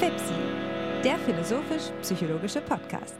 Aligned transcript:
FIPSI, 0.00 0.32
der 1.04 1.18
philosophisch-psychologische 1.18 2.62
Podcast. 2.62 3.18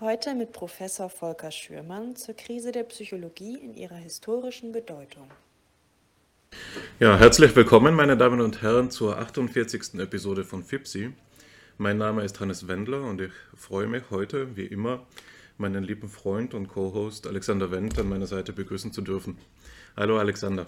Heute 0.00 0.34
mit 0.34 0.52
Professor 0.52 1.10
Volker 1.10 1.50
Schürmann 1.50 2.16
zur 2.16 2.34
Krise 2.34 2.72
der 2.72 2.84
Psychologie 2.84 3.58
in 3.58 3.74
ihrer 3.74 3.96
historischen 3.96 4.72
Bedeutung. 4.72 5.30
Ja, 6.98 7.18
herzlich 7.18 7.54
willkommen, 7.54 7.94
meine 7.94 8.16
Damen 8.16 8.40
und 8.40 8.62
Herren, 8.62 8.90
zur 8.90 9.18
48. 9.18 10.00
Episode 10.00 10.44
von 10.44 10.64
FIPSI. 10.64 11.12
Mein 11.76 11.98
Name 11.98 12.24
ist 12.24 12.40
Hannes 12.40 12.66
Wendler 12.66 13.02
und 13.02 13.20
ich 13.20 13.32
freue 13.54 13.86
mich 13.86 14.04
heute, 14.08 14.56
wie 14.56 14.64
immer, 14.64 15.06
meinen 15.58 15.84
lieben 15.84 16.08
Freund 16.08 16.54
und 16.54 16.68
Co-Host 16.68 17.26
Alexander 17.26 17.70
Wendt 17.70 17.98
an 17.98 18.08
meiner 18.08 18.26
Seite 18.26 18.54
begrüßen 18.54 18.94
zu 18.94 19.02
dürfen. 19.02 19.36
Hallo 19.94 20.18
Alexander. 20.18 20.64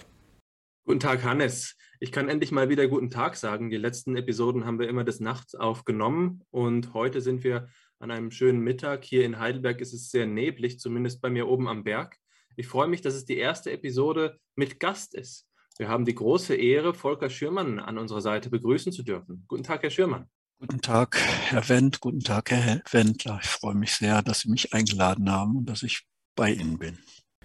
Guten 0.85 0.99
Tag, 0.99 1.23
Hannes. 1.23 1.77
Ich 2.01 2.11
kann 2.11 2.27
endlich 2.27 2.51
mal 2.51 2.67
wieder 2.67 2.89
guten 2.89 3.09
Tag 3.09 3.37
sagen. 3.37 3.69
Die 3.69 3.77
letzten 3.77 4.17
Episoden 4.17 4.65
haben 4.65 4.79
wir 4.79 4.89
immer 4.89 5.05
des 5.05 5.21
Nachts 5.21 5.55
aufgenommen 5.55 6.43
und 6.51 6.93
heute 6.93 7.21
sind 7.21 7.45
wir 7.45 7.69
an 7.99 8.11
einem 8.11 8.31
schönen 8.31 8.59
Mittag. 8.59 9.05
Hier 9.05 9.23
in 9.23 9.39
Heidelberg 9.39 9.79
ist 9.79 9.93
es 9.93 10.11
sehr 10.11 10.25
neblig, 10.25 10.81
zumindest 10.81 11.21
bei 11.21 11.29
mir 11.29 11.47
oben 11.47 11.69
am 11.69 11.85
Berg. 11.85 12.17
Ich 12.57 12.67
freue 12.67 12.89
mich, 12.89 12.99
dass 12.99 13.13
es 13.13 13.23
die 13.23 13.37
erste 13.37 13.71
Episode 13.71 14.37
mit 14.55 14.81
Gast 14.81 15.15
ist. 15.15 15.47
Wir 15.77 15.87
haben 15.87 16.03
die 16.03 16.15
große 16.15 16.53
Ehre, 16.53 16.93
Volker 16.93 17.29
Schürmann 17.29 17.79
an 17.79 17.97
unserer 17.97 18.19
Seite 18.21 18.49
begrüßen 18.49 18.91
zu 18.91 19.03
dürfen. 19.03 19.45
Guten 19.47 19.63
Tag, 19.63 19.83
Herr 19.83 19.89
Schürmann. 19.89 20.29
Guten 20.59 20.81
Tag, 20.81 21.15
Herr 21.17 21.69
Wendt. 21.69 22.01
Guten 22.01 22.19
Tag, 22.19 22.51
Herr 22.51 22.81
Wendler. 22.91 23.39
Ich 23.41 23.47
freue 23.47 23.75
mich 23.75 23.93
sehr, 23.93 24.21
dass 24.21 24.41
Sie 24.41 24.49
mich 24.49 24.73
eingeladen 24.73 25.31
haben 25.31 25.55
und 25.55 25.69
dass 25.69 25.81
ich 25.81 26.05
bei 26.35 26.51
Ihnen 26.51 26.77
bin. 26.77 26.97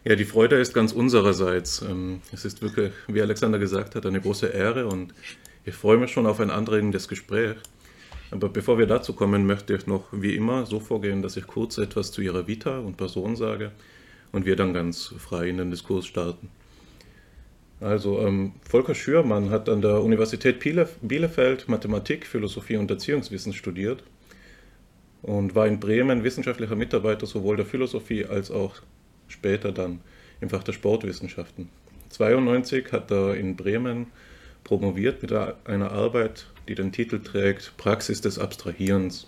Ja, 0.08 0.16
die 0.16 0.24
Freude 0.24 0.56
ist 0.56 0.72
ganz 0.72 0.92
unsererseits. 0.92 1.82
Ähm, 1.82 2.22
es 2.32 2.46
ist 2.46 2.62
wirklich, 2.62 2.92
wie 3.08 3.20
Alexander 3.20 3.58
gesagt 3.58 3.94
hat, 3.94 4.06
eine 4.06 4.22
große 4.22 4.46
Ehre 4.46 4.86
und 4.86 5.12
ich 5.66 5.74
freue 5.74 5.98
mich 5.98 6.12
schon 6.12 6.24
auf 6.24 6.40
ein 6.40 6.48
anregendes 6.48 7.08
Gespräch. 7.08 7.56
Aber 8.30 8.48
bevor 8.48 8.78
wir 8.78 8.86
dazu 8.86 9.12
kommen, 9.12 9.46
möchte 9.46 9.74
ich 9.74 9.86
noch 9.86 10.06
wie 10.10 10.34
immer 10.34 10.64
so 10.64 10.80
vorgehen, 10.80 11.20
dass 11.20 11.36
ich 11.36 11.46
kurz 11.46 11.76
etwas 11.76 12.10
zu 12.10 12.22
Ihrer 12.22 12.46
Vita 12.46 12.78
und 12.78 12.96
Person 12.96 13.36
sage 13.36 13.70
und 14.32 14.46
wir 14.46 14.56
dann 14.56 14.72
ganz 14.72 15.12
frei 15.18 15.50
in 15.50 15.58
den 15.58 15.70
Diskurs 15.70 16.06
starten. 16.06 16.48
Also 17.78 18.20
ähm, 18.20 18.54
Volker 18.66 18.94
Schürmann 18.94 19.50
hat 19.50 19.68
an 19.68 19.82
der 19.82 20.02
Universität 20.02 20.58
Bielefeld 21.02 21.68
Mathematik, 21.68 22.24
Philosophie 22.24 22.78
und 22.78 22.90
Erziehungswissen 22.90 23.52
studiert 23.52 24.02
und 25.20 25.54
war 25.54 25.66
in 25.66 25.78
Bremen 25.80 26.24
wissenschaftlicher 26.24 26.76
Mitarbeiter 26.76 27.26
sowohl 27.26 27.58
der 27.58 27.66
Philosophie 27.66 28.24
als 28.24 28.50
auch 28.50 28.76
später 29.28 29.72
dann 29.72 30.00
im 30.40 30.50
Fach 30.50 30.62
der 30.62 30.72
Sportwissenschaften. 30.72 31.68
1992 32.04 32.92
hat 32.92 33.10
er 33.10 33.34
in 33.36 33.56
Bremen 33.56 34.06
promoviert 34.64 35.22
mit 35.22 35.32
einer 35.32 35.92
Arbeit, 35.92 36.46
die 36.68 36.74
den 36.74 36.92
Titel 36.92 37.20
trägt 37.20 37.76
Praxis 37.76 38.20
des 38.20 38.38
Abstrahierens. 38.38 39.26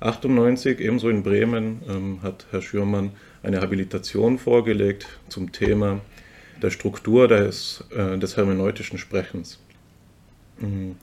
1998, 0.00 0.80
ebenso 0.80 1.08
in 1.10 1.22
Bremen, 1.22 1.82
ähm, 1.88 2.22
hat 2.22 2.46
Herr 2.50 2.62
Schürmann 2.62 3.12
eine 3.42 3.60
Habilitation 3.60 4.38
vorgelegt 4.38 5.06
zum 5.28 5.52
Thema 5.52 6.00
der 6.62 6.70
Struktur 6.70 7.28
des, 7.28 7.84
äh, 7.90 8.18
des 8.18 8.36
hermeneutischen 8.36 8.98
Sprechens. 8.98 9.58
Mhm. 10.58 10.96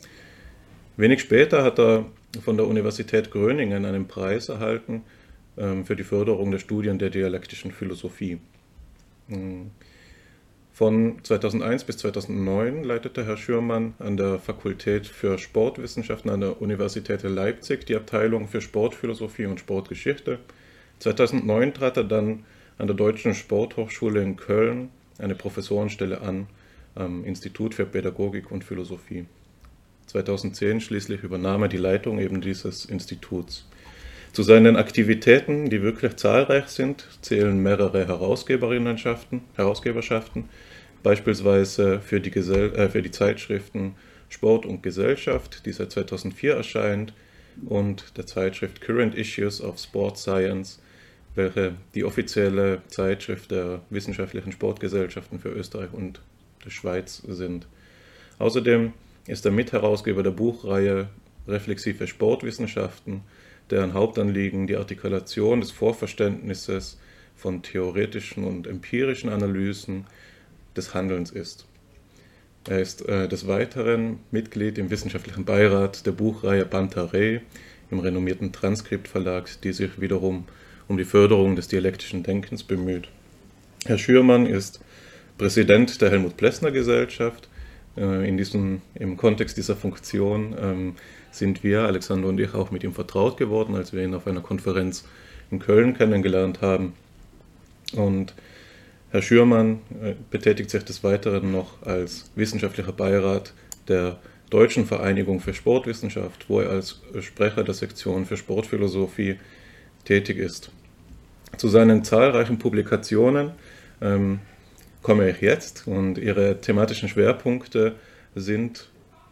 Wenig 0.98 1.22
später 1.22 1.64
hat 1.64 1.80
er 1.80 2.06
von 2.44 2.58
der 2.58 2.68
Universität 2.68 3.32
Gröningen 3.32 3.86
einen 3.86 4.08
Preis 4.08 4.50
erhalten 4.50 5.04
für 5.58 5.96
die 5.96 6.04
Förderung 6.04 6.52
der 6.52 6.60
Studien 6.60 7.00
der 7.00 7.10
dialektischen 7.10 7.72
Philosophie. 7.72 8.40
Mm. 9.28 9.68
Von 10.78 11.18
2001 11.24 11.86
bis 11.86 11.98
2009 11.98 12.84
leitete 12.84 13.26
Herr 13.26 13.38
Schürmann 13.38 13.96
an 13.98 14.16
der 14.16 14.38
Fakultät 14.38 15.08
für 15.08 15.40
Sportwissenschaften 15.40 16.30
an 16.30 16.42
der 16.42 16.62
Universität 16.62 17.24
Leipzig 17.24 17.88
die 17.88 17.96
Abteilung 17.96 18.48
für 18.48 18.62
Sportphilosophie 18.62 19.48
und 19.48 19.60
Sportgeschichte. 19.60 20.38
2009 21.00 21.74
trat 21.74 21.98
er 21.98 22.04
dann 22.04 22.44
an 22.78 22.86
der 22.86 22.96
Deutschen 22.96 23.34
Sporthochschule 23.34 24.22
in 24.22 24.36
Köln 24.36 24.90
eine 25.18 25.34
Professorenstelle 25.34 26.22
an 26.22 26.46
am 26.94 27.26
Institut 27.26 27.74
für 27.74 27.88
Pädagogik 27.88 28.52
und 28.52 28.64
Philosophie. 28.64 29.26
2010 30.06 30.82
schließlich 30.82 31.24
übernahm 31.24 31.64
er 31.64 31.70
die 31.70 31.78
Leitung 31.78 32.20
eben 32.20 32.40
dieses 32.40 32.86
Instituts. 32.86 33.68
Zu 34.38 34.44
seinen 34.44 34.76
Aktivitäten, 34.76 35.72
die 35.72 35.82
wirklich 35.82 36.16
zahlreich 36.18 36.68
sind, 36.68 37.08
zählen 37.24 37.58
mehrere 37.58 38.06
Herausgeberinnenschaften, 38.06 39.42
Herausgeberschaften, 39.56 40.48
beispielsweise 41.02 42.00
für 42.02 42.22
die, 42.22 42.30
Gesell 42.30 42.72
äh, 42.76 42.88
für 42.88 43.02
die 43.02 43.10
Zeitschriften 43.10 43.96
Sport 44.30 44.68
und 44.68 44.84
Gesellschaft, 44.84 45.66
die 45.66 45.72
seit 45.72 45.92
2004 45.92 46.54
erscheint, 46.54 47.14
und 47.66 48.16
der 48.16 48.28
Zeitschrift 48.28 48.80
Current 48.80 49.16
Issues 49.16 49.60
of 49.60 49.80
Sport 49.80 50.20
Science, 50.20 50.80
welche 51.34 51.74
die 51.96 52.04
offizielle 52.04 52.84
Zeitschrift 52.90 53.50
der 53.50 53.82
wissenschaftlichen 53.90 54.52
Sportgesellschaften 54.52 55.40
für 55.40 55.50
Österreich 55.50 55.92
und 55.94 56.22
die 56.64 56.70
Schweiz 56.70 57.24
sind. 57.28 57.66
Außerdem 58.38 58.94
ist 59.26 59.46
er 59.46 59.52
Mitherausgeber 59.52 60.22
der 60.22 60.30
Buchreihe 60.30 61.10
Reflexive 61.48 62.06
Sportwissenschaften, 62.06 63.24
deren 63.70 63.94
Hauptanliegen 63.94 64.68
die 64.68 64.78
Artikulation 64.78 65.62
des 65.62 65.72
Vorverständnisses 65.72 66.98
von 67.36 67.62
theoretischen 67.62 68.44
und 68.44 68.68
empirischen 68.68 69.30
Analysen 69.30 70.06
des 70.76 70.94
Handelns 70.94 71.32
ist. 71.32 71.66
Er 72.68 72.80
ist 72.80 73.08
äh, 73.08 73.28
des 73.28 73.48
Weiteren 73.48 74.20
Mitglied 74.32 74.78
im 74.78 74.90
wissenschaftlichen 74.90 75.46
Beirat 75.46 76.06
der 76.06 76.12
Buchreihe 76.12 76.66
Bantare 76.66 77.42
im 77.90 78.00
renommierten 78.00 78.52
Transkriptverlag, 78.52 79.50
die 79.62 79.72
sich 79.72 80.02
wiederum 80.02 80.46
um 80.88 80.98
die 80.98 81.06
Förderung 81.06 81.56
des 81.56 81.68
dialektischen 81.68 82.24
Denkens 82.24 82.64
bemüht. 82.64 83.08
Herr 83.86 83.98
Schürmann 83.98 84.46
ist 84.46 84.82
Präsident 85.38 86.02
der 86.02 86.10
Helmut 86.12 86.36
Plessner 86.36 86.72
Gesellschaft. 86.72 87.48
Äh, 87.96 88.28
in 88.28 88.38
diesem, 88.38 88.82
Im 88.96 89.18
Kontext 89.18 89.58
dieser 89.58 89.76
Funktion 89.76 90.56
ähm, 90.60 90.96
sind 91.38 91.64
wir, 91.64 91.84
Alexander 91.84 92.28
und 92.28 92.40
ich, 92.40 92.54
auch 92.54 92.72
mit 92.72 92.84
ihm 92.84 92.94
vertraut 92.94 93.38
geworden, 93.38 93.76
als 93.76 93.94
wir 93.94 94.04
ihn 94.04 94.14
auf 94.14 94.28
einer 94.28 94.42
Konferenz 94.42 95.06
in 95.52 95.60
Köln 95.60 95.96
kennengelernt 95.96 96.62
haben. 96.62 96.94
Und 97.94 98.34
Herr 99.12 99.22
Schürmann 99.22 99.80
äh, 100.02 100.14
betätigt 100.30 100.70
sich 100.70 100.84
des 100.84 101.04
Weiteren 101.04 101.52
noch 101.52 101.82
als 101.84 102.30
wissenschaftlicher 102.36 102.92
Beirat 102.92 103.54
der 103.88 104.18
Deutschen 104.50 104.86
Vereinigung 104.86 105.40
für 105.42 105.54
Sportwissenschaft, 105.54 106.50
wo 106.50 106.62
er 106.62 106.70
als 106.70 107.02
Sprecher 107.20 107.64
der 107.64 107.74
Sektion 107.74 108.26
für 108.26 108.38
Sportphilosophie 108.38 109.38
tätig 110.06 110.38
ist. 110.38 110.72
Zu 111.58 111.68
seinen 111.68 112.04
zahlreichen 112.04 112.60
Publikationen 112.60 113.52
ähm, 114.02 114.40
komme 115.02 115.30
ich 115.30 115.42
jetzt 115.42 115.88
und 115.88 116.18
ihre 116.18 116.62
thematischen 116.62 117.10
Schwerpunkte 117.10 117.96
sind 118.36 118.90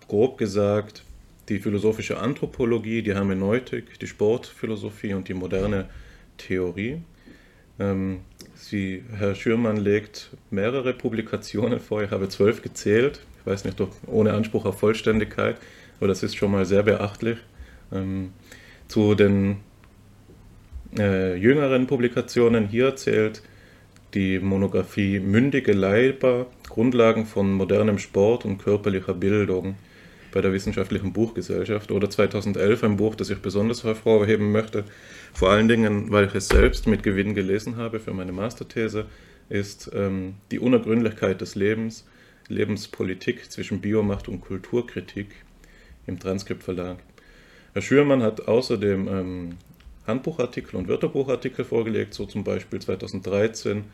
grob 0.08 0.38
gesagt 0.38 1.05
die 1.50 1.60
philosophische 1.60 2.18
Anthropologie, 2.20 3.02
die 3.02 3.14
Hermeneutik, 3.14 4.00
die 4.00 4.08
Sportphilosophie 4.08 5.14
und 5.14 5.28
die 5.28 5.34
moderne 5.34 5.90
Theorie. 6.38 7.02
Ähm, 7.80 8.22
sie, 8.56 9.04
Herr 9.18 9.36
Schürmann 9.36 9.78
legt 9.78 10.32
mehrere 10.50 10.94
Publikationen 10.94 11.80
vor, 11.80 12.04
ich 12.04 12.12
habe 12.12 12.30
zwölf 12.30 12.62
gezählt, 12.62 13.22
ich 13.40 13.46
weiß 13.46 13.66
nicht, 13.66 13.80
ob 13.82 13.92
ohne 14.08 14.34
Anspruch 14.34 14.66
auf 14.66 14.80
Vollständigkeit, 14.80 15.58
aber 16.00 16.08
das 16.08 16.24
ist 16.24 16.36
schon 16.36 16.52
mal 16.52 16.66
sehr 16.66 16.84
beachtlich. 16.84 17.38
Ähm, 17.92 18.34
zu 18.88 19.16
den 19.16 19.58
äh, 20.98 21.36
jüngeren 21.36 21.88
Publikationen 21.88 22.68
hier 22.68 22.96
zählt 22.96 23.44
die 24.14 24.40
Monographie 24.40 25.20
Mündige 25.20 25.74
Leiber, 25.74 26.48
Grundlagen 26.70 27.26
von 27.26 27.52
modernem 27.54 28.00
Sport 28.00 28.46
und 28.46 28.58
körperlicher 28.58 29.14
Bildung 29.14 29.76
bei 30.36 30.42
der 30.42 30.52
Wissenschaftlichen 30.52 31.14
Buchgesellschaft 31.14 31.94
oder 31.94 32.10
2011 32.10 32.84
ein 32.84 32.98
Buch, 32.98 33.16
das 33.16 33.30
ich 33.30 33.40
besonders 33.40 33.86
hervorheben 33.86 34.52
möchte, 34.52 34.84
vor 35.34 35.50
allen 35.50 35.70
Dingen, 35.70 36.12
weil 36.12 36.26
ich 36.26 36.36
es 36.36 36.50
selbst 36.50 36.88
mit 36.88 37.04
Gewinn 37.04 37.34
gelesen 37.34 37.78
habe 37.78 38.02
für 38.02 38.14
meine 38.14 38.34
Masterthese, 38.34 39.06
ist 39.48 39.90
ähm, 39.96 40.34
die 40.52 40.60
Unergründlichkeit 40.60 41.40
des 41.40 41.56
Lebens, 41.56 42.06
Lebenspolitik 42.50 43.50
zwischen 43.50 43.80
Biomacht 43.80 44.28
und 44.28 44.42
Kulturkritik 44.42 45.28
im 46.06 46.20
Transkriptverlag. 46.20 46.98
Herr 47.72 47.82
Schürmann 47.82 48.22
hat 48.22 48.46
außerdem 48.46 49.08
ähm, 49.08 49.50
Handbuchartikel 50.06 50.76
und 50.76 50.90
Wörterbuchartikel 50.90 51.64
vorgelegt, 51.64 52.14
so 52.14 52.26
zum 52.26 52.44
Beispiel 52.44 52.82
2013 52.82 53.86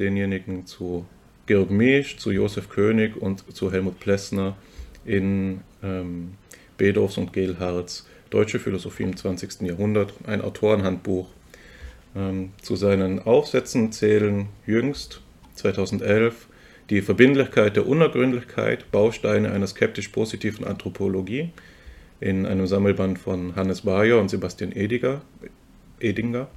denjenigen 0.00 0.66
zu 0.66 1.06
Georg 1.46 1.70
Meesch, 1.70 2.16
zu 2.16 2.32
Josef 2.32 2.70
König 2.70 3.16
und 3.16 3.54
zu 3.54 3.70
Helmut 3.70 4.00
Plessner 4.00 4.56
in 5.06 5.60
ähm, 5.82 6.34
Bedorfs 6.76 7.18
und 7.18 7.32
Gehlhards 7.32 8.06
Deutsche 8.30 8.58
Philosophie 8.58 9.04
im 9.04 9.16
20. 9.16 9.62
Jahrhundert, 9.62 10.12
ein 10.26 10.40
Autorenhandbuch. 10.40 11.28
Ähm, 12.16 12.50
zu 12.60 12.76
seinen 12.76 13.20
Aufsätzen 13.20 13.92
zählen 13.92 14.48
jüngst 14.66 15.20
2011 15.54 16.48
die 16.90 17.02
Verbindlichkeit 17.02 17.76
der 17.76 17.86
Unergründlichkeit, 17.86 18.90
Bausteine 18.90 19.52
einer 19.52 19.66
skeptisch-positiven 19.66 20.64
Anthropologie, 20.64 21.50
in 22.20 22.46
einem 22.46 22.66
Sammelband 22.66 23.18
von 23.18 23.56
Hannes 23.56 23.82
Bayer 23.82 24.18
und 24.18 24.28
Sebastian 24.28 24.72
Ediger, 24.72 25.20
Edinger, 26.00 26.48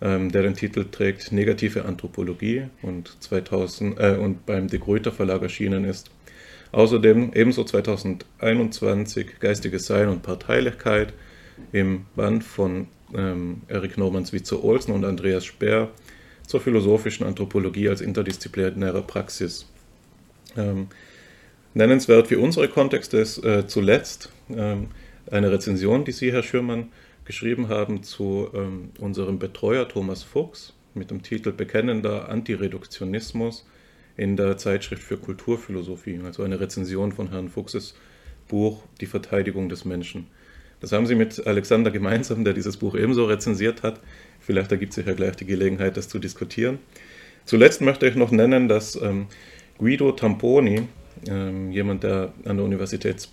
ähm, 0.00 0.30
der 0.30 0.42
den 0.42 0.54
Titel 0.54 0.84
trägt 0.90 1.32
Negative 1.32 1.84
Anthropologie 1.84 2.64
und, 2.82 3.16
2000, 3.20 3.98
äh, 3.98 4.16
und 4.16 4.46
beim 4.46 4.68
De 4.68 4.78
Gruyter 4.78 5.12
Verlag 5.12 5.42
erschienen 5.42 5.84
ist. 5.84 6.10
Außerdem 6.72 7.32
ebenso 7.34 7.64
2021 7.64 9.38
Geistiges 9.40 9.86
Sein 9.86 10.08
und 10.08 10.22
Parteilichkeit 10.22 11.12
im 11.70 12.06
Band 12.16 12.42
von 12.44 12.88
ähm, 13.14 13.62
Erik 13.68 13.98
Norman-Switzer 13.98 14.64
Olsen 14.64 14.92
und 14.92 15.04
Andreas 15.04 15.44
Speer 15.44 15.90
zur 16.46 16.60
philosophischen 16.60 17.26
Anthropologie 17.26 17.88
als 17.88 18.00
interdisziplinäre 18.00 19.02
Praxis. 19.02 19.66
Ähm, 20.56 20.88
nennenswert 21.74 22.28
für 22.28 22.38
unsere 22.38 22.68
Kontexte 22.68 23.18
ist 23.18 23.44
äh, 23.44 23.66
zuletzt 23.66 24.30
ähm, 24.50 24.88
eine 25.30 25.52
Rezension, 25.52 26.04
die 26.04 26.12
Sie, 26.12 26.32
Herr 26.32 26.42
Schürmann, 26.42 26.90
geschrieben 27.24 27.68
haben 27.68 28.02
zu 28.02 28.48
ähm, 28.54 28.90
unserem 28.98 29.38
Betreuer 29.38 29.88
Thomas 29.88 30.22
Fuchs 30.22 30.74
mit 30.94 31.10
dem 31.10 31.22
Titel 31.22 31.52
Bekennender 31.52 32.28
Antireduktionismus 32.28 33.66
in 34.16 34.36
der 34.36 34.56
Zeitschrift 34.56 35.02
für 35.02 35.16
Kulturphilosophie, 35.16 36.20
also 36.24 36.42
eine 36.42 36.60
Rezension 36.60 37.12
von 37.12 37.30
Herrn 37.30 37.48
Fuchses 37.48 37.94
Buch 38.48 38.82
Die 39.00 39.06
Verteidigung 39.06 39.68
des 39.68 39.84
Menschen. 39.84 40.26
Das 40.80 40.92
haben 40.92 41.06
Sie 41.06 41.14
mit 41.14 41.46
Alexander 41.46 41.90
gemeinsam, 41.90 42.44
der 42.44 42.54
dieses 42.54 42.76
Buch 42.76 42.96
ebenso 42.96 43.24
rezensiert 43.26 43.82
hat. 43.82 44.00
Vielleicht 44.40 44.72
ergibt 44.72 44.92
sich 44.92 45.06
ja 45.06 45.14
gleich 45.14 45.36
die 45.36 45.46
Gelegenheit, 45.46 45.96
das 45.96 46.08
zu 46.08 46.18
diskutieren. 46.18 46.78
Zuletzt 47.44 47.80
möchte 47.80 48.06
ich 48.06 48.16
noch 48.16 48.30
nennen, 48.30 48.68
dass 48.68 49.00
ähm, 49.00 49.26
Guido 49.78 50.12
Tamponi, 50.12 50.88
ähm, 51.28 51.70
jemand, 51.70 52.02
der 52.02 52.32
an 52.44 52.56
der 52.56 52.66
Universität 52.66 53.26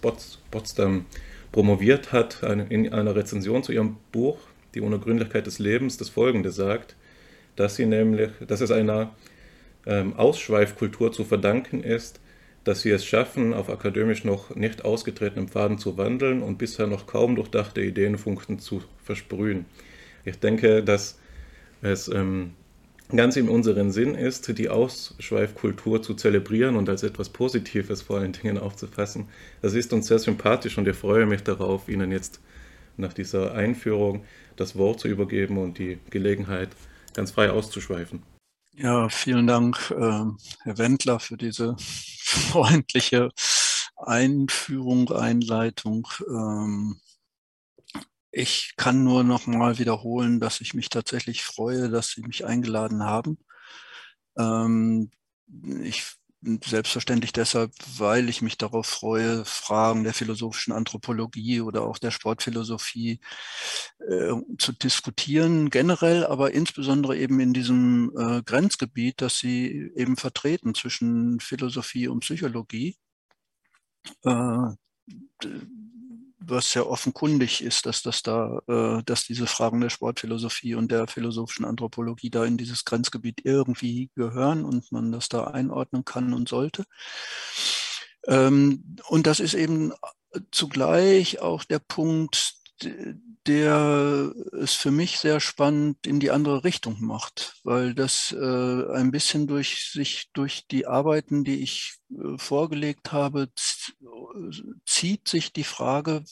Potsdam 0.52 1.06
promoviert 1.52 2.12
hat, 2.12 2.44
in 2.70 2.94
einer 2.94 3.16
Rezension 3.16 3.64
zu 3.64 3.72
ihrem 3.72 3.98
Buch 4.12 4.38
Die 4.76 4.82
Unergründlichkeit 4.82 5.48
des 5.48 5.58
Lebens, 5.58 5.98
das 5.98 6.10
folgende 6.10 6.52
sagt, 6.52 6.96
dass 7.56 7.76
sie 7.76 7.88
nämlich, 7.88 8.30
dass 8.48 8.62
es 8.62 8.70
einer 8.70 9.16
ähm, 9.90 10.16
Ausschweifkultur 10.16 11.12
zu 11.12 11.26
verdanken 11.26 11.84
ist, 11.84 12.22
dass 12.64 12.82
sie 12.82 12.92
es 12.92 13.04
schaffen, 13.04 13.54
auf 13.54 13.70
akademisch 13.70 14.24
noch 14.24 14.56
nicht 14.56 14.86
ausgetretenem 14.86 15.48
Pfaden 15.48 15.80
zu 15.80 15.98
wandeln 15.98 16.44
und 16.44 16.58
bisher 16.60 16.86
noch 16.86 17.08
kaum 17.08 17.36
durchdachte 17.36 17.82
Ideenfunkten 17.82 18.60
zu 18.60 18.84
versprühen. 19.04 19.66
Ich 20.26 20.40
denke, 20.40 20.84
dass 20.84 21.18
es 21.82 22.08
ähm, 22.08 22.52
ganz 23.16 23.38
in 23.38 23.50
unserem 23.50 23.90
Sinn 23.90 24.14
ist, 24.14 24.56
die 24.56 24.70
Ausschweifkultur 24.70 26.04
zu 26.04 26.14
zelebrieren 26.14 26.76
und 26.76 26.88
als 26.88 27.02
etwas 27.02 27.30
Positives 27.30 28.04
vor 28.04 28.20
allen 28.20 28.34
Dingen 28.34 28.60
aufzufassen. 28.60 29.28
Das 29.64 29.74
ist 29.74 29.92
uns 29.92 30.08
sehr 30.08 30.20
sympathisch 30.20 30.78
und 30.78 30.88
ich 30.88 30.96
freue 30.96 31.26
mich 31.26 31.42
darauf, 31.42 31.90
Ihnen 31.90 32.12
jetzt 32.12 32.40
nach 32.98 33.14
dieser 33.14 33.56
Einführung 33.56 34.24
das 34.58 34.76
Wort 34.76 35.00
zu 35.00 35.08
übergeben 35.08 35.58
und 35.58 35.80
die 35.80 35.98
Gelegenheit 36.12 36.70
ganz 37.16 37.32
frei 37.32 37.50
auszuschweifen. 37.50 38.22
Ja, 38.82 39.10
vielen 39.10 39.46
Dank, 39.46 39.92
ähm, 39.92 40.38
Herr 40.64 40.78
Wendler, 40.78 41.20
für 41.20 41.36
diese 41.36 41.76
freundliche 42.24 43.30
Einführung, 43.98 45.12
Einleitung. 45.12 46.08
Ähm, 46.30 47.02
ich 48.32 48.74
kann 48.78 49.04
nur 49.04 49.24
noch 49.24 49.48
mal 49.48 49.80
wiederholen, 49.80 50.40
dass 50.40 50.62
ich 50.62 50.74
mich 50.74 50.90
tatsächlich 50.90 51.44
freue, 51.44 51.90
dass 51.90 52.12
Sie 52.12 52.22
mich 52.22 52.46
eingeladen 52.46 53.04
haben. 53.04 53.40
Ähm, 54.38 55.12
ich 55.84 56.19
selbstverständlich 56.42 57.34
deshalb, 57.34 57.74
weil 57.98 58.30
ich 58.30 58.42
mich 58.42 58.58
darauf 58.58 58.88
freue, 58.88 59.44
Fragen 59.46 60.04
der 60.04 60.14
philosophischen 60.14 60.74
Anthropologie 60.74 61.62
oder 61.62 61.84
auch 61.84 61.98
der 61.98 62.12
Sportphilosophie 62.12 63.20
äh, 64.08 64.34
zu 64.58 64.72
diskutieren, 64.72 65.70
generell, 65.70 66.26
aber 66.26 66.52
insbesondere 66.52 67.18
eben 67.18 67.40
in 67.40 67.54
diesem 67.54 68.12
äh, 68.18 68.42
Grenzgebiet, 68.44 69.22
das 69.22 69.38
Sie 69.40 69.92
eben 69.96 70.16
vertreten 70.16 70.74
zwischen 70.74 71.40
Philosophie 71.42 72.08
und 72.08 72.22
Psychologie. 72.22 72.96
Äh, 74.24 74.70
was 76.50 76.74
ja 76.74 76.84
offenkundig 76.84 77.62
ist, 77.64 77.86
dass 77.86 78.02
das 78.02 78.22
da, 78.22 78.62
äh, 78.68 79.04
dass 79.04 79.26
diese 79.26 79.48
Fragen 79.48 79.82
der 79.82 79.90
Sportphilosophie 79.90 80.76
und 80.76 80.92
der 80.92 81.08
philosophischen 81.08 81.66
Anthropologie 81.66 82.30
da 82.30 82.46
in 82.46 82.58
dieses 82.58 82.86
Grenzgebiet 82.86 83.42
irgendwie 83.44 84.10
gehören 84.16 84.66
und 84.66 84.92
man 84.92 85.12
das 85.12 85.30
da 85.30 85.46
einordnen 85.46 86.06
kann 86.06 86.34
und 86.34 86.50
sollte. 86.50 86.86
Ähm, 88.28 88.98
und 89.08 89.28
das 89.28 89.40
ist 89.40 89.54
eben 89.54 89.94
zugleich 90.52 91.40
auch 91.40 91.64
der 91.64 91.80
Punkt, 91.80 92.59
der 93.48 94.34
es 94.62 94.74
für 94.74 94.92
mich 94.92 95.20
sehr 95.20 95.40
spannend 95.40 96.06
in 96.06 96.20
die 96.20 96.32
andere 96.32 96.64
Richtung 96.64 96.98
macht, 97.00 97.56
weil 97.64 97.96
das 97.96 98.32
äh, 98.32 98.94
ein 98.94 99.12
bisschen 99.12 99.48
durch 99.48 99.92
sich 99.92 100.30
durch 100.34 100.68
die 100.68 100.86
Arbeiten, 100.86 101.44
die 101.44 101.62
ich 101.64 101.96
äh, 102.12 102.38
vorgelegt 102.38 103.12
habe, 103.12 103.50
zieht 104.86 105.28
sich 105.28 105.54
die 105.54 105.64
Frage, 105.64 106.24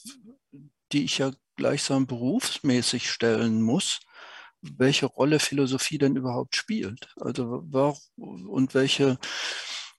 die 0.92 1.04
ich 1.06 1.18
ja 1.18 1.32
gleichsam 1.56 2.08
berufsmäßig 2.08 3.10
stellen 3.10 3.62
muss, 3.62 4.00
welche 4.62 5.08
Rolle 5.08 5.40
Philosophie 5.40 5.98
denn 5.98 6.16
überhaupt 6.16 6.56
spielt. 6.56 7.14
Also 7.20 7.64
warum 7.66 8.50
und 8.50 8.74
welche 8.74 9.18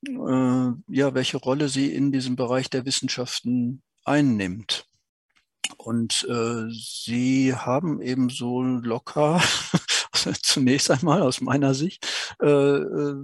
äh, 0.06 0.70
ja 0.88 1.14
welche 1.14 1.38
Rolle 1.38 1.68
sie 1.68 1.92
in 1.92 2.12
diesem 2.12 2.36
Bereich 2.36 2.70
der 2.70 2.84
Wissenschaften 2.86 3.82
einnimmt. 4.04 4.88
Und 5.76 6.26
äh, 6.28 6.68
sie 6.70 7.54
haben 7.54 8.00
eben 8.02 8.30
so 8.30 8.62
locker, 8.62 9.40
zunächst 10.42 10.90
einmal 10.90 11.22
aus 11.22 11.40
meiner 11.40 11.74
Sicht, 11.74 12.06
äh, 12.42 12.46
äh 12.46 13.14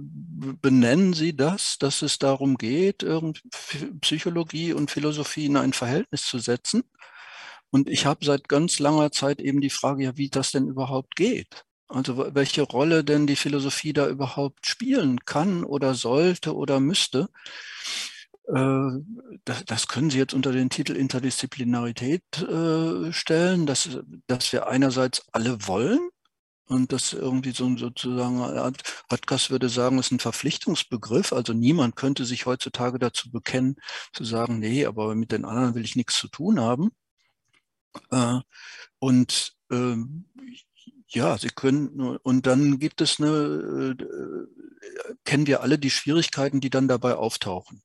benennen 0.61 1.13
sie 1.13 1.35
das, 1.35 1.77
dass 1.79 2.01
es 2.01 2.19
darum 2.19 2.57
geht, 2.57 3.05
Psychologie 4.01 4.73
und 4.73 4.91
Philosophie 4.91 5.45
in 5.45 5.57
ein 5.57 5.73
Verhältnis 5.73 6.23
zu 6.23 6.39
setzen. 6.39 6.83
Und 7.71 7.89
ich 7.89 8.05
habe 8.05 8.25
seit 8.25 8.47
ganz 8.47 8.79
langer 8.79 9.11
Zeit 9.11 9.41
eben 9.41 9.61
die 9.61 9.69
Frage, 9.69 10.03
ja, 10.03 10.17
wie 10.17 10.29
das 10.29 10.51
denn 10.51 10.67
überhaupt 10.67 11.15
geht. 11.15 11.65
Also 11.87 12.33
welche 12.33 12.63
Rolle 12.63 13.03
denn 13.03 13.27
die 13.27 13.35
Philosophie 13.35 13.93
da 13.93 14.07
überhaupt 14.07 14.65
spielen 14.65 15.19
kann 15.25 15.63
oder 15.63 15.93
sollte 15.93 16.55
oder 16.55 16.79
müsste. 16.79 17.29
Äh, 18.47 19.01
das, 19.43 19.65
das, 19.65 19.87
können 19.87 20.09
Sie 20.09 20.17
jetzt 20.17 20.33
unter 20.33 20.51
den 20.51 20.69
Titel 20.69 20.93
Interdisziplinarität 20.93 22.23
äh, 22.41 23.11
stellen, 23.11 23.65
dass, 23.65 23.99
dass 24.27 24.51
wir 24.53 24.67
einerseits 24.67 25.25
alle 25.31 25.67
wollen 25.67 26.09
und 26.67 26.91
das 26.91 27.13
irgendwie 27.13 27.51
so 27.51 27.75
sozusagen, 27.77 28.41
Röttgers 29.11 29.49
würde 29.49 29.69
sagen, 29.69 29.99
ist 29.99 30.11
ein 30.11 30.19
Verpflichtungsbegriff. 30.19 31.33
Also 31.33 31.53
niemand 31.53 31.95
könnte 31.95 32.25
sich 32.25 32.45
heutzutage 32.45 32.99
dazu 32.99 33.31
bekennen, 33.31 33.77
zu 34.13 34.23
sagen, 34.23 34.59
nee, 34.59 34.85
aber 34.85 35.15
mit 35.15 35.31
den 35.31 35.45
anderen 35.45 35.75
will 35.75 35.85
ich 35.85 35.95
nichts 35.95 36.15
zu 36.19 36.27
tun 36.27 36.59
haben. 36.59 36.91
Äh, 38.11 38.39
und 38.99 39.53
ähm, 39.71 40.25
ja, 41.07 41.37
Sie 41.37 41.49
können, 41.49 42.17
und 42.17 42.45
dann 42.47 42.79
gibt 42.79 43.01
es 43.01 43.19
eine, 43.19 43.95
kennen 45.23 45.47
wir 45.47 45.61
alle 45.61 45.79
die 45.79 45.89
Schwierigkeiten, 45.89 46.61
die 46.61 46.69
dann 46.69 46.87
dabei 46.87 47.15
auftauchen. 47.15 47.81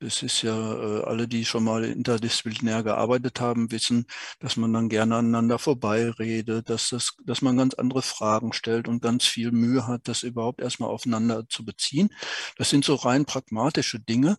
Es 0.00 0.22
ist 0.22 0.42
ja, 0.42 0.54
äh, 0.54 1.02
alle, 1.04 1.26
die 1.26 1.44
schon 1.44 1.64
mal 1.64 1.84
interdisziplinär 1.84 2.84
gearbeitet 2.84 3.40
haben, 3.40 3.72
wissen, 3.72 4.06
dass 4.38 4.56
man 4.56 4.72
dann 4.72 4.88
gerne 4.88 5.16
aneinander 5.16 5.58
vorbeiredet, 5.58 6.70
dass, 6.70 6.90
das, 6.90 7.16
dass 7.24 7.42
man 7.42 7.56
ganz 7.56 7.74
andere 7.74 8.02
Fragen 8.02 8.52
stellt 8.52 8.86
und 8.86 9.02
ganz 9.02 9.24
viel 9.26 9.50
Mühe 9.50 9.88
hat, 9.88 10.06
das 10.06 10.22
überhaupt 10.22 10.60
erstmal 10.60 10.90
aufeinander 10.90 11.48
zu 11.48 11.64
beziehen. 11.64 12.10
Das 12.56 12.70
sind 12.70 12.84
so 12.84 12.94
rein 12.94 13.24
pragmatische 13.24 13.98
Dinge 13.98 14.38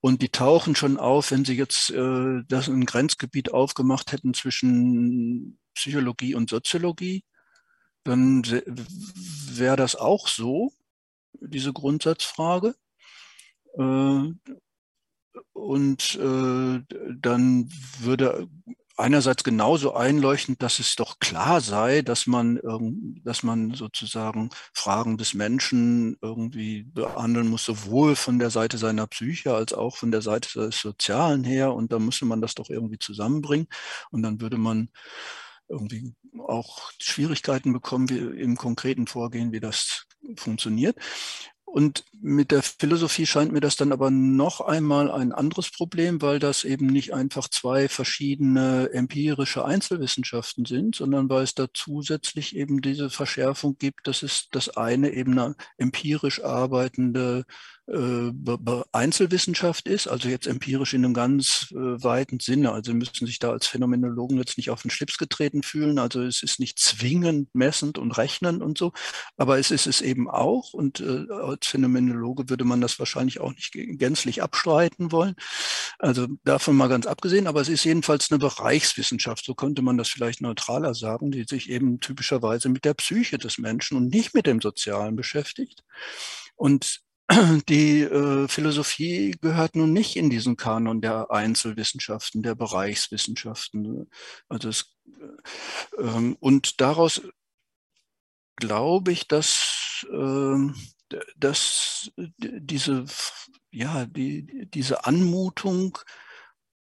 und 0.00 0.20
die 0.20 0.28
tauchen 0.28 0.76
schon 0.76 0.98
auf, 0.98 1.30
wenn 1.30 1.46
Sie 1.46 1.54
jetzt 1.56 1.90
äh, 1.90 2.42
das 2.46 2.68
ein 2.68 2.84
Grenzgebiet 2.84 3.54
aufgemacht 3.54 4.12
hätten 4.12 4.34
zwischen 4.34 5.58
Psychologie 5.74 6.34
und 6.34 6.50
Soziologie, 6.50 7.24
dann 8.04 8.42
wäre 8.44 9.76
das 9.76 9.96
auch 9.96 10.28
so, 10.28 10.72
diese 11.40 11.72
Grundsatzfrage. 11.72 12.74
Äh, 13.78 14.28
und 15.52 16.16
äh, 16.16 16.80
dann 17.20 17.70
würde 17.98 18.48
einerseits 19.00 19.42
genauso 19.42 19.94
einleuchtend, 19.94 20.62
dass 20.62 20.78
es 20.78 20.94
doch 20.94 21.18
klar 21.18 21.60
sei, 21.60 22.02
dass 22.02 22.26
man, 22.26 22.60
dass 23.24 23.42
man 23.42 23.74
sozusagen 23.74 24.50
Fragen 24.74 25.16
des 25.16 25.34
Menschen 25.34 26.16
irgendwie 26.20 26.84
behandeln 26.84 27.48
muss, 27.48 27.64
sowohl 27.64 28.14
von 28.14 28.38
der 28.38 28.50
Seite 28.50 28.78
seiner 28.78 29.06
Psyche 29.06 29.54
als 29.54 29.72
auch 29.72 29.96
von 29.96 30.10
der 30.10 30.22
Seite 30.22 30.66
des 30.66 30.78
Sozialen 30.78 31.44
her. 31.44 31.72
Und 31.74 31.92
da 31.92 31.98
müsste 31.98 32.26
man 32.26 32.40
das 32.40 32.54
doch 32.54 32.68
irgendwie 32.68 32.98
zusammenbringen. 32.98 33.66
Und 34.10 34.22
dann 34.22 34.40
würde 34.40 34.58
man 34.58 34.90
irgendwie 35.68 36.14
auch 36.38 36.90
Schwierigkeiten 36.98 37.72
bekommen, 37.72 38.10
wie 38.10 38.18
im 38.18 38.56
konkreten 38.56 39.06
Vorgehen, 39.06 39.52
wie 39.52 39.60
das 39.60 40.04
funktioniert. 40.36 40.96
Und 41.72 42.04
mit 42.20 42.50
der 42.50 42.62
Philosophie 42.62 43.26
scheint 43.26 43.52
mir 43.52 43.60
das 43.60 43.76
dann 43.76 43.92
aber 43.92 44.10
noch 44.10 44.60
einmal 44.60 45.08
ein 45.08 45.30
anderes 45.30 45.70
Problem, 45.70 46.20
weil 46.20 46.40
das 46.40 46.64
eben 46.64 46.86
nicht 46.86 47.14
einfach 47.14 47.46
zwei 47.48 47.88
verschiedene 47.88 48.90
empirische 48.92 49.64
Einzelwissenschaften 49.64 50.64
sind, 50.64 50.96
sondern 50.96 51.28
weil 51.30 51.44
es 51.44 51.54
da 51.54 51.68
zusätzlich 51.72 52.56
eben 52.56 52.80
diese 52.82 53.08
Verschärfung 53.08 53.78
gibt, 53.78 54.08
dass 54.08 54.24
es 54.24 54.48
das 54.50 54.76
eine 54.76 55.10
eben 55.10 55.38
eine 55.38 55.54
empirisch 55.78 56.42
arbeitende 56.42 57.44
Einzelwissenschaft 58.92 59.88
ist, 59.88 60.06
also 60.06 60.28
jetzt 60.28 60.46
empirisch 60.46 60.94
in 60.94 61.04
einem 61.04 61.14
ganz 61.14 61.68
äh, 61.72 61.76
weiten 61.76 62.38
Sinne. 62.38 62.72
Also 62.72 62.94
müssen 62.94 63.26
sich 63.26 63.40
da 63.40 63.50
als 63.50 63.66
Phänomenologen 63.66 64.38
jetzt 64.38 64.58
nicht 64.58 64.70
auf 64.70 64.82
den 64.82 64.90
Schlips 64.90 65.18
getreten 65.18 65.62
fühlen. 65.62 65.98
Also 65.98 66.22
es 66.22 66.42
ist 66.42 66.60
nicht 66.60 66.78
zwingend 66.78 67.48
messend 67.52 67.98
und 67.98 68.12
rechnend 68.12 68.62
und 68.62 68.78
so, 68.78 68.92
aber 69.36 69.58
es 69.58 69.72
ist 69.72 69.88
es 69.88 70.02
eben 70.02 70.30
auch. 70.30 70.72
Und 70.72 71.00
äh, 71.00 71.26
als 71.32 71.66
Phänomenologe 71.66 72.48
würde 72.48 72.64
man 72.64 72.80
das 72.80 72.98
wahrscheinlich 73.00 73.40
auch 73.40 73.52
nicht 73.52 73.72
gänzlich 73.72 74.42
abstreiten 74.42 75.10
wollen. 75.10 75.34
Also 75.98 76.28
davon 76.44 76.76
mal 76.76 76.88
ganz 76.88 77.06
abgesehen, 77.06 77.48
aber 77.48 77.60
es 77.60 77.68
ist 77.68 77.84
jedenfalls 77.84 78.30
eine 78.30 78.38
Bereichswissenschaft, 78.38 79.44
so 79.44 79.54
könnte 79.54 79.82
man 79.82 79.98
das 79.98 80.08
vielleicht 80.08 80.42
neutraler 80.42 80.94
sagen, 80.94 81.32
die 81.32 81.44
sich 81.44 81.68
eben 81.68 81.98
typischerweise 81.98 82.68
mit 82.68 82.84
der 82.84 82.94
Psyche 82.94 83.38
des 83.38 83.58
Menschen 83.58 83.96
und 83.96 84.12
nicht 84.12 84.32
mit 84.32 84.46
dem 84.46 84.60
Sozialen 84.60 85.16
beschäftigt. 85.16 85.82
Und 86.54 87.00
die 87.68 88.00
äh, 88.02 88.48
Philosophie 88.48 89.36
gehört 89.40 89.76
nun 89.76 89.92
nicht 89.92 90.16
in 90.16 90.30
diesen 90.30 90.56
Kanon 90.56 91.00
der 91.00 91.30
Einzelwissenschaften, 91.30 92.42
der 92.42 92.54
Bereichswissenschaften. 92.54 94.10
Also 94.48 94.68
es, 94.68 94.96
äh, 95.06 96.02
ähm, 96.02 96.36
und 96.40 96.80
daraus 96.80 97.22
glaube 98.56 99.12
ich, 99.12 99.28
dass, 99.28 100.06
äh, 100.10 101.16
dass 101.36 102.10
diese, 102.38 103.04
ja, 103.70 104.06
die, 104.06 104.68
diese 104.72 105.04
Anmutung 105.04 105.98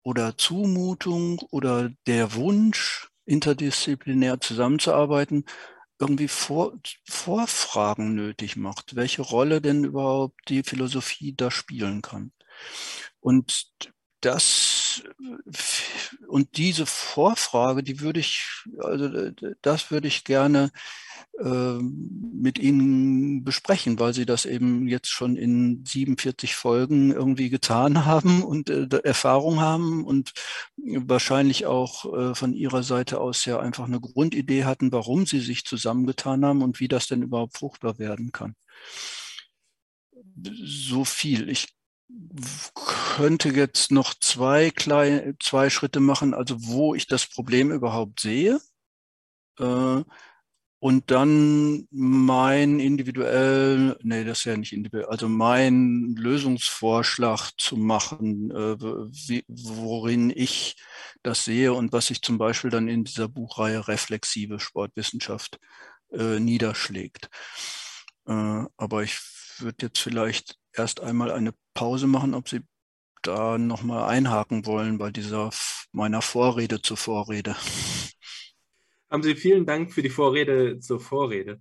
oder 0.03 0.37
Zumutung 0.39 1.41
oder 1.51 1.91
der 2.07 2.35
Wunsch, 2.35 3.09
interdisziplinär 3.25 4.41
zusammenzuarbeiten, 4.41 5.45
irgendwie 5.99 6.29
Vor 6.29 6.75
Vorfragen 7.09 8.15
nötig 8.15 8.57
macht, 8.57 8.97
welche 8.97 9.23
Rolle 9.23 9.61
denn 9.61 9.85
überhaupt 9.85 10.41
die 10.49 10.63
Philosophie 10.63 11.35
da 11.37 11.51
spielen 11.51 12.03
kann. 12.03 12.33
Und 13.21 13.71
das 14.21 14.66
und 16.29 16.57
diese 16.57 16.87
Vorfrage, 16.87 17.83
die 17.83 18.01
würde 18.01 18.21
ich, 18.21 18.43
also 18.79 19.31
das 19.63 19.91
würde 19.91 20.09
ich 20.09 20.25
gerne 20.25 20.71
äh, 21.39 21.79
mit 21.81 22.59
Ihnen 22.59 23.45
besprechen, 23.45 23.99
weil 23.99 24.15
Sie 24.15 24.25
das 24.25 24.47
eben 24.47 24.89
jetzt 24.89 25.11
schon 25.11 25.37
in 25.37 25.85
47 25.85 26.55
Folgen 26.55 27.13
irgendwie 27.13 27.51
getan 27.51 28.07
haben 28.07 28.43
und 28.43 28.71
äh, 28.71 28.87
Erfahrung 29.05 29.61
haben 29.61 30.05
und 30.05 30.33
wahrscheinlich 30.77 31.67
auch 31.67 32.13
äh, 32.13 32.35
von 32.35 32.55
Ihrer 32.55 32.83
Seite 32.83 33.21
aus 33.21 33.45
ja 33.45 33.59
einfach 33.61 33.85
eine 33.85 34.01
Grundidee 34.01 34.65
hatten, 34.65 34.93
warum 34.93 35.27
Sie 35.27 35.41
sich 35.41 35.65
zusammengetan 35.65 36.45
haben 36.45 36.63
und 36.63 36.81
wie 36.81 36.89
das 36.89 37.07
denn 37.07 37.23
überhaupt 37.23 37.59
fruchtbar 37.59 37.99
werden 37.99 38.33
kann. 38.33 38.55
So 40.43 41.05
viel. 41.05 41.49
Ich 41.51 41.76
könnte 42.75 43.51
jetzt 43.51 43.91
noch 43.91 44.15
zwei, 44.15 44.71
kleine, 44.71 45.37
zwei 45.41 45.71
Schritte 45.71 46.01
machen, 46.01 46.35
also 46.35 46.57
wo 46.61 46.95
ich 46.95 47.07
das 47.07 47.27
Problem 47.27 47.71
überhaupt 47.71 48.21
sehe. 48.21 48.61
Äh, 49.59 50.03
und 50.79 51.11
dann 51.11 51.89
mein 51.91 52.79
individuell, 52.79 53.97
nee, 54.03 54.25
das 54.25 54.39
ist 54.41 54.45
ja 54.45 54.57
nicht 54.57 54.73
individuell, 54.73 55.07
also 55.11 55.29
mein 55.29 56.15
Lösungsvorschlag 56.17 57.51
zu 57.57 57.77
machen, 57.77 58.51
äh, 58.51 58.79
wie, 58.79 59.45
worin 59.49 60.31
ich 60.31 60.77
das 61.23 61.45
sehe 61.45 61.73
und 61.73 61.93
was 61.93 62.07
sich 62.09 62.23
zum 62.23 62.39
Beispiel 62.39 62.71
dann 62.71 62.89
in 62.89 63.05
dieser 63.05 63.27
Buchreihe 63.29 63.89
Reflexive 63.89 64.61
Sportwissenschaft 64.61 65.59
äh, 66.13 66.39
niederschlägt. 66.39 67.31
Äh, 68.27 68.65
aber 68.77 69.03
ich 69.03 69.19
würde 69.59 69.87
jetzt 69.87 69.99
vielleicht 69.99 70.57
erst 70.75 71.01
einmal 71.01 71.31
eine 71.33 71.55
Pause 71.77 72.07
machen, 72.07 72.35
ob 72.35 72.49
Sie 72.49 72.63
da 73.23 73.59
nochmal 73.59 74.09
einhaken 74.09 74.67
wollen 74.67 74.99
bei 74.99 75.11
dieser 75.11 75.51
meiner 75.93 76.23
Vorrede 76.23 76.81
zur 76.81 76.97
Vorrede. 76.97 77.55
Haben 79.11 79.23
Sie 79.23 79.37
vielen 79.37 79.67
Dank 79.67 79.93
für 79.93 80.03
die 80.03 80.11
Vorrede 80.11 80.81
zur 80.81 80.99
Vorrede. 80.99 81.61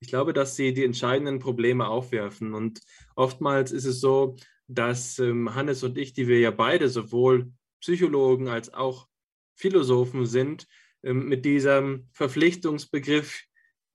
Ich 0.00 0.08
glaube, 0.08 0.32
dass 0.32 0.56
Sie 0.56 0.72
die 0.72 0.84
entscheidenden 0.84 1.38
Probleme 1.38 1.86
aufwerfen. 1.86 2.54
Und 2.54 2.80
oftmals 3.14 3.72
ist 3.72 3.84
es 3.84 4.00
so, 4.00 4.36
dass 4.68 5.18
ähm, 5.18 5.54
Hannes 5.54 5.84
und 5.84 5.98
ich, 5.98 6.14
die 6.14 6.28
wir 6.28 6.40
ja 6.40 6.50
beide 6.50 6.88
sowohl 6.88 7.52
Psychologen 7.80 8.48
als 8.48 8.72
auch 8.72 9.06
Philosophen 9.54 10.24
sind, 10.24 10.66
ähm, 11.02 11.28
mit 11.28 11.44
diesem 11.44 12.08
Verpflichtungsbegriff 12.12 13.42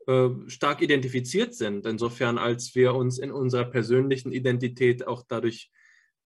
äh, 0.08 0.30
stark 0.48 0.82
identifiziert 0.82 1.54
sind. 1.54 1.86
Insofern, 1.86 2.38
als 2.38 2.74
wir 2.76 2.96
uns 2.96 3.20
in 3.20 3.32
unserer 3.32 3.66
persönlichen 3.66 4.32
Identität 4.32 5.06
auch 5.06 5.24
dadurch 5.28 5.70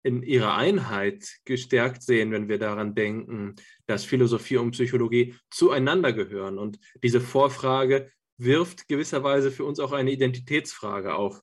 in 0.04 0.24
ihrer 0.24 0.56
Einheit 0.56 1.28
gestärkt 1.46 2.02
sehen, 2.02 2.32
wenn 2.32 2.48
wir 2.48 2.58
daran 2.60 2.96
denken, 2.96 3.56
dass 3.86 4.04
Philosophie 4.04 4.58
und 4.58 4.72
Psychologie 4.72 5.36
zueinander 5.50 6.14
gehören. 6.14 6.58
Und 6.58 6.80
diese 7.04 7.22
Vorfrage 7.22 8.10
wirft 8.38 8.88
gewisserweise 8.88 9.52
für 9.52 9.66
uns 9.66 9.80
auch 9.80 9.92
eine 9.92 10.12
Identitätsfrage 10.12 11.16
auf. 11.16 11.42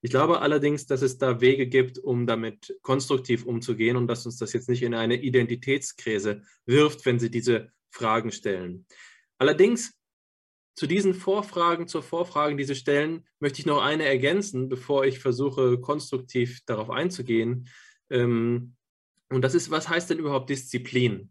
Ich 0.00 0.10
glaube 0.10 0.40
allerdings, 0.40 0.86
dass 0.86 1.02
es 1.02 1.18
da 1.18 1.40
Wege 1.40 1.66
gibt, 1.66 1.98
um 1.98 2.26
damit 2.26 2.76
konstruktiv 2.82 3.44
umzugehen 3.46 3.96
und 3.96 4.06
dass 4.06 4.26
uns 4.26 4.36
das 4.36 4.52
jetzt 4.52 4.68
nicht 4.68 4.82
in 4.82 4.94
eine 4.94 5.16
Identitätskrise 5.16 6.42
wirft, 6.66 7.04
wenn 7.06 7.18
Sie 7.18 7.30
diese 7.30 7.72
Fragen 7.90 8.30
stellen. 8.30 8.86
Allerdings 9.38 9.94
zu 10.74 10.86
diesen 10.86 11.14
Vorfragen, 11.14 11.86
zur 11.86 12.02
Vorfragen, 12.02 12.56
die 12.56 12.64
Sie 12.64 12.74
stellen, 12.74 13.26
möchte 13.38 13.60
ich 13.60 13.66
noch 13.66 13.82
eine 13.82 14.04
ergänzen, 14.04 14.68
bevor 14.68 15.04
ich 15.04 15.20
versuche, 15.20 15.78
konstruktiv 15.80 16.60
darauf 16.66 16.90
einzugehen. 16.90 17.68
Ähm, 18.10 18.74
und 19.30 19.42
das 19.42 19.54
ist, 19.54 19.70
was 19.70 19.88
heißt 19.88 20.10
denn 20.10 20.18
überhaupt 20.18 20.50
Disziplin? 20.50 21.30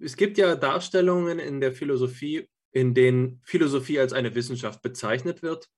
Es 0.00 0.16
gibt 0.16 0.38
ja 0.38 0.56
Darstellungen 0.56 1.38
in 1.38 1.60
der 1.60 1.72
Philosophie, 1.72 2.48
in 2.72 2.94
denen 2.94 3.40
Philosophie 3.44 4.00
als 4.00 4.12
eine 4.12 4.34
Wissenschaft 4.34 4.82
bezeichnet 4.82 5.42
wird. 5.42 5.68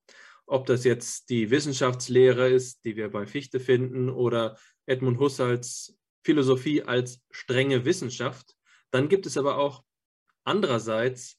Ob 0.47 0.67
das 0.67 0.85
jetzt 0.85 1.29
die 1.29 1.51
Wissenschaftslehre 1.51 2.49
ist, 2.49 2.85
die 2.85 2.97
wir 2.97 3.11
bei 3.11 3.27
Fichte 3.27 3.61
finden, 3.61 4.09
oder 4.09 4.57
Edmund 4.87 5.19
Husserls 5.19 5.99
Philosophie 6.23 6.83
als 6.83 7.21
strenge 7.31 7.85
Wissenschaft. 7.85 8.55
Dann 8.91 9.09
gibt 9.09 9.27
es 9.27 9.37
aber 9.37 9.59
auch 9.59 9.85
andererseits 10.45 11.36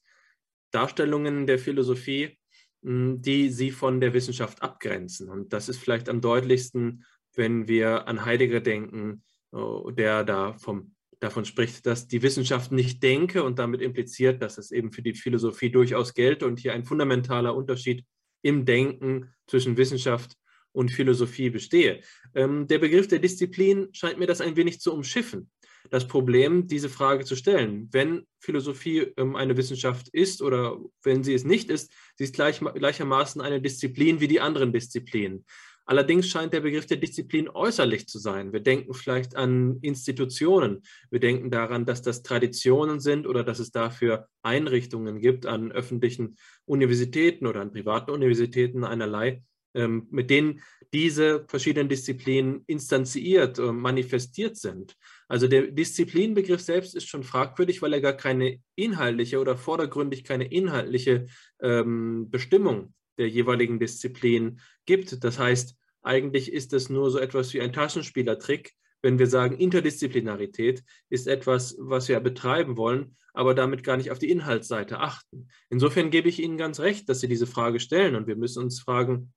Darstellungen 0.70 1.46
der 1.46 1.58
Philosophie, 1.58 2.38
hm, 2.82 3.20
die 3.20 3.50
sie 3.50 3.70
von 3.70 4.00
der 4.00 4.14
Wissenschaft 4.14 4.62
abgrenzen. 4.62 5.28
Und 5.28 5.52
das 5.52 5.68
ist 5.68 5.78
vielleicht 5.78 6.08
am 6.08 6.20
deutlichsten, 6.20 7.04
wenn 7.34 7.68
wir 7.68 8.08
an 8.08 8.24
Heidegger 8.24 8.60
denken, 8.60 9.22
äh, 9.52 9.92
der 9.92 10.24
da 10.24 10.54
vom, 10.54 10.94
davon 11.20 11.44
spricht, 11.44 11.86
dass 11.86 12.06
die 12.06 12.22
Wissenschaft 12.22 12.72
nicht 12.72 13.02
denke 13.02 13.42
und 13.42 13.58
damit 13.58 13.80
impliziert, 13.80 14.42
dass 14.42 14.58
es 14.58 14.70
eben 14.70 14.92
für 14.92 15.02
die 15.02 15.14
Philosophie 15.14 15.70
durchaus 15.70 16.14
gelte 16.14 16.46
und 16.46 16.60
hier 16.60 16.72
ein 16.72 16.84
fundamentaler 16.84 17.54
Unterschied 17.54 18.04
im 18.42 18.64
Denken 18.64 19.32
zwischen 19.46 19.76
Wissenschaft 19.76 20.36
und 20.72 20.92
Philosophie 20.92 21.50
bestehe. 21.50 22.02
Ähm, 22.34 22.68
der 22.68 22.78
Begriff 22.78 23.08
der 23.08 23.18
Disziplin 23.18 23.88
scheint 23.92 24.18
mir 24.18 24.26
das 24.26 24.40
ein 24.40 24.56
wenig 24.56 24.80
zu 24.80 24.92
umschiffen 24.92 25.50
das 25.90 26.06
Problem, 26.06 26.66
diese 26.66 26.88
Frage 26.88 27.24
zu 27.24 27.36
stellen. 27.36 27.88
Wenn 27.92 28.26
Philosophie 28.40 29.12
ähm, 29.16 29.36
eine 29.36 29.56
Wissenschaft 29.56 30.08
ist 30.08 30.42
oder 30.42 30.78
wenn 31.02 31.24
sie 31.24 31.34
es 31.34 31.44
nicht 31.44 31.70
ist, 31.70 31.92
sie 32.16 32.24
ist 32.24 32.34
gleich, 32.34 32.60
gleichermaßen 32.60 33.40
eine 33.40 33.60
Disziplin 33.60 34.20
wie 34.20 34.28
die 34.28 34.40
anderen 34.40 34.72
Disziplinen. 34.72 35.44
Allerdings 35.88 36.28
scheint 36.28 36.52
der 36.52 36.60
Begriff 36.60 36.84
der 36.84 36.98
Disziplin 36.98 37.48
äußerlich 37.48 38.06
zu 38.08 38.18
sein. 38.18 38.52
Wir 38.52 38.60
denken 38.60 38.92
vielleicht 38.92 39.36
an 39.36 39.78
Institutionen. 39.80 40.82
Wir 41.10 41.18
denken 41.18 41.50
daran, 41.50 41.86
dass 41.86 42.02
das 42.02 42.22
Traditionen 42.22 43.00
sind 43.00 43.26
oder 43.26 43.42
dass 43.42 43.58
es 43.58 43.70
dafür 43.70 44.28
Einrichtungen 44.42 45.18
gibt 45.18 45.46
an 45.46 45.72
öffentlichen 45.72 46.36
Universitäten 46.66 47.46
oder 47.46 47.62
an 47.62 47.72
privaten 47.72 48.10
Universitäten 48.10 48.84
einerlei, 48.84 49.42
ähm, 49.72 50.08
mit 50.10 50.28
denen 50.28 50.60
diese 50.92 51.46
verschiedenen 51.48 51.88
Disziplinen 51.88 52.64
instanziert, 52.66 53.58
äh, 53.58 53.72
manifestiert 53.72 54.58
sind. 54.58 54.94
Also 55.28 55.46
der 55.46 55.70
Disziplinbegriff 55.70 56.60
selbst 56.60 56.94
ist 56.94 57.08
schon 57.08 57.22
fragwürdig, 57.22 57.82
weil 57.82 57.92
er 57.92 58.00
gar 58.00 58.14
keine 58.14 58.60
inhaltliche 58.74 59.38
oder 59.38 59.56
vordergründig 59.56 60.24
keine 60.24 60.50
inhaltliche 60.50 61.26
ähm, 61.60 62.30
Bestimmung 62.30 62.94
der 63.18 63.28
jeweiligen 63.28 63.78
Disziplin 63.78 64.60
gibt. 64.86 65.22
Das 65.22 65.38
heißt, 65.38 65.76
eigentlich 66.02 66.52
ist 66.52 66.72
es 66.72 66.88
nur 66.88 67.10
so 67.10 67.18
etwas 67.18 67.52
wie 67.52 67.60
ein 67.60 67.72
Taschenspielertrick, 67.72 68.72
wenn 69.02 69.18
wir 69.18 69.26
sagen, 69.26 69.58
Interdisziplinarität 69.58 70.82
ist 71.08 71.28
etwas, 71.28 71.76
was 71.78 72.08
wir 72.08 72.18
betreiben 72.20 72.76
wollen, 72.76 73.16
aber 73.32 73.54
damit 73.54 73.84
gar 73.84 73.96
nicht 73.96 74.10
auf 74.10 74.18
die 74.18 74.30
Inhaltsseite 74.30 74.98
achten. 74.98 75.48
Insofern 75.70 76.10
gebe 76.10 76.28
ich 76.28 76.42
Ihnen 76.42 76.56
ganz 76.56 76.80
recht, 76.80 77.08
dass 77.08 77.20
Sie 77.20 77.28
diese 77.28 77.46
Frage 77.46 77.78
stellen 77.78 78.16
und 78.16 78.26
wir 78.26 78.36
müssen 78.36 78.62
uns 78.64 78.80
fragen, 78.80 79.32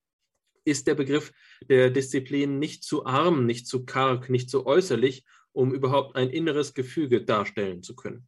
ist 0.64 0.88
der 0.88 0.96
Begriff 0.96 1.32
der 1.70 1.90
Disziplin 1.90 2.60
nicht 2.60 2.84
zu 2.84 3.06
arm, 3.06 3.46
nicht 3.46 3.68
zu 3.68 3.86
karg, 3.86 4.30
nicht 4.30 4.50
zu 4.50 4.66
äußerlich, 4.66 5.26
um 5.54 5.74
überhaupt 5.74 6.16
ein 6.16 6.30
inneres 6.30 6.74
Gefüge 6.74 7.24
darstellen 7.24 7.84
zu 7.84 7.96
können. 7.96 8.28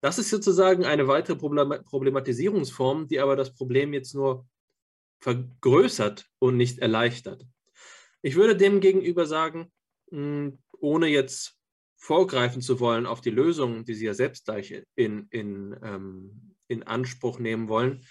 Das 0.00 0.18
ist 0.18 0.30
sozusagen 0.30 0.84
eine 0.84 1.06
weitere 1.06 1.36
Problematisierungsform, 1.36 3.06
die 3.06 3.20
aber 3.20 3.36
das 3.36 3.54
Problem 3.54 3.92
jetzt 3.92 4.14
nur 4.14 4.46
vergrößert 5.20 6.26
und 6.40 6.56
nicht 6.56 6.80
erleichtert. 6.80 7.46
Ich 8.22 8.34
würde 8.34 8.56
dem 8.56 8.80
gegenüber 8.80 9.26
sagen, 9.26 9.70
hm, 10.10 10.58
ohne 10.72 11.06
jetzt 11.06 11.56
vorgreifen 11.96 12.60
zu 12.60 12.80
wollen 12.80 13.06
auf 13.06 13.20
die 13.20 13.30
Lösung, 13.30 13.84
die 13.84 13.94
Sie 13.94 14.06
ja 14.06 14.14
selbst 14.14 14.46
gleich 14.46 14.82
in, 14.96 15.28
in, 15.30 15.76
ähm, 15.82 16.56
in 16.66 16.82
Anspruch 16.82 17.38
nehmen 17.38 17.68
wollen, 17.68 18.04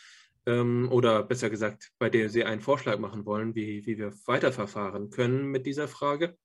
ähm, 0.45 0.87
oder 0.91 1.23
besser 1.23 1.49
gesagt, 1.49 1.91
bei 1.99 2.09
der 2.09 2.29
Sie 2.29 2.45
einen 2.45 2.61
Vorschlag 2.61 2.99
machen 2.99 3.25
wollen, 3.25 3.53
wie, 3.53 3.85
wie 3.85 3.97
wir 3.97 4.13
weiterverfahren 4.25 5.09
können 5.09 5.47
mit 5.47 5.65
dieser 5.65 5.89
Frage, 5.89 6.37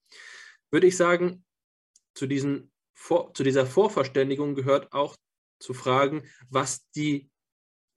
würde 0.71 0.87
ich 0.87 0.97
sagen, 0.97 1.45
zu, 2.15 2.27
diesen, 2.27 2.73
vor, 2.95 3.33
zu 3.35 3.45
dieser 3.45 3.67
Vorverständigung 3.67 4.55
gehört 4.55 4.93
auch 4.93 5.17
zu 5.59 5.75
fragen, 5.75 6.25
was 6.49 6.91
die 6.91 7.31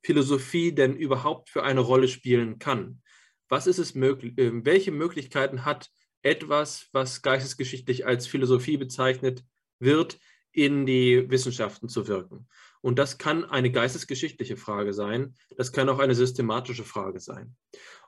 Philosophie 0.03 0.71
denn 0.71 0.95
überhaupt 0.95 1.49
für 1.49 1.63
eine 1.63 1.81
Rolle 1.81 2.07
spielen 2.07 2.59
kann. 2.59 3.01
Was 3.49 3.67
ist 3.67 3.79
es 3.79 3.95
möglich, 3.95 4.37
äh, 4.37 4.65
welche 4.65 4.91
Möglichkeiten 4.91 5.65
hat 5.65 5.89
etwas, 6.21 6.87
was 6.91 7.21
geistesgeschichtlich 7.21 8.05
als 8.05 8.27
Philosophie 8.27 8.77
bezeichnet 8.77 9.43
wird, 9.79 10.19
in 10.51 10.85
die 10.85 11.29
Wissenschaften 11.29 11.89
zu 11.89 12.07
wirken? 12.07 12.47
Und 12.81 12.97
das 12.97 13.17
kann 13.17 13.43
eine 13.43 13.71
geistesgeschichtliche 13.71 14.55
Frage 14.55 14.93
sein, 14.93 15.35
das 15.57 15.73
kann 15.73 15.89
auch 15.89 15.99
eine 15.99 16.15
systematische 16.15 16.85
Frage 16.85 17.19
sein. 17.19 17.57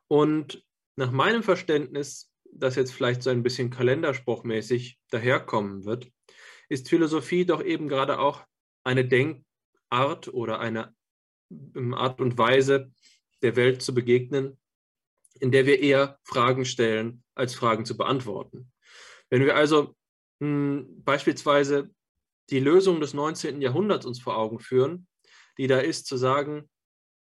Und 0.07 0.63
nach 0.95 1.11
meinem 1.11 1.43
Verständnis, 1.43 2.30
das 2.53 2.75
jetzt 2.75 2.93
vielleicht 2.93 3.23
so 3.23 3.29
ein 3.29 3.43
bisschen 3.43 3.69
kalenderspruchmäßig 3.69 4.99
daherkommen 5.09 5.85
wird, 5.85 6.11
ist 6.69 6.89
Philosophie 6.89 7.45
doch 7.45 7.63
eben 7.63 7.87
gerade 7.87 8.19
auch 8.19 8.45
eine 8.83 9.05
Denkart 9.05 10.27
oder 10.33 10.59
eine 10.59 10.93
ähm, 11.49 11.93
Art 11.93 12.21
und 12.21 12.37
Weise 12.37 12.91
der 13.41 13.55
Welt 13.55 13.81
zu 13.81 13.93
begegnen, 13.93 14.59
in 15.39 15.51
der 15.51 15.65
wir 15.65 15.79
eher 15.79 16.19
Fragen 16.23 16.65
stellen, 16.65 17.23
als 17.35 17.55
Fragen 17.55 17.85
zu 17.85 17.97
beantworten. 17.97 18.71
Wenn 19.29 19.43
wir 19.43 19.55
also 19.55 19.95
mh, 20.39 20.47
hm, 20.47 21.03
beispielsweise 21.03 21.89
die 22.49 22.59
Lösung 22.59 22.99
des 22.99 23.13
19. 23.13 23.61
Jahrhunderts 23.61 24.05
uns 24.05 24.21
vor 24.21 24.37
Augen 24.37 24.59
führen, 24.59 25.07
die 25.57 25.67
da 25.67 25.79
ist 25.79 26.05
zu 26.05 26.17
sagen, 26.17 26.69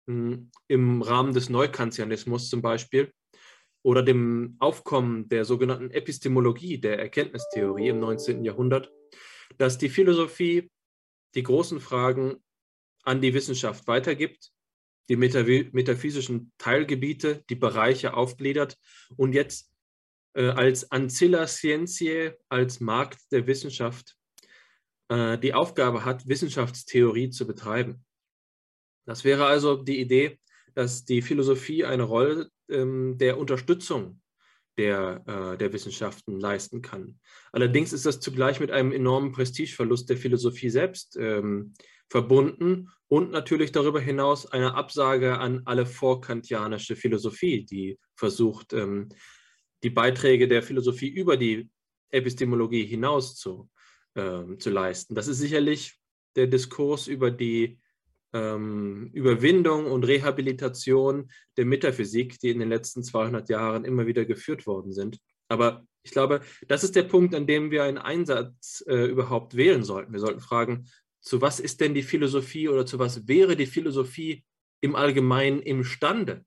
mh, 0.06 0.14
hm, 0.14 0.50
im 0.68 1.02
Rahmen 1.02 1.34
des 1.34 1.48
Neukantianismus 1.48 2.48
zum 2.48 2.62
Beispiel 2.62 3.12
oder 3.82 4.02
dem 4.02 4.56
Aufkommen 4.58 5.28
der 5.28 5.44
sogenannten 5.44 5.90
Epistemologie, 5.90 6.78
der 6.78 6.98
Erkenntnistheorie 6.98 7.88
im 7.88 8.00
19. 8.00 8.44
Jahrhundert, 8.44 8.92
dass 9.56 9.78
die 9.78 9.88
Philosophie 9.88 10.70
die 11.34 11.42
großen 11.42 11.80
Fragen 11.80 12.42
an 13.04 13.20
die 13.20 13.34
Wissenschaft 13.34 13.86
weitergibt, 13.86 14.50
die 15.08 15.16
metaphysischen 15.16 16.52
Teilgebiete, 16.58 17.42
die 17.48 17.54
Bereiche 17.54 18.14
aufgliedert 18.14 18.76
und 19.16 19.32
jetzt 19.32 19.72
äh, 20.34 20.48
als 20.48 20.90
Ancilla 20.90 21.46
Scientiae, 21.46 22.36
als 22.48 22.80
Markt 22.80 23.20
der 23.32 23.46
Wissenschaft, 23.46 24.16
äh, 25.08 25.38
die 25.38 25.54
Aufgabe 25.54 26.04
hat, 26.04 26.28
Wissenschaftstheorie 26.28 27.30
zu 27.30 27.46
betreiben. 27.46 28.04
Das 29.06 29.24
wäre 29.24 29.46
also 29.46 29.76
die 29.76 30.00
Idee, 30.00 30.38
dass 30.74 31.04
die 31.04 31.22
Philosophie 31.22 31.86
eine 31.86 32.02
Rolle 32.02 32.50
ähm, 32.68 33.16
der 33.18 33.38
Unterstützung 33.38 34.20
der, 34.78 35.22
äh, 35.26 35.58
der 35.58 35.72
Wissenschaften 35.72 36.38
leisten 36.38 36.82
kann. 36.82 37.18
Allerdings 37.52 37.92
ist 37.92 38.06
das 38.06 38.20
zugleich 38.20 38.60
mit 38.60 38.70
einem 38.70 38.92
enormen 38.92 39.32
Prestigeverlust 39.32 40.08
der 40.08 40.16
Philosophie 40.16 40.70
selbst 40.70 41.16
ähm, 41.20 41.74
verbunden 42.08 42.90
und 43.08 43.30
natürlich 43.32 43.72
darüber 43.72 44.00
hinaus 44.00 44.46
eine 44.46 44.74
Absage 44.74 45.38
an 45.38 45.62
alle 45.64 45.84
vorkantianische 45.84 46.96
Philosophie, 46.96 47.64
die 47.64 47.98
versucht, 48.14 48.72
ähm, 48.72 49.08
die 49.82 49.90
Beiträge 49.90 50.48
der 50.48 50.62
Philosophie 50.62 51.08
über 51.08 51.36
die 51.36 51.68
Epistemologie 52.10 52.86
hinaus 52.86 53.36
zu, 53.36 53.68
ähm, 54.14 54.58
zu 54.58 54.70
leisten. 54.70 55.14
Das 55.14 55.28
ist 55.28 55.38
sicherlich 55.38 55.98
der 56.36 56.46
Diskurs 56.46 57.08
über 57.08 57.30
die 57.30 57.78
ähm, 58.32 59.10
Überwindung 59.12 59.86
und 59.86 60.04
Rehabilitation 60.06 61.30
der 61.56 61.64
Metaphysik, 61.66 62.38
die 62.40 62.50
in 62.50 62.58
den 62.58 62.68
letzten 62.68 63.02
200 63.02 63.48
Jahren 63.48 63.84
immer 63.84 64.06
wieder 64.06 64.24
geführt 64.24 64.66
worden 64.66 64.92
sind. 64.92 65.18
Aber 65.48 65.86
ich 66.02 66.12
glaube, 66.12 66.40
das 66.68 66.84
ist 66.84 66.96
der 66.96 67.02
Punkt, 67.02 67.34
an 67.34 67.46
dem 67.46 67.70
wir 67.70 67.84
einen 67.84 67.98
Einsatz 67.98 68.82
äh, 68.86 69.06
überhaupt 69.06 69.56
wählen 69.56 69.82
sollten. 69.82 70.12
Wir 70.12 70.20
sollten 70.20 70.40
fragen, 70.40 70.86
zu 71.20 71.42
was 71.42 71.60
ist 71.60 71.80
denn 71.80 71.94
die 71.94 72.02
Philosophie 72.02 72.68
oder 72.68 72.86
zu 72.86 72.98
was 72.98 73.28
wäre 73.28 73.56
die 73.56 73.66
Philosophie 73.66 74.44
im 74.80 74.94
Allgemeinen 74.94 75.60
imstande? 75.60 76.44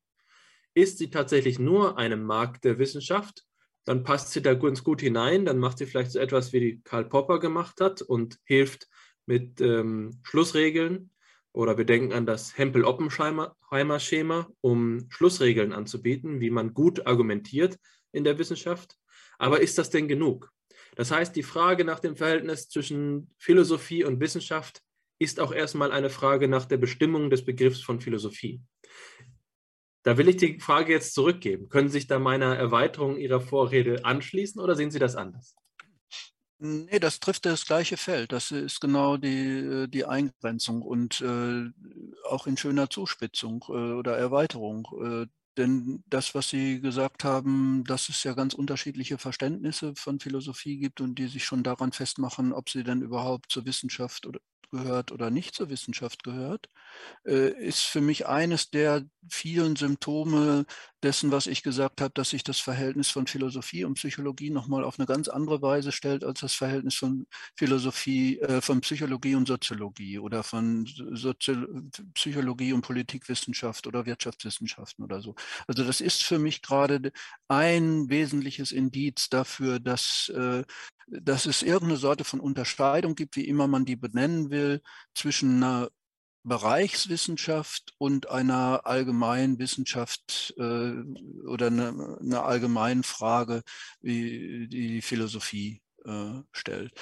Ist 0.74 0.98
sie 0.98 1.10
tatsächlich 1.10 1.60
nur 1.60 1.98
eine 1.98 2.17
Markt 2.17 2.63
der 2.63 2.80
Wissenschaft? 2.80 3.44
Dann 3.86 4.04
passt 4.04 4.32
sie 4.32 4.41
da 4.41 4.54
ganz 4.54 4.84
gut 4.84 5.02
hinein, 5.02 5.46
dann 5.46 5.60
macht 5.60 5.78
sie 5.78 5.86
vielleicht 5.86 6.12
so 6.12 6.20
etwas, 6.20 6.54
wie 6.54 6.82
Karl 6.84 7.06
Popper 7.06 7.39
gemacht 7.39 7.82
hat 7.82 8.02
und 8.02 8.39
hilft 8.46 8.88
mit 9.26 9.62
ähm, 9.62 10.20
Schlussregeln 10.24 11.11
oder 11.54 11.78
wir 11.78 11.86
denken 11.86 12.14
an 12.14 12.26
das 12.26 12.58
Hempel-Oppenheimer-Schema, 12.58 14.50
um 14.62 15.08
Schlussregeln 15.10 15.74
anzubieten, 15.74 16.40
wie 16.40 16.50
man 16.50 16.74
gut 16.74 17.06
argumentiert 17.06 17.78
in 18.12 18.24
der 18.24 18.38
Wissenschaft. 18.38 18.98
Aber 19.38 19.62
ist 19.62 19.78
das 19.78 19.90
denn 19.90 20.08
genug? 20.08 20.52
Das 20.96 21.12
heißt, 21.12 21.36
die 21.36 21.44
Frage 21.44 21.86
nach 21.86 22.00
dem 22.00 22.16
Verhältnis 22.16 22.70
zwischen 22.70 23.34
Philosophie 23.38 24.04
und 24.04 24.20
Wissenschaft 24.20 24.82
ist 25.20 25.40
auch 25.40 25.54
erstmal 25.54 25.92
eine 25.92 26.10
Frage 26.10 26.48
nach 26.48 26.66
der 26.66 26.78
Bestimmung 26.78 27.30
des 27.30 27.46
Begriffs 27.46 27.82
von 27.82 28.02
Philosophie. 28.02 28.62
Da 30.04 30.18
will 30.18 30.28
ich 30.30 30.38
die 30.38 30.60
Frage 30.60 30.94
jetzt 30.94 31.14
zurückgeben. 31.14 31.70
Können 31.70 31.90
Sie 31.90 32.00
sich 32.00 32.08
da 32.08 32.18
meiner 32.18 32.56
Erweiterung 32.56 33.18
Ihrer 33.18 33.40
Vorrede 33.40 34.04
anschließen 34.04 34.60
oder 34.60 34.76
sehen 34.76 34.90
Sie 34.90 35.00
das 35.00 35.16
anders? 35.16 35.56
Nee, 36.63 37.00
das 37.00 37.19
trifft 37.19 37.45
das 37.47 37.65
gleiche 37.65 37.97
Feld. 37.97 38.32
Das 38.32 38.52
ist 38.52 38.80
genau 38.82 39.17
die, 39.17 39.88
die 39.89 40.06
Eingrenzung 40.06 40.84
und 40.84 41.19
äh, 41.21 41.65
auch 42.30 42.45
in 42.45 42.56
schöner 42.56 42.88
Zuspitzung 42.89 43.63
äh, 43.69 43.71
oder 43.71 44.15
Erweiterung. 44.17 44.88
Äh, 45.04 45.28
denn 45.58 46.04
das, 46.06 46.36
was 46.36 46.50
Sie 46.50 46.80
gesagt 46.80 47.24
haben, 47.24 47.84
dass 47.86 48.10
es 48.10 48.24
ja 48.24 48.34
ganz 48.34 48.54
unterschiedliche 48.54 49.17
Verständnisse 49.17 49.95
von 49.95 50.19
Philosophie 50.19 50.78
gibt 50.78 51.02
und 51.02 51.15
die 51.15 51.28
sich 51.28 51.45
schon 51.45 51.63
daran 51.63 51.91
festmachen, 51.93 52.54
ob 52.54 52.69
sie 52.69 52.84
denn 52.84 53.02
überhaupt 53.02 53.52
zur 53.52 53.65
Wissenschaft 53.65 54.28
oder 54.28 54.39
gehört 54.72 55.12
oder 55.12 55.30
nicht 55.30 55.56
zur 55.56 55.70
Wissenschaft 55.70 56.24
gehört, 56.24 56.70
äh, 57.26 57.50
ist 57.66 57.84
für 57.84 58.02
mich 58.02 58.28
eines 58.28 58.70
der 58.72 59.04
vielen 59.30 59.76
Symptome 59.76 60.66
dessen, 61.04 61.32
was 61.32 61.48
ich 61.48 61.64
gesagt 61.64 62.02
habe, 62.02 62.12
dass 62.14 62.30
sich 62.32 62.44
das 62.44 62.60
Verhältnis 62.60 63.10
von 63.10 63.28
Philosophie 63.28 63.84
und 63.86 63.96
Psychologie 63.96 64.50
nochmal 64.50 64.84
auf 64.84 65.00
eine 65.00 65.06
ganz 65.06 65.28
andere 65.28 65.62
Weise 65.62 65.92
stellt 65.92 66.24
als 66.24 66.42
das 66.42 66.54
Verhältnis 66.54 66.96
von 66.96 67.28
Philosophie, 67.56 68.40
äh, 68.40 68.62
von 68.62 68.82
Psychologie 68.82 69.36
und 69.36 69.48
Soziologie 69.48 70.20
oder 70.20 70.44
von 70.44 70.86
Sozi 70.86 71.56
Psychologie 72.14 72.74
und 72.74 72.82
Politikwissenschaft 72.82 73.88
oder 73.88 74.06
Wirtschaftswissenschaften 74.06 75.04
oder 75.04 75.22
so. 75.22 75.36
Also 75.68 75.84
das 75.84 76.02
ist 76.02 76.24
für 76.24 76.40
mich 76.40 76.62
gerade 76.62 77.12
ein 77.48 78.10
wesentliches 78.10 78.72
Indiz 78.72 79.30
dafür, 79.30 79.80
dass, 79.80 80.30
äh, 80.36 80.64
dass 81.12 81.45
es 81.45 81.62
irgendeine 81.62 81.97
Sorte 81.97 82.24
von 82.24 82.39
Unterscheidung 82.39 83.15
gibt, 83.15 83.36
wie 83.36 83.47
immer 83.47 83.67
man 83.67 83.86
die 83.86 83.95
benennen 83.95 84.50
will, 84.50 84.82
zwischen 85.13 85.58
einer 85.63 85.89
Bereichswissenschaft 86.43 87.93
und 88.00 88.30
einer 88.30 88.86
allgemeinen 88.86 89.60
Wissenschaft 89.60 90.54
äh, 90.58 90.93
oder 91.45 91.67
einer 91.67 92.17
eine 92.19 92.43
allgemeinen 92.43 93.04
Frage, 93.04 93.62
wie 94.02 94.67
die 94.67 95.02
Philosophie 95.02 95.81
äh, 96.06 96.42
stellt. 96.52 96.94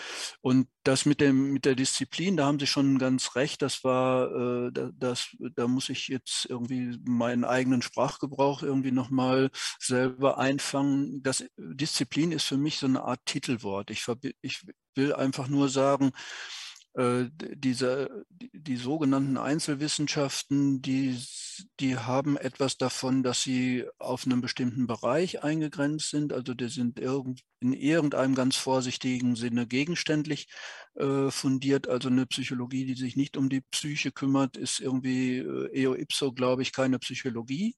Und 0.41 0.67
das 0.83 1.05
mit 1.05 1.21
dem 1.21 1.53
mit 1.53 1.65
der 1.65 1.75
Disziplin, 1.75 2.37
da 2.37 2.45
haben 2.45 2.59
Sie 2.59 2.67
schon 2.67 2.97
ganz 2.97 3.35
recht. 3.35 3.61
Das 3.61 3.83
war, 3.83 4.67
äh, 4.67 4.71
das, 4.97 5.35
da 5.55 5.67
muss 5.67 5.89
ich 5.89 6.07
jetzt 6.07 6.45
irgendwie 6.49 6.97
meinen 7.05 7.43
eigenen 7.45 7.81
Sprachgebrauch 7.81 8.63
irgendwie 8.63 8.91
noch 8.91 9.09
mal 9.09 9.51
selber 9.79 10.37
einfangen. 10.37 11.21
Das 11.23 11.43
Disziplin 11.57 12.31
ist 12.31 12.45
für 12.45 12.57
mich 12.57 12.77
so 12.77 12.87
eine 12.87 13.03
Art 13.03 13.19
Titelwort. 13.25 13.91
Ich, 13.91 14.05
ich 14.41 14.65
will 14.95 15.13
einfach 15.13 15.47
nur 15.47 15.69
sagen, 15.69 16.11
äh, 16.95 17.29
diese, 17.37 18.25
die, 18.29 18.75
sogenannten 18.75 19.37
Einzelwissenschaften, 19.37 20.81
die, 20.81 21.21
die 21.79 21.97
haben 21.97 22.35
etwas 22.35 22.77
davon, 22.77 23.21
dass 23.21 23.43
sie 23.43 23.85
auf 23.99 24.25
einem 24.25 24.41
bestimmten 24.41 24.87
Bereich 24.87 25.43
eingegrenzt 25.43 26.09
sind. 26.09 26.33
Also 26.33 26.53
die 26.55 26.67
sind 26.67 26.99
irgend, 26.99 27.41
in 27.61 27.73
irgendeinem 27.73 28.35
ganz 28.35 28.55
vorsichtigen 28.55 29.35
Sinne 29.35 29.67
gegenständlich 29.67 30.47
äh, 30.95 31.29
fundiert. 31.31 31.87
Also 31.87 32.09
eine 32.09 32.25
Psychologie, 32.25 32.85
die 32.85 32.95
sich 32.95 33.15
nicht 33.15 33.37
um 33.37 33.49
die 33.49 33.61
Psyche 33.61 34.11
kümmert, 34.11 34.57
ist 34.57 34.79
irgendwie 34.79 35.37
äh, 35.37 35.81
eo 35.83 35.95
ipso, 35.95 36.31
glaube 36.31 36.61
ich, 36.61 36.73
keine 36.73 36.99
Psychologie. 36.99 37.75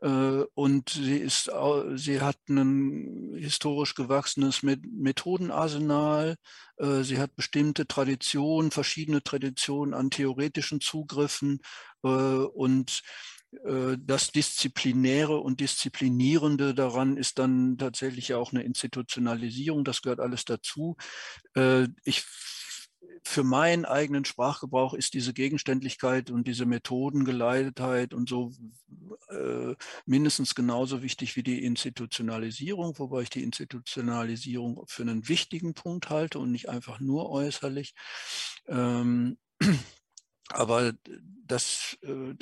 Äh, 0.00 0.42
und 0.54 0.90
sie, 0.90 1.18
ist, 1.18 1.50
sie 1.94 2.20
hat 2.20 2.38
ein 2.48 3.34
historisch 3.38 3.94
gewachsenes 3.94 4.62
Methodenarsenal. 4.62 6.36
Äh, 6.76 7.02
sie 7.02 7.18
hat 7.18 7.34
bestimmte 7.36 7.86
Traditionen, 7.86 8.70
verschiedene 8.70 9.22
Traditionen 9.22 9.94
an 9.94 10.10
theoretischen 10.10 10.80
Zugriffen 10.80 11.60
äh, 12.04 12.08
und 12.08 13.02
das 13.52 14.32
Disziplinäre 14.32 15.38
und 15.38 15.60
Disziplinierende 15.60 16.74
daran 16.74 17.16
ist 17.16 17.38
dann 17.38 17.76
tatsächlich 17.76 18.32
auch 18.32 18.52
eine 18.52 18.62
Institutionalisierung. 18.62 19.84
Das 19.84 20.00
gehört 20.00 20.20
alles 20.20 20.44
dazu. 20.46 20.96
Ich 22.04 22.24
für 23.24 23.44
meinen 23.44 23.84
eigenen 23.84 24.24
Sprachgebrauch 24.24 24.94
ist 24.94 25.14
diese 25.14 25.32
Gegenständlichkeit 25.32 26.30
und 26.30 26.46
diese 26.46 26.66
Methodengeleitetheit 26.66 28.14
und 28.14 28.28
so 28.28 28.52
äh, 29.28 29.74
mindestens 30.06 30.54
genauso 30.54 31.02
wichtig 31.02 31.36
wie 31.36 31.42
die 31.42 31.64
Institutionalisierung, 31.64 32.98
wobei 32.98 33.22
ich 33.22 33.30
die 33.30 33.42
Institutionalisierung 33.42 34.84
für 34.86 35.02
einen 35.02 35.28
wichtigen 35.28 35.74
Punkt 35.74 36.10
halte 36.10 36.38
und 36.38 36.50
nicht 36.50 36.68
einfach 36.68 37.00
nur 37.00 37.30
äußerlich. 37.30 37.94
Ähm, 38.66 39.38
aber 40.48 40.92
das 41.46 41.96
äh, 42.02 42.34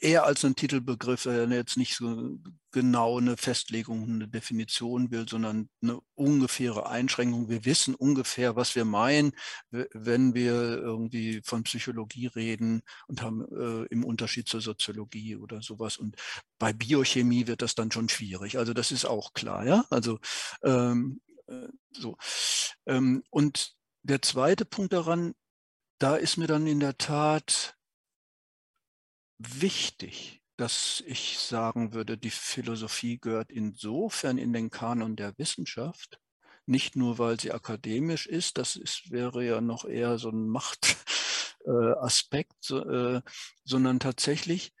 eher 0.00 0.24
als 0.24 0.44
ein 0.44 0.56
Titelbegriff, 0.56 1.24
der 1.24 1.48
jetzt 1.48 1.76
nicht 1.76 1.96
so 1.96 2.38
genau 2.70 3.18
eine 3.18 3.36
Festlegung, 3.36 4.04
eine 4.04 4.28
Definition 4.28 5.10
will, 5.10 5.26
sondern 5.28 5.68
eine 5.82 6.00
ungefähre 6.14 6.88
Einschränkung. 6.88 7.48
Wir 7.48 7.64
wissen 7.64 7.94
ungefähr, 7.94 8.56
was 8.56 8.74
wir 8.74 8.84
meinen, 8.84 9.32
wenn 9.70 10.34
wir 10.34 10.52
irgendwie 10.52 11.40
von 11.44 11.62
Psychologie 11.64 12.26
reden 12.26 12.82
und 13.06 13.22
haben 13.22 13.44
äh, 13.50 13.86
im 13.86 14.04
Unterschied 14.04 14.48
zur 14.48 14.60
Soziologie 14.60 15.36
oder 15.36 15.62
sowas. 15.62 15.96
Und 15.96 16.16
bei 16.58 16.72
Biochemie 16.72 17.46
wird 17.46 17.62
das 17.62 17.74
dann 17.74 17.90
schon 17.90 18.08
schwierig. 18.08 18.58
Also 18.58 18.74
das 18.74 18.92
ist 18.92 19.04
auch 19.04 19.32
klar, 19.32 19.66
ja. 19.66 19.84
Also 19.90 20.18
ähm, 20.62 21.20
äh, 21.46 21.68
so. 21.90 22.16
Ähm, 22.86 23.22
und 23.30 23.74
der 24.02 24.22
zweite 24.22 24.64
Punkt 24.64 24.92
daran, 24.92 25.34
da 25.98 26.16
ist 26.16 26.36
mir 26.36 26.46
dann 26.46 26.66
in 26.66 26.80
der 26.80 26.98
Tat 26.98 27.75
wichtig, 29.38 30.42
dass 30.56 31.02
ich 31.06 31.38
sagen 31.38 31.92
würde, 31.92 32.16
die 32.16 32.30
Philosophie 32.30 33.18
gehört 33.18 33.50
insofern 33.50 34.38
in 34.38 34.52
den 34.52 34.70
Kanon 34.70 35.16
der 35.16 35.36
Wissenschaft, 35.38 36.20
nicht 36.64 36.96
nur, 36.96 37.18
weil 37.18 37.38
sie 37.38 37.52
akademisch 37.52 38.26
ist, 38.26 38.58
das 38.58 38.76
ist, 38.76 39.10
wäre 39.10 39.44
ja 39.44 39.60
noch 39.60 39.84
eher 39.84 40.18
so 40.18 40.30
ein 40.30 40.48
Machtaspekt, 40.48 42.70
äh, 42.70 43.16
äh, 43.16 43.20
sondern 43.64 44.00
tatsächlich, 44.00 44.72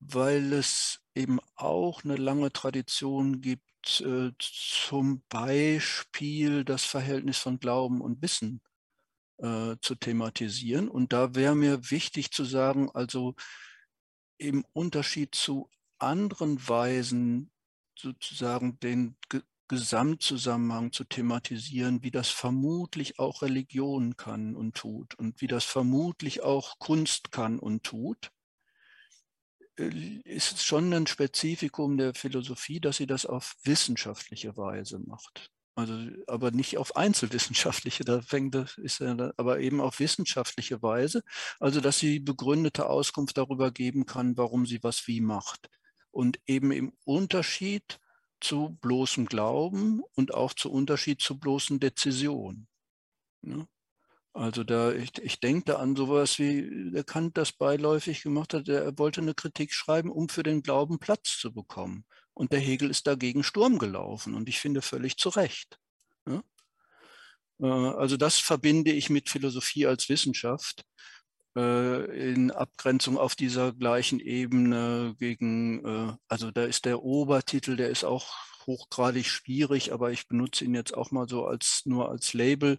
weil 0.00 0.52
es 0.52 1.00
eben 1.14 1.38
auch 1.54 2.04
eine 2.04 2.16
lange 2.16 2.52
Tradition 2.52 3.40
gibt, 3.40 4.00
äh, 4.00 4.32
zum 4.38 5.22
Beispiel 5.28 6.64
das 6.64 6.84
Verhältnis 6.84 7.38
von 7.38 7.60
Glauben 7.60 8.00
und 8.00 8.22
Wissen 8.22 8.60
äh, 9.38 9.76
zu 9.80 9.94
thematisieren. 9.94 10.88
Und 10.88 11.12
da 11.12 11.34
wäre 11.34 11.54
mir 11.54 11.90
wichtig 11.90 12.32
zu 12.32 12.44
sagen, 12.44 12.90
also 12.92 13.34
im 14.38 14.64
Unterschied 14.72 15.34
zu 15.34 15.68
anderen 15.98 16.68
Weisen 16.68 17.50
sozusagen 17.96 18.78
den 18.80 19.16
Ge 19.28 19.42
Gesamtzusammenhang 19.70 20.92
zu 20.92 21.04
thematisieren, 21.04 22.02
wie 22.02 22.10
das 22.10 22.30
vermutlich 22.30 23.18
auch 23.18 23.42
Religion 23.42 24.16
kann 24.16 24.56
und 24.56 24.74
tut 24.74 25.14
und 25.16 25.42
wie 25.42 25.46
das 25.46 25.64
vermutlich 25.64 26.42
auch 26.42 26.78
Kunst 26.78 27.32
kann 27.32 27.58
und 27.58 27.82
tut, 27.82 28.32
äh, 29.78 29.90
ist 30.24 30.54
es 30.54 30.64
schon 30.64 30.90
ein 30.94 31.06
Spezifikum 31.06 31.98
der 31.98 32.14
Philosophie, 32.14 32.80
dass 32.80 32.96
sie 32.96 33.06
das 33.06 33.26
auf 33.26 33.56
wissenschaftliche 33.62 34.56
Weise 34.56 34.98
macht. 35.00 35.50
Also, 35.78 35.94
aber 36.26 36.50
nicht 36.50 36.76
auf 36.76 36.96
einzelwissenschaftliche, 36.96 38.04
da 38.04 38.20
fängt 38.20 38.52
das, 38.56 38.76
ist 38.78 39.00
er, 39.00 39.32
aber 39.36 39.60
eben 39.60 39.80
auf 39.80 40.00
wissenschaftliche 40.00 40.82
Weise. 40.82 41.22
Also, 41.60 41.80
dass 41.80 42.00
sie 42.00 42.18
begründete 42.18 42.86
Auskunft 42.90 43.38
darüber 43.38 43.70
geben 43.70 44.04
kann, 44.04 44.36
warum 44.36 44.66
sie 44.66 44.82
was 44.82 45.06
wie 45.06 45.20
macht. 45.20 45.70
Und 46.10 46.40
eben 46.46 46.72
im 46.72 46.94
Unterschied 47.04 48.00
zu 48.40 48.76
bloßem 48.80 49.26
Glauben 49.26 50.02
und 50.16 50.34
auch 50.34 50.52
zu 50.52 50.68
Unterschied 50.72 51.22
zu 51.22 51.38
bloßen 51.38 51.78
Dezision. 51.78 52.66
Ne? 53.42 53.68
Also 54.32 54.64
da, 54.64 54.92
ich, 54.92 55.16
ich 55.22 55.38
denke 55.38 55.72
da 55.72 55.76
an 55.76 55.94
sowas 55.94 56.40
wie 56.40 56.90
der 56.92 57.04
Kant 57.04 57.36
das 57.36 57.52
beiläufig 57.52 58.22
gemacht 58.22 58.52
hat, 58.54 58.68
er 58.68 58.98
wollte 58.98 59.20
eine 59.20 59.34
Kritik 59.34 59.72
schreiben, 59.72 60.10
um 60.10 60.28
für 60.28 60.42
den 60.42 60.62
Glauben 60.62 60.98
Platz 60.98 61.38
zu 61.38 61.52
bekommen. 61.52 62.04
Und 62.38 62.52
der 62.52 62.60
Hegel 62.60 62.88
ist 62.88 63.08
dagegen 63.08 63.42
Sturm 63.42 63.80
gelaufen 63.80 64.34
und 64.34 64.48
ich 64.48 64.60
finde 64.60 64.80
völlig 64.80 65.16
zu 65.16 65.28
Recht. 65.28 65.80
Ja? 66.24 66.40
Äh, 67.60 67.66
also 67.96 68.16
das 68.16 68.38
verbinde 68.38 68.92
ich 68.92 69.10
mit 69.10 69.28
Philosophie 69.28 69.86
als 69.86 70.08
Wissenschaft 70.08 70.84
äh, 71.56 72.30
in 72.30 72.52
Abgrenzung 72.52 73.18
auf 73.18 73.34
dieser 73.34 73.72
gleichen 73.72 74.20
Ebene 74.20 75.16
gegen, 75.18 75.84
äh, 75.84 76.16
also 76.28 76.52
da 76.52 76.62
ist 76.62 76.84
der 76.84 77.02
Obertitel, 77.02 77.74
der 77.74 77.90
ist 77.90 78.04
auch 78.04 78.32
hochgradig 78.68 79.26
schwierig, 79.26 79.92
aber 79.92 80.12
ich 80.12 80.28
benutze 80.28 80.64
ihn 80.64 80.76
jetzt 80.76 80.94
auch 80.94 81.10
mal 81.10 81.28
so 81.28 81.44
als 81.44 81.82
nur 81.86 82.08
als 82.08 82.34
Label. 82.34 82.78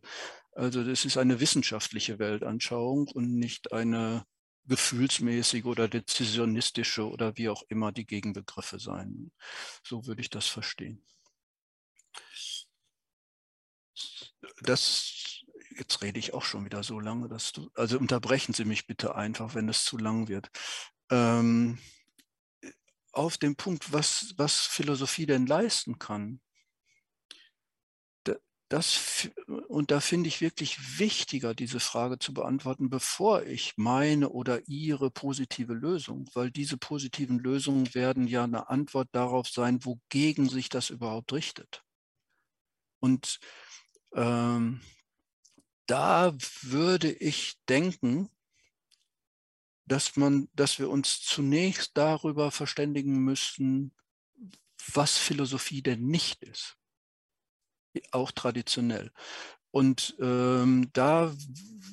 Also 0.54 0.86
das 0.86 1.04
ist 1.04 1.18
eine 1.18 1.42
wissenschaftliche 1.42 2.18
Weltanschauung 2.18 3.10
und 3.10 3.38
nicht 3.38 3.74
eine 3.74 4.24
gefühlsmäßige 4.70 5.66
oder 5.66 5.88
dezisionistische 5.88 7.10
oder 7.10 7.36
wie 7.38 7.50
auch 7.50 7.64
immer 7.68 7.92
die 7.92 8.06
Gegenbegriffe 8.06 8.80
sein. 8.80 9.32
So 9.84 10.06
würde 10.06 10.22
ich 10.22 10.30
das 10.30 10.48
verstehen. 10.48 11.04
Das, 14.62 15.42
jetzt 15.78 16.02
rede 16.02 16.20
ich 16.20 16.34
auch 16.34 16.44
schon 16.44 16.64
wieder 16.66 16.84
so 16.84 17.00
lange, 17.00 17.28
dass 17.28 17.52
du, 17.52 17.70
also 17.76 17.98
unterbrechen 17.98 18.54
Sie 18.54 18.66
mich 18.66 18.88
bitte 18.88 19.16
einfach, 19.16 19.56
wenn 19.56 19.68
es 19.68 19.84
zu 19.84 19.98
lang 19.98 20.28
wird. 20.28 20.50
Ähm, 21.10 21.80
auf 23.12 23.38
den 23.38 23.56
Punkt, 23.56 23.92
was, 23.92 24.34
was 24.38 24.62
Philosophie 24.62 25.26
denn 25.26 25.48
leisten 25.48 26.00
kann 26.00 26.40
das, 28.70 29.30
und 29.68 29.90
da 29.90 30.00
finde 30.00 30.28
ich 30.28 30.42
wirklich 30.42 31.00
wichtiger, 31.00 31.56
diese 31.56 31.80
Frage 31.80 32.20
zu 32.20 32.36
beantworten, 32.36 32.92
bevor 32.92 33.42
ich 33.44 33.74
meine 33.78 34.30
oder 34.30 34.68
ihre 34.68 35.10
positive 35.10 35.74
Lösung, 35.74 36.30
weil 36.36 36.52
diese 36.52 36.78
positiven 36.78 37.40
Lösungen 37.40 37.94
werden 37.96 38.28
ja 38.28 38.44
eine 38.44 38.70
Antwort 38.70 39.10
darauf 39.12 39.48
sein, 39.50 39.84
wogegen 39.86 40.50
sich 40.50 40.70
das 40.70 40.92
überhaupt 40.92 41.34
richtet. 41.34 41.84
Und 43.00 43.40
ähm, 44.14 44.82
da 45.88 46.36
würde 46.62 47.12
ich 47.12 47.56
denken, 47.68 48.30
dass 49.86 50.16
man, 50.16 50.48
dass 50.54 50.78
wir 50.78 50.92
uns 50.92 51.22
zunächst 51.22 51.98
darüber 51.98 52.52
verständigen 52.52 53.18
müssen, 53.24 53.96
was 54.94 55.18
Philosophie 55.18 55.82
denn 55.82 56.06
nicht 56.06 56.44
ist 56.44 56.79
auch 58.12 58.32
traditionell. 58.32 59.12
Und 59.72 60.16
ähm, 60.20 60.90
da 60.94 61.34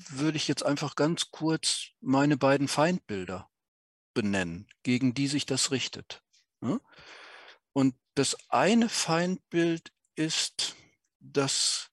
würde 0.08 0.36
ich 0.36 0.48
jetzt 0.48 0.64
einfach 0.64 0.96
ganz 0.96 1.30
kurz 1.30 1.88
meine 2.00 2.36
beiden 2.36 2.68
Feindbilder 2.68 3.50
benennen, 4.14 4.68
gegen 4.82 5.12
die 5.12 5.28
sich 5.28 5.44
das 5.44 5.70
richtet. 5.70 6.22
Ja? 6.62 6.80
Und 7.72 7.94
das 8.14 8.36
eine 8.48 8.88
Feindbild 8.88 9.92
ist, 10.14 10.74
dass 11.20 11.90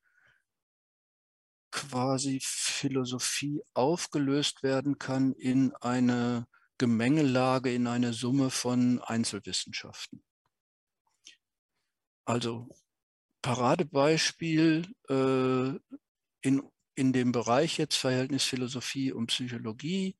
quasi 1.71 2.39
Philosophie 2.41 3.61
aufgelöst 3.73 4.63
werden 4.63 4.99
kann 4.99 5.33
in 5.33 5.75
eine 5.75 6.47
Gemengelage, 6.77 7.73
in 7.73 7.87
eine 7.87 8.13
Summe 8.13 8.51
von 8.51 9.01
Einzelwissenschaften. 9.01 10.23
Also 12.25 12.69
Paradebeispiel 13.43 14.87
äh, 15.09 15.97
in, 16.41 16.71
in 16.95 17.13
dem 17.13 17.31
Bereich 17.31 17.77
jetzt 17.77 17.97
Verhältnis 17.97 18.45
Philosophie 18.45 19.11
und 19.11 19.27
Psychologie, 19.27 20.15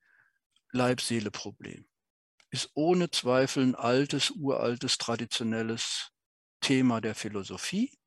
Leib-Seele-Problem. 0.71 1.87
Ist 2.51 2.69
ohne 2.75 3.09
Zweifel 3.09 3.63
ein 3.63 3.75
altes, 3.75 4.29
uraltes, 4.29 4.97
traditionelles 4.99 6.11
Thema 6.61 7.01
der 7.01 7.15
Philosophie 7.15 7.97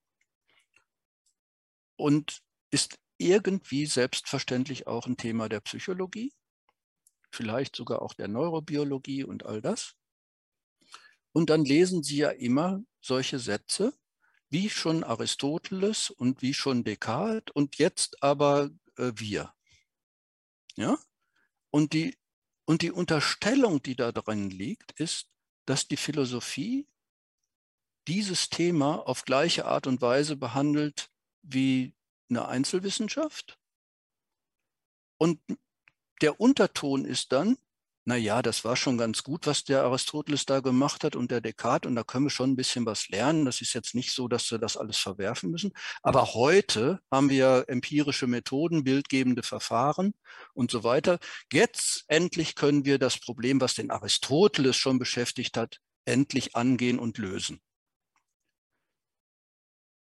und 1.97 2.43
ist 2.71 2.99
irgendwie 3.19 3.87
selbstverständlich 3.87 4.87
auch 4.87 5.07
ein 5.07 5.17
Thema 5.17 5.49
der 5.49 5.61
Psychologie, 5.61 6.35
vielleicht 7.31 7.75
sogar 7.75 8.03
auch 8.03 8.13
der 8.13 8.29
Neurobiologie 8.29 9.25
und 9.25 9.47
all 9.47 9.63
das. 9.63 9.97
Und 11.33 11.49
dann 11.49 11.65
lesen 11.65 12.03
Sie 12.03 12.19
ja 12.19 12.31
immer 12.31 12.83
solche 13.01 13.39
Sätze, 13.39 13.95
wie 14.49 14.71
schon 14.71 15.05
Aristoteles 15.05 16.11
und 16.11 16.43
wie 16.43 16.55
schon 16.55 16.85
Descartes 16.85 17.55
und 17.55 17.79
jetzt 17.79 18.23
aber 18.23 18.71
äh, 18.97 19.13
wir. 19.17 19.53
Ja? 20.77 20.99
Und 21.71 21.93
die, 21.93 22.17
und 22.65 22.83
die 22.83 22.93
Unterstellung, 22.93 23.83
die 23.83 23.97
da 23.97 24.13
drin 24.13 24.51
liegt, 24.51 24.93
ist, 24.93 25.31
dass 25.67 25.89
die 25.89 25.97
Philosophie 25.97 26.89
dieses 28.07 28.49
Thema 28.51 29.07
auf 29.07 29.25
gleiche 29.25 29.67
Art 29.67 29.87
und 29.87 30.01
Weise 30.01 30.37
behandelt 30.37 31.11
wie 31.43 31.95
eine 32.29 32.47
Einzelwissenschaft. 32.47 33.59
Und 35.19 35.41
der 36.21 36.41
Unterton 36.41 37.05
ist 37.05 37.33
dann, 37.33 37.59
naja, 38.07 38.41
das 38.41 38.65
war 38.65 38.77
schon 38.77 38.99
ganz 38.99 39.25
gut, 39.25 39.47
was 39.49 39.65
der 39.65 39.83
Aristoteles 39.83 40.47
da 40.47 40.61
gemacht 40.61 41.03
hat 41.03 41.17
und 41.17 41.33
der 41.33 41.41
Descartes, 41.41 41.89
und 41.89 41.97
da 41.97 42.05
können 42.05 42.27
wir 42.27 42.31
schon 42.31 42.53
ein 42.53 42.57
bisschen 42.57 42.87
was 42.87 43.09
lernen. 43.09 43.45
Das 43.45 43.61
ist 43.61 43.75
jetzt 43.75 43.97
nicht 43.97 44.13
so, 44.13 44.29
dass 44.29 44.49
wir 44.53 44.59
das 44.59 44.77
alles 44.77 44.97
verwerfen 44.99 45.51
müssen. 45.51 45.73
Aber 46.03 46.35
heute 46.35 47.01
haben 47.11 47.31
wir 47.31 47.65
empirische 47.67 48.29
Methoden, 48.29 48.85
bildgebende 48.85 49.43
Verfahren 49.43 50.15
und 50.55 50.71
so 50.71 50.85
weiter. 50.85 51.19
Jetzt 51.53 52.05
endlich 52.07 52.55
können 52.55 52.85
wir 52.85 52.99
das 53.01 53.19
Problem, 53.19 53.61
was 53.61 53.75
den 53.75 53.91
Aristoteles 53.91 54.77
schon 54.77 55.01
beschäftigt 55.01 55.57
hat, 55.57 55.81
endlich 56.05 56.55
angehen 56.55 57.01
und 57.01 57.19
lösen. 57.19 57.61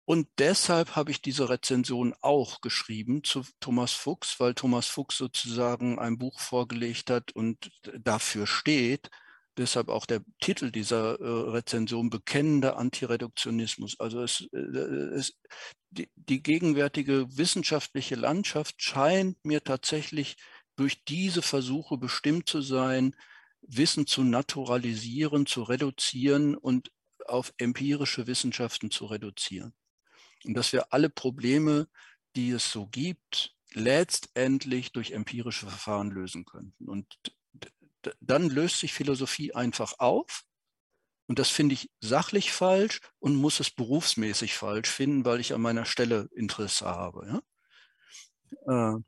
Und 0.07 0.29
deshalb 0.39 0.95
habe 0.95 1.11
ich 1.11 1.21
diese 1.21 1.49
Rezension 1.49 2.15
auch 2.21 2.61
geschrieben 2.61 3.25
zu 3.25 3.43
Thomas 3.59 3.93
Fuchs, 3.93 4.39
weil 4.39 4.55
Thomas 4.55 4.87
Fuchs 4.87 5.19
sozusagen 5.19 5.99
ein 5.99 6.17
Buch 6.17 6.39
vorgelegt 6.39 7.11
hat 7.11 7.33
und 7.33 7.73
dafür 7.99 8.47
steht. 8.47 9.11
Deshalb 9.57 9.89
auch 9.89 10.07
der 10.07 10.23
Titel 10.41 10.71
dieser 10.71 11.19
äh, 11.19 11.51
Rezension 11.51 12.09
Bekennender 12.09 12.77
Antireduktionismus. 12.79 13.99
Also 13.99 14.23
es, 14.23 14.47
äh, 14.53 14.59
es, 14.59 15.41
die, 15.91 16.09
die 16.15 16.41
gegenwärtige 16.41 17.27
wissenschaftliche 17.37 18.15
Landschaft 18.15 18.81
scheint 18.81 19.45
mir 19.45 19.65
tatsächlich 19.65 20.37
durch 20.77 21.05
diese 21.05 21.43
Versuche 21.43 21.99
bestimmt 21.99 22.49
zu 22.49 22.61
sein, 22.63 23.17
Wissen 23.61 24.07
zu 24.07 24.23
naturalisieren, 24.23 25.47
zu 25.47 25.65
reduzieren 25.65 26.55
und 26.55 26.93
auf 27.27 27.53
empirische 27.59 28.29
Wissenschaften 28.29 28.93
zu 28.93 29.07
reduzieren 29.07 29.75
und 30.47 30.55
dass 30.55 30.73
wir 30.73 30.93
alle 30.93 31.11
Probleme, 31.11 31.89
die 32.35 32.51
es 32.51 32.71
so 32.71 32.87
gibt, 32.87 33.55
letztendlich 33.73 34.93
durch 34.93 35.13
empirische 35.13 35.67
Verfahren 35.67 36.11
lösen 36.11 36.45
könnten. 36.45 36.89
Und 36.89 37.19
dann 38.21 38.49
löst 38.49 38.81
sich 38.81 38.93
Philosophie 38.93 39.55
einfach 39.55 39.99
auf. 39.99 40.45
Und 41.27 41.41
das 41.41 41.51
finde 41.51 41.75
ich 41.75 41.91
sachlich 42.01 42.53
falsch 42.53 43.01
und 43.19 43.35
muss 43.35 43.59
es 43.59 43.71
berufsmäßig 43.71 44.55
falsch 44.55 44.89
finden, 44.89 45.25
weil 45.25 45.41
ich 45.41 45.53
an 45.53 45.61
meiner 45.61 45.85
Stelle 45.85 46.29
Interesse 46.35 46.87
habe. 46.87 47.43
Ja? 48.67 48.95
Äh, 48.95 49.03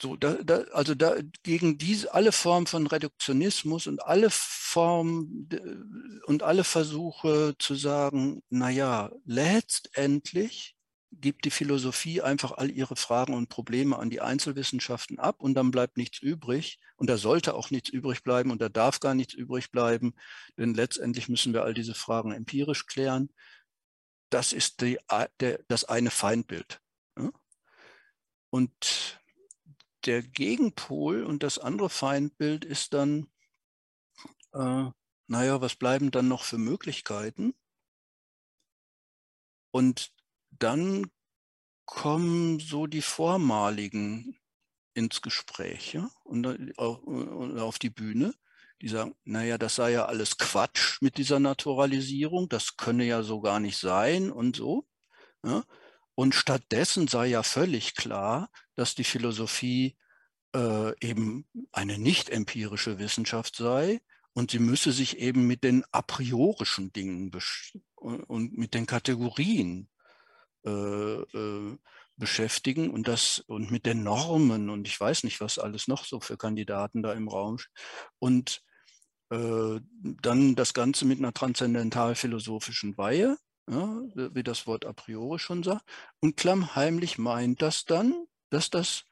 so, 0.00 0.16
da, 0.16 0.34
da, 0.44 0.62
also 0.72 0.94
da, 0.94 1.16
gegen 1.42 1.78
diese, 1.78 2.14
alle 2.14 2.32
Formen 2.32 2.66
von 2.66 2.86
Reduktionismus 2.86 3.86
und 3.86 4.02
alle 4.04 4.28
Formen 4.30 5.48
und 6.26 6.42
alle 6.42 6.64
Versuche 6.64 7.54
zu 7.58 7.74
sagen, 7.74 8.42
na 8.48 8.70
ja, 8.70 9.10
letztendlich 9.24 10.76
gibt 11.10 11.44
die 11.44 11.50
Philosophie 11.50 12.20
einfach 12.22 12.52
all 12.52 12.70
ihre 12.70 12.96
Fragen 12.96 13.34
und 13.34 13.48
Probleme 13.48 13.98
an 13.98 14.10
die 14.10 14.20
Einzelwissenschaften 14.20 15.18
ab 15.18 15.42
und 15.42 15.54
dann 15.54 15.70
bleibt 15.70 15.96
nichts 15.96 16.20
übrig. 16.20 16.78
Und 16.96 17.08
da 17.08 17.16
sollte 17.16 17.54
auch 17.54 17.70
nichts 17.70 17.88
übrig 17.88 18.22
bleiben 18.22 18.50
und 18.50 18.60
da 18.60 18.68
darf 18.68 19.00
gar 19.00 19.14
nichts 19.14 19.34
übrig 19.34 19.70
bleiben, 19.70 20.14
denn 20.56 20.74
letztendlich 20.74 21.28
müssen 21.28 21.52
wir 21.52 21.64
all 21.64 21.74
diese 21.74 21.94
Fragen 21.94 22.32
empirisch 22.32 22.86
klären. 22.86 23.30
Das 24.30 24.52
ist 24.52 24.82
die, 24.82 24.98
der, 25.40 25.60
das 25.68 25.84
eine 25.84 26.10
Feindbild. 26.10 26.80
Und 28.50 29.18
der 30.08 30.22
Gegenpol 30.22 31.22
und 31.22 31.42
das 31.42 31.58
andere 31.58 31.90
Feindbild 31.90 32.64
ist 32.64 32.94
dann, 32.94 33.30
äh, 34.54 34.86
naja, 35.26 35.60
was 35.60 35.76
bleiben 35.76 36.10
dann 36.10 36.28
noch 36.28 36.44
für 36.44 36.56
Möglichkeiten? 36.56 37.54
Und 39.70 40.12
dann 40.50 41.10
kommen 41.84 42.58
so 42.58 42.86
die 42.86 43.02
vormaligen 43.02 44.38
ins 44.94 45.20
Gespräch 45.20 45.92
ja? 45.92 46.10
und, 46.24 46.46
auf, 46.78 47.78
die 47.78 47.90
Bühne. 47.90 48.34
Die 48.80 48.88
sagen, 48.88 49.14
naja, 49.24 49.58
das 49.58 49.74
sei 49.74 49.92
ja 49.92 50.06
alles 50.06 50.38
Quatsch 50.38 51.02
mit 51.02 51.18
dieser 51.18 51.40
Naturalisierung, 51.40 52.48
das 52.48 52.76
könne 52.76 53.04
ja 53.04 53.22
so 53.22 53.40
gar 53.40 53.60
nicht 53.60 53.76
sein 53.76 54.30
und 54.30 54.56
so. 54.56 54.86
Ja? 55.44 55.64
Und 56.18 56.34
stattdessen 56.34 57.06
sei 57.06 57.28
ja 57.28 57.44
völlig 57.44 57.94
klar, 57.94 58.50
dass 58.74 58.96
die 58.96 59.04
Philosophie 59.04 59.96
äh, 60.52 60.92
eben 60.98 61.46
eine 61.70 61.96
nicht 61.96 62.28
empirische 62.28 62.98
Wissenschaft 62.98 63.54
sei 63.54 64.00
und 64.32 64.50
sie 64.50 64.58
müsse 64.58 64.90
sich 64.90 65.18
eben 65.18 65.46
mit 65.46 65.62
den 65.62 65.84
a 65.92 66.02
priorischen 66.02 66.92
Dingen 66.92 67.30
und 67.94 68.58
mit 68.58 68.74
den 68.74 68.86
Kategorien 68.86 69.88
äh, 70.66 70.70
äh, 70.70 71.78
beschäftigen 72.16 72.90
und 72.90 73.06
das 73.06 73.38
und 73.46 73.70
mit 73.70 73.86
den 73.86 74.02
Normen 74.02 74.70
und 74.70 74.88
ich 74.88 74.98
weiß 74.98 75.22
nicht, 75.22 75.40
was 75.40 75.60
alles 75.60 75.86
noch 75.86 76.04
so 76.04 76.18
für 76.18 76.36
Kandidaten 76.36 77.00
da 77.00 77.12
im 77.12 77.28
Raum 77.28 77.58
und 78.18 78.60
äh, 79.30 79.78
dann 80.02 80.56
das 80.56 80.74
Ganze 80.74 81.04
mit 81.04 81.20
einer 81.20 81.32
transzendental-philosophischen 81.32 82.98
Weihe 82.98 83.38
ja, 83.68 84.02
wie 84.34 84.42
das 84.42 84.66
Wort 84.66 84.86
a 84.86 84.92
priori 84.92 85.38
schon 85.38 85.62
sagt. 85.62 85.84
Und 86.20 86.36
klammheimlich 86.36 87.18
meint 87.18 87.62
das 87.62 87.84
dann, 87.84 88.26
dass 88.50 88.70
das 88.70 89.04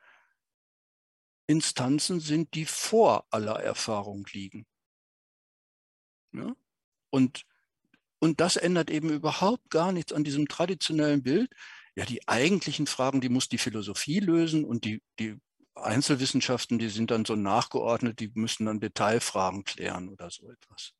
Instanzen 1.46 2.20
sind, 2.20 2.54
die 2.54 2.64
vor 2.64 3.26
aller 3.30 3.60
Erfahrung 3.60 4.26
liegen. 4.32 4.66
Ja? 6.32 6.54
Und, 7.10 7.44
und 8.18 8.40
das 8.40 8.56
ändert 8.56 8.90
eben 8.90 9.10
überhaupt 9.10 9.70
gar 9.70 9.92
nichts 9.92 10.12
an 10.12 10.24
diesem 10.24 10.48
traditionellen 10.48 11.22
Bild. 11.22 11.50
Ja, 11.94 12.04
die 12.04 12.26
eigentlichen 12.28 12.86
Fragen, 12.86 13.20
die 13.20 13.28
muss 13.28 13.48
die 13.48 13.58
Philosophie 13.58 14.20
lösen 14.20 14.64
und 14.64 14.84
die, 14.84 15.02
die 15.18 15.38
Einzelwissenschaften, 15.74 16.78
die 16.78 16.88
sind 16.88 17.10
dann 17.10 17.24
so 17.24 17.36
nachgeordnet, 17.36 18.20
die 18.20 18.30
müssen 18.34 18.66
dann 18.66 18.80
Detailfragen 18.80 19.64
klären 19.64 20.08
oder 20.08 20.30
so 20.30 20.50
etwas. 20.50 20.92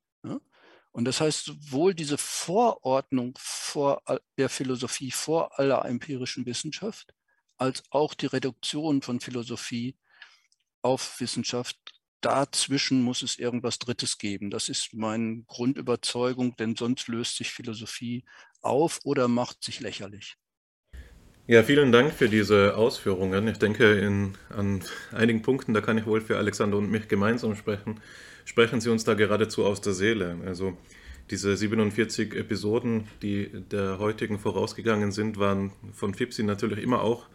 Und 0.96 1.04
das 1.04 1.20
heißt, 1.20 1.44
sowohl 1.44 1.92
diese 1.92 2.16
Vorordnung 2.16 3.35
vor 3.38 4.02
der 4.38 4.48
Philosophie 4.48 5.11
vor 5.11 5.61
aller 5.61 5.85
empirischen 5.85 6.46
Wissenschaft, 6.46 7.12
als 7.59 7.82
auch 7.90 8.14
die 8.14 8.24
Reduktion 8.24 9.02
von 9.02 9.20
Philosophie 9.20 9.94
auf 10.80 11.20
Wissenschaft, 11.20 11.76
dazwischen 12.22 13.02
muss 13.02 13.20
es 13.20 13.38
irgendwas 13.38 13.78
Drittes 13.78 14.16
geben. 14.16 14.48
Das 14.48 14.70
ist 14.70 14.94
meine 14.94 15.42
Grundüberzeugung, 15.46 16.56
denn 16.56 16.76
sonst 16.76 17.09
löst 17.09 17.37
sich 17.37 17.50
Philosophie 17.50 18.24
auf 18.62 19.00
oder 19.04 19.28
macht 19.28 19.62
sich 19.62 19.80
lächerlich. 19.80 20.37
Ja, 21.46 21.62
vielen 21.62 21.92
Dank 21.92 22.14
für 22.14 22.30
diese 22.30 22.74
Ausführungen. 22.74 23.46
Ich 23.48 23.59
denke, 23.59 23.98
in, 23.98 24.38
an 24.48 24.82
einigen 25.12 25.42
Punkten, 25.42 25.74
da 25.74 25.82
kann 25.82 25.98
ich 25.98 26.06
wohl 26.06 26.22
für 26.22 26.38
Alexander 26.38 26.78
und 26.78 26.90
mich 26.90 27.06
gemeinsam 27.06 27.54
sprechen 27.54 28.00
sprechen 28.46 28.80
Sie 28.80 28.88
uns 28.88 29.04
da 29.04 29.12
geradezu 29.12 29.66
aus 29.66 29.82
der 29.82 29.92
Seele. 29.92 30.38
Also 30.46 30.78
diese 31.30 31.54
47 31.54 32.35
Episoden, 32.35 33.09
die 33.20 33.50
der 33.70 33.98
heutigen 33.98 34.38
vorausgegangen 34.38 35.12
sind, 35.12 35.38
waren 35.38 35.72
von 35.92 36.14
Fipsi 36.14 36.44
natürlich 36.44 36.82
immer 36.82 37.02
auch, 37.02 37.26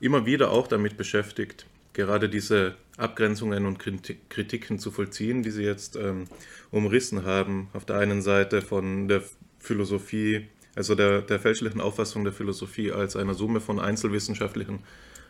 immer 0.00 0.26
wieder 0.26 0.50
auch 0.50 0.66
damit 0.66 0.96
beschäftigt, 0.96 1.64
gerade 1.92 2.28
diese 2.28 2.74
Abgrenzungen 2.96 3.64
und 3.64 3.78
Kritiken 3.78 4.78
zu 4.80 4.90
vollziehen, 4.90 5.42
die 5.42 5.52
Sie 5.52 5.62
jetzt 5.62 5.94
ähm, 5.94 6.24
umrissen 6.72 7.24
haben. 7.24 7.68
Auf 7.72 7.84
der 7.84 7.96
einen 7.96 8.20
Seite 8.20 8.60
von 8.60 9.06
der 9.06 9.22
Philosophie, 9.60 10.46
also 10.74 10.96
der, 10.96 11.22
der 11.22 11.38
fälschlichen 11.38 11.80
Auffassung 11.80 12.24
der 12.24 12.32
Philosophie 12.32 12.90
als 12.90 13.14
einer 13.14 13.34
Summe 13.34 13.60
von 13.60 13.78
einzelwissenschaftlichen 13.78 14.80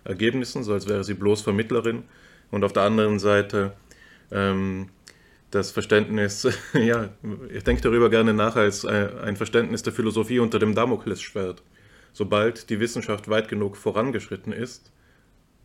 Ergebnissen, 0.05 0.65
so 0.65 0.73
als 0.73 0.89
wäre 0.89 1.05
sie 1.05 1.15
bloß 1.15 1.43
Vermittlerin. 1.43 2.05
Und 2.51 2.65
auf 2.65 2.73
der 2.73 2.85
anderen 2.85 3.19
Seite 3.19 3.75
ähm, 4.31 4.89
das 5.51 5.71
Verständnis, 5.71 6.47
ja, 6.75 7.11
ich 7.53 7.65
denke 7.65 7.83
darüber 7.83 8.11
gerne 8.11 8.35
nach 8.35 8.57
als 8.57 8.85
ein 8.85 9.37
Verständnis 9.37 9.83
der 9.83 9.93
Philosophie 9.93 10.41
unter 10.41 10.59
dem 10.59 10.75
Damoklesschwert. 10.75 11.63
Sobald 12.13 12.71
die 12.71 12.81
Wissenschaft 12.81 13.29
weit 13.29 13.49
genug 13.49 13.77
vorangeschritten 13.77 14.53
ist, 14.53 14.91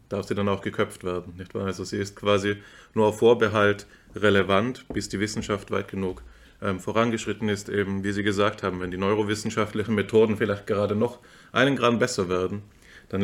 darf 0.10 0.28
sie 0.28 0.36
dann 0.36 0.48
auch 0.48 0.62
geköpft 0.62 1.04
werden, 1.04 1.34
nicht 1.38 1.56
wahr? 1.56 1.66
Also 1.66 1.84
sie 1.84 1.98
ist 1.98 2.16
quasi 2.16 2.58
nur 2.94 3.08
auf 3.08 3.20
Vorbehalt 3.20 3.88
relevant, 4.16 4.86
bis 4.90 5.10
die 5.10 5.20
Wissenschaft 5.20 5.72
weit 5.72 5.88
genug 5.88 6.22
ähm, 6.62 6.80
vorangeschritten 6.80 7.50
ist, 7.50 7.70
eben 7.70 8.04
wie 8.04 8.12
Sie 8.12 8.24
gesagt 8.24 8.64
haben, 8.64 8.80
wenn 8.80 8.92
die 8.92 8.98
neurowissenschaftlichen 8.98 9.96
Methoden 9.96 10.38
vielleicht 10.38 10.68
gerade 10.68 10.96
noch 10.96 11.20
einen 11.52 11.76
Gramm 11.76 12.00
besser 12.00 12.30
werden, 12.30 12.62
dann 13.10 13.22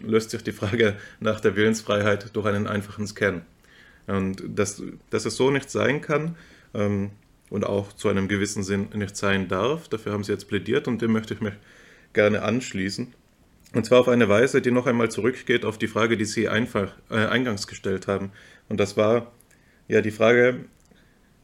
löst 0.00 0.30
sich 0.30 0.42
die 0.44 0.52
Frage 0.52 0.96
nach 1.20 1.40
der 1.40 1.56
Willensfreiheit 1.56 2.34
durch 2.36 2.46
einen 2.46 2.66
einfachen 2.66 3.06
Scan. 3.06 3.42
Und 4.06 4.42
dass, 4.46 4.82
dass 5.10 5.24
es 5.24 5.36
so 5.36 5.50
nicht 5.50 5.70
sein 5.70 6.00
kann 6.00 6.36
ähm, 6.74 7.10
und 7.50 7.64
auch 7.64 7.92
zu 7.92 8.08
einem 8.08 8.28
gewissen 8.28 8.62
Sinn 8.62 8.88
nicht 8.94 9.16
sein 9.16 9.48
darf, 9.48 9.88
dafür 9.88 10.12
haben 10.12 10.24
Sie 10.24 10.32
jetzt 10.32 10.48
plädiert 10.48 10.88
und 10.88 11.02
dem 11.02 11.12
möchte 11.12 11.34
ich 11.34 11.40
mich 11.40 11.54
gerne 12.12 12.42
anschließen. 12.42 13.14
Und 13.74 13.86
zwar 13.86 14.00
auf 14.00 14.08
eine 14.08 14.28
Weise, 14.28 14.60
die 14.60 14.70
noch 14.70 14.86
einmal 14.86 15.10
zurückgeht 15.10 15.64
auf 15.64 15.78
die 15.78 15.88
Frage, 15.88 16.16
die 16.16 16.24
Sie 16.24 16.48
einfach 16.48 16.92
äh, 17.10 17.26
eingangs 17.26 17.66
gestellt 17.66 18.06
haben. 18.06 18.32
Und 18.68 18.80
das 18.80 18.96
war 18.96 19.32
ja 19.88 20.02
die 20.02 20.10
Frage 20.10 20.66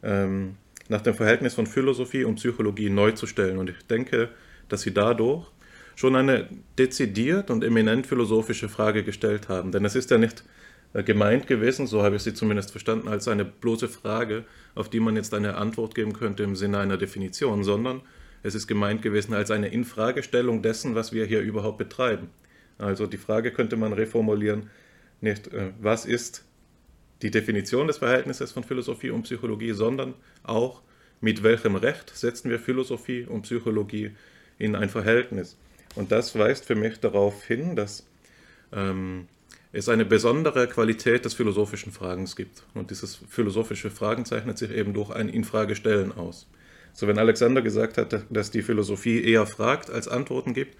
ähm, 0.03 0.55
nach 0.89 1.01
dem 1.01 1.15
Verhältnis 1.15 1.55
von 1.55 1.65
Philosophie 1.65 2.23
und 2.23 2.35
Psychologie 2.35 2.89
neu 2.89 3.11
zu 3.11 3.25
stellen. 3.25 3.57
Und 3.57 3.69
ich 3.69 3.81
denke, 3.87 4.29
dass 4.67 4.81
Sie 4.81 4.93
dadurch 4.93 5.47
schon 5.95 6.15
eine 6.15 6.47
dezidiert 6.77 7.49
und 7.49 7.63
eminent 7.63 8.07
philosophische 8.07 8.69
Frage 8.69 9.03
gestellt 9.03 9.49
haben. 9.49 9.71
Denn 9.71 9.83
es 9.83 9.95
ist 9.95 10.11
ja 10.11 10.17
nicht 10.17 10.43
gemeint 10.93 11.47
gewesen, 11.47 11.87
so 11.87 12.01
habe 12.03 12.15
ich 12.15 12.23
sie 12.23 12.33
zumindest 12.33 12.71
verstanden, 12.71 13.07
als 13.07 13.27
eine 13.27 13.45
bloße 13.45 13.87
Frage, 13.87 14.45
auf 14.75 14.89
die 14.89 14.99
man 14.99 15.15
jetzt 15.15 15.33
eine 15.33 15.55
Antwort 15.55 15.95
geben 15.95 16.13
könnte 16.13 16.43
im 16.43 16.55
Sinne 16.55 16.79
einer 16.79 16.97
Definition, 16.97 17.63
sondern 17.63 18.01
es 18.41 18.55
ist 18.55 18.67
gemeint 18.67 19.01
gewesen 19.01 19.33
als 19.33 19.51
eine 19.51 19.67
Infragestellung 19.67 20.61
dessen, 20.61 20.95
was 20.95 21.11
wir 21.11 21.25
hier 21.25 21.41
überhaupt 21.41 21.77
betreiben. 21.77 22.29
Also 22.77 23.05
die 23.05 23.17
Frage 23.17 23.51
könnte 23.51 23.75
man 23.75 23.93
reformulieren, 23.93 24.69
nicht 25.21 25.53
äh, 25.53 25.71
was 25.81 26.05
ist 26.05 26.45
die 27.21 27.31
Definition 27.31 27.87
des 27.87 27.97
Verhältnisses 27.97 28.53
von 28.53 28.63
Philosophie 28.63 29.09
und 29.09 29.23
Psychologie, 29.23 29.73
sondern 29.73 30.13
auch 30.43 30.81
mit 31.21 31.43
welchem 31.43 31.75
Recht 31.75 32.15
setzen 32.15 32.49
wir 32.49 32.59
Philosophie 32.59 33.25
und 33.25 33.41
Psychologie 33.41 34.11
in 34.57 34.75
ein 34.75 34.89
Verhältnis. 34.89 35.57
Und 35.95 36.11
das 36.13 36.37
weist 36.37 36.65
für 36.65 36.75
mich 36.75 36.99
darauf 36.99 37.43
hin, 37.43 37.75
dass 37.75 38.07
ähm, 38.71 39.27
es 39.71 39.89
eine 39.89 40.05
besondere 40.05 40.67
Qualität 40.67 41.25
des 41.25 41.33
philosophischen 41.33 41.91
Fragens 41.91 42.35
gibt. 42.35 42.63
Und 42.73 42.89
dieses 42.89 43.19
philosophische 43.29 43.91
Fragen 43.91 44.25
zeichnet 44.25 44.57
sich 44.57 44.71
eben 44.71 44.93
durch 44.93 45.11
ein 45.11 45.29
Infragestellen 45.29 46.11
aus. 46.11 46.47
So, 46.93 47.07
wenn 47.07 47.19
Alexander 47.19 47.61
gesagt 47.61 47.97
hat, 47.97 48.25
dass 48.29 48.51
die 48.51 48.63
Philosophie 48.63 49.23
eher 49.23 49.45
fragt 49.45 49.91
als 49.91 50.07
Antworten 50.07 50.53
gibt, 50.53 50.75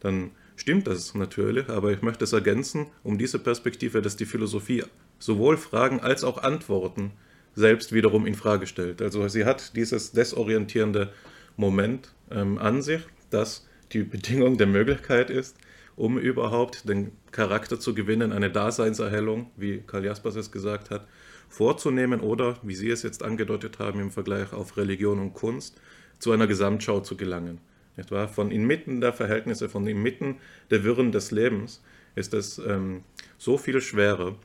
dann 0.00 0.30
stimmt 0.56 0.86
das 0.86 1.14
natürlich, 1.14 1.68
aber 1.68 1.92
ich 1.92 2.00
möchte 2.00 2.24
es 2.24 2.32
ergänzen 2.32 2.86
um 3.02 3.18
diese 3.18 3.38
Perspektive, 3.38 4.00
dass 4.00 4.16
die 4.16 4.24
Philosophie 4.24 4.84
sowohl 5.18 5.58
Fragen 5.58 6.00
als 6.00 6.24
auch 6.24 6.42
Antworten 6.42 7.12
selbst 7.54 7.92
wiederum 7.92 8.26
in 8.26 8.34
Frage 8.34 8.66
stellt. 8.66 9.02
Also 9.02 9.28
sie 9.28 9.44
hat 9.44 9.76
dieses 9.76 10.12
desorientierende 10.12 11.12
Moment 11.56 12.12
ähm, 12.30 12.58
an 12.58 12.80
sich, 12.80 13.02
das 13.28 13.66
die 13.92 14.02
Bedingung 14.02 14.56
der 14.56 14.66
Möglichkeit 14.66 15.30
ist, 15.30 15.56
um 16.00 16.16
überhaupt 16.16 16.88
den 16.88 17.12
Charakter 17.30 17.78
zu 17.78 17.94
gewinnen, 17.94 18.32
eine 18.32 18.50
Daseinserhellung, 18.50 19.50
wie 19.56 19.82
Karl 19.86 20.06
Jaspers 20.06 20.34
es 20.34 20.50
gesagt 20.50 20.88
hat, 20.88 21.06
vorzunehmen 21.50 22.20
oder, 22.20 22.56
wie 22.62 22.74
Sie 22.74 22.88
es 22.88 23.02
jetzt 23.02 23.22
angedeutet 23.22 23.78
haben 23.78 24.00
im 24.00 24.10
Vergleich 24.10 24.54
auf 24.54 24.78
Religion 24.78 25.18
und 25.18 25.34
Kunst, 25.34 25.78
zu 26.18 26.32
einer 26.32 26.46
Gesamtschau 26.46 27.00
zu 27.00 27.18
gelangen. 27.18 27.60
Nicht? 27.98 28.08
Von 28.30 28.50
inmitten 28.50 29.02
der 29.02 29.12
Verhältnisse, 29.12 29.68
von 29.68 29.86
inmitten 29.86 30.36
der 30.70 30.84
Wirren 30.84 31.12
des 31.12 31.32
Lebens 31.32 31.82
ist 32.14 32.32
es 32.32 32.56
ähm, 32.58 33.02
so 33.36 33.58
viel 33.58 33.82
schwerer, 33.82 34.36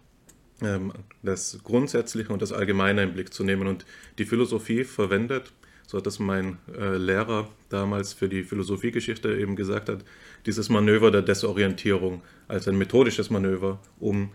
ähm, 0.62 0.91
das 1.24 1.60
Grundsätzliche 1.63 2.34
und 2.34 2.41
das 2.41 2.52
Allgemeine 2.52 3.04
im 3.04 3.13
Blick 3.13 3.34
zu 3.34 3.46
nehmen. 3.46 3.68
Und 3.68 3.86
die 4.18 4.26
Philosophie 4.26 4.84
verwendet, 4.84 5.54
so 5.88 5.98
hat 5.98 6.06
das 6.06 6.19
mein 6.19 6.58
äh, 6.78 6.98
Lehrer 6.98 7.50
damals 7.69 8.13
für 8.13 8.30
die 8.30 8.43
Philosophiegeschichte 8.43 9.36
eben 9.36 9.56
gesagt 9.56 9.89
hat, 9.89 10.04
dieses 10.45 10.69
Manöver 10.69 11.12
der 11.12 11.21
Desorientierung 11.21 12.21
als 12.48 12.67
ein 12.67 12.78
methodisches 12.78 13.30
Manöver, 13.30 13.80
um 14.00 14.32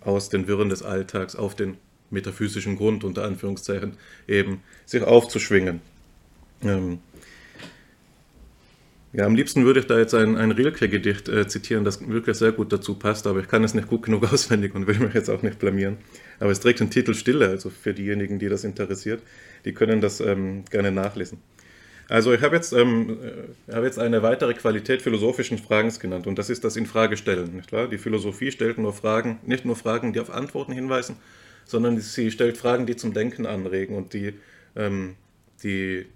aus 0.00 0.28
den 0.28 0.46
Wirren 0.48 0.68
des 0.68 0.82
Alltags 0.82 1.36
auf 1.36 1.54
den 1.54 1.76
metaphysischen 2.10 2.76
Grund, 2.76 3.04
unter 3.04 3.24
Anführungszeichen, 3.24 3.94
eben 4.28 4.62
sich 4.84 5.02
aufzuschwingen. 5.02 5.80
Ähm, 6.62 6.98
ja, 9.14 9.26
am 9.26 9.34
liebsten 9.34 9.64
würde 9.66 9.80
ich 9.80 9.86
da 9.86 9.98
jetzt 9.98 10.14
ein, 10.14 10.36
ein 10.36 10.52
Rilke-Gedicht 10.52 11.28
äh, 11.28 11.46
zitieren, 11.46 11.84
das 11.84 12.06
wirklich 12.08 12.36
sehr 12.38 12.52
gut 12.52 12.72
dazu 12.72 12.94
passt, 12.94 13.26
aber 13.26 13.40
ich 13.40 13.48
kann 13.48 13.62
es 13.62 13.74
nicht 13.74 13.88
gut 13.88 14.04
genug 14.04 14.24
auswendig 14.32 14.74
und 14.74 14.86
will 14.86 14.98
mich 14.98 15.14
jetzt 15.14 15.28
auch 15.28 15.42
nicht 15.42 15.58
blamieren. 15.58 15.98
Aber 16.42 16.50
es 16.50 16.58
trägt 16.58 16.80
den 16.80 16.90
Titel 16.90 17.14
Stille, 17.14 17.50
also 17.50 17.70
für 17.70 17.94
diejenigen, 17.94 18.40
die 18.40 18.48
das 18.48 18.64
interessiert, 18.64 19.22
die 19.64 19.72
können 19.72 20.00
das 20.00 20.18
ähm, 20.18 20.64
gerne 20.70 20.90
nachlesen. 20.90 21.38
Also 22.08 22.32
ich 22.32 22.42
habe 22.42 22.56
jetzt, 22.56 22.72
ähm, 22.72 23.16
äh, 23.68 23.72
habe 23.72 23.86
jetzt 23.86 24.00
eine 24.00 24.24
weitere 24.24 24.52
Qualität 24.54 25.02
philosophischen 25.02 25.56
Fragens 25.56 26.00
genannt 26.00 26.26
und 26.26 26.36
das 26.40 26.50
ist 26.50 26.64
das 26.64 26.76
Infragestellen, 26.76 27.54
nicht 27.54 27.70
wahr? 27.70 27.86
Die 27.86 27.96
Philosophie 27.96 28.50
stellt 28.50 28.78
nur 28.78 28.92
Fragen, 28.92 29.38
nicht 29.46 29.64
nur 29.64 29.76
Fragen, 29.76 30.12
die 30.12 30.18
auf 30.18 30.30
Antworten 30.30 30.72
hinweisen, 30.72 31.14
sondern 31.64 32.00
sie 32.00 32.32
stellt 32.32 32.56
Fragen, 32.56 32.86
die 32.86 32.96
zum 32.96 33.14
Denken 33.14 33.46
anregen 33.46 33.94
und 33.94 34.12
die 34.12 34.34
ähm, 34.74 35.14
die 35.62 36.06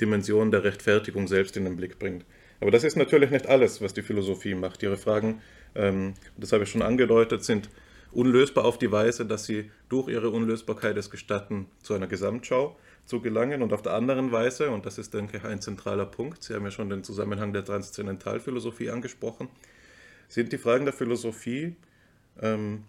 Dimension 0.00 0.50
der 0.50 0.64
Rechtfertigung 0.64 1.28
selbst 1.28 1.56
in 1.56 1.62
den 1.62 1.76
Blick 1.76 2.00
bringt. 2.00 2.24
Aber 2.60 2.72
das 2.72 2.82
ist 2.82 2.96
natürlich 2.96 3.30
nicht 3.30 3.46
alles, 3.46 3.80
was 3.80 3.94
die 3.94 4.02
Philosophie 4.02 4.56
macht. 4.56 4.82
Ihre 4.82 4.96
Fragen, 4.96 5.42
ähm, 5.76 6.14
das 6.36 6.50
habe 6.50 6.64
ich 6.64 6.70
schon 6.70 6.82
angedeutet, 6.82 7.44
sind 7.44 7.70
unlösbar 8.16 8.64
auf 8.64 8.78
die 8.78 8.90
Weise, 8.90 9.26
dass 9.26 9.44
sie 9.44 9.70
durch 9.88 10.08
ihre 10.08 10.30
Unlösbarkeit 10.30 10.96
es 10.96 11.10
gestatten, 11.10 11.66
zu 11.82 11.94
einer 11.94 12.06
Gesamtschau 12.06 12.76
zu 13.04 13.20
gelangen. 13.20 13.62
Und 13.62 13.72
auf 13.72 13.82
der 13.82 13.92
anderen 13.92 14.32
Weise, 14.32 14.70
und 14.70 14.86
das 14.86 14.98
ist, 14.98 15.12
denke 15.12 15.36
ich, 15.36 15.44
ein 15.44 15.60
zentraler 15.60 16.06
Punkt, 16.06 16.42
Sie 16.42 16.54
haben 16.54 16.64
ja 16.64 16.70
schon 16.70 16.88
den 16.88 17.04
Zusammenhang 17.04 17.52
der 17.52 17.64
Transzendentalphilosophie 17.64 18.90
angesprochen, 18.90 19.48
sind 20.28 20.52
die 20.52 20.58
Fragen 20.58 20.86
der 20.86 20.94
Philosophie 20.94 21.76
ähm, 22.40 22.84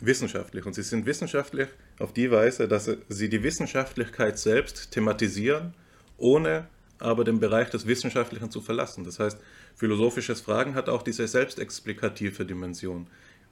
wissenschaftlich. 0.00 0.66
Und 0.66 0.74
sie 0.74 0.82
sind 0.82 1.06
wissenschaftlich 1.06 1.68
auf 1.98 2.12
die 2.12 2.30
Weise, 2.30 2.68
dass 2.68 2.90
sie 3.08 3.28
die 3.28 3.42
Wissenschaftlichkeit 3.42 4.38
selbst 4.38 4.90
thematisieren, 4.90 5.74
ohne 6.18 6.68
aber 6.98 7.24
den 7.24 7.40
Bereich 7.40 7.70
des 7.70 7.86
Wissenschaftlichen 7.86 8.50
zu 8.50 8.60
verlassen. 8.60 9.04
Das 9.04 9.18
heißt, 9.18 9.38
philosophisches 9.74 10.42
Fragen 10.42 10.74
hat 10.74 10.88
auch 10.88 11.02
diese 11.02 11.26
selbstexplikative 11.26 12.44
Dimension. 12.44 13.08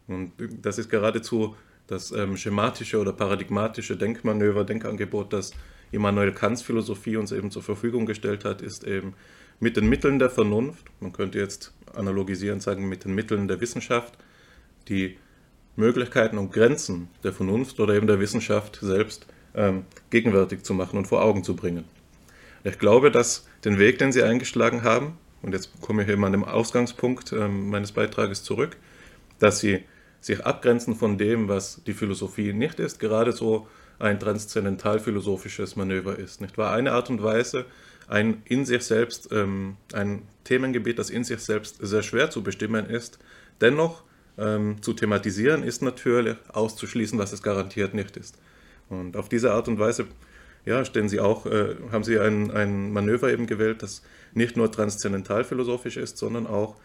Und 0.08 0.32
das 0.62 0.78
ist 0.78 0.90
geradezu 0.90 1.54
das 1.86 2.12
ähm, 2.12 2.36
schematische 2.36 2.98
oder 2.98 3.12
paradigmatische 3.12 3.96
Denkmanöver, 3.96 4.64
Denkangebot, 4.64 5.32
das 5.32 5.52
Immanuel 5.90 6.32
Kants 6.32 6.62
Philosophie 6.62 7.16
uns 7.16 7.32
eben 7.32 7.50
zur 7.50 7.62
Verfügung 7.62 8.06
gestellt 8.06 8.44
hat, 8.44 8.62
ist 8.62 8.84
eben 8.84 9.14
mit 9.60 9.76
den 9.76 9.88
Mitteln 9.88 10.18
der 10.18 10.30
Vernunft, 10.30 10.86
man 11.00 11.12
könnte 11.12 11.38
jetzt 11.38 11.72
analogisierend 11.94 12.62
sagen, 12.62 12.88
mit 12.88 13.04
den 13.04 13.14
Mitteln 13.14 13.46
der 13.46 13.60
Wissenschaft, 13.60 14.14
die 14.88 15.18
Möglichkeiten 15.76 16.38
und 16.38 16.52
Grenzen 16.52 17.08
der 17.22 17.32
Vernunft 17.32 17.78
oder 17.78 17.94
eben 17.94 18.06
der 18.06 18.20
Wissenschaft 18.20 18.78
selbst 18.82 19.26
ähm, 19.54 19.84
gegenwärtig 20.10 20.64
zu 20.64 20.74
machen 20.74 20.98
und 20.98 21.06
vor 21.06 21.22
Augen 21.22 21.44
zu 21.44 21.54
bringen. 21.54 21.84
Ich 22.64 22.78
glaube, 22.78 23.10
dass 23.10 23.46
den 23.64 23.78
Weg, 23.78 23.98
den 23.98 24.12
Sie 24.12 24.22
eingeschlagen 24.22 24.82
haben, 24.82 25.18
und 25.42 25.52
jetzt 25.52 25.70
komme 25.80 26.04
ich 26.04 26.08
eben 26.08 26.24
an 26.24 26.32
den 26.32 26.44
Ausgangspunkt 26.44 27.32
ähm, 27.32 27.68
meines 27.68 27.92
Beitrages 27.92 28.44
zurück, 28.44 28.76
dass 29.38 29.60
Sie 29.60 29.84
sich 30.22 30.46
abgrenzen 30.46 30.94
von 30.94 31.18
dem, 31.18 31.48
was 31.48 31.82
die 31.84 31.92
Philosophie 31.92 32.54
nicht 32.54 32.80
ist, 32.80 32.98
gerade 32.98 33.32
so 33.32 33.66
ein 33.98 34.18
transzendental-philosophisches 34.18 35.76
Manöver 35.76 36.18
ist. 36.18 36.40
Nicht 36.40 36.56
wahr? 36.56 36.72
Eine 36.72 36.92
Art 36.92 37.10
und 37.10 37.22
Weise, 37.22 37.66
ein 38.08 38.42
in 38.44 38.64
sich 38.64 38.84
selbst, 38.84 39.28
ähm, 39.32 39.76
ein 39.92 40.22
Themengebiet, 40.44 40.98
das 40.98 41.10
in 41.10 41.24
sich 41.24 41.40
selbst 41.40 41.76
sehr 41.80 42.02
schwer 42.02 42.30
zu 42.30 42.42
bestimmen 42.42 42.86
ist, 42.86 43.18
dennoch 43.60 44.04
ähm, 44.38 44.80
zu 44.80 44.92
thematisieren, 44.92 45.62
ist 45.62 45.82
natürlich 45.82 46.36
auszuschließen, 46.52 47.18
was 47.18 47.32
es 47.32 47.42
garantiert 47.42 47.92
nicht 47.92 48.16
ist. 48.16 48.38
Und 48.88 49.16
auf 49.16 49.28
diese 49.28 49.52
Art 49.52 49.68
und 49.68 49.78
Weise 49.78 50.06
ja, 50.64 50.84
stellen 50.84 51.08
Sie 51.08 51.20
auch, 51.20 51.46
äh, 51.46 51.74
haben 51.90 52.04
Sie 52.04 52.18
ein, 52.18 52.50
ein 52.52 52.92
Manöver 52.92 53.32
eben 53.32 53.46
gewählt, 53.46 53.82
das 53.82 54.02
nicht 54.32 54.56
nur 54.56 54.70
transzendental 54.70 55.44
philosophisch 55.44 55.96
ist, 55.96 56.18
sondern 56.18 56.46
auch 56.46 56.76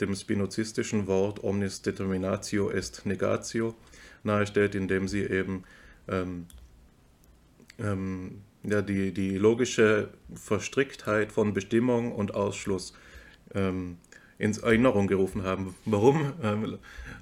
dem 0.00 0.14
spinozistischen 0.14 1.06
Wort 1.06 1.42
omnis 1.42 1.82
determinatio 1.82 2.70
est 2.70 3.06
negatio 3.06 3.74
nahestellt, 4.22 4.74
indem 4.74 5.08
Sie 5.08 5.22
eben 5.22 5.64
ähm, 6.08 6.46
ähm, 7.78 8.42
ja, 8.62 8.82
die, 8.82 9.12
die 9.12 9.38
logische 9.38 10.08
Verstricktheit 10.34 11.32
von 11.32 11.54
Bestimmung 11.54 12.12
und 12.12 12.34
Ausschluss 12.34 12.94
ähm, 13.54 13.98
in 14.38 14.52
Erinnerung 14.60 15.06
gerufen 15.06 15.44
haben. 15.44 15.74
Warum 15.84 16.32
ähm, 16.42 16.78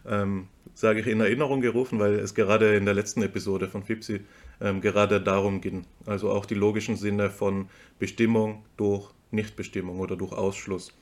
ähm, 0.07 0.49
sage 0.75 1.01
ich 1.01 1.07
in 1.07 1.21
Erinnerung 1.21 1.61
gerufen? 1.61 2.01
Weil 2.01 2.15
es 2.15 2.35
gerade 2.35 2.77
in 2.77 2.87
der 2.87 2.95
letzten 2.95 3.23
Episode 3.23 3.69
von 3.69 3.85
Fipsi 3.85 4.21
ähm, 4.61 4.81
gerade 4.81 5.21
darum 5.21 5.61
ging. 5.61 5.85
Also 6.07 6.31
auch 6.31 6.47
die 6.47 6.55
logischen 6.55 6.97
Sinne 6.97 7.31
von 7.31 7.69
Bestimmung 7.99 8.65
durch 8.77 9.11
Nichtbestimmung 9.31 10.01
oder 10.01 10.17
durch 10.17 10.33
Ausschluss. 10.33 10.93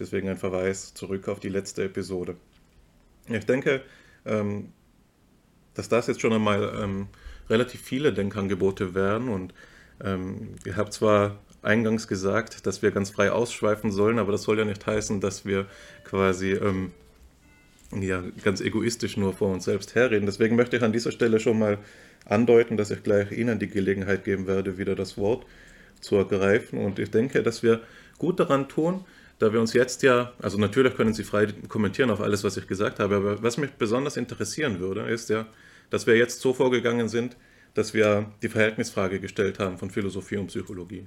Deswegen 0.00 0.28
ein 0.28 0.38
Verweis 0.38 0.94
zurück 0.94 1.28
auf 1.28 1.38
die 1.38 1.50
letzte 1.50 1.84
Episode. 1.84 2.36
Ich 3.28 3.46
denke, 3.46 3.82
ähm, 4.26 4.72
dass 5.74 5.88
das 5.88 6.08
jetzt 6.08 6.20
schon 6.20 6.32
einmal 6.32 6.72
ähm, 6.82 7.06
relativ 7.48 7.80
viele 7.80 8.12
Denkangebote 8.12 8.94
wären 8.94 9.28
und 9.28 9.54
Ähm, 10.02 10.54
ihr 10.64 10.76
habt 10.76 10.94
zwar 10.94 11.36
eingangs 11.60 12.08
gesagt, 12.08 12.64
dass 12.66 12.80
wir 12.80 12.90
ganz 12.90 13.10
frei 13.10 13.30
ausschweifen 13.30 13.92
sollen, 13.92 14.18
aber 14.18 14.32
das 14.32 14.44
soll 14.44 14.58
ja 14.58 14.64
nicht 14.64 14.86
heißen, 14.86 15.20
dass 15.20 15.44
wir 15.44 15.66
quasi 16.04 16.58
ja, 18.00 18.22
ganz 18.42 18.62
egoistisch 18.62 19.18
nur 19.18 19.34
vor 19.34 19.52
uns 19.52 19.64
selbst 19.64 19.94
herreden. 19.94 20.24
Deswegen 20.24 20.56
möchte 20.56 20.76
ich 20.78 20.82
an 20.82 20.92
dieser 20.92 21.12
Stelle 21.12 21.38
schon 21.38 21.58
mal 21.58 21.76
andeuten, 22.24 22.76
dass 22.76 22.90
ich 22.90 23.02
gleich 23.02 23.30
Ihnen 23.32 23.58
die 23.58 23.68
Gelegenheit 23.68 24.24
geben 24.24 24.46
werde, 24.46 24.78
wieder 24.78 24.94
das 24.94 25.18
Wort 25.18 25.44
zu 26.00 26.16
ergreifen. 26.16 26.78
Und 26.78 26.98
ich 26.98 27.10
denke, 27.10 27.42
dass 27.42 27.62
wir 27.62 27.80
gut 28.16 28.40
daran 28.40 28.68
tun, 28.68 29.04
da 29.40 29.52
wir 29.52 29.60
uns 29.60 29.72
jetzt 29.72 30.02
ja, 30.02 30.34
also 30.38 30.58
natürlich 30.58 30.94
können 30.94 31.14
Sie 31.14 31.24
frei 31.24 31.48
kommentieren 31.68 32.10
auf 32.10 32.20
alles, 32.20 32.44
was 32.44 32.58
ich 32.58 32.66
gesagt 32.66 33.00
habe, 33.00 33.16
aber 33.16 33.42
was 33.42 33.56
mich 33.56 33.70
besonders 33.72 34.18
interessieren 34.18 34.80
würde, 34.80 35.08
ist 35.08 35.30
ja, 35.30 35.46
dass 35.88 36.06
wir 36.06 36.16
jetzt 36.16 36.40
so 36.40 36.52
vorgegangen 36.52 37.08
sind, 37.08 37.36
dass 37.72 37.94
wir 37.94 38.30
die 38.42 38.50
Verhältnisfrage 38.50 39.18
gestellt 39.18 39.58
haben 39.58 39.78
von 39.78 39.90
Philosophie 39.90 40.36
und 40.36 40.48
Psychologie. 40.48 41.06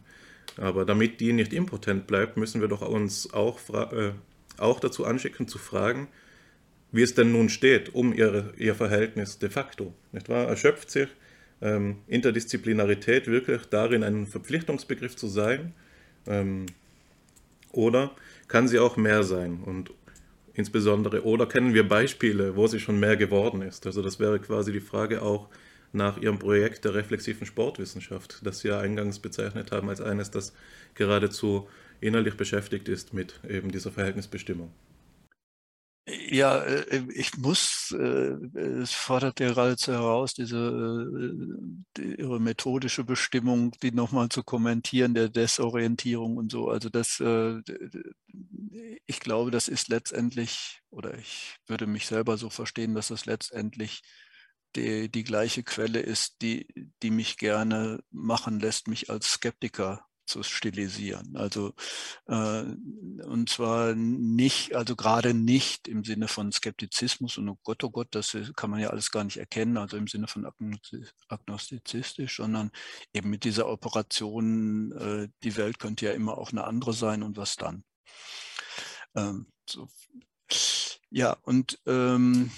Aber 0.58 0.84
damit 0.84 1.20
die 1.20 1.32
nicht 1.32 1.54
impotent 1.54 2.08
bleibt, 2.08 2.36
müssen 2.36 2.60
wir 2.60 2.68
doch 2.68 2.82
uns 2.82 3.32
auch, 3.34 3.60
äh, 3.70 4.14
auch 4.58 4.80
dazu 4.80 5.06
anschicken 5.06 5.48
zu 5.48 5.60
fragen, 5.60 6.08
wie 6.92 7.04
es 7.04 7.14
denn 7.14 7.32
nun 7.32 7.50
steht 7.50 7.94
um 7.94 8.14
ihre, 8.14 8.54
ihr 8.58 8.74
Verhältnis 8.74 9.38
de 9.38 9.50
facto. 9.50 9.94
Nicht 10.12 10.28
wahr? 10.30 10.48
Erschöpft 10.48 10.90
sich 10.90 11.10
ähm, 11.62 11.98
Interdisziplinarität 12.08 13.28
wirklich 13.28 13.62
darin, 13.68 14.04
ein 14.04 14.26
Verpflichtungsbegriff 14.26 15.16
zu 15.16 15.28
sein? 15.28 15.74
Ähm, 16.26 16.66
oder 17.74 18.12
kann 18.48 18.70
sie 18.70 18.80
auch 18.80 18.96
mehr 18.96 19.24
sein? 19.24 19.62
Und 19.66 19.92
insbesondere, 20.54 21.26
oder 21.26 21.46
kennen 21.46 21.74
wir 21.74 21.88
Beispiele, 21.88 22.56
wo 22.56 22.68
sie 22.68 22.80
schon 22.80 23.00
mehr 23.00 23.18
geworden 23.18 23.62
ist? 23.62 23.86
Also 23.86 24.02
das 24.02 24.20
wäre 24.20 24.40
quasi 24.40 24.72
die 24.72 24.80
Frage 24.80 25.22
auch 25.22 25.50
nach 25.92 26.18
ihrem 26.18 26.40
Projekt 26.40 26.86
der 26.86 26.94
reflexiven 26.96 27.46
Sportwissenschaft, 27.46 28.40
das 28.44 28.60
sie 28.60 28.70
ja 28.70 28.80
eingangs 28.80 29.20
bezeichnet 29.20 29.72
haben 29.72 29.90
als 29.90 30.02
eines, 30.02 30.32
das 30.32 30.54
geradezu 30.96 31.68
innerlich 32.00 32.36
beschäftigt 32.36 32.90
ist 32.90 33.14
mit 33.14 33.40
eben 33.48 33.72
dieser 33.72 33.92
Verhältnisbestimmung. 33.92 34.72
Ja, 36.06 36.62
äh, 36.64 37.06
ich 37.14 37.38
muss, 37.38 37.92
äh, 37.98 38.34
es 38.82 38.92
fordert 38.92 39.40
ja 39.40 39.48
geradezu 39.48 39.94
heraus, 39.94 40.34
diese 40.34 40.58
äh, 40.58 41.78
die, 41.98 42.16
ihre 42.20 42.42
methodische 42.42 43.06
Bestimmung, 43.06 43.72
die 43.82 43.92
nochmal 43.92 44.28
zu 44.30 44.44
kommentieren, 44.44 45.14
der 45.14 45.30
Desorientierung 45.30 46.36
und 46.36 46.52
so. 46.52 46.68
Also 46.70 46.90
das, 46.90 47.22
ich 49.06 49.20
glaube, 49.20 49.52
das 49.52 49.68
ist 49.68 49.88
letztendlich, 49.90 50.82
oder 50.90 51.18
ich 51.18 51.58
würde 51.68 51.88
mich 51.88 52.08
selber 52.08 52.38
so 52.38 52.50
verstehen, 52.50 52.96
dass 52.96 53.08
das 53.10 53.26
letztendlich 53.26 54.02
die, 54.76 55.10
die 55.12 55.24
gleiche 55.24 55.64
Quelle 55.64 56.00
ist, 56.00 56.42
die, 56.42 56.68
die 57.04 57.12
mich 57.12 57.38
gerne 57.38 58.04
machen 58.12 58.60
lässt, 58.60 58.88
mich 58.88 59.10
als 59.10 59.32
Skeptiker 59.34 60.06
zu 60.26 60.44
stilisieren. 60.44 61.36
Also 61.36 61.74
äh, 62.28 62.64
und 62.64 63.50
zwar 63.50 63.96
nicht, 63.96 64.76
also 64.76 64.96
gerade 64.96 65.34
nicht 65.34 65.88
im 65.88 66.04
Sinne 66.04 66.28
von 66.28 66.52
Skeptizismus 66.52 67.38
und 67.38 67.50
oh 67.50 67.58
Gott, 67.64 67.84
oh 67.84 67.90
Gott, 67.90 68.08
das 68.12 68.38
kann 68.56 68.70
man 68.70 68.80
ja 68.80 68.90
alles 68.90 69.12
gar 69.12 69.24
nicht 69.24 69.38
erkennen, 69.38 69.78
also 69.78 69.98
im 69.98 70.08
Sinne 70.08 70.28
von 70.28 70.48
agnostizistisch, 71.28 72.38
sondern 72.38 72.72
eben 73.14 73.30
mit 73.30 73.44
dieser 73.44 73.68
Operation, 73.68 74.92
äh, 74.94 75.30
die 75.44 75.56
Welt 75.58 75.80
könnte 75.80 76.06
ja 76.06 76.14
immer 76.14 76.38
auch 76.38 76.52
eine 76.52 76.64
andere 76.64 76.94
sein 76.94 77.24
und 77.24 77.38
was 77.38 77.56
dann. 77.56 77.84
Ähm, 79.16 79.48
so. 79.68 79.88
Ja, 81.10 81.38
und 81.44 81.80
ähm, 81.86 82.52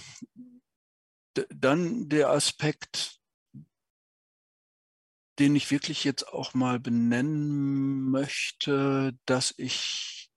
dann 1.50 2.08
der 2.10 2.30
Aspekt, 2.30 3.15
den 5.40 5.56
ich 5.56 5.72
wirklich 5.72 6.04
jetzt 6.04 6.28
auch 6.28 6.54
mal 6.54 6.80
benennen 6.80 8.10
möchte, 8.10 9.18
dass 9.26 9.54
ich 9.58 10.30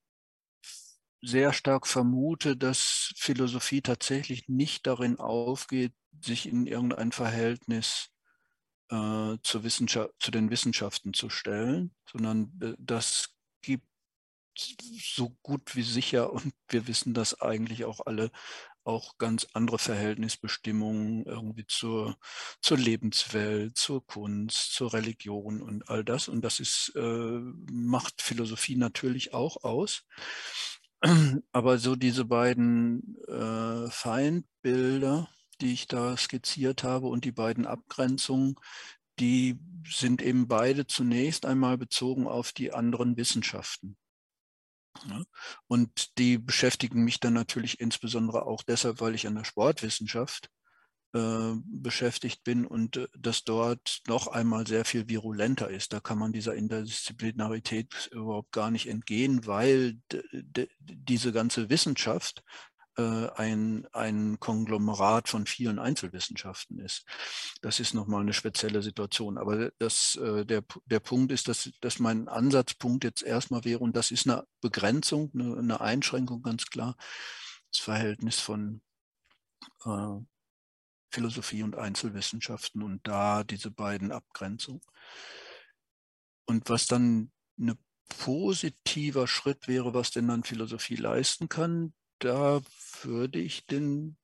sehr 1.20 1.53
stark 1.53 1.86
vermute, 1.86 2.57
dass 2.57 3.12
Philosophie 3.16 3.82
tatsächlich 3.82 4.49
nicht 4.49 4.86
darin 4.86 5.18
aufgeht, 5.18 5.92
sich 6.20 6.49
in 6.49 6.66
irgendein 6.66 7.12
Verhältnis 7.12 8.11
äh, 8.90 9.36
Wissenschaft, 9.62 10.11
zu 10.18 10.30
den 10.30 10.51
Wissenschaften 10.51 11.12
zu 11.12 11.28
stellen, 11.28 11.94
sondern 12.11 12.53
äh, 12.62 12.74
das 12.78 13.34
gibt 13.62 13.86
so 14.57 15.36
gut 15.42 15.76
wie 15.76 15.82
sicher, 15.82 16.32
und 16.32 16.53
wir 16.68 16.86
wissen 16.86 17.14
das 17.14 17.40
eigentlich 17.40 17.84
auch 17.84 18.01
alle, 18.07 18.30
auch 18.89 19.18
ganz 19.18 19.47
andere 19.53 19.78
Verhältnisbestimmungen 19.78 21.24
irgendwie 21.26 21.66
zur, 21.66 22.16
zur 22.61 22.78
Lebenswelt, 22.78 23.76
zur 23.76 24.05
Kunst, 24.07 24.72
zur 24.72 24.95
Religion 24.95 25.61
und 25.62 25.89
all 25.89 26.03
das. 26.03 26.28
Und 26.28 26.43
das 26.43 26.59
ist, 26.59 26.93
äh, 26.97 27.41
macht 27.70 28.22
Philosophie 28.22 28.76
natürlich 28.76 29.34
auch 29.34 29.62
aus. 29.62 30.05
Aber 31.53 31.78
so 31.78 31.97
diese 31.97 32.24
beiden 32.24 33.16
äh, 33.28 33.91
Feindbilder, 33.91 35.28
die 35.61 35.74
ich 35.74 35.86
da 35.86 36.16
skizziert 36.16 36.82
habe 36.82 37.09
und 37.09 37.24
die 37.24 37.32
beiden 37.32 37.66
Abgrenzungen, 37.66 38.57
die 39.20 39.59
sind 39.86 40.22
eben 40.22 40.49
beide 40.49 40.86
zunächst 40.86 41.45
einmal 41.45 41.76
bezogen 41.76 42.26
auf 42.26 42.53
die 42.53 42.72
anderen 42.72 43.16
Wissenschaften. 43.16 43.97
Und 45.66 46.18
die 46.18 46.38
beschäftigen 46.38 47.05
mich 47.05 47.20
dann 47.20 47.34
natürlich 47.34 47.80
insbesondere 47.80 48.46
auch 48.46 48.62
deshalb, 48.62 49.01
weil 49.01 49.14
ich 49.14 49.26
an 49.26 49.34
der 49.34 49.44
Sportwissenschaft 49.44 50.51
äh, 51.14 51.55
beschäftigt 51.64 52.44
bin 52.44 52.66
und 52.66 52.99
äh, 52.99 53.09
das 53.18 53.42
dort 53.42 54.03
noch 54.07 54.26
einmal 54.26 54.66
sehr 54.66 54.84
viel 54.84 55.09
virulenter 55.09 55.70
ist. 55.70 55.94
Da 55.94 56.01
kann 56.01 56.18
man 56.18 56.32
dieser 56.32 56.55
Interdisziplinarität 56.55 58.11
überhaupt 58.12 58.53
gar 58.53 58.70
nicht 58.70 58.88
entgehen, 58.88 59.46
weil 59.46 59.99
diese 60.78 61.32
ganze 61.32 61.70
Wissenschaft 61.70 62.42
ein, 63.03 63.86
ein 63.92 64.40
Konglomerat 64.40 65.28
von 65.28 65.46
vielen 65.46 65.78
Einzelwissenschaften 65.78 66.78
ist. 66.80 67.05
Das 67.61 67.80
ist 67.80 67.94
nochmal 67.94 68.22
eine 68.22 68.32
spezielle 68.32 68.82
Situation. 68.82 69.38
Aber 69.38 69.70
das, 69.78 70.16
äh, 70.16 70.44
der, 70.44 70.64
der 70.86 71.01
Punkt 71.01 71.32
ist, 71.32 71.49
dass, 71.49 71.70
dass 71.80 71.99
mein 71.99 72.28
Ansatzpunkt 72.28 73.05
jetzt 73.05 73.22
erstmal 73.22 73.64
wäre, 73.64 73.80
und 73.80 73.96
das 73.96 74.11
ist 74.11 74.26
eine 74.28 74.44
Begrenzung, 74.61 75.30
eine, 75.34 75.59
eine 75.59 75.80
Einschränkung 75.80 76.42
ganz 76.42 76.66
klar, 76.66 76.96
das 77.70 77.80
Verhältnis 77.80 78.40
von 78.40 78.80
äh, 79.84 80.18
Philosophie 81.11 81.62
und 81.62 81.76
Einzelwissenschaften 81.76 82.82
und 82.82 83.07
da 83.07 83.44
diese 83.44 83.70
beiden 83.70 84.12
Abgrenzungen. 84.12 84.82
Und 86.46 86.68
was 86.68 86.86
dann 86.86 87.30
ein 87.59 87.78
positiver 88.09 89.26
Schritt 89.26 89.68
wäre, 89.68 89.94
was 89.94 90.11
denn 90.11 90.28
dann 90.28 90.44
Philosophie 90.44 90.96
leisten 90.96 91.49
kann, 91.49 91.92
da 92.18 92.60
würde 93.02 93.38
ich 93.38 93.66
den 93.66 94.16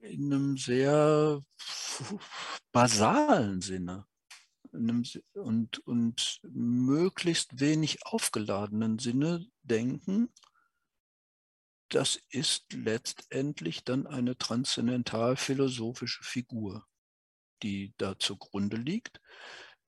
in 0.00 0.32
einem 0.32 0.56
sehr 0.56 1.44
basalen 2.72 3.60
Sinne 3.60 4.06
und, 4.72 5.78
und 5.86 6.40
möglichst 6.42 7.60
wenig 7.60 8.06
aufgeladenen 8.06 8.98
Sinne 8.98 9.46
denken, 9.62 10.32
das 11.88 12.18
ist 12.30 12.72
letztendlich 12.72 13.84
dann 13.84 14.06
eine 14.06 14.38
transzendental 14.38 15.36
philosophische 15.36 16.24
Figur, 16.24 16.86
die 17.62 17.92
da 17.98 18.18
zugrunde 18.18 18.78
liegt 18.78 19.20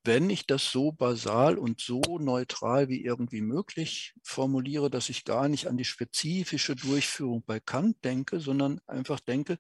wenn 0.05 0.29
ich 0.29 0.47
das 0.47 0.71
so 0.71 0.93
basal 0.93 1.57
und 1.57 1.81
so 1.81 2.03
neutral 2.19 2.89
wie 2.89 3.03
irgendwie 3.03 3.41
möglich 3.41 4.15
formuliere, 4.23 4.91
dass 4.91 5.09
ich 5.09 5.25
gar 5.25 5.49
nicht 5.49 5.67
an 5.67 5.79
die 5.79 5.87
spezifische 5.87 6.77
Durchführung 6.77 7.43
bei 7.45 7.59
Kant 7.59 8.05
denke, 8.05 8.39
sondern 8.39 8.81
einfach 8.87 9.19
denke, 9.21 9.59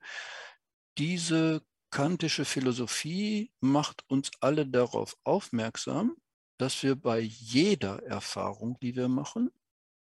diese 0.99 1.63
kantische 1.91 2.45
Philosophie 2.45 3.53
macht 3.61 4.05
uns 4.09 4.31
alle 4.41 4.67
darauf 4.67 5.17
aufmerksam, 5.25 6.15
dass 6.59 6.83
wir 6.83 6.95
bei 6.95 7.21
jeder 7.21 8.03
Erfahrung, 8.03 8.79
die 8.83 8.95
wir 8.97 9.09
machen 9.09 9.51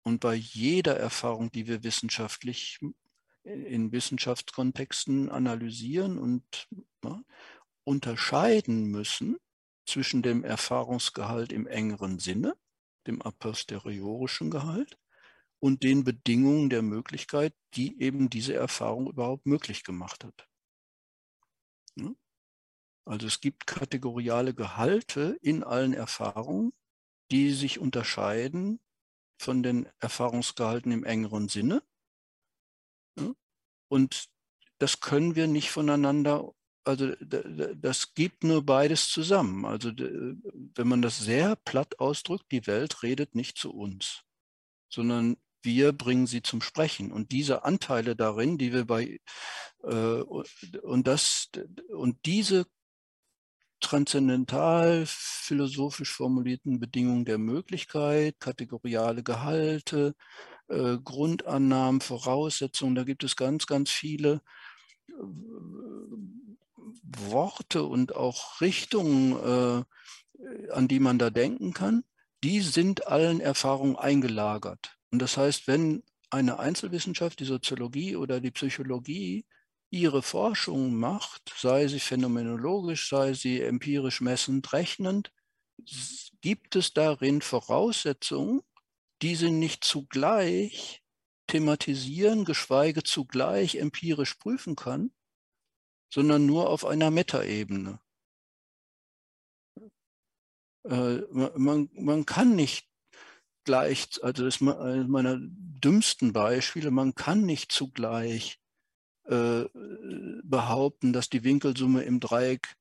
und 0.02 0.20
bei 0.20 0.34
jeder 0.34 0.96
Erfahrung, 0.96 1.52
die 1.52 1.68
wir 1.68 1.84
wissenschaftlich 1.84 2.80
in 3.44 3.92
Wissenschaftskontexten 3.92 5.28
analysieren 5.28 6.18
und 6.18 6.68
ja, 7.04 7.22
unterscheiden 7.84 8.90
müssen 8.90 9.38
zwischen 9.86 10.22
dem 10.22 10.44
Erfahrungsgehalt 10.44 11.52
im 11.52 11.66
engeren 11.66 12.18
Sinne, 12.18 12.56
dem 13.06 13.20
a 13.22 13.30
posteriorischen 13.30 14.50
Gehalt, 14.50 14.98
und 15.60 15.84
den 15.84 16.02
Bedingungen 16.02 16.70
der 16.70 16.82
Möglichkeit, 16.82 17.54
die 17.74 18.00
eben 18.00 18.28
diese 18.28 18.54
Erfahrung 18.54 19.08
überhaupt 19.08 19.46
möglich 19.46 19.84
gemacht 19.84 20.24
hat. 20.24 20.48
Also 23.04 23.26
es 23.26 23.40
gibt 23.40 23.66
kategoriale 23.66 24.54
Gehalte 24.54 25.38
in 25.40 25.62
allen 25.62 25.92
Erfahrungen, 25.92 26.72
die 27.30 27.52
sich 27.52 27.78
unterscheiden 27.78 28.80
von 29.38 29.62
den 29.62 29.88
Erfahrungsgehalten 29.98 30.92
im 30.92 31.04
engeren 31.04 31.48
Sinne. 31.48 31.82
Und 33.88 34.30
das 34.78 35.00
können 35.00 35.36
wir 35.36 35.46
nicht 35.46 35.70
voneinander 35.70 36.52
also 36.84 37.12
das 37.76 38.14
gibt 38.14 38.44
nur 38.44 38.64
beides 38.64 39.08
zusammen. 39.08 39.64
Also 39.64 39.90
wenn 39.90 40.88
man 40.88 41.02
das 41.02 41.18
sehr 41.18 41.56
platt 41.56 41.98
ausdrückt, 42.00 42.46
die 42.50 42.66
Welt 42.66 43.02
redet 43.02 43.34
nicht 43.34 43.58
zu 43.58 43.72
uns, 43.72 44.22
sondern 44.88 45.36
wir 45.62 45.92
bringen 45.92 46.26
sie 46.26 46.42
zum 46.42 46.60
Sprechen. 46.60 47.12
Und 47.12 47.32
diese 47.32 47.64
Anteile 47.64 48.16
darin, 48.16 48.58
die 48.58 48.72
wir 48.72 48.84
bei 48.84 49.20
äh, 49.82 49.88
und 49.88 51.06
das 51.06 51.50
und 51.90 52.18
diese 52.26 52.66
transzendental 53.80 55.04
philosophisch 55.06 56.12
formulierten 56.12 56.80
Bedingungen 56.80 57.24
der 57.24 57.38
Möglichkeit, 57.38 58.38
kategoriale 58.40 59.22
Gehalte, 59.22 60.14
äh, 60.68 60.98
Grundannahmen, 60.98 62.00
Voraussetzungen, 62.00 62.94
da 62.94 63.04
gibt 63.04 63.24
es 63.24 63.36
ganz, 63.36 63.66
ganz 63.66 63.90
viele 63.90 64.40
äh, 65.08 65.12
Worte 67.02 67.82
und 67.84 68.14
auch 68.16 68.60
Richtungen, 68.60 69.86
äh, 70.42 70.70
an 70.70 70.88
die 70.88 71.00
man 71.00 71.18
da 71.18 71.30
denken 71.30 71.72
kann, 71.72 72.04
die 72.42 72.60
sind 72.60 73.06
allen 73.06 73.40
Erfahrungen 73.40 73.96
eingelagert. 73.96 74.96
Und 75.10 75.20
das 75.20 75.36
heißt, 75.36 75.68
wenn 75.68 76.02
eine 76.30 76.58
Einzelwissenschaft, 76.58 77.38
die 77.40 77.44
Soziologie 77.44 78.16
oder 78.16 78.40
die 78.40 78.50
Psychologie, 78.50 79.44
ihre 79.90 80.22
Forschung 80.22 80.94
macht, 80.94 81.52
sei 81.56 81.86
sie 81.86 82.00
phänomenologisch, 82.00 83.10
sei 83.10 83.34
sie 83.34 83.60
empirisch 83.60 84.22
messend, 84.22 84.72
rechnend, 84.72 85.30
gibt 86.40 86.76
es 86.76 86.94
darin 86.94 87.42
Voraussetzungen, 87.42 88.62
die 89.20 89.36
sie 89.36 89.50
nicht 89.50 89.84
zugleich 89.84 91.02
thematisieren, 91.46 92.44
geschweige 92.44 93.02
zugleich 93.02 93.76
empirisch 93.76 94.34
prüfen 94.34 94.76
kann, 94.76 95.12
sondern 96.12 96.44
nur 96.44 96.68
auf 96.68 96.84
einer 96.84 97.10
Metaebene. 97.10 97.98
Äh, 100.84 101.20
man, 101.32 101.88
man 101.94 102.26
kann 102.26 102.54
nicht 102.54 102.86
gleich, 103.64 104.22
also 104.22 104.44
das 104.44 104.56
ist 104.56 104.62
eines 104.62 105.08
meiner 105.08 105.38
dümmsten 105.40 106.32
Beispiele, 106.34 106.90
man 106.90 107.14
kann 107.14 107.46
nicht 107.46 107.72
zugleich 107.72 108.58
äh, 109.24 109.64
behaupten, 110.42 111.14
dass 111.14 111.30
die 111.30 111.44
Winkelsumme 111.44 112.02
im 112.02 112.20
Dreieck 112.20 112.76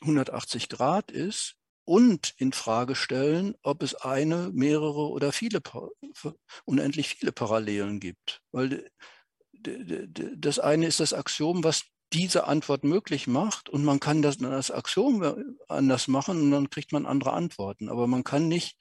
180 0.00 0.70
Grad 0.70 1.10
ist 1.10 1.56
und 1.84 2.32
in 2.38 2.52
Frage 2.52 2.94
stellen, 2.94 3.54
ob 3.62 3.82
es 3.82 3.94
eine, 3.96 4.50
mehrere 4.50 5.10
oder 5.10 5.32
viele, 5.32 5.60
unendlich 6.64 7.08
viele 7.08 7.32
Parallelen 7.32 8.00
gibt. 8.00 8.40
Weil 8.50 8.90
das 9.52 10.58
eine 10.58 10.86
ist 10.86 11.00
das 11.00 11.12
Axiom, 11.12 11.64
was 11.64 11.91
diese 12.12 12.46
Antwort 12.46 12.84
möglich 12.84 13.26
macht 13.26 13.68
und 13.68 13.84
man 13.84 14.00
kann 14.00 14.22
das, 14.22 14.38
das 14.38 14.70
Axiom 14.70 15.56
anders 15.68 16.08
machen 16.08 16.40
und 16.40 16.50
dann 16.50 16.70
kriegt 16.70 16.92
man 16.92 17.06
andere 17.06 17.32
Antworten. 17.32 17.88
Aber 17.88 18.06
man 18.06 18.24
kann 18.24 18.48
nicht 18.48 18.76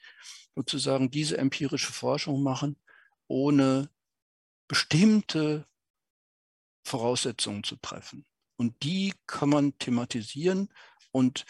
sozusagen 0.55 1.11
diese 1.11 1.37
empirische 1.37 1.93
Forschung 1.93 2.43
machen, 2.43 2.77
ohne 3.27 3.89
bestimmte 4.67 5.65
Voraussetzungen 6.83 7.63
zu 7.63 7.77
treffen. 7.77 8.25
Und 8.57 8.83
die 8.83 9.13
kann 9.27 9.49
man 9.49 9.77
thematisieren 9.79 10.69
und, 11.11 11.45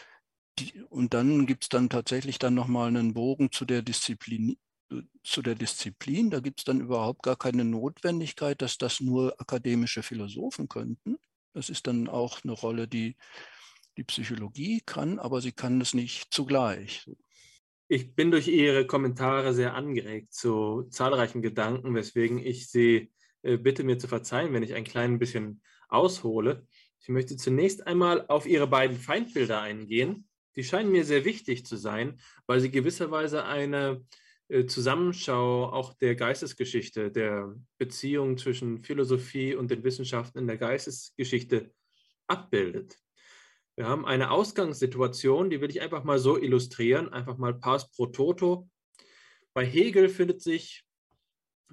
die, 0.60 0.82
und 0.84 1.14
dann 1.14 1.46
gibt 1.46 1.64
es 1.64 1.70
dann 1.70 1.90
tatsächlich 1.90 2.40
dann 2.40 2.54
nochmal 2.54 2.88
einen 2.88 3.14
Bogen 3.14 3.52
zu 3.52 3.66
der 3.66 3.82
Disziplin, 3.82 4.58
zu 5.24 5.42
der 5.42 5.56
Disziplin. 5.56 6.30
Da 6.30 6.40
gibt 6.40 6.62
es 6.62 6.66
dann 6.66 6.80
überhaupt 6.80 7.24
gar 7.24 7.36
keine 7.36 7.66
Notwendigkeit, 7.66 8.62
dass 8.62 8.78
das 8.78 9.00
nur 9.00 9.40
akademische 9.40 10.04
Philosophen 10.04 10.70
könnten. 10.70 11.18
Das 11.54 11.70
ist 11.70 11.88
dann 11.88 12.08
auch 12.08 12.44
eine 12.44 12.54
Rolle, 12.54 12.88
die 12.88 13.16
die 13.98 14.04
Psychologie 14.04 14.82
kann, 14.86 15.20
aber 15.20 15.42
sie 15.42 15.52
kann 15.52 15.82
es 15.82 15.94
nicht 15.94 16.34
zugleich. 16.34 17.10
Ich 17.88 18.16
bin 18.16 18.32
durch 18.32 18.48
Ihre 18.48 18.88
Kommentare 18.88 19.54
sehr 19.54 19.74
angeregt 19.74 20.34
zu 20.34 20.84
zahlreichen 20.84 21.42
Gedanken, 21.42 21.94
weswegen 21.94 22.40
ich 22.40 22.70
Sie 22.70 23.12
äh, 23.42 23.58
bitte 23.58 23.84
mir 23.84 23.98
zu 23.98 24.08
verzeihen, 24.08 24.54
wenn 24.54 24.64
ich 24.64 24.76
ein 24.76 24.86
klein 24.86 25.20
bisschen 25.20 25.62
aushole. 25.90 26.66
Ich 27.02 27.10
möchte 27.10 27.36
zunächst 27.36 27.86
einmal 27.88 28.26
auf 28.28 28.46
Ihre 28.46 28.68
beiden 28.68 28.98
Feindbilder 28.98 29.62
eingehen. 29.62 30.30
Die 30.56 30.64
scheinen 30.64 30.92
mir 30.92 31.04
sehr 31.04 31.26
wichtig 31.26 31.66
zu 31.66 31.76
sein, 31.76 32.22
weil 32.46 32.60
sie 32.60 32.72
gewisserweise 32.72 33.46
eine 33.46 34.06
Zusammenschau 34.68 35.66
auch 35.66 35.94
der 35.94 36.16
Geistesgeschichte, 36.16 37.10
der 37.10 37.56
Beziehung 37.78 38.38
zwischen 38.38 38.84
Philosophie 38.84 39.56
und 39.56 39.72
den 39.72 39.84
Wissenschaften 39.84 40.40
in 40.40 40.48
der 40.48 40.58
Geistesgeschichte 40.58 41.72
abbildet. 42.28 42.98
Wir 43.78 43.88
haben 43.88 44.06
eine 44.06 44.32
Ausgangssituation, 44.32 45.50
die 45.50 45.62
will 45.62 45.70
ich 45.70 45.82
einfach 45.82 46.04
mal 46.04 46.20
so 46.20 46.38
illustrieren, 46.38 47.10
einfach 47.10 47.38
mal 47.38 47.54
pars 47.54 47.90
pro 47.92 48.08
toto. 48.08 48.70
Bei 49.54 49.66
Hegel 49.66 50.10
findet 50.10 50.42
sich 50.42 50.84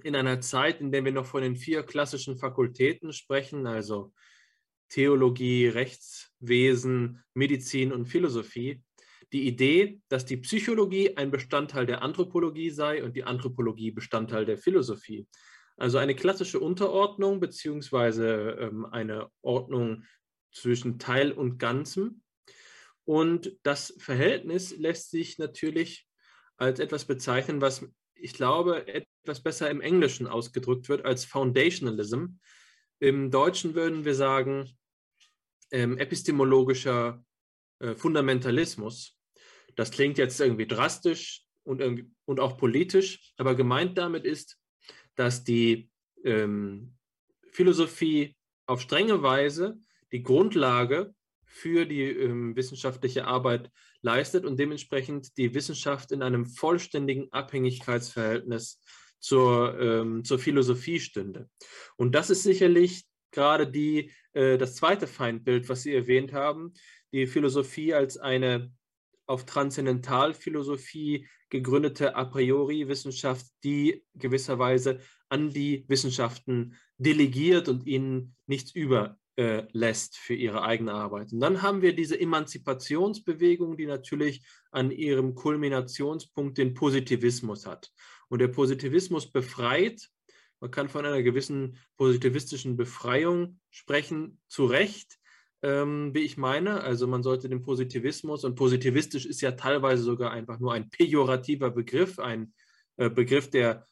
in 0.05 0.15
einer 0.15 0.41
Zeit, 0.41 0.81
in 0.81 0.93
der 0.93 1.05
wir 1.05 1.13
noch 1.13 1.27
von 1.27 1.43
den 1.43 1.57
vier 1.57 1.83
klassischen 1.83 2.37
Fakultäten 2.37 3.13
sprechen, 3.13 3.67
also 3.67 4.13
Theologie, 4.89 5.67
Rechtswesen, 5.67 7.23
Medizin 7.35 7.93
und 7.93 8.07
Philosophie, 8.07 8.83
die 9.33 9.47
Idee, 9.47 10.01
dass 10.09 10.25
die 10.25 10.39
Psychologie 10.39 11.17
ein 11.17 11.31
Bestandteil 11.31 11.87
der 11.87 12.03
Anthropologie 12.03 12.71
sei 12.71 13.03
und 13.05 13.15
die 13.15 13.25
Anthropologie 13.25 13.91
Bestandteil 13.91 14.45
der 14.45 14.59
Philosophie. 14.59 15.27
Also 15.77 15.99
eine 15.99 16.15
klassische 16.15 16.61
Unterordnung 16.61 17.41
beziehungsweise 17.41 18.57
ähm, 18.61 18.87
eine 18.87 19.31
Ordnung 19.43 20.05
zwischen 20.53 20.99
Teil 20.99 21.33
und 21.33 21.59
Ganzem. 21.59 22.23
Und 23.05 23.57
das 23.63 23.95
Verhältnis 23.99 24.77
lässt 24.77 25.11
sich 25.11 25.39
natürlich 25.39 26.07
als 26.57 26.81
etwas 26.81 27.05
bezeichnen, 27.05 27.61
was 27.61 27.87
ich 28.15 28.35
glaube, 28.35 28.87
etwas 28.89 29.43
besser 29.43 29.71
im 29.71 29.81
Englischen 29.81 30.27
ausgedrückt 30.27 30.89
wird 30.89 31.05
als 31.05 31.25
Foundationalism. 31.25 32.27
Im 32.99 33.31
Deutschen 33.31 33.75
würden 33.75 34.05
wir 34.05 34.15
sagen, 34.15 34.77
ähm, 35.71 35.99
epistemologischer 35.99 37.25
äh, 37.79 37.95
Fundamentalismus. 37.95 39.18
Das 39.79 39.93
klingt 39.93 40.19
jetzt 40.19 40.41
irgendwie 40.41 40.67
drastisch 40.67 41.45
und, 41.63 41.81
irgendwie, 41.81 42.11
und 42.25 42.41
auch 42.41 42.59
politisch, 42.59 43.33
aber 43.37 43.55
gemeint 43.55 43.97
damit 43.97 44.25
ist, 44.25 44.59
dass 45.15 45.45
die 45.45 45.89
ähm, 46.25 46.97
Philosophie 47.53 48.35
auf 48.67 48.81
strenge 48.81 49.23
Weise 49.23 49.79
die 50.11 50.25
Grundlage 50.25 51.15
für 51.45 51.87
die 51.87 52.03
ähm, 52.03 52.57
wissenschaftliche 52.57 53.29
Arbeit 53.29 53.71
leistet 54.03 54.45
und 54.45 54.59
dementsprechend 54.59 55.37
die 55.37 55.55
Wissenschaft 55.55 56.11
in 56.11 56.23
einem 56.23 56.45
vollständigen 56.45 57.31
Abhängigkeitsverhältnis 57.31 58.81
zur, 59.21 59.79
ähm, 59.81 60.25
zur 60.25 60.41
Philosophie 60.41 60.99
stünde. 60.99 61.49
Und 61.97 62.17
das 62.17 62.31
ist 62.31 62.43
sicherlich 62.43 63.05
gerade 63.31 63.71
die, 63.71 64.11
äh, 64.33 64.59
das 64.59 64.75
zweite 64.75 65.07
Feindbild, 65.07 65.69
was 65.69 65.85
Sie 65.85 65.95
erwähnt 65.95 66.33
haben, 66.33 66.73
die 67.13 67.29
Philosophie 67.29 67.95
als 67.95 68.17
eine 68.17 68.73
auf 69.29 69.45
Transzendentalphilosophie 69.45 71.29
gegründete 71.51 72.17
a 72.17 72.25
priori 72.25 72.89
Wissenschaft, 72.89 73.47
die 73.65 74.05
gewisserweise 74.15 75.01
an 75.29 75.51
die 75.51 75.85
Wissenschaften 75.89 76.77
delegiert 76.97 77.69
und 77.69 77.87
ihnen 77.87 78.35
nichts 78.47 78.73
über 78.73 79.19
äh, 79.37 79.65
für 80.13 80.35
ihre 80.35 80.63
eigene 80.63 80.93
Arbeit. 80.93 81.33
Und 81.33 81.41
dann 81.41 81.63
haben 81.63 81.81
wir 81.81 81.95
diese 81.95 82.19
Emanzipationsbewegung, 82.19 83.77
die 83.77 83.87
natürlich 83.87 84.43
an 84.73 84.91
ihrem 84.91 85.35
Kulminationspunkt 85.35 86.59
den 86.59 86.75
Positivismus 86.75 87.65
hat. 87.65 87.93
Und 88.29 88.41
der 88.41 88.49
Positivismus 88.49 89.31
befreit, 89.31 90.09
man 90.61 90.73
kann 90.73 90.89
von 90.89 91.07
einer 91.07 91.23
gewissen 91.23 91.79
positivistischen 91.97 92.77
Befreiung 92.77 93.61
sprechen, 93.71 94.41
zu 94.49 94.67
Recht, 94.67 95.18
ähm, 95.63 96.15
wie 96.15 96.21
ich 96.21 96.37
meine. 96.37 96.83
Also 96.83 97.07
man 97.07 97.23
sollte 97.23 97.49
den 97.49 97.63
Positivismus, 97.63 98.45
und 98.45 98.55
positivistisch 98.55 99.27
ist 99.27 99.41
ja 99.41 99.53
teilweise 99.53 100.03
sogar 100.03 100.31
einfach 100.31 100.59
nur 100.59 100.73
ein 100.73 100.91
pejorativer 100.91 101.71
Begriff, 101.71 102.19
ein 102.19 102.53
äh, 102.97 103.11
Begriff, 103.11 103.51
der 103.51 103.87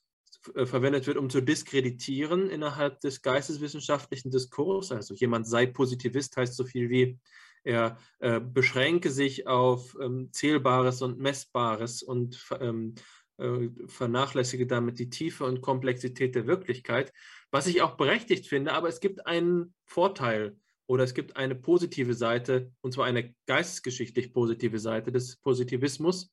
äh, 0.55 0.67
verwendet 0.67 1.07
wird, 1.07 1.17
um 1.17 1.31
zu 1.31 1.41
diskreditieren 1.41 2.51
innerhalb 2.51 3.01
des 3.01 3.23
geisteswissenschaftlichen 3.23 4.31
Diskurses. 4.31 4.93
Also 4.93 5.15
jemand 5.15 5.49
sei 5.49 5.67
Positivist 5.67 6.37
heißt 6.37 6.55
so 6.55 6.65
viel 6.65 6.91
wie, 6.91 7.19
er 7.65 7.99
äh, 8.21 8.39
beschränke 8.39 9.11
sich 9.11 9.49
auf 9.49 9.97
ähm, 10.01 10.29
Zählbares 10.31 11.03
und 11.03 11.19
Messbares 11.19 12.01
und 12.01 12.41
ähm, 12.61 12.95
äh, 13.39 13.69
vernachlässige 13.89 14.69
damit 14.69 15.01
die 15.01 15.11
Tiefe 15.11 15.45
und 15.45 15.63
Komplexität 15.63 16.37
der 16.37 16.47
Wirklichkeit, 16.47 17.13
was 17.51 17.67
ich 17.67 17.83
auch 17.83 17.97
berechtigt 17.97 18.47
finde, 18.47 18.73
aber 18.73 18.89
es 18.89 19.01
gibt 19.01 19.27
einen 19.27 19.75
Vorteil 19.85 20.57
oder 20.87 21.05
es 21.05 21.15
gibt 21.15 21.37
eine 21.37 21.55
positive 21.55 22.15
Seite, 22.15 22.73
und 22.81 22.93
zwar 22.93 23.07
eine 23.07 23.35
geistesgeschichtlich 23.47 24.33
positive 24.33 24.79
Seite 24.79 25.13
des 25.13 25.37
Positivismus. 25.37 26.33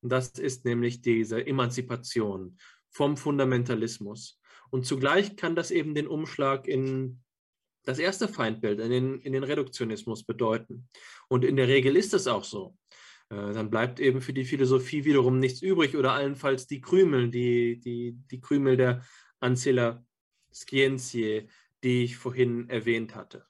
Und 0.00 0.10
das 0.10 0.30
ist 0.30 0.64
nämlich 0.64 1.00
diese 1.00 1.46
Emanzipation 1.46 2.58
vom 2.90 3.16
Fundamentalismus. 3.16 4.40
Und 4.70 4.86
zugleich 4.86 5.36
kann 5.36 5.56
das 5.56 5.70
eben 5.70 5.94
den 5.94 6.06
Umschlag 6.06 6.68
in 6.68 7.20
das 7.84 7.98
erste 7.98 8.28
Feindbild 8.28 8.80
in 8.80 8.90
den, 8.90 9.20
in 9.20 9.32
den 9.32 9.44
Reduktionismus 9.44 10.24
bedeuten. 10.24 10.88
Und 11.28 11.44
in 11.44 11.56
der 11.56 11.68
Regel 11.68 11.96
ist 11.96 12.12
es 12.12 12.26
auch 12.26 12.44
so. 12.44 12.76
Äh, 13.30 13.52
dann 13.52 13.70
bleibt 13.70 13.98
eben 13.98 14.20
für 14.20 14.34
die 14.34 14.44
Philosophie 14.44 15.04
wiederum 15.04 15.38
nichts 15.38 15.62
übrig 15.62 15.96
oder 15.96 16.12
allenfalls 16.12 16.66
die 16.66 16.82
Krümel, 16.82 17.30
die, 17.30 17.80
die, 17.80 18.18
die 18.30 18.40
Krümel 18.40 18.76
der 18.76 19.02
Ancilla 19.40 20.04
Scientiae, 20.52 21.48
die 21.82 22.04
ich 22.04 22.16
vorhin 22.16 22.68
erwähnt 22.68 23.14
hatte. 23.14 23.46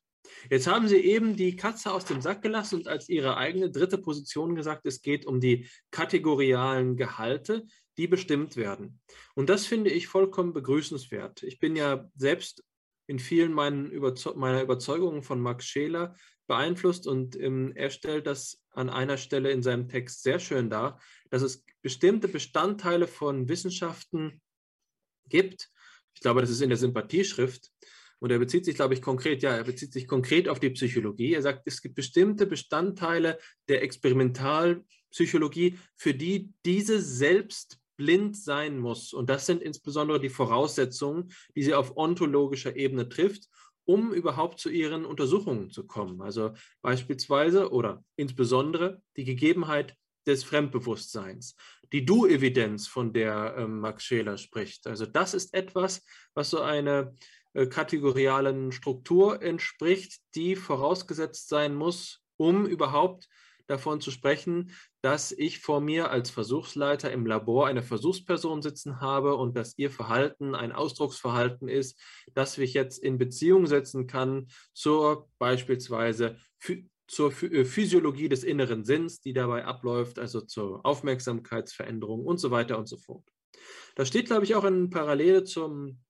Jetzt 0.51 0.67
haben 0.67 0.89
Sie 0.89 0.99
eben 0.99 1.37
die 1.37 1.57
Katze 1.57 1.93
aus 1.93 2.05
dem 2.05 2.21
Sack 2.21 2.43
gelassen 2.43 2.77
und 2.77 2.89
als 2.89 3.09
Ihre 3.09 3.37
eigene 3.37 3.71
dritte 3.71 3.99
Position 3.99 4.55
gesagt, 4.55 4.87
es 4.87 5.03
geht 5.03 5.27
um 5.27 5.41
die 5.41 5.69
kategorialen 5.91 6.97
Gehalte, 6.97 7.65
die 7.97 8.07
bestimmt 8.07 8.57
werden. 8.57 9.01
Und 9.35 9.49
das 9.49 9.67
finde 9.67 9.91
ich 9.91 10.07
vollkommen 10.07 10.53
begrüßenswert. 10.53 11.43
Ich 11.43 11.59
bin 11.59 11.77
ja 11.77 12.09
selbst 12.15 12.65
in 13.07 13.19
vielen 13.19 13.91
Überzeug 13.91 14.37
meiner 14.37 14.63
Überzeugungen 14.63 15.23
von 15.23 15.41
Max 15.41 15.65
Scheler 15.67 16.15
beeinflusst 16.47 17.07
und 17.07 17.37
ähm, 17.37 17.73
er 17.75 17.91
stellt 17.91 18.27
das 18.27 18.63
an 18.71 18.89
einer 18.91 19.17
Stelle 19.17 19.51
in 19.51 19.63
seinem 19.63 19.89
Text 19.89 20.23
sehr 20.23 20.39
schön 20.39 20.71
dar, 20.71 21.01
dass 21.31 21.43
es 21.43 21.65
bestimmte 21.83 22.29
Bestandteile 22.29 23.07
von 23.07 23.49
Wissenschaften 23.49 24.41
gibt. 25.29 25.71
Ich 26.15 26.21
glaube, 26.21 26.41
das 26.41 26.51
ist 26.51 26.61
in 26.61 26.71
der 26.71 26.79
Sympathieschrift, 26.79 27.71
und 28.21 28.31
er 28.31 28.39
bezieht 28.39 28.65
sich, 28.65 28.75
glaube 28.75 28.95
ich, 28.95 29.03
konkret, 29.03 29.43
ja, 29.43 29.57
er 29.57 29.65
bezieht 29.65 29.93
sich 29.93 30.09
konkret 30.09 30.49
auf 30.49 30.61
die 30.61 30.71
Psychologie. 30.71 31.35
Er 31.35 31.43
sagt, 31.43 31.63
es 31.67 31.83
gibt 31.83 31.95
bestimmte 31.95 32.47
Bestandteile 32.47 33.39
der 33.69 33.83
Experimentalpsychologie, 33.83 35.79
für 35.97 36.15
die 36.15 36.53
diese 36.65 37.01
selbst 37.01 37.79
blind 37.97 38.37
sein 38.37 38.79
muss. 38.79 39.13
Und 39.13 39.29
das 39.29 39.47
sind 39.47 39.63
insbesondere 39.63 40.21
die 40.21 40.29
Voraussetzungen, 40.31 41.33
die 41.55 41.63
sie 41.63 41.75
auf 41.75 41.97
ontologischer 41.97 42.77
Ebene 42.77 43.09
trifft, 43.09 43.49
um 43.85 44.13
überhaupt 44.13 44.61
zu 44.61 44.69
ihren 44.69 45.05
Untersuchungen 45.05 45.71
zu 45.71 45.87
kommen. 45.87 46.21
Also 46.21 46.53
beispielsweise 46.83 47.73
oder 47.73 48.05
insbesondere 48.17 49.03
die 49.17 49.25
Gegebenheit 49.25 49.97
des 50.27 50.45
Fremdbewusstseins, 50.45 51.57
die 51.93 52.05
Du-Evidenz, 52.05 52.87
von 52.87 53.13
der 53.15 53.57
äh, 53.57 53.67
Max 53.67 54.05
Scheler 54.05 54.37
spricht. 54.37 54.87
Also 54.87 55.07
das 55.07 55.33
ist 55.33 55.55
etwas, 55.55 56.05
was 56.35 56.51
so 56.51 56.61
eine 56.61 57.15
kategorialen 57.67 58.73
Struktur 58.73 59.43
entspricht, 59.43 60.21
die 60.35 60.57
vorausgesetzt 60.57 61.49
sein 61.49 61.75
muss, 61.75 62.23
um 62.37 62.67
überhaupt 62.67 63.29
davon 63.67 64.01
zu 64.01 64.11
sprechen, 64.11 64.73
dass 65.03 65.31
ich 65.31 65.61
vor 65.61 65.81
mir 65.81 66.11
als 66.11 66.31
Versuchsleiter 66.31 67.13
im 67.13 67.27
Labor 67.27 67.67
eine 67.67 67.83
Versuchsperson 67.83 68.63
sitzen 68.63 69.01
habe 69.01 69.37
und 69.37 69.57
dass 69.57 69.77
ihr 69.77 69.91
Verhalten 69.91 70.55
ein 70.55 70.73
Ausdrucksverhalten 70.73 71.69
ist, 71.69 72.01
das 72.35 72.57
ich 72.59 72.75
jetzt 72.75 72.99
in 72.99 73.19
Beziehung 73.19 73.67
setzen 73.67 74.07
kann 74.07 74.49
zur 74.73 75.29
beispielsweise 75.39 76.37
zur 77.07 77.43
äh, 77.43 77.65
Physiologie 77.65 78.29
des 78.29 78.45
inneren 78.45 78.85
Sinns, 78.85 79.21
die 79.21 79.33
dabei 79.33 79.65
abläuft, 79.65 80.19
also 80.19 80.41
zur 80.41 80.85
Aufmerksamkeitsveränderung 80.85 82.25
und 82.25 82.39
so 82.39 82.51
weiter 82.51 82.79
und 82.79 82.89
so 82.89 82.97
fort. 82.97 83.25
Das 83.97 84.09
steht, 84.09 84.27
glaube 84.27 84.45
ich, 84.45 84.55
auch 84.55 84.65
in 84.65 84.91
Parallele 84.91 85.45
zum 85.45 86.01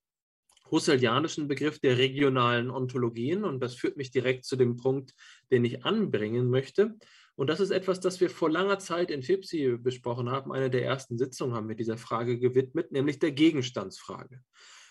husserlianischen 0.70 1.48
Begriff 1.48 1.78
der 1.78 1.98
regionalen 1.98 2.70
Ontologien. 2.70 3.44
Und 3.44 3.60
das 3.60 3.74
führt 3.74 3.96
mich 3.96 4.10
direkt 4.10 4.44
zu 4.44 4.56
dem 4.56 4.76
Punkt, 4.76 5.14
den 5.50 5.64
ich 5.64 5.84
anbringen 5.84 6.50
möchte. 6.50 6.96
Und 7.36 7.48
das 7.48 7.60
ist 7.60 7.70
etwas, 7.70 8.00
das 8.00 8.20
wir 8.20 8.30
vor 8.30 8.50
langer 8.50 8.80
Zeit 8.80 9.10
in 9.10 9.22
FIPSI 9.22 9.78
besprochen 9.78 10.28
haben. 10.28 10.52
Eine 10.52 10.70
der 10.70 10.84
ersten 10.84 11.18
Sitzungen 11.18 11.54
haben 11.54 11.68
wir 11.68 11.76
dieser 11.76 11.96
Frage 11.96 12.38
gewidmet, 12.38 12.90
nämlich 12.90 13.20
der 13.20 13.30
Gegenstandsfrage. 13.30 14.42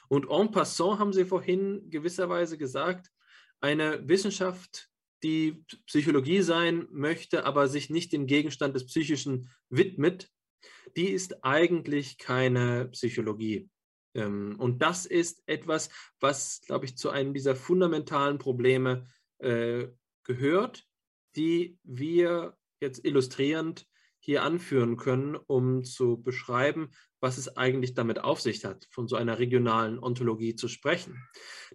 Und 0.07 0.29
en 0.29 0.51
passant 0.51 0.99
haben 0.99 1.11
Sie 1.11 1.25
vorhin 1.25 1.89
gewisserweise 1.89 2.57
gesagt, 2.57 3.11
eine 3.59 4.07
Wissenschaft, 4.07 4.87
die 5.23 5.63
Psychologie 5.87 6.41
sein 6.41 6.87
möchte, 6.91 7.45
aber 7.45 7.67
sich 7.67 7.89
nicht 7.89 8.13
dem 8.13 8.27
Gegenstand 8.27 8.75
des 8.75 8.85
Psychischen 8.85 9.49
widmet, 9.69 10.29
die 10.95 11.09
ist 11.09 11.43
eigentlich 11.43 12.17
keine 12.17 12.87
Psychologie. 12.89 13.69
Ähm, 14.17 14.55
und 14.59 14.81
das 14.81 15.05
ist 15.05 15.43
etwas, 15.45 15.89
was, 16.19 16.61
glaube 16.65 16.85
ich, 16.85 16.97
zu 16.97 17.09
einem 17.09 17.33
dieser 17.33 17.55
fundamentalen 17.55 18.39
Probleme 18.39 19.07
äh, 19.37 19.87
gehört, 20.23 20.85
die 21.35 21.77
wir 21.83 22.57
jetzt 22.81 23.05
illustrierend 23.05 23.87
hier 24.19 24.43
anführen 24.43 24.97
können, 24.97 25.35
um 25.35 25.83
zu 25.83 26.21
beschreiben, 26.21 26.89
was 27.21 27.37
es 27.37 27.55
eigentlich 27.55 27.93
damit 27.93 28.19
auf 28.23 28.41
sich 28.41 28.65
hat, 28.65 28.87
von 28.91 29.07
so 29.07 29.15
einer 29.15 29.39
regionalen 29.39 29.99
Ontologie 29.99 30.55
zu 30.55 30.67
sprechen. 30.67 31.23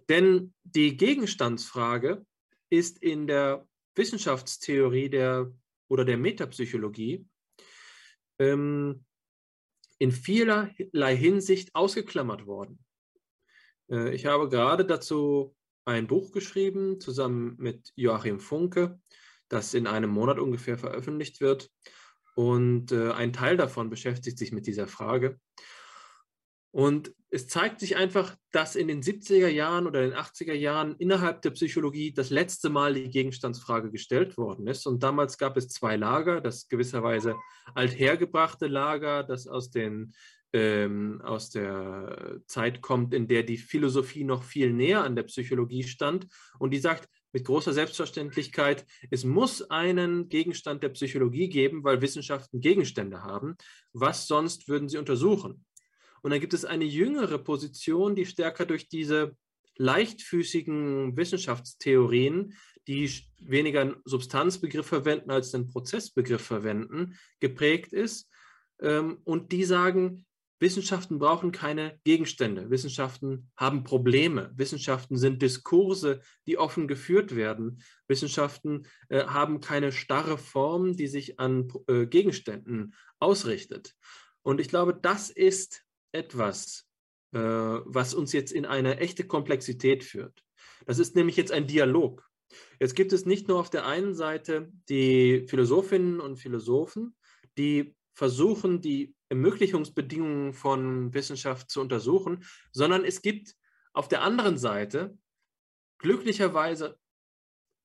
Denn 0.09 0.53
die 0.63 0.97
Gegenstandsfrage 0.97 2.25
ist 2.69 3.01
in 3.01 3.25
der 3.25 3.67
Wissenschaftstheorie 3.95 5.09
der, 5.09 5.51
oder 5.87 6.05
der 6.05 6.17
Metapsychologie 6.17 7.25
ähm, 8.39 9.05
in 9.99 10.11
vielerlei 10.11 11.15
Hinsicht 11.15 11.75
ausgeklammert 11.75 12.45
worden. 12.45 12.79
Äh, 13.89 14.13
ich 14.13 14.25
habe 14.25 14.49
gerade 14.49 14.85
dazu 14.85 15.55
ein 15.85 16.07
Buch 16.07 16.31
geschrieben, 16.31 16.99
zusammen 16.99 17.55
mit 17.57 17.91
Joachim 17.95 18.39
Funke, 18.39 18.99
das 19.49 19.73
in 19.73 19.87
einem 19.87 20.09
Monat 20.09 20.39
ungefähr 20.39 20.77
veröffentlicht 20.77 21.41
wird. 21.41 21.69
Und 22.35 22.91
äh, 22.91 23.11
ein 23.11 23.33
Teil 23.33 23.57
davon 23.57 23.89
beschäftigt 23.89 24.37
sich 24.37 24.51
mit 24.51 24.65
dieser 24.65 24.87
Frage. 24.87 25.39
Und 26.73 27.13
es 27.29 27.47
zeigt 27.47 27.79
sich 27.79 27.97
einfach, 27.97 28.35
dass 28.51 28.75
in 28.75 28.87
den 28.87 29.03
70er 29.03 29.47
Jahren 29.47 29.85
oder 29.85 30.01
den 30.01 30.13
80er 30.13 30.53
Jahren 30.53 30.95
innerhalb 30.97 31.43
der 31.43 31.51
Psychologie 31.51 32.11
das 32.11 32.31
letzte 32.31 32.71
Mal 32.71 32.95
die 32.95 33.11
Gegenstandsfrage 33.11 33.91
gestellt 33.91 34.37
worden 34.37 34.65
ist. 34.65 34.87
Und 34.87 35.03
damals 35.03 35.37
gab 35.37 35.55
es 35.55 35.69
zwei 35.69 35.97
Lager, 35.97 36.41
das 36.41 36.67
gewisserweise 36.69 37.35
althergebrachte 37.75 38.65
Lager, 38.65 39.23
das 39.23 39.45
aus, 39.45 39.69
den, 39.69 40.15
ähm, 40.51 41.21
aus 41.23 41.51
der 41.51 42.41
Zeit 42.47 42.81
kommt, 42.81 43.13
in 43.13 43.27
der 43.27 43.43
die 43.43 43.57
Philosophie 43.57 44.23
noch 44.23 44.41
viel 44.41 44.73
näher 44.73 45.03
an 45.03 45.15
der 45.15 45.23
Psychologie 45.23 45.83
stand. 45.83 46.25
Und 46.57 46.71
die 46.71 46.79
sagt, 46.79 47.07
mit 47.33 47.45
großer 47.45 47.73
Selbstverständlichkeit, 47.73 48.83
es 49.11 49.25
muss 49.25 49.69
einen 49.69 50.27
Gegenstand 50.27 50.81
der 50.81 50.89
Psychologie 50.89 51.49
geben, 51.49 51.83
weil 51.83 52.01
Wissenschaften 52.01 52.61
Gegenstände 52.61 53.21
haben. 53.21 53.57
Was 53.91 54.25
sonst 54.27 54.67
würden 54.67 54.89
sie 54.89 54.97
untersuchen? 54.97 55.65
Und 56.23 56.31
dann 56.31 56.39
gibt 56.39 56.53
es 56.53 56.65
eine 56.65 56.85
jüngere 56.85 57.37
Position, 57.37 58.15
die 58.15 58.25
stärker 58.25 58.65
durch 58.65 58.87
diese 58.87 59.35
leichtfüßigen 59.75 61.17
Wissenschaftstheorien, 61.17 62.53
die 62.87 63.11
weniger 63.39 63.81
einen 63.81 63.95
Substanzbegriff 64.05 64.87
verwenden 64.87 65.31
als 65.31 65.53
einen 65.53 65.67
Prozessbegriff 65.67 66.41
verwenden, 66.41 67.17
geprägt 67.39 67.93
ist. 67.93 68.29
Ähm, 68.81 69.19
und 69.25 69.51
die 69.51 69.65
sagen, 69.65 70.25
Wissenschaften 70.59 71.19
brauchen 71.19 71.51
keine 71.51 71.99
Gegenstände. 72.05 72.69
Wissenschaften 72.69 73.51
haben 73.57 73.83
Probleme. 73.83 74.53
Wissenschaften 74.55 75.17
sind 75.17 75.41
Diskurse, 75.41 76.21
die 76.47 76.57
offen 76.57 76.87
geführt 76.87 77.35
werden. 77.35 77.81
Wissenschaften 78.07 78.83
äh, 79.09 79.25
haben 79.25 79.59
keine 79.59 79.91
starre 79.91 80.37
Form, 80.37 80.95
die 80.95 81.07
sich 81.07 81.37
an 81.37 81.67
äh, 81.87 82.05
Gegenständen 82.05 82.95
ausrichtet. 83.19 83.93
Und 84.41 84.61
ich 84.61 84.69
glaube, 84.69 84.93
das 84.93 85.29
ist 85.29 85.82
etwas, 86.13 86.87
äh, 87.33 87.39
was 87.39 88.13
uns 88.13 88.31
jetzt 88.31 88.51
in 88.51 88.65
eine 88.65 88.97
echte 88.97 89.25
Komplexität 89.25 90.03
führt. 90.03 90.43
Das 90.85 90.99
ist 90.99 91.15
nämlich 91.15 91.35
jetzt 91.35 91.51
ein 91.51 91.67
Dialog. 91.67 92.29
Jetzt 92.79 92.95
gibt 92.95 93.13
es 93.13 93.25
nicht 93.25 93.47
nur 93.47 93.59
auf 93.59 93.69
der 93.69 93.85
einen 93.85 94.13
Seite 94.13 94.71
die 94.89 95.45
Philosophinnen 95.47 96.19
und 96.19 96.37
Philosophen, 96.37 97.15
die 97.57 97.95
versuchen, 98.13 98.81
die 98.81 99.15
Ermöglichungsbedingungen 99.29 100.53
von 100.53 101.13
Wissenschaft 101.13 101.71
zu 101.71 101.81
untersuchen, 101.81 102.45
sondern 102.71 103.03
es 103.03 103.21
gibt 103.21 103.55
auf 103.93 104.07
der 104.07 104.21
anderen 104.21 104.57
Seite 104.57 105.17
glücklicherweise 105.97 106.99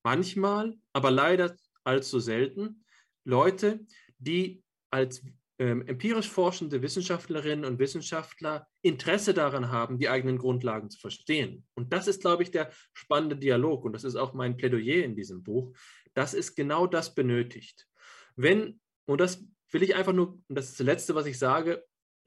manchmal, 0.02 0.76
aber 0.92 1.10
leider 1.10 1.56
allzu 1.84 2.20
selten, 2.20 2.84
Leute, 3.24 3.80
die 4.18 4.62
als 4.90 5.22
ähm, 5.58 5.86
empirisch 5.86 6.28
forschende 6.28 6.82
Wissenschaftlerinnen 6.82 7.64
und 7.64 7.78
Wissenschaftler 7.78 8.68
Interesse 8.82 9.34
daran 9.34 9.70
haben, 9.70 9.98
die 9.98 10.08
eigenen 10.08 10.38
Grundlagen 10.38 10.88
zu 10.90 11.00
verstehen. 11.00 11.66
Und 11.74 11.92
das 11.92 12.06
ist, 12.06 12.20
glaube 12.20 12.44
ich, 12.44 12.50
der 12.50 12.70
spannende 12.92 13.36
Dialog. 13.36 13.84
Und 13.84 13.92
das 13.92 14.04
ist 14.04 14.16
auch 14.16 14.34
mein 14.34 14.56
Plädoyer 14.56 15.04
in 15.04 15.16
diesem 15.16 15.42
Buch. 15.42 15.74
Das 16.14 16.32
ist 16.32 16.54
genau 16.54 16.86
das 16.86 17.14
benötigt. 17.14 17.88
Wenn, 18.36 18.80
und 19.06 19.20
das 19.20 19.44
will 19.70 19.82
ich 19.82 19.96
einfach 19.96 20.12
nur, 20.12 20.40
und 20.46 20.54
das 20.54 20.70
ist 20.70 20.80
das 20.80 20.86
Letzte, 20.86 21.14
was 21.14 21.26
ich 21.26 21.38
sage, 21.38 21.84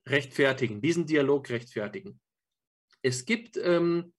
rechtfertigen, 0.07 0.81
diesen 0.81 1.05
Dialog 1.05 1.49
rechtfertigen. 1.49 2.19
Es 3.01 3.25
gibt 3.25 3.57
ähm, 3.57 4.13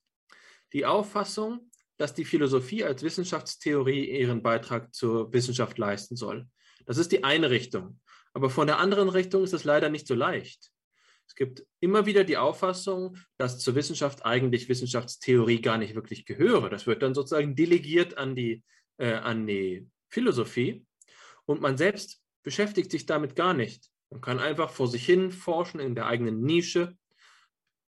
die 0.72 0.86
Auffassung, 0.86 1.70
dass 1.98 2.14
die 2.14 2.24
Philosophie 2.24 2.82
als 2.84 3.02
Wissenschaftstheorie 3.02 4.18
ihren 4.18 4.42
Beitrag 4.42 4.94
zur 4.94 5.32
Wissenschaft 5.32 5.78
leisten 5.78 6.16
soll. 6.16 6.48
Das 6.86 6.96
ist 6.98 7.12
die 7.12 7.24
eine 7.24 7.50
Richtung. 7.50 8.00
Aber 8.34 8.50
von 8.50 8.66
der 8.66 8.78
anderen 8.78 9.08
Richtung 9.08 9.44
ist 9.44 9.52
es 9.52 9.64
leider 9.64 9.88
nicht 9.88 10.06
so 10.06 10.14
leicht. 10.14 10.70
Es 11.26 11.34
gibt 11.34 11.64
immer 11.80 12.06
wieder 12.06 12.24
die 12.24 12.36
Auffassung, 12.36 13.16
dass 13.38 13.58
zur 13.58 13.74
Wissenschaft 13.74 14.24
eigentlich 14.24 14.68
Wissenschaftstheorie 14.68 15.60
gar 15.60 15.78
nicht 15.78 15.94
wirklich 15.94 16.26
gehöre. 16.26 16.68
Das 16.68 16.86
wird 16.86 17.02
dann 17.02 17.14
sozusagen 17.14 17.56
delegiert 17.56 18.18
an 18.18 18.34
die, 18.34 18.62
äh, 18.98 19.14
an 19.14 19.46
die 19.46 19.88
Philosophie 20.08 20.84
und 21.46 21.60
man 21.60 21.76
selbst 21.76 22.20
beschäftigt 22.42 22.90
sich 22.90 23.06
damit 23.06 23.36
gar 23.36 23.54
nicht. 23.54 23.90
Man 24.10 24.20
kann 24.20 24.38
einfach 24.38 24.70
vor 24.70 24.88
sich 24.88 25.06
hin 25.06 25.32
forschen 25.32 25.80
in 25.80 25.94
der 25.94 26.06
eigenen 26.06 26.42
Nische. 26.42 26.96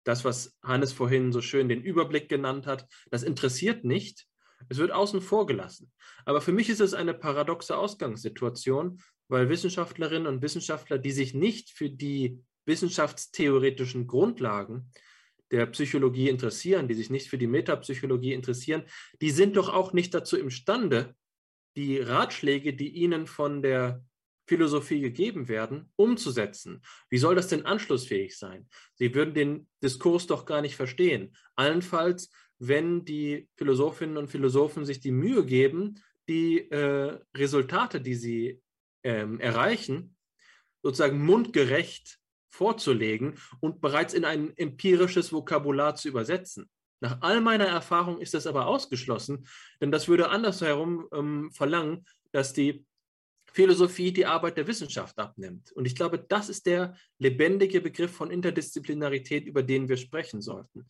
Das, 0.04 0.24
was 0.24 0.56
Hannes 0.62 0.92
vorhin 0.92 1.32
so 1.32 1.40
schön 1.40 1.68
den 1.68 1.82
Überblick 1.82 2.28
genannt 2.28 2.66
hat, 2.66 2.86
das 3.10 3.22
interessiert 3.22 3.84
nicht. 3.84 4.26
Es 4.68 4.78
wird 4.78 4.92
außen 4.92 5.20
vor 5.20 5.46
gelassen. 5.46 5.92
Aber 6.24 6.40
für 6.40 6.52
mich 6.52 6.68
ist 6.68 6.80
es 6.80 6.94
eine 6.94 7.14
paradoxe 7.14 7.76
Ausgangssituation, 7.76 9.02
weil 9.28 9.48
Wissenschaftlerinnen 9.48 10.26
und 10.26 10.42
Wissenschaftler, 10.42 10.98
die 10.98 11.12
sich 11.12 11.34
nicht 11.34 11.70
für 11.70 11.90
die 11.90 12.40
wissenschaftstheoretischen 12.66 14.06
Grundlagen 14.06 14.90
der 15.50 15.66
Psychologie 15.66 16.28
interessieren, 16.28 16.88
die 16.88 16.94
sich 16.94 17.10
nicht 17.10 17.28
für 17.28 17.38
die 17.38 17.46
Metapsychologie 17.46 18.32
interessieren, 18.32 18.84
die 19.20 19.30
sind 19.30 19.56
doch 19.56 19.68
auch 19.68 19.92
nicht 19.92 20.14
dazu 20.14 20.36
imstande, 20.36 21.14
die 21.76 21.98
Ratschläge, 21.98 22.74
die 22.74 22.88
ihnen 22.88 23.26
von 23.26 23.62
der 23.62 24.04
Philosophie 24.46 25.00
gegeben 25.00 25.48
werden, 25.48 25.90
umzusetzen. 25.96 26.82
Wie 27.08 27.18
soll 27.18 27.34
das 27.34 27.48
denn 27.48 27.64
anschlussfähig 27.64 28.36
sein? 28.36 28.68
Sie 28.94 29.14
würden 29.14 29.34
den 29.34 29.68
Diskurs 29.82 30.26
doch 30.26 30.44
gar 30.44 30.60
nicht 30.60 30.76
verstehen. 30.76 31.34
Allenfalls, 31.56 32.30
wenn 32.58 33.04
die 33.04 33.48
Philosophinnen 33.56 34.16
und 34.16 34.28
Philosophen 34.28 34.84
sich 34.84 35.00
die 35.00 35.12
Mühe 35.12 35.44
geben, 35.44 36.00
die 36.28 36.70
äh, 36.70 37.18
Resultate, 37.34 38.00
die 38.00 38.14
sie 38.14 38.62
ähm, 39.04 39.38
erreichen, 39.40 40.16
sozusagen 40.82 41.24
mundgerecht 41.24 42.18
vorzulegen 42.50 43.38
und 43.60 43.80
bereits 43.80 44.14
in 44.14 44.24
ein 44.24 44.56
empirisches 44.56 45.32
Vokabular 45.32 45.96
zu 45.96 46.08
übersetzen. 46.08 46.68
Nach 47.00 47.20
all 47.20 47.40
meiner 47.40 47.66
Erfahrung 47.66 48.20
ist 48.20 48.34
das 48.34 48.46
aber 48.46 48.66
ausgeschlossen, 48.66 49.46
denn 49.80 49.90
das 49.90 50.08
würde 50.08 50.30
andersherum 50.30 51.08
ähm, 51.12 51.50
verlangen, 51.52 52.06
dass 52.32 52.52
die 52.52 52.86
Philosophie 53.52 54.12
die 54.12 54.26
Arbeit 54.26 54.56
der 54.56 54.66
Wissenschaft 54.66 55.18
abnimmt. 55.18 55.70
Und 55.72 55.84
ich 55.84 55.94
glaube, 55.94 56.18
das 56.18 56.48
ist 56.48 56.66
der 56.66 56.96
lebendige 57.18 57.80
Begriff 57.80 58.10
von 58.10 58.30
Interdisziplinarität, 58.30 59.46
über 59.46 59.62
den 59.62 59.88
wir 59.88 59.96
sprechen 59.96 60.40
sollten. 60.40 60.86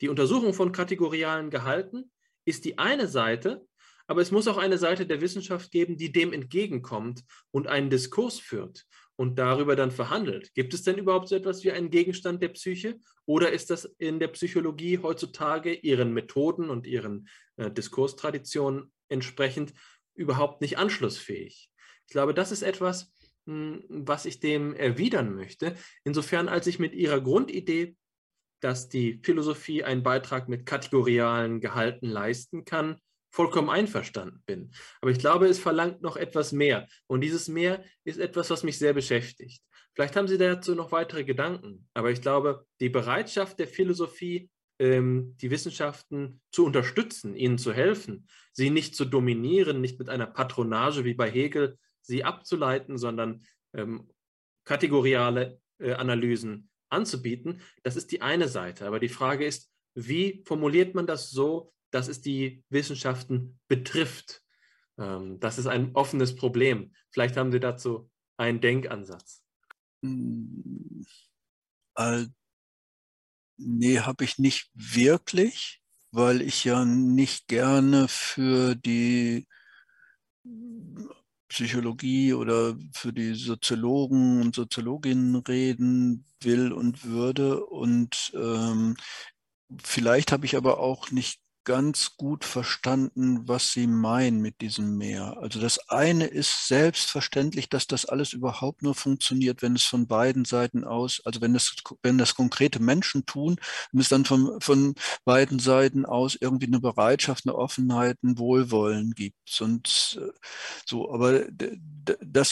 Die 0.00 0.08
Untersuchung 0.08 0.54
von 0.54 0.70
kategorialen 0.70 1.50
Gehalten 1.50 2.10
ist 2.44 2.64
die 2.64 2.78
eine 2.78 3.08
Seite, 3.08 3.66
aber 4.06 4.20
es 4.20 4.30
muss 4.30 4.48
auch 4.48 4.58
eine 4.58 4.78
Seite 4.78 5.06
der 5.06 5.20
Wissenschaft 5.20 5.70
geben, 5.70 5.96
die 5.96 6.12
dem 6.12 6.32
entgegenkommt 6.32 7.22
und 7.50 7.66
einen 7.66 7.90
Diskurs 7.90 8.38
führt 8.38 8.86
und 9.16 9.38
darüber 9.38 9.76
dann 9.76 9.90
verhandelt. 9.90 10.52
Gibt 10.54 10.74
es 10.74 10.82
denn 10.82 10.98
überhaupt 10.98 11.28
so 11.28 11.36
etwas 11.36 11.64
wie 11.64 11.72
einen 11.72 11.90
Gegenstand 11.90 12.42
der 12.42 12.48
Psyche 12.48 12.98
oder 13.26 13.52
ist 13.52 13.70
das 13.70 13.84
in 13.98 14.18
der 14.18 14.28
Psychologie 14.28 14.98
heutzutage 14.98 15.72
ihren 15.72 16.12
Methoden 16.12 16.68
und 16.68 16.86
ihren 16.86 17.28
äh, 17.56 17.70
Diskurstraditionen 17.70 18.92
entsprechend 19.08 19.72
überhaupt 20.14 20.60
nicht 20.60 20.78
anschlussfähig? 20.78 21.70
Ich 22.06 22.12
glaube, 22.12 22.34
das 22.34 22.52
ist 22.52 22.62
etwas, 22.62 23.12
mh, 23.46 23.54
hm, 23.54 23.84
was 23.88 24.26
ich 24.26 24.40
dem 24.40 24.74
erwidern 24.74 25.34
möchte, 25.34 25.76
insofern 26.04 26.48
als 26.48 26.66
ich 26.66 26.78
mit 26.78 26.94
ihrer 26.94 27.20
Grundidee, 27.20 27.96
dass 28.60 28.88
die 28.88 29.20
Philosophie 29.22 29.84
einen 29.84 30.02
Beitrag 30.02 30.48
mit 30.48 30.66
kategorialen 30.66 31.60
Gehalten 31.60 32.06
leisten 32.06 32.64
kann, 32.64 32.98
vollkommen 33.34 33.68
einverstanden 33.68 34.44
bin. 34.46 34.70
Aber 35.00 35.10
ich 35.10 35.18
glaube, 35.18 35.46
es 35.48 35.58
verlangt 35.58 36.02
noch 36.02 36.16
etwas 36.16 36.52
mehr. 36.52 36.86
Und 37.08 37.20
dieses 37.20 37.48
mehr 37.48 37.82
ist 38.04 38.20
etwas, 38.20 38.48
was 38.50 38.62
mich 38.62 38.78
sehr 38.78 38.92
beschäftigt. 38.92 39.60
Vielleicht 39.92 40.14
haben 40.14 40.28
Sie 40.28 40.38
dazu 40.38 40.76
noch 40.76 40.92
weitere 40.92 41.24
Gedanken. 41.24 41.88
Aber 41.94 42.12
ich 42.12 42.22
glaube, 42.22 42.64
die 42.78 42.90
Bereitschaft 42.90 43.58
der 43.58 43.66
Philosophie, 43.66 44.50
ähm, 44.78 45.36
die 45.40 45.50
Wissenschaften 45.50 46.42
zu 46.52 46.64
unterstützen, 46.64 47.34
ihnen 47.34 47.58
zu 47.58 47.72
helfen, 47.72 48.28
sie 48.52 48.70
nicht 48.70 48.94
zu 48.94 49.04
dominieren, 49.04 49.80
nicht 49.80 49.98
mit 49.98 50.10
einer 50.10 50.26
Patronage 50.26 51.04
wie 51.04 51.14
bei 51.14 51.28
Hegel 51.28 51.76
sie 52.02 52.22
abzuleiten, 52.22 52.98
sondern 52.98 53.42
ähm, 53.72 54.10
kategoriale 54.64 55.60
äh, 55.78 55.94
Analysen 55.94 56.70
anzubieten, 56.88 57.62
das 57.82 57.96
ist 57.96 58.12
die 58.12 58.22
eine 58.22 58.46
Seite. 58.46 58.86
Aber 58.86 59.00
die 59.00 59.08
Frage 59.08 59.44
ist, 59.44 59.72
wie 59.94 60.44
formuliert 60.46 60.94
man 60.94 61.08
das 61.08 61.30
so, 61.30 61.72
dass 61.94 62.08
es 62.08 62.20
die 62.20 62.64
Wissenschaften 62.70 63.60
betrifft. 63.68 64.42
Ähm, 64.98 65.38
das 65.38 65.58
ist 65.58 65.66
ein 65.66 65.94
offenes 65.94 66.34
Problem. 66.34 66.92
Vielleicht 67.10 67.36
haben 67.36 67.52
Sie 67.52 67.60
dazu 67.60 68.10
einen 68.36 68.60
Denkansatz. 68.60 69.44
Äh, 71.96 72.26
nee, 73.56 74.00
habe 74.00 74.24
ich 74.24 74.38
nicht 74.38 74.70
wirklich, 74.74 75.80
weil 76.10 76.42
ich 76.42 76.64
ja 76.64 76.84
nicht 76.84 77.46
gerne 77.46 78.08
für 78.08 78.74
die 78.74 79.46
Psychologie 81.48 82.34
oder 82.34 82.76
für 82.92 83.12
die 83.12 83.34
Soziologen 83.34 84.42
und 84.42 84.56
Soziologinnen 84.56 85.36
reden 85.36 86.26
will 86.40 86.72
und 86.72 87.04
würde. 87.04 87.64
Und 87.64 88.32
ähm, 88.34 88.96
vielleicht 89.80 90.32
habe 90.32 90.46
ich 90.46 90.56
aber 90.56 90.80
auch 90.80 91.12
nicht 91.12 91.43
ganz 91.64 92.16
gut 92.16 92.44
verstanden, 92.44 93.48
was 93.48 93.72
Sie 93.72 93.86
meinen 93.86 94.40
mit 94.40 94.60
diesem 94.60 94.96
Mehr. 94.96 95.38
Also 95.40 95.60
das 95.60 95.88
eine 95.88 96.26
ist 96.26 96.68
selbstverständlich, 96.68 97.68
dass 97.68 97.86
das 97.86 98.04
alles 98.04 98.32
überhaupt 98.32 98.82
nur 98.82 98.94
funktioniert, 98.94 99.62
wenn 99.62 99.74
es 99.74 99.82
von 99.82 100.06
beiden 100.06 100.44
Seiten 100.44 100.84
aus, 100.84 101.22
also 101.24 101.40
wenn 101.40 101.54
das, 101.54 101.74
wenn 102.02 102.18
das 102.18 102.34
konkrete 102.34 102.80
Menschen 102.80 103.26
tun, 103.26 103.56
wenn 103.92 104.00
es 104.00 104.08
dann 104.08 104.24
von, 104.24 104.60
von 104.60 104.94
beiden 105.24 105.58
Seiten 105.58 106.04
aus 106.06 106.36
irgendwie 106.38 106.66
eine 106.66 106.80
Bereitschaft, 106.80 107.46
eine 107.46 107.56
Offenheit, 107.56 108.22
ein 108.22 108.38
Wohlwollen 108.38 109.12
gibt. 109.14 109.60
Und 109.60 110.18
äh, 110.20 110.30
so, 110.86 111.12
aber 111.12 111.44
das 112.20 112.50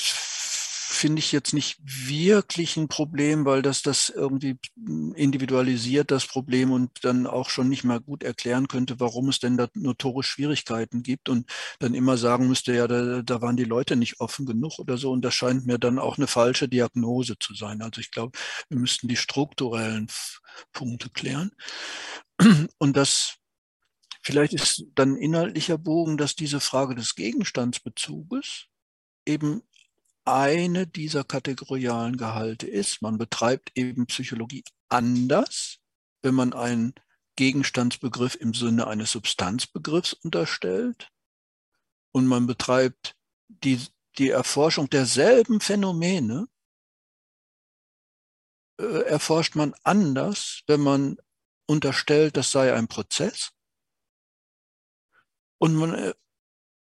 finde 1.02 1.18
ich 1.18 1.32
jetzt 1.32 1.52
nicht 1.52 1.80
wirklich 1.82 2.76
ein 2.76 2.86
Problem, 2.86 3.44
weil 3.44 3.60
das 3.60 3.82
das 3.82 4.08
irgendwie 4.08 4.56
individualisiert, 5.16 6.12
das 6.12 6.28
Problem, 6.28 6.70
und 6.70 7.04
dann 7.04 7.26
auch 7.26 7.50
schon 7.50 7.68
nicht 7.68 7.82
mehr 7.82 7.98
gut 7.98 8.22
erklären 8.22 8.68
könnte, 8.68 9.00
warum 9.00 9.28
es 9.28 9.40
denn 9.40 9.56
da 9.56 9.66
notorisch 9.74 10.28
Schwierigkeiten 10.28 11.02
gibt 11.02 11.28
und 11.28 11.50
dann 11.80 11.94
immer 11.94 12.16
sagen 12.18 12.46
müsste, 12.46 12.72
ja, 12.72 12.86
da, 12.86 13.20
da 13.22 13.42
waren 13.42 13.56
die 13.56 13.64
Leute 13.64 13.96
nicht 13.96 14.20
offen 14.20 14.46
genug 14.46 14.78
oder 14.78 14.96
so. 14.96 15.10
Und 15.10 15.22
das 15.24 15.34
scheint 15.34 15.66
mir 15.66 15.80
dann 15.80 15.98
auch 15.98 16.18
eine 16.18 16.28
falsche 16.28 16.68
Diagnose 16.68 17.36
zu 17.36 17.52
sein. 17.52 17.82
Also 17.82 18.00
ich 18.00 18.12
glaube, 18.12 18.38
wir 18.68 18.78
müssten 18.78 19.08
die 19.08 19.16
strukturellen 19.16 20.06
Punkte 20.72 21.10
klären. 21.10 21.50
Und 22.78 22.96
das 22.96 23.38
Vielleicht 24.24 24.52
ist 24.52 24.84
dann 24.94 25.16
inhaltlicher 25.16 25.78
Bogen, 25.78 26.16
dass 26.16 26.36
diese 26.36 26.60
Frage 26.60 26.94
des 26.94 27.16
Gegenstandsbezuges 27.16 28.66
eben 29.26 29.62
eine 30.24 30.86
dieser 30.86 31.24
kategorialen 31.24 32.16
Gehalte 32.16 32.66
ist. 32.66 33.02
Man 33.02 33.18
betreibt 33.18 33.72
eben 33.74 34.06
Psychologie 34.06 34.64
anders, 34.88 35.78
wenn 36.22 36.34
man 36.34 36.52
einen 36.52 36.94
Gegenstandsbegriff 37.36 38.34
im 38.36 38.54
Sinne 38.54 38.86
eines 38.86 39.12
Substanzbegriffs 39.12 40.12
unterstellt. 40.12 41.08
Und 42.12 42.26
man 42.26 42.46
betreibt 42.46 43.16
die, 43.48 43.80
die 44.18 44.30
Erforschung 44.30 44.90
derselben 44.90 45.60
Phänomene, 45.60 46.46
äh, 48.78 49.02
erforscht 49.04 49.54
man 49.54 49.74
anders, 49.82 50.62
wenn 50.66 50.80
man 50.80 51.16
unterstellt, 51.66 52.36
das 52.36 52.50
sei 52.50 52.74
ein 52.74 52.88
Prozess. 52.88 53.52
Und 55.58 55.74
man, 55.74 55.94
äh, 55.94 56.14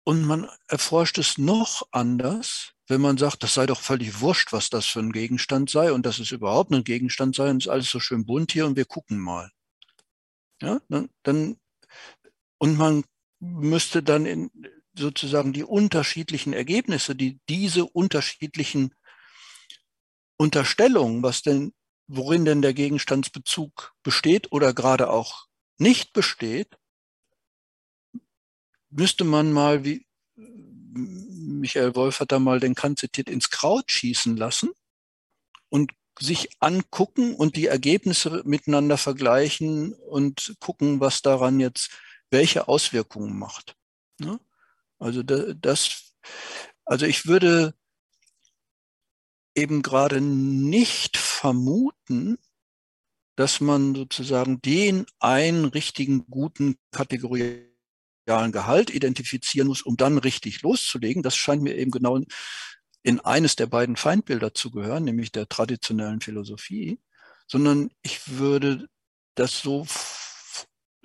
und 0.05 0.25
man 0.25 0.51
erforscht 0.69 1.19
es 1.19 1.39
noch 1.39 1.89
anders, 1.93 2.74
wenn 2.87 3.01
man 3.01 3.17
sagt, 3.17 3.43
das 3.43 3.55
sei 3.55 3.67
doch 3.67 3.81
völlig 3.81 4.21
wurscht, 4.21 4.53
was 4.53 4.71
das 4.71 4.87
für 4.87 5.01
ein 5.01 5.13
Gegenstand 5.13 5.71
sei 5.71 5.93
und 5.93 6.05
dass 6.05 6.19
es 6.19 6.31
überhaupt 6.31 6.71
ein 6.73 6.85
Gegenstand 6.85 7.35
sei 7.35 7.51
und 7.51 7.59
es 7.59 7.67
ist 7.67 7.73
alles 7.73 7.91
so 7.91 8.01
schön 8.01 8.27
bunt 8.27 8.53
hier 8.53 8.67
und 8.67 8.77
wir 8.77 8.85
gucken 8.85 9.19
mal. 9.19 9.51
Ja, 10.61 10.81
dann, 10.89 11.09
dann 11.23 11.57
und 12.59 12.77
man 12.77 13.05
müsste 13.41 14.03
dann 14.03 14.27
in, 14.27 14.51
sozusagen 14.97 15.53
die 15.53 15.65
unterschiedlichen 15.65 16.53
Ergebnisse, 16.53 17.15
die 17.15 17.41
diese 17.49 17.85
unterschiedlichen 17.85 18.95
Unterstellungen, 20.37 21.23
was 21.23 21.43
denn, 21.43 21.73
worin 22.07 22.45
denn 22.45 22.63
der 22.63 22.75
Gegenstandsbezug 22.75 23.95
besteht 24.03 24.53
oder 24.53 24.73
gerade 24.73 25.11
auch 25.11 25.47
nicht 25.79 26.13
besteht, 26.13 26.77
müsste 28.91 29.25
man 29.25 29.53
mal 29.53 29.85
wie 29.85 30.07
Michael 31.47 31.95
Wolf 31.95 32.21
hat 32.21 32.33
da 32.33 32.39
mal 32.39 32.61
den 32.61 32.75
Kant 32.75 33.03
ins 33.03 33.51
Kraut 33.51 33.91
schießen 33.91 34.37
lassen 34.37 34.71
und 35.69 35.93
sich 36.19 36.51
angucken 36.61 37.35
und 37.35 37.57
die 37.57 37.67
Ergebnisse 37.67 38.43
miteinander 38.45 38.99
vergleichen 38.99 39.95
und 39.95 40.55
gucken, 40.61 41.01
was 41.01 41.23
daran 41.23 41.61
jetzt 41.61 41.91
welche 42.31 42.69
Auswirkungen 42.69 43.39
macht. 43.39 43.77
Ne? 44.19 44.39
Also 44.99 45.23
das, 45.23 46.15
also 46.85 47.07
ich 47.07 47.27
würde 47.27 47.75
eben 49.55 49.83
gerade 49.83 50.21
nicht 50.21 51.17
vermuten, 51.17 52.39
dass 53.37 53.61
man 53.61 53.95
sozusagen 53.95 54.61
den 54.63 55.07
einen 55.19 55.65
richtigen 55.65 56.27
guten 56.27 56.77
kategorialen 56.93 57.74
Gehalt 58.27 58.91
identifizieren 58.91 59.69
muss, 59.69 59.83
um 59.83 59.97
dann 59.97 60.19
richtig 60.19 60.63
loszulegen. 60.63 61.23
Das 61.23 61.37
scheint 61.37 61.63
mir 61.63 61.77
eben 61.77 61.91
genau 61.91 62.21
in 63.03 63.21
eines 63.21 63.57
der 63.57 63.67
beiden 63.67 63.97
Feindbilder 63.97 64.55
zu 64.55 64.71
gehören, 64.71 65.05
nämlich 65.05 65.31
der 65.31 65.49
traditionellen 65.49 66.21
Philosophie, 66.21 66.99
sondern 67.47 67.91
ich 68.03 68.39
würde 68.39 68.87
das 69.35 69.61
so 69.61 69.87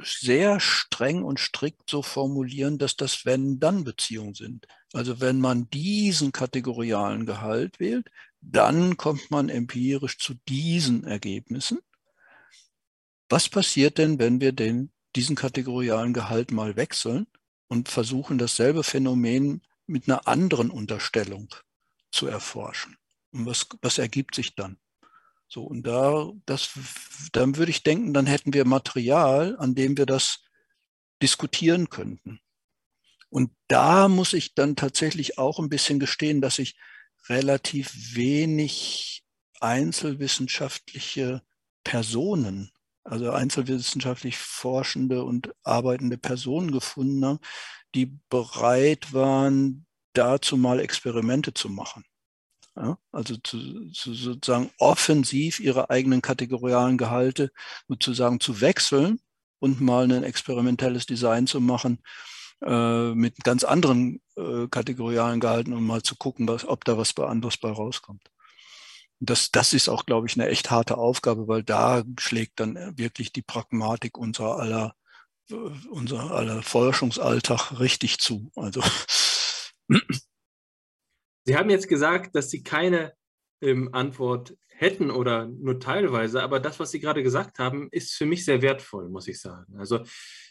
sehr 0.01 0.59
streng 0.61 1.23
und 1.23 1.39
strikt 1.39 1.89
so 1.89 2.01
formulieren, 2.01 2.77
dass 2.77 2.95
das 2.95 3.25
Wenn-Dann-Beziehungen 3.25 4.33
sind. 4.33 4.65
Also 4.93 5.19
wenn 5.19 5.39
man 5.39 5.69
diesen 5.69 6.31
kategorialen 6.31 7.25
Gehalt 7.25 7.79
wählt, 7.81 8.09
dann 8.41 8.95
kommt 8.95 9.29
man 9.29 9.49
empirisch 9.49 10.17
zu 10.17 10.35
diesen 10.47 11.03
Ergebnissen. 11.03 11.79
Was 13.27 13.49
passiert 13.49 13.97
denn, 13.97 14.19
wenn 14.19 14.39
wir 14.39 14.53
den, 14.53 14.91
diesen 15.19 15.35
kategorialen 15.35 16.13
Gehalt 16.13 16.51
mal 16.51 16.77
wechseln 16.77 17.27
und 17.67 17.89
versuchen, 17.89 18.37
dasselbe 18.37 18.83
Phänomen 18.83 19.61
mit 19.85 20.07
einer 20.07 20.29
anderen 20.29 20.71
Unterstellung 20.71 21.53
zu 22.09 22.27
erforschen? 22.27 22.95
Und 23.33 23.45
was, 23.45 23.67
was 23.81 23.97
ergibt 23.97 24.33
sich 24.33 24.55
dann? 24.55 24.77
So, 25.49 25.63
und 25.63 25.85
da, 25.85 26.31
das, 26.45 26.69
dann 27.33 27.57
würde 27.57 27.71
ich 27.71 27.83
denken, 27.83 28.13
dann 28.13 28.27
hätten 28.27 28.53
wir 28.53 28.63
Material, 28.63 29.57
an 29.59 29.75
dem 29.75 29.97
wir 29.97 30.05
das 30.05 30.45
diskutieren 31.21 31.89
könnten. 31.89 32.39
Und 33.29 33.51
da 33.67 34.07
muss 34.07 34.31
ich 34.31 34.55
dann 34.55 34.77
tatsächlich 34.77 35.37
auch 35.37 35.59
ein 35.59 35.67
bisschen 35.67 35.99
gestehen, 35.99 36.39
dass 36.39 36.59
ich 36.59 36.77
relativ 37.27 38.15
wenig 38.15 39.25
einzelwissenschaftliche 39.59 41.41
Personen, 41.83 42.71
also 43.09 43.31
einzelwissenschaftlich 43.31 44.37
forschende 44.37 45.23
und 45.23 45.53
arbeitende 45.63 46.17
Personen 46.17 46.71
gefunden 46.71 47.25
habe, 47.25 47.39
die 47.95 48.17
bereit 48.29 49.13
waren, 49.13 49.85
dazu 50.13 50.57
mal 50.57 50.79
Experimente 50.79 51.53
zu 51.53 51.69
machen. 51.69 52.03
Ja, 52.75 52.97
also 53.11 53.35
zu, 53.37 53.91
zu 53.91 54.13
sozusagen 54.13 54.69
offensiv 54.77 55.59
ihre 55.59 55.89
eigenen 55.89 56.21
kategorialen 56.21 56.97
Gehalte 56.97 57.51
sozusagen 57.87 58.39
zu 58.39 58.61
wechseln 58.61 59.19
und 59.59 59.81
mal 59.81 60.09
ein 60.09 60.23
experimentelles 60.23 61.05
Design 61.05 61.47
zu 61.47 61.59
machen 61.59 61.99
äh, 62.61 63.13
mit 63.13 63.43
ganz 63.43 63.63
anderen 63.63 64.21
äh, 64.37 64.67
kategorialen 64.69 65.39
Gehalten, 65.39 65.73
um 65.73 65.85
mal 65.85 66.03
zu 66.03 66.15
gucken, 66.15 66.47
was, 66.47 66.65
ob 66.65 66.85
da 66.85 66.97
was 66.97 67.17
anderes 67.17 67.57
bei 67.57 67.71
rauskommt. 67.71 68.29
Das, 69.19 69.51
das 69.51 69.73
ist 69.73 69.89
auch, 69.89 70.05
glaube 70.05 70.27
ich, 70.27 70.35
eine 70.35 70.47
echt 70.47 70.71
harte 70.71 70.97
Aufgabe, 70.97 71.47
weil 71.47 71.63
da 71.63 72.03
schlägt 72.19 72.59
dann 72.59 72.97
wirklich 72.97 73.33
die 73.33 73.41
Pragmatik 73.41 74.17
unserer 74.17 74.57
aller, 74.59 74.95
äh, 75.49 75.55
unser 75.89 76.31
aller 76.31 76.63
Forschungsalltag 76.63 77.79
richtig 77.79 78.19
zu. 78.19 78.51
Also 78.55 78.81
Sie 81.45 81.57
haben 81.57 81.69
jetzt 81.69 81.87
gesagt, 81.87 82.35
dass 82.35 82.49
Sie 82.49 82.63
keine 82.63 83.13
ähm, 83.61 83.89
Antwort 83.93 84.55
hätten 84.79 85.11
oder 85.11 85.45
nur 85.45 85.79
teilweise, 85.79 86.41
aber 86.41 86.61
das, 86.61 86.79
was 86.79 86.91
Sie 86.91 87.01
gerade 87.01 87.21
gesagt 87.21 87.59
haben, 87.59 87.89
ist 87.91 88.13
für 88.13 88.25
mich 88.25 88.45
sehr 88.45 88.61
wertvoll, 88.61 89.09
muss 89.09 89.27
ich 89.27 89.41
sagen. 89.41 89.77
Also 89.77 89.99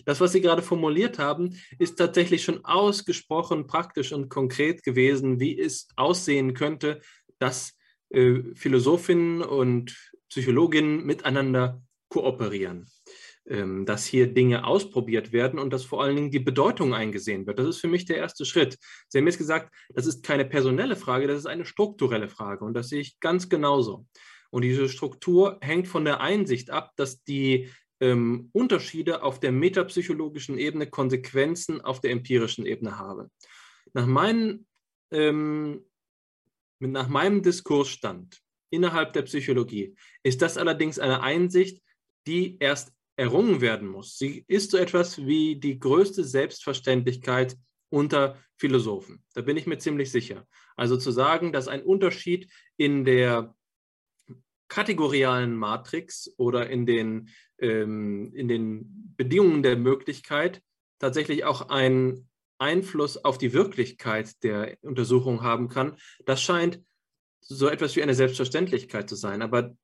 das, 0.05 0.21
was 0.21 0.33
Sie 0.33 0.43
gerade 0.43 0.61
formuliert 0.61 1.19
haben, 1.19 1.59
ist 1.79 1.97
tatsächlich 1.97 2.45
schon 2.45 2.65
ausgesprochen 2.65 3.67
praktisch 3.67 4.13
und 4.13 4.29
konkret 4.29 4.83
gewesen, 4.83 5.41
wie 5.41 5.59
es 5.59 5.89
aussehen 5.97 6.53
könnte, 6.53 7.01
dass 7.39 7.78
äh, 8.11 8.43
Philosophinnen 8.55 9.43
und 9.43 9.97
Psychologinnen 10.29 11.05
miteinander 11.05 11.83
kooperieren. 12.09 12.87
Ähm, 13.51 13.87
dass 13.87 14.05
hier 14.05 14.27
Dinge 14.27 14.67
ausprobiert 14.67 15.33
werden 15.33 15.59
und 15.59 15.73
dass 15.73 15.83
vor 15.83 16.03
allen 16.03 16.17
Dingen 16.17 16.31
die 16.31 16.39
Bedeutung 16.39 16.93
eingesehen 16.93 17.47
wird. 17.47 17.59
Das 17.59 17.67
ist 17.67 17.81
für 17.81 17.89
mich 17.89 18.05
der 18.05 18.19
erste 18.19 18.45
Schritt. 18.45 18.77
Sie 19.09 19.17
haben 19.17 19.27
jetzt 19.27 19.39
gesagt, 19.39 19.75
das 19.95 20.05
ist 20.05 20.23
keine 20.23 20.45
personelle 20.45 20.97
Frage, 20.97 21.27
das 21.27 21.39
ist 21.39 21.47
eine 21.47 21.65
strukturelle 21.65 22.29
Frage 22.29 22.67
und 22.67 22.75
das 22.75 22.91
sehe 22.91 23.01
ich 23.01 23.21
ganz 23.21 23.49
genauso. 23.49 24.05
Und 24.51 24.63
diese 24.63 24.91
Struktur 24.91 25.57
hängt 25.63 25.89
von 25.89 26.05
der 26.05 26.21
Einsicht 26.21 26.69
ab, 26.69 26.93
dass 26.97 27.25
die 27.25 27.71
ähm, 28.01 28.51
Unterschiede 28.53 29.23
auf 29.23 29.41
der 29.41 29.53
metapsychologischen 29.53 30.59
Ebene 30.59 30.87
Konsequenzen 30.87 31.81
auf 31.81 32.03
der 32.03 32.11
empirischen 32.11 32.67
Ebene 32.67 32.99
haben. 32.99 33.31
Nach, 33.95 34.05
meinen, 34.05 34.67
ähm, 35.11 35.87
nach 36.81 37.09
meinem 37.09 37.43
Diskursstand 37.43 38.41
innerhalb 38.71 39.13
der 39.13 39.23
Psychologie 39.23 39.97
ist 40.23 40.43
das 40.43 40.59
allerdings 40.59 40.99
eine 40.99 41.23
Einsicht, 41.23 41.83
die 42.27 42.57
erst 42.59 42.93
errungen 43.17 43.61
werden 43.61 43.89
muss. 43.89 44.17
Sie 44.17 44.45
ist 44.47 44.71
so 44.71 44.77
etwas 44.77 45.19
wie 45.19 45.57
die 45.57 45.79
größte 45.79 46.23
Selbstverständlichkeit 46.23 47.57
unter 47.91 48.39
Philosophen. 48.57 49.25
Da 49.35 49.43
bin 49.43 49.57
ich 49.57 49.67
mir 49.67 49.79
ziemlich 49.79 50.11
sicher. 50.11 50.47
Also 50.77 50.97
zu 50.97 51.11
sagen, 51.11 51.53
dass 51.53 51.69
ein 51.69 51.83
Unterschied 51.83 52.51
in 52.77 53.05
der 53.05 53.55
kategorialen 54.69 55.57
Matrix 55.57 56.33
oder 56.37 56.69
in 56.69 56.87
den, 56.87 57.31
ähm, 57.59 58.33
in 58.35 58.49
den 58.49 59.15
Bedingungen 59.17 59.63
der 59.63 59.77
Möglichkeit 59.77 60.63
tatsächlich 60.99 61.45
auch 61.45 61.71
einen 61.71 62.28
Einfluss 62.59 63.25
auf 63.25 63.39
die 63.39 63.53
Wirklichkeit 63.53 64.43
der 64.43 64.77
Untersuchung 64.83 65.43
haben 65.43 65.69
kann, 65.69 65.97
das 66.25 66.43
scheint 66.43 66.83
so 67.41 67.69
etwas 67.69 67.97
wie 67.97 68.03
eine 68.03 68.15
Selbstverständlichkeit 68.15 69.09
zu 69.09 69.17
sein. 69.17 69.43
Aber 69.43 69.77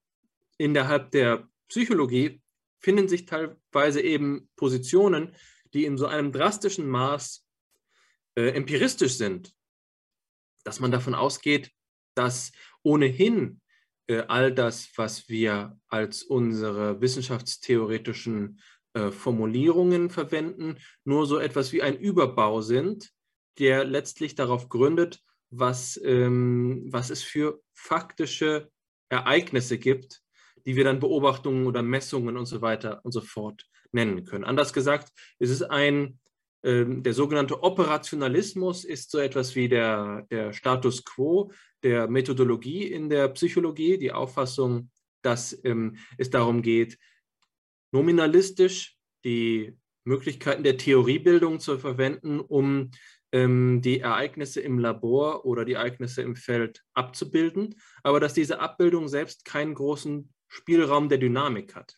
innerhalb 0.58 1.10
der 1.12 1.48
Psychologie 1.68 2.42
finden 2.80 3.08
sich 3.08 3.24
teilweise 3.24 4.00
eben 4.02 4.48
Positionen, 4.56 5.34
die 5.72 5.84
in 5.84 5.96
so 5.96 6.06
einem 6.06 6.32
drastischen 6.32 6.88
Maß 6.88 7.46
äh, 8.36 8.48
empiristisch 8.50 9.14
sind, 9.14 9.54
dass 10.64 10.80
man 10.80 10.90
davon 10.90 11.14
ausgeht, 11.14 11.70
dass 12.14 12.52
ohnehin 12.82 13.60
äh, 14.06 14.22
all 14.28 14.52
das, 14.52 14.90
was 14.96 15.28
wir 15.28 15.78
als 15.88 16.22
unsere 16.22 17.00
wissenschaftstheoretischen 17.00 18.60
äh, 18.94 19.10
Formulierungen 19.10 20.08
verwenden, 20.08 20.78
nur 21.04 21.26
so 21.26 21.38
etwas 21.38 21.72
wie 21.72 21.82
ein 21.82 21.98
Überbau 21.98 22.60
sind, 22.60 23.10
der 23.58 23.84
letztlich 23.84 24.34
darauf 24.34 24.68
gründet, 24.68 25.20
was, 25.50 26.00
ähm, 26.04 26.86
was 26.90 27.10
es 27.10 27.22
für 27.22 27.60
faktische 27.74 28.70
Ereignisse 29.08 29.78
gibt, 29.78 30.22
die 30.66 30.76
wir 30.76 30.84
dann 30.84 31.00
Beobachtungen 31.00 31.66
oder 31.66 31.82
Messungen 31.82 32.36
und 32.36 32.46
so 32.46 32.62
weiter 32.62 33.00
und 33.04 33.12
so 33.12 33.20
fort 33.20 33.66
nennen 33.92 34.24
können. 34.24 34.44
Anders 34.44 34.72
gesagt, 34.72 35.10
es 35.38 35.50
ist 35.50 35.62
ein, 35.62 36.18
äh, 36.62 36.84
der 36.86 37.12
sogenannte 37.14 37.62
Operationalismus 37.62 38.84
ist 38.84 39.10
so 39.10 39.18
etwas 39.18 39.54
wie 39.54 39.68
der, 39.68 40.26
der 40.30 40.52
Status 40.52 41.04
quo 41.04 41.52
der 41.82 42.08
Methodologie 42.08 42.84
in 42.84 43.10
der 43.10 43.28
Psychologie, 43.28 43.98
die 43.98 44.12
Auffassung, 44.12 44.90
dass 45.22 45.58
ähm, 45.64 45.96
es 46.16 46.30
darum 46.30 46.62
geht, 46.62 46.98
nominalistisch 47.94 48.98
die 49.24 49.78
Möglichkeiten 50.04 50.64
der 50.64 50.76
Theoriebildung 50.76 51.60
zu 51.60 51.78
verwenden, 51.78 52.40
um 52.40 52.90
ähm, 53.32 53.80
die 53.82 54.00
Ereignisse 54.00 54.60
im 54.60 54.78
Labor 54.80 55.46
oder 55.46 55.64
die 55.64 55.74
Ereignisse 55.74 56.20
im 56.20 56.34
Feld 56.34 56.82
abzubilden, 56.92 57.76
aber 58.02 58.20
dass 58.20 58.34
diese 58.34 58.58
Abbildung 58.58 59.08
selbst 59.08 59.44
keinen 59.44 59.74
großen 59.74 60.32
Spielraum 60.48 61.08
der 61.08 61.18
Dynamik 61.18 61.74
hat. 61.74 61.96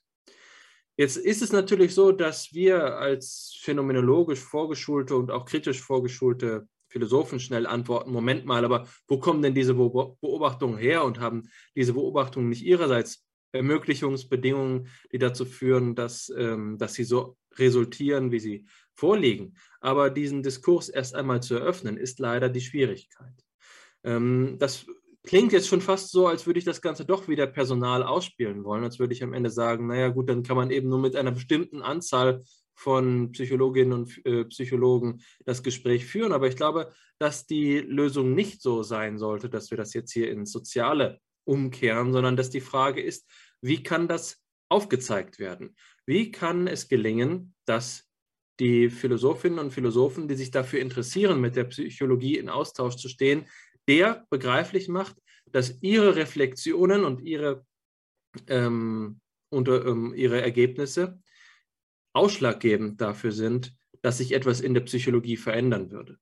Jetzt 0.98 1.16
ist 1.16 1.42
es 1.42 1.52
natürlich 1.52 1.94
so, 1.94 2.12
dass 2.12 2.52
wir 2.52 2.96
als 2.96 3.58
phänomenologisch 3.62 4.40
vorgeschulte 4.40 5.16
und 5.16 5.30
auch 5.30 5.46
kritisch 5.46 5.80
vorgeschulte 5.80 6.68
Philosophen 6.88 7.40
schnell 7.40 7.66
antworten, 7.66 8.12
Moment 8.12 8.46
mal, 8.46 8.64
aber 8.64 8.86
wo 9.08 9.18
kommen 9.18 9.42
denn 9.42 9.54
diese 9.54 9.74
Beobachtungen 9.74 10.78
her 10.78 11.04
und 11.04 11.20
haben 11.20 11.48
diese 11.74 11.94
Beobachtungen 11.94 12.48
nicht 12.48 12.64
ihrerseits 12.64 13.25
Ermöglichungsbedingungen, 13.56 14.88
die 15.12 15.18
dazu 15.18 15.44
führen, 15.44 15.94
dass, 15.94 16.32
ähm, 16.36 16.78
dass 16.78 16.94
sie 16.94 17.04
so 17.04 17.36
resultieren, 17.58 18.32
wie 18.32 18.40
sie 18.40 18.66
vorliegen. 18.94 19.56
Aber 19.80 20.10
diesen 20.10 20.42
Diskurs 20.42 20.88
erst 20.88 21.14
einmal 21.14 21.42
zu 21.42 21.54
eröffnen, 21.54 21.96
ist 21.96 22.18
leider 22.18 22.48
die 22.48 22.60
Schwierigkeit. 22.60 23.34
Ähm, 24.04 24.56
das 24.58 24.86
klingt 25.26 25.52
jetzt 25.52 25.68
schon 25.68 25.80
fast 25.80 26.10
so, 26.10 26.28
als 26.28 26.46
würde 26.46 26.58
ich 26.58 26.64
das 26.64 26.80
Ganze 26.80 27.04
doch 27.04 27.28
wieder 27.28 27.46
personal 27.46 28.02
ausspielen 28.02 28.64
wollen, 28.64 28.84
als 28.84 28.98
würde 28.98 29.12
ich 29.12 29.22
am 29.22 29.34
Ende 29.34 29.50
sagen, 29.50 29.86
naja 29.86 30.08
gut, 30.08 30.28
dann 30.28 30.42
kann 30.42 30.56
man 30.56 30.70
eben 30.70 30.88
nur 30.88 31.00
mit 31.00 31.16
einer 31.16 31.32
bestimmten 31.32 31.82
Anzahl 31.82 32.42
von 32.74 33.32
Psychologinnen 33.32 33.92
und 33.92 34.24
äh, 34.26 34.44
Psychologen 34.44 35.22
das 35.44 35.62
Gespräch 35.62 36.06
führen. 36.06 36.32
Aber 36.32 36.46
ich 36.46 36.56
glaube, 36.56 36.92
dass 37.18 37.46
die 37.46 37.78
Lösung 37.78 38.34
nicht 38.34 38.62
so 38.62 38.82
sein 38.82 39.18
sollte, 39.18 39.48
dass 39.48 39.70
wir 39.70 39.78
das 39.78 39.94
jetzt 39.94 40.12
hier 40.12 40.30
ins 40.30 40.52
Soziale 40.52 41.20
umkehren, 41.44 42.12
sondern 42.12 42.36
dass 42.36 42.50
die 42.50 42.60
Frage 42.60 43.00
ist, 43.00 43.26
wie 43.60 43.82
kann 43.82 44.08
das 44.08 44.42
aufgezeigt 44.68 45.38
werden? 45.38 45.76
Wie 46.06 46.30
kann 46.30 46.66
es 46.66 46.88
gelingen, 46.88 47.54
dass 47.64 48.08
die 48.58 48.88
Philosophinnen 48.90 49.58
und 49.58 49.72
Philosophen, 49.72 50.28
die 50.28 50.34
sich 50.34 50.50
dafür 50.50 50.80
interessieren, 50.80 51.40
mit 51.40 51.56
der 51.56 51.64
Psychologie 51.64 52.38
in 52.38 52.48
Austausch 52.48 52.96
zu 52.96 53.08
stehen, 53.08 53.46
der 53.88 54.26
begreiflich 54.30 54.88
macht, 54.88 55.16
dass 55.52 55.78
ihre 55.82 56.16
Reflexionen 56.16 57.04
und 57.04 57.20
ihre 57.22 57.64
ähm, 58.48 59.20
unter 59.48 59.86
ähm, 59.86 60.12
ihre 60.14 60.42
Ergebnisse 60.42 61.20
ausschlaggebend 62.12 63.00
dafür 63.00 63.32
sind, 63.32 63.74
dass 64.02 64.18
sich 64.18 64.32
etwas 64.32 64.60
in 64.60 64.74
der 64.74 64.80
Psychologie 64.82 65.36
verändern 65.36 65.90
würde. 65.90 66.18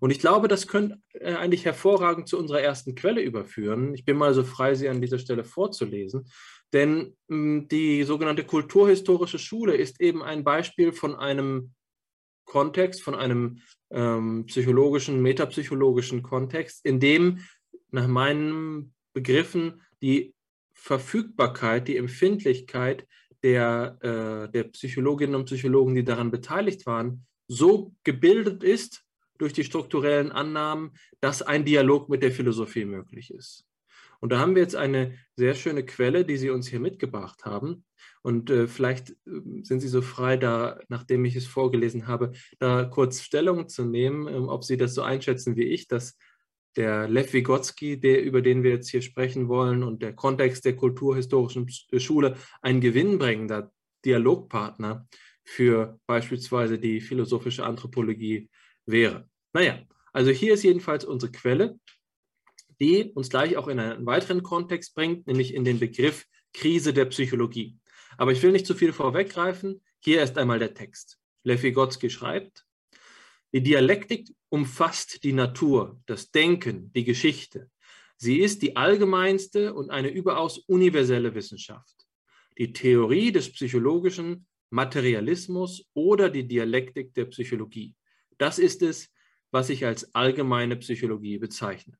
Und 0.00 0.10
ich 0.10 0.18
glaube, 0.18 0.48
das 0.48 0.66
könnte 0.66 0.98
äh, 1.12 1.34
eigentlich 1.34 1.64
hervorragend 1.64 2.28
zu 2.28 2.38
unserer 2.38 2.60
ersten 2.60 2.94
Quelle 2.94 3.20
überführen. 3.20 3.94
Ich 3.94 4.04
bin 4.04 4.16
mal 4.16 4.34
so 4.34 4.44
frei, 4.44 4.74
sie 4.74 4.88
an 4.88 5.00
dieser 5.00 5.18
Stelle 5.18 5.44
vorzulesen. 5.44 6.28
Denn 6.72 7.16
hm, 7.28 7.68
die 7.68 8.02
sogenannte 8.04 8.44
kulturhistorische 8.44 9.38
Schule 9.38 9.76
ist 9.76 10.00
eben 10.00 10.22
ein 10.22 10.44
Beispiel 10.44 10.92
von 10.92 11.14
einem 11.14 11.72
Kontext, 12.44 13.02
von 13.02 13.14
einem 13.14 13.60
ähm, 13.90 14.46
psychologischen, 14.46 15.20
metapsychologischen 15.22 16.22
Kontext, 16.22 16.84
in 16.84 17.00
dem 17.00 17.40
nach 17.90 18.06
meinen 18.06 18.94
Begriffen 19.12 19.82
die 20.02 20.34
Verfügbarkeit, 20.72 21.88
die 21.88 21.96
Empfindlichkeit 21.96 23.06
der, 23.42 23.98
äh, 24.00 24.52
der 24.52 24.64
Psychologinnen 24.64 25.34
und 25.34 25.46
Psychologen, 25.46 25.94
die 25.94 26.04
daran 26.04 26.30
beteiligt 26.30 26.86
waren, 26.86 27.26
so 27.48 27.94
gebildet 28.04 28.62
ist 28.62 29.04
durch 29.38 29.52
die 29.52 29.64
strukturellen 29.64 30.32
Annahmen, 30.32 30.92
dass 31.20 31.42
ein 31.42 31.64
Dialog 31.64 32.08
mit 32.08 32.22
der 32.22 32.32
Philosophie 32.32 32.84
möglich 32.84 33.32
ist. 33.32 33.67
Und 34.20 34.32
da 34.32 34.38
haben 34.38 34.54
wir 34.54 34.62
jetzt 34.62 34.76
eine 34.76 35.16
sehr 35.36 35.54
schöne 35.54 35.84
Quelle, 35.84 36.24
die 36.24 36.36
Sie 36.36 36.50
uns 36.50 36.66
hier 36.66 36.80
mitgebracht 36.80 37.44
haben. 37.44 37.84
Und 38.22 38.50
äh, 38.50 38.66
vielleicht 38.66 39.10
äh, 39.10 39.14
sind 39.62 39.80
Sie 39.80 39.88
so 39.88 40.02
frei, 40.02 40.36
da, 40.36 40.80
nachdem 40.88 41.24
ich 41.24 41.36
es 41.36 41.46
vorgelesen 41.46 42.06
habe, 42.06 42.32
da 42.58 42.84
kurz 42.84 43.22
Stellung 43.22 43.68
zu 43.68 43.84
nehmen, 43.84 44.26
äh, 44.26 44.36
ob 44.36 44.64
Sie 44.64 44.76
das 44.76 44.94
so 44.94 45.02
einschätzen 45.02 45.56
wie 45.56 45.64
ich, 45.64 45.88
dass 45.88 46.18
der 46.76 47.08
Lev 47.08 47.32
Vygotsky, 47.32 47.98
der, 47.98 48.22
über 48.22 48.42
den 48.42 48.62
wir 48.62 48.70
jetzt 48.70 48.90
hier 48.90 49.02
sprechen 49.02 49.48
wollen, 49.48 49.82
und 49.82 50.02
der 50.02 50.14
Kontext 50.14 50.64
der 50.64 50.76
kulturhistorischen 50.76 51.68
Schule 51.68 52.36
ein 52.62 52.80
gewinnbringender 52.80 53.72
Dialogpartner 54.04 55.08
für 55.44 55.98
beispielsweise 56.06 56.78
die 56.78 57.00
philosophische 57.00 57.64
Anthropologie 57.64 58.50
wäre. 58.86 59.28
Naja, 59.52 59.80
also 60.12 60.30
hier 60.30 60.54
ist 60.54 60.62
jedenfalls 60.62 61.04
unsere 61.04 61.32
Quelle, 61.32 61.78
die 62.80 63.10
uns 63.14 63.30
gleich 63.30 63.56
auch 63.56 63.68
in 63.68 63.78
einen 63.78 64.06
weiteren 64.06 64.42
Kontext 64.42 64.94
bringt, 64.94 65.26
nämlich 65.26 65.54
in 65.54 65.64
den 65.64 65.78
Begriff 65.78 66.26
Krise 66.52 66.92
der 66.92 67.06
Psychologie. 67.06 67.76
Aber 68.16 68.32
ich 68.32 68.42
will 68.42 68.52
nicht 68.52 68.66
zu 68.66 68.74
viel 68.74 68.92
vorweggreifen. 68.92 69.82
Hier 70.00 70.22
ist 70.22 70.38
einmal 70.38 70.58
der 70.58 70.74
Text. 70.74 71.18
Lev 71.44 71.62
schreibt, 72.08 72.64
die 73.52 73.62
Dialektik 73.62 74.28
umfasst 74.50 75.24
die 75.24 75.32
Natur, 75.32 76.00
das 76.06 76.30
Denken, 76.30 76.92
die 76.92 77.04
Geschichte. 77.04 77.70
Sie 78.16 78.40
ist 78.40 78.62
die 78.62 78.76
allgemeinste 78.76 79.72
und 79.72 79.90
eine 79.90 80.08
überaus 80.08 80.58
universelle 80.58 81.34
Wissenschaft. 81.34 82.06
Die 82.58 82.72
Theorie 82.72 83.32
des 83.32 83.52
psychologischen 83.52 84.46
Materialismus 84.70 85.88
oder 85.94 86.28
die 86.28 86.46
Dialektik 86.46 87.14
der 87.14 87.26
Psychologie. 87.26 87.94
Das 88.36 88.58
ist 88.58 88.82
es, 88.82 89.10
was 89.50 89.70
ich 89.70 89.86
als 89.86 90.14
allgemeine 90.14 90.76
Psychologie 90.76 91.38
bezeichne. 91.38 91.96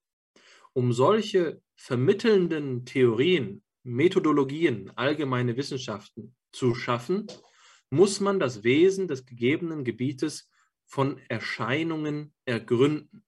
Um 0.73 0.93
solche 0.93 1.61
vermittelnden 1.77 2.85
Theorien, 2.85 3.63
Methodologien, 3.83 4.91
allgemeine 4.97 5.57
Wissenschaften 5.57 6.37
zu 6.53 6.75
schaffen, 6.75 7.27
muss 7.91 8.21
man 8.21 8.39
das 8.39 8.65
Wesen 8.65 9.09
des 9.09 9.25
gegebenen 9.25 9.85
Gebietes 9.85 10.51
von 10.87 11.19
Erscheinungen 11.29 12.35
ergründen, 12.45 13.25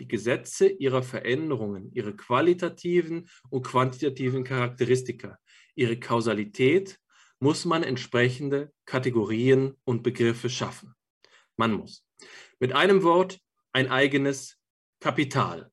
die 0.00 0.08
Gesetze 0.08 0.68
ihrer 0.68 1.02
Veränderungen, 1.02 1.90
ihre 1.92 2.14
qualitativen 2.14 3.28
und 3.50 3.62
quantitativen 3.62 4.44
Charakteristika, 4.44 5.38
ihre 5.74 5.98
Kausalität, 5.98 6.98
muss 7.38 7.64
man 7.64 7.82
entsprechende 7.82 8.72
Kategorien 8.86 9.76
und 9.84 10.02
Begriffe 10.02 10.48
schaffen. 10.50 10.94
Man 11.56 11.72
muss. 11.72 12.04
Mit 12.58 12.72
einem 12.72 13.02
Wort 13.02 13.40
ein 13.72 13.88
eigenes 13.90 14.58
Kapital. 15.00 15.70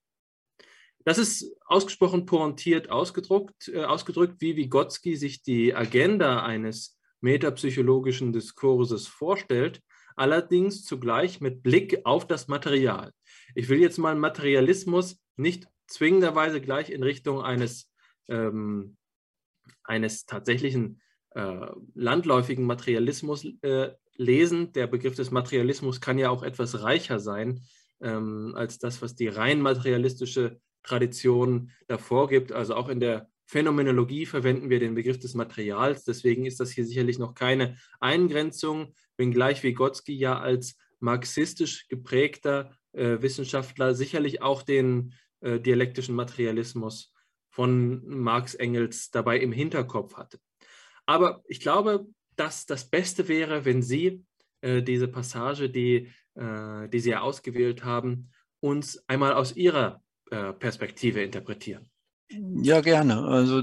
Das 1.03 1.17
ist 1.17 1.55
ausgesprochen 1.65 2.25
pointiert 2.25 2.89
ausgedruckt, 2.89 3.69
äh, 3.69 3.83
ausgedrückt, 3.83 4.41
wie 4.41 4.55
Vygotsky 4.55 5.15
sich 5.15 5.41
die 5.41 5.73
Agenda 5.73 6.43
eines 6.43 6.99
metapsychologischen 7.21 8.33
Diskurses 8.33 9.07
vorstellt, 9.07 9.81
allerdings 10.15 10.83
zugleich 10.83 11.41
mit 11.41 11.63
Blick 11.63 12.01
auf 12.05 12.27
das 12.27 12.47
Material. 12.47 13.11
Ich 13.55 13.69
will 13.69 13.79
jetzt 13.79 13.97
mal 13.97 14.15
Materialismus 14.15 15.19
nicht 15.37 15.67
zwingenderweise 15.87 16.61
gleich 16.61 16.89
in 16.89 17.03
Richtung 17.03 17.41
eines, 17.41 17.91
ähm, 18.27 18.97
eines 19.83 20.25
tatsächlichen 20.25 21.01
äh, 21.31 21.67
landläufigen 21.95 22.65
Materialismus 22.65 23.45
äh, 23.61 23.91
lesen. 24.15 24.73
Der 24.73 24.87
Begriff 24.87 25.15
des 25.15 25.31
Materialismus 25.31 26.01
kann 26.01 26.17
ja 26.17 26.29
auch 26.29 26.43
etwas 26.43 26.83
reicher 26.83 27.19
sein 27.19 27.61
ähm, 28.01 28.53
als 28.55 28.79
das, 28.79 29.01
was 29.01 29.15
die 29.15 29.27
rein 29.27 29.61
materialistische 29.61 30.59
Tradition 30.83 31.71
davor 31.87 32.27
gibt. 32.27 32.51
Also 32.51 32.75
auch 32.75 32.89
in 32.89 32.99
der 32.99 33.29
Phänomenologie 33.45 34.25
verwenden 34.25 34.69
wir 34.69 34.79
den 34.79 34.95
Begriff 34.95 35.19
des 35.19 35.33
Materials. 35.33 36.05
Deswegen 36.05 36.45
ist 36.45 36.59
das 36.59 36.71
hier 36.71 36.85
sicherlich 36.85 37.19
noch 37.19 37.33
keine 37.33 37.75
Eingrenzung, 37.99 38.93
wenngleich 39.17 39.61
Vygotsky 39.63 40.13
ja 40.13 40.39
als 40.39 40.77
marxistisch 40.99 41.87
geprägter 41.89 42.71
äh, 42.93 43.21
Wissenschaftler 43.21 43.93
sicherlich 43.93 44.41
auch 44.41 44.63
den 44.63 45.13
äh, 45.41 45.59
dialektischen 45.59 46.15
Materialismus 46.15 47.13
von 47.49 48.05
Marx 48.07 48.53
Engels 48.53 49.11
dabei 49.11 49.39
im 49.39 49.51
Hinterkopf 49.51 50.15
hatte. 50.15 50.39
Aber 51.05 51.43
ich 51.47 51.59
glaube, 51.59 52.07
dass 52.35 52.65
das 52.65 52.89
Beste 52.89 53.27
wäre, 53.27 53.65
wenn 53.65 53.81
Sie 53.81 54.23
äh, 54.61 54.81
diese 54.81 55.07
Passage, 55.07 55.69
die, 55.69 56.11
äh, 56.35 56.87
die 56.87 56.99
Sie 56.99 57.09
ja 57.09 57.21
ausgewählt 57.21 57.83
haben, 57.83 58.31
uns 58.61 59.03
einmal 59.09 59.33
aus 59.33 59.55
Ihrer 59.55 60.01
Perspektive 60.59 61.21
interpretieren. 61.21 61.89
Ja, 62.29 62.81
gerne. 62.81 63.23
Also 63.23 63.61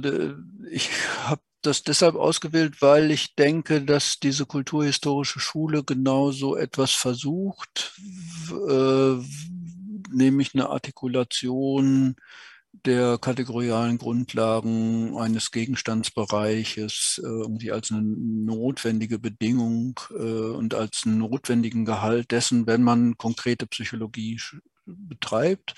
ich 0.71 0.91
habe 1.25 1.41
das 1.63 1.83
deshalb 1.83 2.15
ausgewählt, 2.15 2.81
weil 2.83 3.11
ich 3.11 3.35
denke, 3.35 3.83
dass 3.83 4.19
diese 4.21 4.47
kulturhistorische 4.47 5.41
Schule 5.41 5.83
genau 5.83 6.31
so 6.31 6.57
etwas 6.57 6.93
versucht, 6.93 7.99
äh, 8.69 9.17
nämlich 10.13 10.55
eine 10.55 10.69
Artikulation 10.69 12.17
der 12.85 13.19
kategorialen 13.19 13.99
Grundlagen 13.99 15.17
eines 15.19 15.51
Gegenstandsbereiches 15.51 17.21
äh, 17.25 17.27
irgendwie 17.27 17.73
als 17.73 17.91
eine 17.91 18.03
notwendige 18.03 19.19
Bedingung 19.19 19.99
äh, 20.11 20.23
und 20.23 20.75
als 20.75 21.03
einen 21.05 21.19
notwendigen 21.19 21.85
Gehalt 21.85 22.31
dessen, 22.31 22.67
wenn 22.67 22.83
man 22.83 23.17
konkrete 23.17 23.67
Psychologie 23.67 24.39
betreibt. 24.89 25.75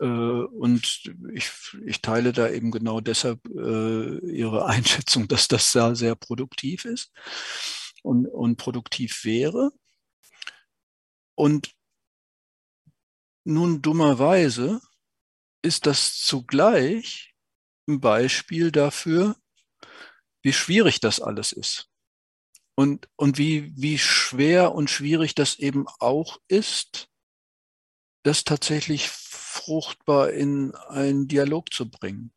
Äh, 0.00 0.04
und 0.04 1.02
ich, 1.34 1.50
ich 1.86 2.02
teile 2.02 2.32
da 2.32 2.48
eben 2.48 2.70
genau 2.70 3.00
deshalb 3.00 3.40
äh, 3.46 4.18
Ihre 4.30 4.66
Einschätzung, 4.66 5.28
dass 5.28 5.48
das 5.48 5.72
da 5.72 5.94
sehr 5.94 6.14
produktiv 6.14 6.84
ist 6.84 7.12
und, 8.02 8.26
und 8.26 8.56
produktiv 8.56 9.24
wäre. 9.24 9.70
Und 11.34 11.72
nun 13.44 13.82
dummerweise 13.82 14.80
ist 15.62 15.86
das 15.86 16.18
zugleich 16.18 17.34
ein 17.88 18.00
Beispiel 18.00 18.70
dafür, 18.70 19.36
wie 20.42 20.52
schwierig 20.52 21.00
das 21.00 21.20
alles 21.20 21.52
ist. 21.52 21.88
Und, 22.74 23.08
und 23.16 23.38
wie, 23.38 23.72
wie 23.76 23.98
schwer 23.98 24.74
und 24.74 24.90
schwierig 24.90 25.34
das 25.34 25.58
eben 25.58 25.86
auch 25.98 26.38
ist, 26.48 27.08
das 28.22 28.44
tatsächlich 28.44 29.08
fruchtbar 29.08 30.30
in 30.30 30.74
einen 30.74 31.28
Dialog 31.28 31.72
zu 31.72 31.90
bringen. 31.90 32.32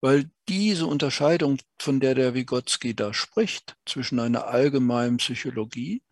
Weil 0.00 0.30
diese 0.48 0.86
Unterscheidung, 0.86 1.58
von 1.78 2.00
der 2.00 2.14
der 2.14 2.34
Vygotsky 2.34 2.94
da 2.94 3.14
spricht, 3.14 3.76
zwischen 3.86 4.20
einer 4.20 4.46
allgemeinen 4.46 5.16
Psychologie 5.16 6.02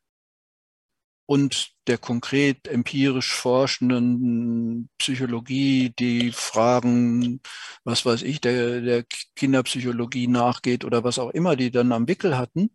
und 1.26 1.72
der 1.86 1.98
konkret 1.98 2.68
empirisch 2.68 3.32
forschenden 3.34 4.88
Psychologie, 4.98 5.92
die 5.98 6.32
Fragen, 6.32 7.40
was 7.84 8.06
weiß 8.06 8.22
ich, 8.22 8.40
der, 8.40 8.80
der 8.80 9.04
Kinderpsychologie 9.36 10.26
nachgeht 10.26 10.84
oder 10.84 11.04
was 11.04 11.18
auch 11.18 11.30
immer 11.30 11.56
die 11.56 11.70
dann 11.70 11.92
am 11.92 12.08
Wickel 12.08 12.38
hatten, 12.38 12.70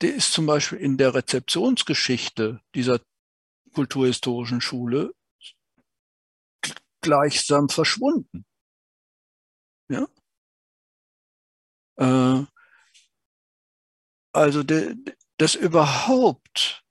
der 0.00 0.14
ist 0.14 0.32
zum 0.32 0.46
Beispiel 0.46 0.78
in 0.78 0.96
der 0.96 1.14
Rezeptionsgeschichte 1.14 2.60
dieser 2.74 3.00
kulturhistorischen 3.72 4.60
Schule 4.60 5.14
gleichsam 7.00 7.68
verschwunden. 7.68 8.46
Ja? 9.88 10.06
Äh, 11.96 12.46
also 14.32 14.62
de, 14.62 14.96
das 15.36 15.54
überhaupt 15.54 16.84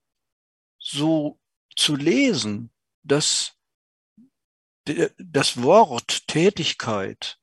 so 0.78 1.40
zu 1.76 1.96
lesen, 1.96 2.72
dass 3.04 3.58
de, 4.88 5.12
das 5.18 5.62
Wort 5.64 6.28
Tätigkeit 6.28 7.40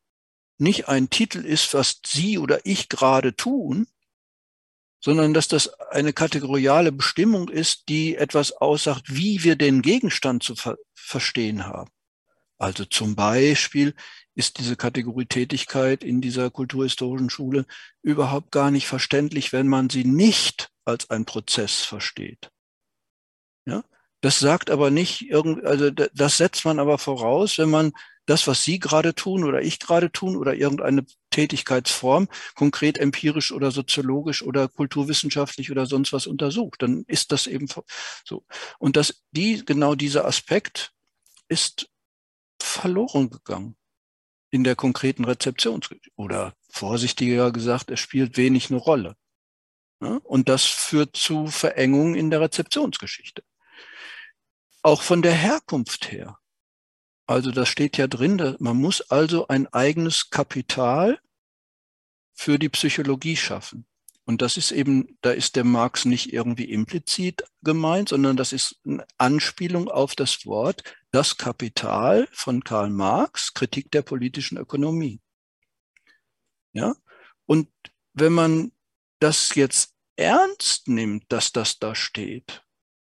nicht 0.59 0.89
ein 0.89 1.09
Titel 1.11 1.45
ist, 1.45 1.75
was 1.75 2.01
Sie 2.05 2.39
oder 2.39 2.65
ich 2.65 2.89
gerade 2.89 3.35
tun, 3.35 3.89
sondern 5.01 5.35
dass 5.35 5.49
das 5.49 5.69
eine 5.91 6.13
kategoriale 6.13 6.93
Bestimmung 6.93 7.49
ist, 7.49 7.89
die 7.89 8.17
etwas 8.17 8.53
aussagt, 8.53 9.05
wie 9.09 9.45
wir 9.45 9.57
den 9.57 9.83
Gegenstand 9.83 10.43
zu 10.43 10.55
ver 10.55 10.77
verstehen 10.95 11.67
haben. 11.67 11.91
Also 12.59 12.85
zum 12.85 13.15
Beispiel 13.15 13.95
ist 14.35 14.59
diese 14.59 14.77
Kategorie 14.77 15.27
Tätigkeit 15.27 16.03
in 16.03 16.21
dieser 16.21 16.51
kulturhistorischen 16.51 17.31
Schule 17.31 17.65
überhaupt 18.03 18.51
gar 18.51 18.71
nicht 18.71 18.87
verständlich, 18.87 19.53
wenn 19.53 19.69
man 19.69 19.89
sie 19.89 20.05
nicht 20.05 20.69
als 20.85 21.09
ein 21.09 21.25
Prozess 21.25 21.83
versteht. 21.83 22.51
Ja, 23.65 23.85
das 24.21 24.41
sagt 24.41 24.71
aber 24.71 24.91
nicht 24.91 25.31
irgend, 25.31 25.65
also 25.65 25.91
das 25.91 26.37
setzt 26.37 26.65
man 26.65 26.81
aber 26.81 26.99
voraus, 26.99 27.59
wenn 27.59 27.71
man 27.71 27.93
das, 28.29 28.47
was 28.47 28.63
Sie 28.63 28.79
gerade 28.79 29.15
tun 29.15 29.45
oder 29.45 29.63
ich 29.63 29.79
gerade 29.79 30.13
tun 30.13 30.37
oder 30.37 30.55
irgendeine 30.55 31.07
Tätigkeitsform 31.31 32.29
konkret 32.55 32.99
empirisch 32.99 33.53
oder 33.53 33.71
soziologisch 33.71 34.43
oder 34.43 34.69
kulturwissenschaftlich 34.69 35.71
oder 35.71 35.87
sonst 35.87 36.13
was 36.13 36.27
untersucht, 36.27 36.83
dann 36.83 37.05
ist 37.07 37.33
das 37.33 37.47
eben 37.47 37.69
so. 38.25 38.45
Und 38.79 38.97
das, 38.97 39.25
die, 39.31 39.65
genau 39.65 39.95
dieser 39.95 40.27
Aspekt 40.27 40.93
ist 41.49 41.89
verloren 42.61 43.31
gegangen 43.31 43.77
in 44.51 44.63
der 44.63 44.77
konkreten 44.77 45.25
Rezeption 45.25 45.81
oder 46.17 46.55
vorsichtiger 46.69 47.51
gesagt, 47.51 47.91
es 47.91 48.01
spielt 48.01 48.37
wenig 48.37 48.71
eine 48.71 48.79
Rolle. 48.79 49.17
Und 50.01 50.49
das 50.49 50.65
führt 50.65 51.17
zu 51.17 51.47
Verengungen 51.47 52.15
in 52.15 52.31
der 52.31 52.41
Rezeptionsgeschichte. 52.41 53.43
Auch 54.83 55.03
von 55.03 55.23
der 55.23 55.33
Herkunft 55.33 56.13
her. 56.13 56.39
Also 57.29 57.51
das 57.51 57.69
steht 57.69 57.99
ja 57.99 58.07
drin, 58.07 58.57
man 58.59 58.77
muss 58.79 59.03
also 59.03 59.49
ein 59.49 59.67
eigenes 59.67 60.31
Kapital 60.31 61.21
für 62.33 62.59
die 62.59 62.71
Psychologie 62.71 63.37
schaffen. 63.37 63.87
Und 64.25 64.41
das 64.41 64.57
ist 64.57 64.73
eben, 64.73 65.19
da 65.21 65.33
ist 65.33 65.55
der 65.55 65.65
Marx 65.65 66.07
nicht 66.07 66.33
irgendwie 66.33 66.71
implizit 66.71 67.45
gemeint, 67.63 68.09
sondern 68.09 68.39
das 68.39 68.55
ist 68.55 68.81
eine 68.87 69.07
Anspielung 69.19 69.91
auf 69.91 70.15
das 70.15 70.47
Wort 70.47 70.83
Das 71.11 71.37
Kapital 71.37 72.29
von 72.33 72.65
Karl 72.65 72.89
Marx, 72.89 73.53
Kritik 73.53 73.91
der 73.91 74.03
politischen 74.03 74.57
Ökonomie. 74.57 75.21
Ja? 76.73 76.95
Und 77.45 77.69
wenn 78.15 78.33
man 78.33 78.73
das 79.19 79.55
jetzt 79.55 79.95
ernst 80.17 80.89
nimmt, 80.89 81.31
dass 81.31 81.53
das 81.53 81.79
da 81.79 81.95
steht, 81.95 82.65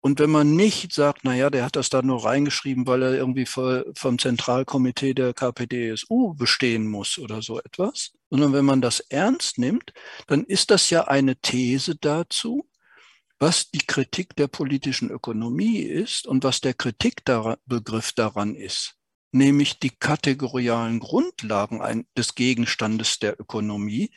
und 0.01 0.19
wenn 0.19 0.31
man 0.31 0.55
nicht 0.55 0.93
sagt, 0.93 1.21
na 1.23 1.35
ja, 1.35 1.51
der 1.51 1.63
hat 1.63 1.75
das 1.75 1.89
da 1.89 2.01
nur 2.01 2.25
reingeschrieben, 2.25 2.87
weil 2.87 3.03
er 3.03 3.13
irgendwie 3.13 3.45
vom 3.45 4.17
Zentralkomitee 4.17 5.13
der 5.13 5.35
KPDSU 5.35 6.33
bestehen 6.33 6.87
muss 6.87 7.19
oder 7.19 7.43
so 7.43 7.59
etwas, 7.59 8.11
sondern 8.31 8.51
wenn 8.51 8.65
man 8.65 8.81
das 8.81 8.99
ernst 8.99 9.59
nimmt, 9.59 9.93
dann 10.25 10.43
ist 10.43 10.71
das 10.71 10.89
ja 10.89 11.07
eine 11.07 11.35
These 11.35 11.95
dazu, 11.95 12.67
was 13.37 13.69
die 13.69 13.85
Kritik 13.85 14.35
der 14.35 14.47
politischen 14.47 15.11
Ökonomie 15.11 15.79
ist 15.79 16.25
und 16.25 16.43
was 16.43 16.61
der 16.61 16.73
Kritikbegriff 16.73 18.13
daran 18.13 18.55
ist, 18.55 18.95
nämlich 19.31 19.79
die 19.79 19.91
kategorialen 19.91 20.99
Grundlagen 20.99 22.07
des 22.17 22.33
Gegenstandes 22.33 23.19
der 23.19 23.39
Ökonomie 23.39 24.11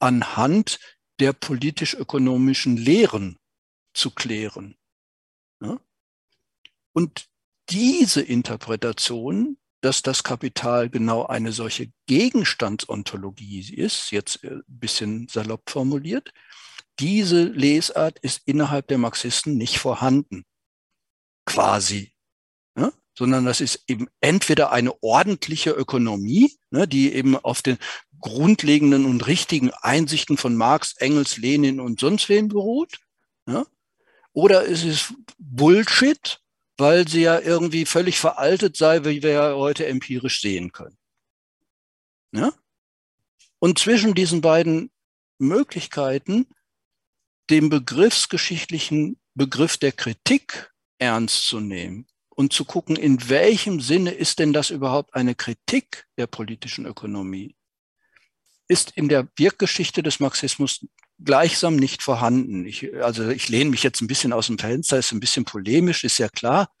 anhand 0.00 0.80
der 1.20 1.32
politisch-ökonomischen 1.32 2.76
Lehren 2.76 3.38
zu 3.94 4.10
klären. 4.10 4.77
Und 6.92 7.28
diese 7.70 8.22
Interpretation, 8.22 9.56
dass 9.80 10.02
das 10.02 10.24
Kapital 10.24 10.90
genau 10.90 11.26
eine 11.26 11.52
solche 11.52 11.92
Gegenstandsontologie 12.06 13.72
ist, 13.74 14.10
jetzt 14.10 14.42
ein 14.42 14.62
bisschen 14.66 15.28
salopp 15.28 15.70
formuliert, 15.70 16.32
diese 16.98 17.44
Lesart 17.44 18.18
ist 18.18 18.42
innerhalb 18.46 18.88
der 18.88 18.98
Marxisten 18.98 19.56
nicht 19.56 19.78
vorhanden, 19.78 20.44
quasi, 21.46 22.12
ja? 22.76 22.92
sondern 23.16 23.44
das 23.44 23.60
ist 23.60 23.84
eben 23.86 24.08
entweder 24.20 24.72
eine 24.72 25.00
ordentliche 25.02 25.70
Ökonomie, 25.70 26.58
ne, 26.70 26.88
die 26.88 27.12
eben 27.12 27.36
auf 27.36 27.62
den 27.62 27.78
grundlegenden 28.18 29.04
und 29.04 29.26
richtigen 29.28 29.70
Einsichten 29.70 30.36
von 30.36 30.56
Marx, 30.56 30.96
Engels, 30.96 31.36
Lenin 31.36 31.78
und 31.78 32.00
sonst 32.00 32.28
wem 32.28 32.48
beruht, 32.48 32.98
ja? 33.46 33.64
Oder 34.32 34.64
ist 34.64 34.84
es 34.84 35.14
Bullshit, 35.38 36.40
weil 36.78 37.08
sie 37.08 37.22
ja 37.22 37.40
irgendwie 37.40 37.84
völlig 37.84 38.18
veraltet 38.18 38.76
sei, 38.76 39.04
wie 39.04 39.22
wir 39.22 39.30
ja 39.30 39.54
heute 39.54 39.86
empirisch 39.86 40.40
sehen 40.40 40.72
können. 40.72 40.96
Ja? 42.32 42.52
Und 43.58 43.78
zwischen 43.80 44.14
diesen 44.14 44.40
beiden 44.40 44.90
Möglichkeiten, 45.38 46.46
den 47.50 47.68
begriffsgeschichtlichen 47.68 49.18
Begriff 49.34 49.76
der 49.76 49.92
Kritik 49.92 50.72
ernst 50.98 51.46
zu 51.46 51.60
nehmen 51.60 52.06
und 52.28 52.52
zu 52.52 52.64
gucken, 52.64 52.94
in 52.94 53.28
welchem 53.28 53.80
Sinne 53.80 54.12
ist 54.12 54.38
denn 54.38 54.52
das 54.52 54.70
überhaupt 54.70 55.14
eine 55.14 55.34
Kritik 55.34 56.06
der 56.16 56.28
politischen 56.28 56.86
Ökonomie, 56.86 57.56
ist 58.68 58.92
in 58.92 59.08
der 59.08 59.26
Wirkgeschichte 59.36 60.02
des 60.02 60.20
Marxismus 60.20 60.86
gleichsam 61.18 61.76
nicht 61.76 62.02
vorhanden. 62.02 62.64
Ich, 62.64 62.94
also 63.02 63.28
ich 63.28 63.48
lehne 63.48 63.70
mich 63.70 63.82
jetzt 63.82 64.00
ein 64.00 64.06
bisschen 64.06 64.32
aus 64.32 64.46
dem 64.46 64.58
Fenster, 64.58 64.98
ist 64.98 65.12
ein 65.12 65.20
bisschen 65.20 65.44
polemisch, 65.44 66.04
ist 66.04 66.18
ja 66.18 66.28
klar. 66.28 66.72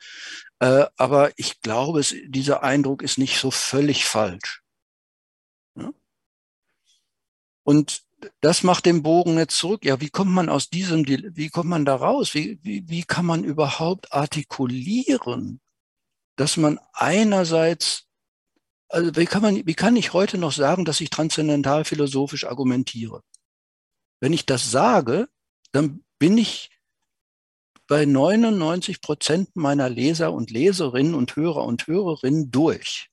Äh, 0.60 0.86
aber 0.96 1.32
ich 1.36 1.60
glaube, 1.60 2.00
es, 2.00 2.14
dieser 2.26 2.62
Eindruck 2.62 3.02
ist 3.02 3.18
nicht 3.18 3.38
so 3.38 3.50
völlig 3.50 4.04
falsch. 4.04 4.62
Ja? 5.76 5.92
Und 7.64 8.02
das 8.40 8.62
macht 8.62 8.86
den 8.86 9.02
Bogen 9.02 9.38
jetzt 9.38 9.56
zurück. 9.56 9.84
Ja, 9.84 10.00
wie 10.00 10.10
kommt 10.10 10.32
man 10.32 10.48
aus 10.48 10.70
diesem, 10.70 11.06
wie 11.06 11.50
kommt 11.50 11.70
man 11.70 11.84
da 11.84 11.94
raus? 11.96 12.34
Wie, 12.34 12.58
wie, 12.62 12.88
wie 12.88 13.02
kann 13.02 13.26
man 13.26 13.44
überhaupt 13.44 14.12
artikulieren, 14.12 15.60
dass 16.36 16.56
man 16.56 16.80
einerseits 16.92 18.04
also 18.90 19.14
wie 19.16 19.26
kann 19.26 19.42
man, 19.42 19.66
wie 19.66 19.74
kann 19.74 19.96
ich 19.96 20.14
heute 20.14 20.38
noch 20.38 20.52
sagen, 20.52 20.86
dass 20.86 21.02
ich 21.02 21.10
transzendental 21.10 21.84
philosophisch 21.84 22.44
argumentiere? 22.44 23.22
Wenn 24.20 24.32
ich 24.32 24.46
das 24.46 24.70
sage, 24.70 25.28
dann 25.72 26.04
bin 26.18 26.38
ich 26.38 26.70
bei 27.86 28.04
99 28.04 29.00
Prozent 29.00 29.56
meiner 29.56 29.88
Leser 29.88 30.32
und 30.32 30.50
Leserinnen 30.50 31.14
und 31.14 31.34
Hörer 31.36 31.64
und 31.64 31.86
Hörerinnen 31.86 32.50
durch. 32.50 33.10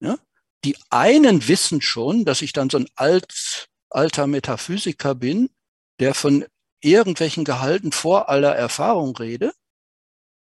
Ja? 0.00 0.18
Die 0.64 0.76
einen 0.90 1.46
wissen 1.48 1.82
schon, 1.82 2.24
dass 2.24 2.42
ich 2.42 2.52
dann 2.52 2.70
so 2.70 2.78
ein 2.78 2.88
alt, 2.94 3.68
alter 3.90 4.26
Metaphysiker 4.26 5.14
bin, 5.14 5.50
der 5.98 6.14
von 6.14 6.46
irgendwelchen 6.80 7.44
Gehalten 7.44 7.92
vor 7.92 8.28
aller 8.28 8.54
Erfahrung 8.54 9.16
rede. 9.16 9.52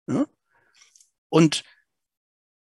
Ja? 0.08 0.26
Und, 1.28 1.64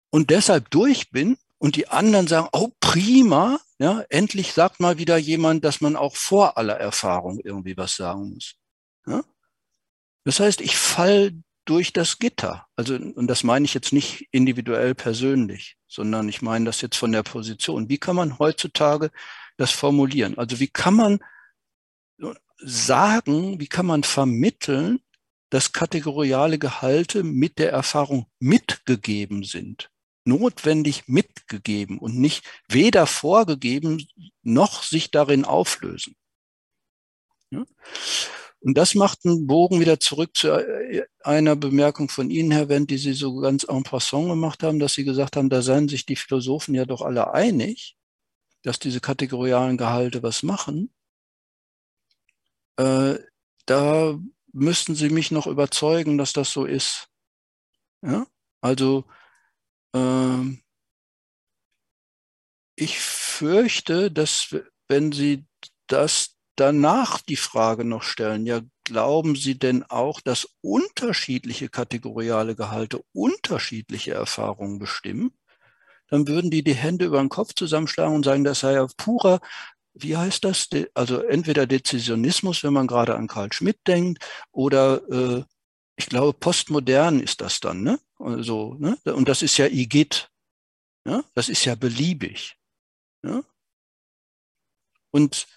und 0.10 0.30
deshalb 0.30 0.70
durch 0.72 1.10
bin 1.10 1.38
und 1.58 1.78
die 1.78 1.88
anderen 1.88 2.28
sagen, 2.28 2.50
oh 2.52 2.72
prima, 2.82 3.60
ja, 3.84 4.06
endlich 4.08 4.54
sagt 4.54 4.80
mal 4.80 4.98
wieder 4.98 5.18
jemand, 5.18 5.66
dass 5.66 5.82
man 5.82 5.98
auch 5.98 6.16
vor 6.16 6.58
aller 6.58 6.80
Erfahrung 6.80 7.42
irgendwie 7.44 7.76
was 7.76 7.98
sagen 7.98 8.36
muss. 8.36 8.56
Ja? 9.06 9.26
Das 10.24 10.40
heißt, 10.40 10.62
ich 10.62 10.78
fall 10.78 11.34
durch 11.66 11.92
das 11.92 12.18
Gitter. 12.18 12.66
Also, 12.78 12.96
und 12.96 13.28
das 13.28 13.44
meine 13.44 13.66
ich 13.66 13.74
jetzt 13.74 13.92
nicht 13.92 14.30
individuell 14.32 14.96
persönlich, 14.96 15.76
sondern 15.90 16.30
ich 16.30 16.42
meine 16.42 16.64
das 16.64 16.80
jetzt 16.80 16.96
von 16.96 17.12
der 17.12 17.24
Position. 17.24 17.90
Wie 17.90 17.98
kann 17.98 18.16
man 18.16 18.40
heutzutage 18.40 19.12
das 19.58 19.72
formulieren? 19.72 20.38
Also, 20.38 20.62
wie 20.62 20.70
kann 20.70 20.94
man 20.94 21.20
sagen, 22.60 23.60
wie 23.60 23.68
kann 23.68 23.86
man 23.86 24.04
vermitteln, 24.04 25.02
dass 25.50 25.74
kategoriale 25.74 26.58
Gehalte 26.58 27.24
mit 27.24 27.60
der 27.60 27.74
Erfahrung 27.74 28.28
mitgegeben 28.40 29.44
sind? 29.44 29.90
Notwendig 30.26 31.08
mitgegeben 31.08 31.98
und 32.00 32.18
nicht 32.18 32.44
weder 32.68 33.06
vorgegeben 33.08 34.08
noch 34.42 34.84
sich 34.84 35.12
darin 35.12 35.46
auflösen. 35.46 36.16
Ja? 37.52 37.66
Und 38.64 38.78
das 38.78 38.96
macht 38.96 39.26
einen 39.26 39.46
Bogen 39.46 39.82
wieder 39.82 40.00
zurück 40.00 40.38
zu 40.38 40.48
äh, 40.50 41.06
einer 41.22 41.58
Bemerkung 41.58 42.08
von 42.08 42.30
Ihnen, 42.30 42.52
Herr 42.52 42.70
Wendt, 42.70 42.92
die 42.92 42.98
Sie 42.98 43.14
so 43.14 43.36
ganz 43.36 43.66
en 43.66 43.84
passant 43.84 44.30
gemacht 44.30 44.64
haben, 44.64 44.80
dass 44.80 44.94
Sie 44.94 45.04
gesagt 45.04 45.36
haben, 45.36 45.50
da 45.50 45.62
seien 45.62 45.90
sich 45.90 46.06
die 46.06 46.16
Philosophen 46.16 46.74
ja 46.74 46.86
doch 46.86 47.02
alle 47.02 47.34
einig, 47.34 47.98
dass 48.62 48.80
diese 48.80 49.02
kategorialen 49.02 49.78
Gehalte 49.78 50.24
was 50.24 50.44
machen. 50.44 50.94
Äh, 52.78 53.16
da 53.66 54.18
müssten 54.54 54.96
Sie 54.96 55.10
mich 55.10 55.32
noch 55.32 55.48
überzeugen, 55.48 56.18
dass 56.18 56.32
das 56.32 56.52
so 56.52 56.64
ist. 56.64 57.10
Ja? 58.02 58.26
Also 58.62 59.04
ähm, 59.94 60.62
ich 62.76 63.00
fürchte, 63.00 64.12
dass 64.12 64.56
wenn 64.88 65.12
Sie 65.12 65.46
das 65.88 66.36
danach 66.56 67.22
die 67.22 67.36
Frage 67.36 67.86
noch 67.86 68.04
stellen, 68.04 68.46
ja, 68.46 68.62
glauben 68.84 69.36
Sie 69.36 69.58
denn 69.58 69.84
auch, 69.84 70.22
dass 70.22 70.48
unterschiedliche 70.62 71.70
kategoriale 71.70 72.56
Gehalte 72.56 73.04
unterschiedliche 73.14 74.14
Erfahrungen 74.14 74.80
bestimmen? 74.80 75.32
dann 76.14 76.28
würden 76.28 76.52
die 76.52 76.64
die 76.64 76.76
Hände 76.76 77.06
über 77.06 77.20
den 77.20 77.30
Kopf 77.30 77.56
zusammenschlagen 77.56 78.16
und 78.16 78.24
sagen, 78.24 78.44
das 78.44 78.60
sei 78.60 78.74
ja 78.74 78.86
purer, 78.98 79.40
wie 79.96 80.16
heißt 80.16 80.44
das? 80.44 80.70
Also 80.94 81.22
entweder 81.24 81.66
Dezisionismus, 81.66 82.64
wenn 82.64 82.74
man 82.74 82.86
gerade 82.86 83.16
an 83.16 83.28
Karl 83.28 83.52
Schmidt 83.52 83.80
denkt, 83.88 84.24
oder 84.52 85.02
äh, 85.10 85.44
ich 85.96 86.08
glaube, 86.08 86.38
postmodern 86.38 87.20
ist 87.20 87.42
das 87.42 87.60
dann, 87.60 87.84
ne? 87.84 88.00
Also, 88.20 88.76
ne? 88.76 88.98
Und 89.06 89.28
das 89.28 89.42
ist 89.42 89.58
ja 89.58 89.68
IGIT. 89.68 90.32
Ja? 91.06 91.24
Das 91.34 91.50
ist 91.50 91.66
ja 91.66 91.76
beliebig. 91.76 92.58
Ja? 93.24 93.44
Und 95.12 95.48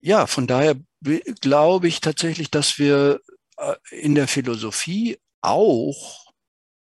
ja, 0.00 0.26
von 0.26 0.46
daher 0.46 0.76
glaube 1.40 1.88
ich 1.88 2.00
tatsächlich, 2.00 2.50
dass 2.50 2.78
wir 2.78 3.20
äh, 3.56 3.74
in 3.90 4.14
der 4.14 4.28
Philosophie 4.28 5.18
auch 5.40 6.32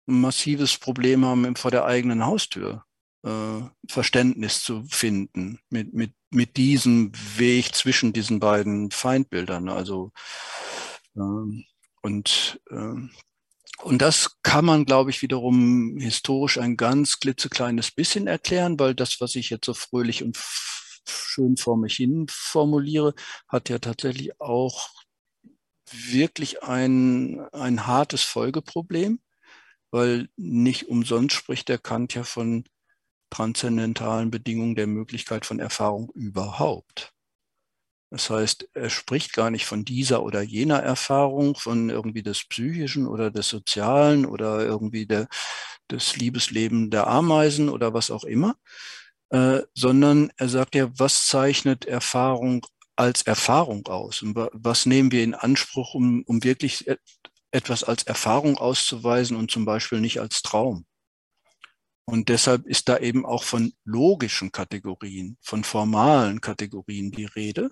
ein 0.08 0.22
massives 0.22 0.78
Problem 0.78 1.26
haben 1.26 1.56
vor 1.56 1.72
der 1.72 1.86
eigenen 1.86 2.26
Haustür. 2.26 2.86
Äh, 3.24 3.62
Verständnis 3.88 4.64
zu 4.64 4.84
finden 4.86 5.60
mit, 5.70 5.94
mit, 5.94 6.14
mit 6.32 6.58
diesem 6.58 7.12
Weg 7.38 7.76
zwischen 7.76 8.14
diesen 8.14 8.40
beiden 8.40 8.90
Feindbildern. 8.90 9.70
Also 9.70 10.12
und 12.02 12.62
ähm, 12.72 13.12
und 13.84 14.02
das 14.02 14.38
kann 14.44 14.66
man, 14.66 14.86
glaube 14.86 15.10
ich, 15.10 15.22
wiederum 15.22 15.98
historisch 15.98 16.60
ein 16.60 16.78
ganz 16.78 17.20
klitzekleines 17.20 17.92
bisschen 17.92 18.28
erklären, 18.28 18.80
weil 18.80 18.94
das, 18.94 19.20
was 19.22 19.36
ich 19.36 19.50
jetzt 19.50 19.66
so 19.66 19.74
fröhlich 19.74 20.24
und 20.24 20.38
schön 21.08 21.58
vor 21.58 21.78
mich 21.78 21.96
hin 21.96 22.28
formuliere, 22.30 23.16
hat 23.48 23.70
ja 23.70 23.80
tatsächlich 23.80 24.40
auch 24.40 24.90
wirklich 25.92 26.64
ein, 26.64 27.42
ein 27.54 27.88
hartes 27.88 28.22
Folgeproblem, 28.22 29.20
weil 29.90 30.30
nicht 30.38 30.88
umsonst 30.90 31.36
spricht 31.36 31.70
der 31.70 31.80
Kant 31.80 32.14
ja 32.14 32.24
von 32.24 32.66
transzendentalen 33.32 34.30
Bedingungen 34.30 34.76
der 34.76 34.88
Möglichkeit 34.88 35.46
von 35.46 35.60
Erfahrung 35.60 36.12
überhaupt. 36.14 37.14
Das 38.12 38.30
heißt, 38.30 38.68
er 38.74 38.90
spricht 38.90 39.32
gar 39.34 39.52
nicht 39.52 39.66
von 39.66 39.86
dieser 39.86 40.22
oder 40.24 40.42
jener 40.42 40.80
Erfahrung, 40.80 41.56
von 41.56 41.90
irgendwie 41.90 42.24
des 42.24 42.44
Psychischen 42.44 43.08
oder 43.08 43.32
des 43.32 43.48
Sozialen 43.48 44.26
oder 44.26 44.66
irgendwie 44.66 45.06
der, 45.08 45.30
des 45.90 46.18
Liebesleben 46.18 46.92
der 46.92 47.08
Ameisen 47.08 47.70
oder 47.70 47.94
was 47.94 48.12
auch 48.12 48.26
immer, 48.26 48.58
äh, 49.30 49.62
sondern 49.74 50.30
er 50.36 50.50
sagt 50.50 50.76
ja, 50.76 50.90
was 51.00 51.26
zeichnet 51.28 51.86
Erfahrung 51.86 52.66
als 52.98 53.22
Erfahrung 53.22 53.88
aus? 53.88 54.22
Und 54.22 54.36
was 54.36 54.86
nehmen 54.86 55.12
wir 55.12 55.24
in 55.24 55.34
Anspruch, 55.34 55.94
um, 55.94 56.24
um 56.24 56.44
wirklich 56.44 56.86
etwas 57.52 57.84
als 57.86 58.04
Erfahrung 58.04 58.58
auszuweisen 58.58 59.38
und 59.38 59.52
zum 59.52 59.64
Beispiel 59.64 60.02
nicht 60.02 60.20
als 60.20 60.42
Traum? 60.42 60.86
Und 62.04 62.28
deshalb 62.28 62.66
ist 62.68 62.90
da 62.90 62.98
eben 62.98 63.26
auch 63.26 63.44
von 63.44 63.74
logischen 63.86 64.52
Kategorien, 64.52 65.38
von 65.42 65.64
formalen 65.64 66.42
Kategorien 66.42 67.12
die 67.12 67.24
Rede. 67.24 67.72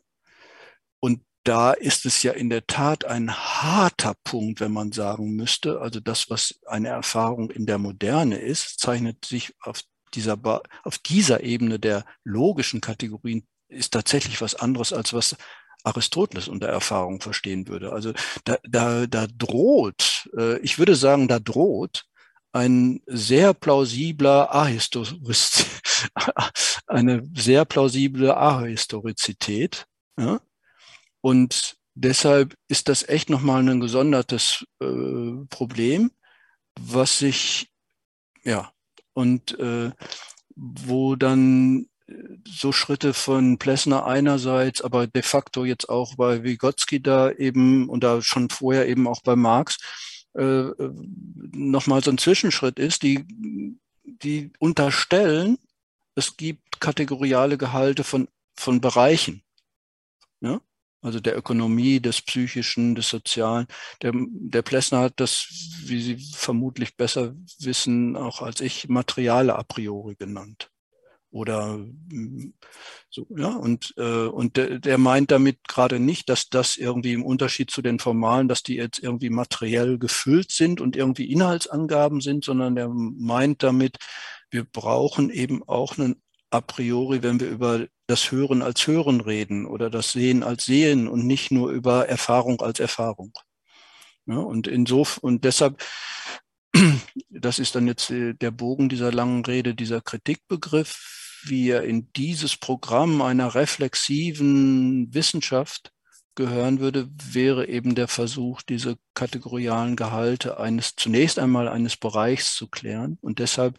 Und 0.99 1.21
da 1.43 1.71
ist 1.71 2.05
es 2.05 2.21
ja 2.23 2.33
in 2.33 2.49
der 2.49 2.67
Tat 2.67 3.05
ein 3.05 3.33
harter 3.33 4.13
Punkt, 4.23 4.59
wenn 4.59 4.71
man 4.71 4.91
sagen 4.91 5.35
müsste, 5.35 5.79
also 5.81 5.99
das, 5.99 6.29
was 6.29 6.59
eine 6.65 6.89
Erfahrung 6.89 7.49
in 7.49 7.65
der 7.65 7.77
Moderne 7.77 8.37
ist, 8.37 8.79
zeichnet 8.79 9.25
sich 9.25 9.55
auf 9.61 9.81
dieser, 10.13 10.37
auf 10.83 10.97
dieser 10.97 11.43
Ebene 11.43 11.79
der 11.79 12.05
logischen 12.23 12.81
Kategorien, 12.81 13.47
ist 13.67 13.93
tatsächlich 13.93 14.41
was 14.41 14.55
anderes, 14.55 14.93
als 14.93 15.13
was 15.13 15.35
Aristoteles 15.83 16.47
unter 16.47 16.67
Erfahrung 16.67 17.21
verstehen 17.21 17.67
würde. 17.67 17.93
Also 17.93 18.13
da, 18.43 18.57
da, 18.63 19.07
da 19.07 19.27
droht, 19.27 20.29
äh, 20.37 20.57
ich 20.59 20.77
würde 20.77 20.95
sagen, 20.95 21.27
da 21.27 21.39
droht 21.39 22.05
ein 22.51 23.01
sehr 23.05 23.53
plausibler 23.53 24.53
Ahistorizität, 24.53 25.67
eine 26.87 27.29
sehr 27.35 27.65
plausible 27.65 28.35
Ahistorizität. 28.35 29.85
Ja? 30.17 30.41
Und 31.21 31.77
deshalb 31.95 32.55
ist 32.67 32.89
das 32.89 33.07
echt 33.07 33.29
nochmal 33.29 33.67
ein 33.67 33.79
gesondertes 33.79 34.65
äh, 34.79 35.45
Problem, 35.49 36.11
was 36.79 37.19
sich, 37.19 37.69
ja, 38.43 38.71
und 39.13 39.57
äh, 39.59 39.91
wo 40.55 41.15
dann 41.15 41.89
so 42.47 42.71
Schritte 42.71 43.13
von 43.13 43.57
Plessner 43.57 44.05
einerseits, 44.05 44.81
aber 44.81 45.07
de 45.07 45.21
facto 45.21 45.65
jetzt 45.65 45.89
auch 45.89 46.15
bei 46.15 46.43
Vygotsky 46.43 47.01
da 47.01 47.31
eben 47.31 47.89
und 47.89 48.03
da 48.03 48.21
schon 48.21 48.49
vorher 48.49 48.87
eben 48.87 49.07
auch 49.07 49.21
bei 49.21 49.35
Marx, 49.35 49.77
äh, 50.33 50.65
nochmal 51.51 52.03
so 52.03 52.11
ein 52.11 52.17
Zwischenschritt 52.17 52.79
ist, 52.79 53.03
die, 53.03 53.25
die 54.03 54.51
unterstellen, 54.59 55.57
es 56.15 56.37
gibt 56.37 56.79
kategoriale 56.79 57.57
Gehalte 57.57 58.03
von, 58.03 58.27
von 58.55 58.81
Bereichen. 58.81 59.43
Ja? 60.41 60.61
Also 61.01 61.19
der 61.19 61.37
Ökonomie, 61.37 61.99
des 61.99 62.21
Psychischen, 62.21 62.95
des 62.95 63.09
Sozialen. 63.09 63.67
Der, 64.01 64.11
der 64.15 64.61
Plessner 64.61 64.99
hat 64.99 65.13
das, 65.17 65.47
wie 65.85 66.01
Sie 66.01 66.17
vermutlich 66.35 66.97
besser 66.97 67.33
wissen, 67.59 68.17
auch 68.17 68.41
als 68.41 68.59
ich, 68.59 68.89
Materiale 68.89 69.55
a 69.55 69.63
priori 69.63 70.15
genannt 70.15 70.69
oder 71.31 71.77
mm, 71.77 72.53
so, 73.09 73.27
ja, 73.35 73.49
und, 73.49 73.93
äh, 73.97 74.25
und 74.27 74.57
der, 74.57 74.79
der 74.79 74.97
meint 74.97 75.31
damit 75.31 75.67
gerade 75.67 75.99
nicht, 75.99 76.29
dass 76.29 76.49
das 76.49 76.77
irgendwie 76.77 77.13
im 77.13 77.25
Unterschied 77.25 77.71
zu 77.71 77.81
den 77.81 77.99
formalen, 77.99 78.47
dass 78.47 78.63
die 78.63 78.75
jetzt 78.75 78.99
irgendwie 78.99 79.29
materiell 79.29 79.97
gefüllt 79.97 80.51
sind 80.51 80.81
und 80.81 80.95
irgendwie 80.95 81.31
Inhaltsangaben 81.31 82.21
sind, 82.21 82.43
sondern 82.45 82.75
der 82.75 82.89
meint 82.89 83.63
damit, 83.63 83.97
wir 84.49 84.63
brauchen 84.63 85.29
eben 85.29 85.63
auch 85.67 85.97
einen 85.97 86.21
a 86.51 86.61
priori, 86.61 87.21
wenn 87.23 87.39
wir 87.39 87.47
über 87.47 87.87
das 88.07 88.31
Hören 88.31 88.61
als 88.61 88.87
Hören 88.87 89.21
reden 89.21 89.65
oder 89.65 89.89
das 89.89 90.11
Sehen 90.11 90.43
als 90.43 90.65
Sehen 90.65 91.07
und 91.07 91.25
nicht 91.27 91.51
nur 91.51 91.71
über 91.71 92.07
Erfahrung 92.07 92.61
als 92.61 92.79
Erfahrung. 92.79 93.33
Ja, 94.25 94.37
und 94.37 94.67
insofern, 94.67 95.21
und 95.21 95.43
deshalb 95.43 95.81
das 97.29 97.59
ist 97.59 97.75
dann 97.75 97.87
jetzt 97.87 98.09
äh, 98.11 98.33
der 98.33 98.51
Bogen 98.51 98.89
dieser 98.89 99.11
langen 99.11 99.43
Rede, 99.45 99.75
dieser 99.75 100.01
Kritikbegriff, 100.01 101.41
wie 101.45 101.69
er 101.69 101.83
in 101.83 102.11
dieses 102.13 102.57
Programm 102.57 103.21
einer 103.21 103.55
reflexiven 103.55 105.13
Wissenschaft 105.13 105.91
gehören 106.35 106.79
würde, 106.79 107.09
wäre 107.11 107.67
eben 107.67 107.95
der 107.95 108.07
Versuch, 108.07 108.61
diese 108.61 108.97
kategorialen 109.13 109.95
Gehalte 109.95 110.59
eines, 110.59 110.95
zunächst 110.95 111.39
einmal 111.39 111.67
eines 111.67 111.97
Bereichs 111.97 112.55
zu 112.55 112.67
klären. 112.67 113.17
Und 113.21 113.39
deshalb, 113.39 113.77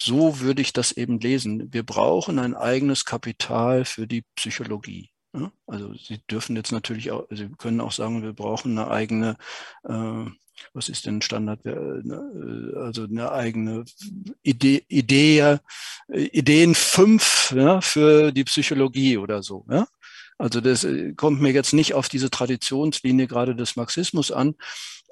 so 0.00 0.40
würde 0.40 0.62
ich 0.62 0.72
das 0.72 0.92
eben 0.92 1.20
lesen. 1.20 1.72
Wir 1.72 1.82
brauchen 1.82 2.38
ein 2.38 2.54
eigenes 2.54 3.04
Kapital 3.04 3.84
für 3.84 4.06
die 4.06 4.24
Psychologie. 4.34 5.10
Also 5.66 5.94
Sie 5.94 6.18
dürfen 6.28 6.56
jetzt 6.56 6.72
natürlich 6.72 7.12
auch, 7.12 7.26
Sie 7.30 7.48
können 7.56 7.80
auch 7.80 7.92
sagen, 7.92 8.22
wir 8.22 8.32
brauchen 8.32 8.76
eine 8.76 8.90
eigene 8.90 9.36
äh, 9.84 10.24
was 10.72 10.88
ist 10.88 11.06
denn 11.06 11.22
Standard, 11.22 11.64
äh, 11.64 11.70
ne, 11.70 12.72
also 12.76 13.04
eine 13.04 13.32
eigene 13.32 13.84
Idee, 14.42 14.84
Idee 14.88 15.58
äh, 16.08 16.22
Ideen 16.32 16.74
fünf 16.74 17.52
ja, 17.56 17.80
für 17.80 18.32
die 18.32 18.44
Psychologie 18.44 19.16
oder 19.16 19.42
so. 19.42 19.64
Ja? 19.70 19.86
Also 20.40 20.60
das 20.60 20.86
kommt 21.16 21.40
mir 21.40 21.52
jetzt 21.52 21.74
nicht 21.74 21.92
auf 21.94 22.08
diese 22.08 22.30
Traditionslinie 22.30 23.26
gerade 23.26 23.54
des 23.54 23.76
Marxismus 23.76 24.32
an, 24.32 24.54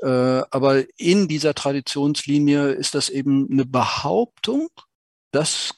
aber 0.00 0.84
in 0.96 1.28
dieser 1.28 1.54
Traditionslinie 1.54 2.70
ist 2.70 2.94
das 2.94 3.10
eben 3.10 3.46
eine 3.50 3.66
Behauptung, 3.66 4.68
dass 5.30 5.74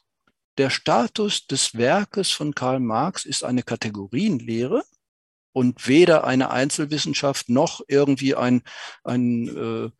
der 0.56 0.70
Status 0.70 1.46
des 1.46 1.74
Werkes 1.74 2.30
von 2.30 2.54
Karl 2.54 2.80
Marx 2.80 3.24
ist 3.24 3.44
eine 3.44 3.62
Kategorienlehre 3.62 4.84
und 5.52 5.88
weder 5.88 6.24
eine 6.24 6.50
Einzelwissenschaft 6.50 7.48
noch 7.48 7.80
irgendwie 7.88 8.34
ein, 8.34 8.62
ein 9.02 9.48
äh, 9.48 9.90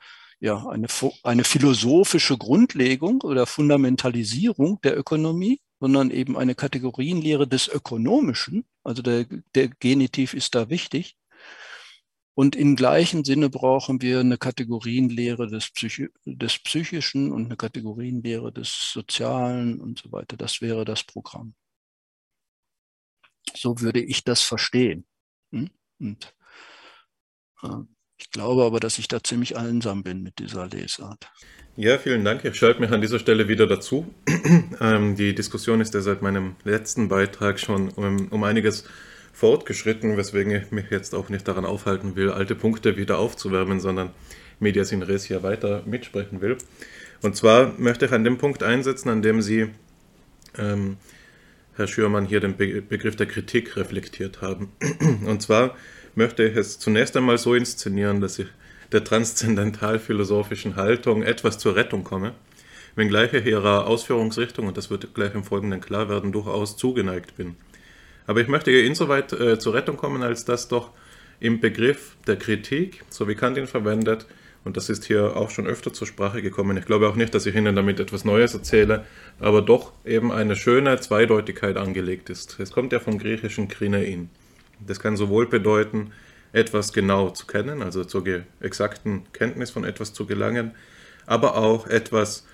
ja, 0.40 0.66
eine, 0.68 0.86
eine 1.22 1.44
philosophische 1.44 2.38
Grundlegung 2.38 3.20
oder 3.22 3.46
Fundamentalisierung 3.46 4.80
der 4.82 4.98
Ökonomie, 4.98 5.60
sondern 5.80 6.10
eben 6.10 6.36
eine 6.36 6.54
Kategorienlehre 6.54 7.46
des 7.46 7.68
Ökonomischen. 7.68 8.64
Also 8.82 9.02
der, 9.02 9.26
der 9.54 9.68
Genitiv 9.68 10.34
ist 10.34 10.54
da 10.54 10.70
wichtig. 10.70 11.16
Und 12.34 12.56
im 12.56 12.76
gleichen 12.76 13.24
Sinne 13.24 13.50
brauchen 13.50 14.00
wir 14.00 14.20
eine 14.20 14.38
Kategorienlehre 14.38 15.46
des, 15.48 15.70
Psychi 15.70 16.08
des 16.24 16.58
Psychischen 16.58 17.32
und 17.32 17.46
eine 17.46 17.56
Kategorienlehre 17.56 18.52
des 18.52 18.92
Sozialen 18.92 19.80
und 19.80 19.98
so 19.98 20.10
weiter. 20.12 20.36
Das 20.36 20.60
wäre 20.60 20.84
das 20.84 21.04
Programm. 21.04 21.54
So 23.54 23.80
würde 23.80 24.00
ich 24.00 24.24
das 24.24 24.42
verstehen. 24.42 25.06
Hm? 25.52 25.70
Und 25.98 26.34
äh, 27.62 27.68
ich 28.20 28.30
glaube 28.30 28.64
aber, 28.64 28.80
dass 28.80 28.98
ich 28.98 29.08
da 29.08 29.22
ziemlich 29.22 29.56
einsam 29.56 30.02
bin 30.02 30.22
mit 30.22 30.38
dieser 30.38 30.68
Lesart. 30.68 31.30
Ja, 31.76 31.98
vielen 31.98 32.24
Dank. 32.24 32.44
Ich 32.44 32.56
schalte 32.56 32.80
mich 32.80 32.90
an 32.90 33.00
dieser 33.00 33.18
Stelle 33.18 33.48
wieder 33.48 33.66
dazu. 33.66 34.12
ähm, 34.80 35.16
die 35.16 35.34
Diskussion 35.34 35.80
ist 35.80 35.94
ja 35.94 36.00
seit 36.00 36.20
meinem 36.20 36.56
letzten 36.64 37.08
Beitrag 37.08 37.58
schon 37.58 37.88
um, 37.90 38.28
um 38.28 38.44
einiges 38.44 38.84
fortgeschritten, 39.32 40.16
weswegen 40.16 40.52
ich 40.52 40.70
mich 40.70 40.90
jetzt 40.90 41.14
auch 41.14 41.30
nicht 41.30 41.48
daran 41.48 41.64
aufhalten 41.64 42.16
will, 42.16 42.30
alte 42.30 42.54
Punkte 42.54 42.96
wieder 42.96 43.18
aufzuwärmen, 43.18 43.80
sondern 43.80 44.10
Medias 44.58 44.92
in 44.92 45.02
Res 45.02 45.24
hier 45.24 45.42
weiter 45.42 45.82
mitsprechen 45.86 46.42
will. 46.42 46.58
Und 47.22 47.36
zwar 47.36 47.72
möchte 47.78 48.04
ich 48.04 48.12
an 48.12 48.24
dem 48.24 48.36
Punkt 48.36 48.62
einsetzen, 48.62 49.08
an 49.08 49.22
dem 49.22 49.40
Sie, 49.40 49.68
ähm, 50.58 50.98
Herr 51.76 51.86
Schürmann, 51.86 52.26
hier 52.26 52.40
den 52.40 52.56
Be 52.56 52.82
Begriff 52.82 53.16
der 53.16 53.26
Kritik 53.26 53.76
reflektiert 53.76 54.42
haben. 54.42 54.72
Und 55.26 55.40
zwar 55.40 55.76
möchte 56.14 56.44
ich 56.44 56.56
es 56.56 56.78
zunächst 56.78 57.16
einmal 57.16 57.38
so 57.38 57.54
inszenieren, 57.54 58.20
dass 58.20 58.38
ich 58.38 58.46
der 58.92 59.04
transzendentalphilosophischen 59.04 60.76
Haltung 60.76 61.22
etwas 61.22 61.58
zur 61.58 61.76
Rettung 61.76 62.04
komme, 62.04 62.32
wenngleich 62.96 63.32
ich 63.32 63.46
ihrer 63.46 63.86
Ausführungsrichtung, 63.86 64.66
und 64.66 64.76
das 64.76 64.90
wird 64.90 65.14
gleich 65.14 65.34
im 65.34 65.44
Folgenden 65.44 65.80
klar 65.80 66.08
werden, 66.08 66.32
durchaus 66.32 66.76
zugeneigt 66.76 67.36
bin. 67.36 67.56
Aber 68.26 68.40
ich 68.40 68.48
möchte 68.48 68.70
ihr 68.70 68.84
insoweit 68.84 69.32
äh, 69.32 69.58
zur 69.58 69.74
Rettung 69.74 69.96
kommen, 69.96 70.22
als 70.22 70.44
dass 70.44 70.68
doch 70.68 70.90
im 71.38 71.60
Begriff 71.60 72.16
der 72.26 72.36
Kritik, 72.36 73.04
so 73.08 73.28
wie 73.28 73.34
Kant 73.34 73.56
ihn 73.56 73.66
verwendet, 73.66 74.26
und 74.62 74.76
das 74.76 74.90
ist 74.90 75.06
hier 75.06 75.36
auch 75.36 75.50
schon 75.50 75.66
öfter 75.66 75.92
zur 75.92 76.06
Sprache 76.06 76.42
gekommen. 76.42 76.76
Ich 76.76 76.84
glaube 76.84 77.08
auch 77.08 77.16
nicht, 77.16 77.34
dass 77.34 77.46
ich 77.46 77.54
Ihnen 77.54 77.74
damit 77.74 77.98
etwas 77.98 78.26
Neues 78.26 78.52
erzähle, 78.52 79.06
aber 79.38 79.62
doch 79.62 79.92
eben 80.04 80.30
eine 80.32 80.54
schöne 80.54 81.00
Zweideutigkeit 81.00 81.78
angelegt 81.78 82.28
ist. 82.28 82.60
Es 82.60 82.70
kommt 82.70 82.92
ja 82.92 83.00
vom 83.00 83.18
griechischen 83.18 83.68
Krinein. 83.68 84.28
Das 84.86 85.00
kann 85.00 85.16
sowohl 85.16 85.46
bedeuten, 85.46 86.12
etwas 86.52 86.92
genau 86.92 87.30
zu 87.30 87.46
kennen, 87.46 87.82
also 87.82 88.04
zur 88.04 88.24
exakten 88.60 89.24
Kenntnis 89.32 89.70
von 89.70 89.84
etwas 89.84 90.12
zu 90.12 90.26
gelangen, 90.26 90.72
aber 91.26 91.56
auch 91.56 91.86
etwas 91.86 92.46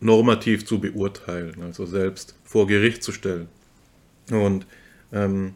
normativ 0.00 0.66
zu 0.66 0.80
beurteilen, 0.80 1.62
also 1.62 1.86
selbst 1.86 2.36
vor 2.44 2.66
Gericht 2.66 3.02
zu 3.02 3.12
stellen. 3.12 3.48
Und 4.30 4.66
ähm, 5.12 5.54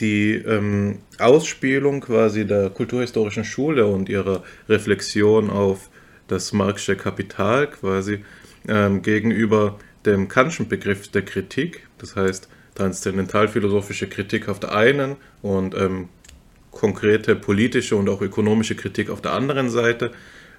die 0.00 0.34
ähm, 0.34 0.98
Ausspielung 1.18 2.00
quasi 2.00 2.46
der 2.46 2.70
kulturhistorischen 2.70 3.44
Schule 3.44 3.86
und 3.86 4.08
ihrer 4.08 4.44
Reflexion 4.68 5.50
auf 5.50 5.90
das 6.28 6.52
marxische 6.52 6.96
Kapital 6.96 7.68
quasi 7.68 8.24
ähm, 8.68 9.02
gegenüber 9.02 9.78
dem 10.04 10.28
Kantschen 10.28 10.68
Begriff 10.68 11.08
der 11.08 11.22
Kritik, 11.22 11.88
das 11.98 12.16
heißt 12.16 12.48
transzendentalphilosophische 12.78 14.08
Kritik 14.08 14.48
auf 14.48 14.60
der 14.60 14.74
einen 14.74 15.16
und 15.42 15.74
ähm, 15.74 16.08
konkrete 16.70 17.34
politische 17.34 17.96
und 17.96 18.08
auch 18.08 18.22
ökonomische 18.22 18.76
Kritik 18.76 19.10
auf 19.10 19.20
der 19.20 19.32
anderen 19.32 19.68
Seite, 19.68 20.12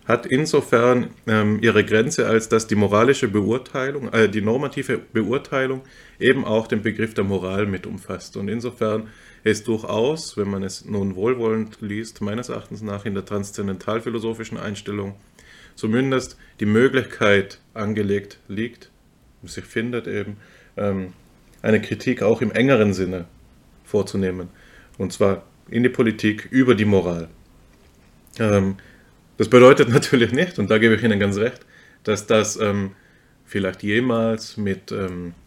hat 0.05 0.25
insofern 0.25 1.11
ähm, 1.27 1.59
ihre 1.61 1.85
Grenze, 1.85 2.27
als 2.27 2.49
dass 2.49 2.67
die 2.67 2.75
moralische 2.75 3.27
Beurteilung, 3.27 4.11
äh, 4.11 4.27
die 4.27 4.41
normative 4.41 4.99
Beurteilung 5.13 5.81
eben 6.19 6.45
auch 6.45 6.67
den 6.67 6.81
Begriff 6.81 7.13
der 7.13 7.23
Moral 7.23 7.67
mit 7.67 7.85
umfasst. 7.85 8.35
Und 8.35 8.49
insofern 8.49 9.07
ist 9.43 9.67
durchaus, 9.67 10.35
wenn 10.35 10.49
man 10.49 10.63
es 10.63 10.83
nun 10.83 11.15
wohlwollend 11.15 11.77
liest, 11.79 12.21
meines 12.21 12.49
Erachtens 12.49 12.81
nach 12.81 13.05
in 13.05 13.13
der 13.13 13.23
transzendentalphilosophischen 13.23 14.57
Einstellung 14.57 15.15
zumindest 15.75 16.37
die 16.59 16.65
Möglichkeit 16.65 17.61
angelegt 17.73 18.39
liegt, 18.47 18.89
sich 19.43 19.63
findet 19.63 20.07
eben, 20.07 20.37
ähm, 20.75 21.13
eine 21.61 21.81
Kritik 21.81 22.21
auch 22.21 22.41
im 22.41 22.51
engeren 22.51 22.93
Sinne 22.93 23.25
vorzunehmen. 23.83 24.49
Und 24.97 25.13
zwar 25.13 25.43
in 25.69 25.83
die 25.83 25.89
Politik 25.89 26.47
über 26.51 26.75
die 26.75 26.85
Moral. 26.85 27.27
Ähm, 28.39 28.75
das 29.37 29.49
bedeutet 29.49 29.89
natürlich 29.93 30.31
nicht, 30.31 30.59
und 30.59 30.69
da 30.69 30.77
gebe 30.77 30.95
ich 30.95 31.03
Ihnen 31.03 31.19
ganz 31.19 31.37
recht, 31.37 31.65
dass 32.03 32.27
das 32.27 32.57
ähm, 32.57 32.91
vielleicht 33.45 33.83
jemals 33.83 34.57
mit 34.57 34.93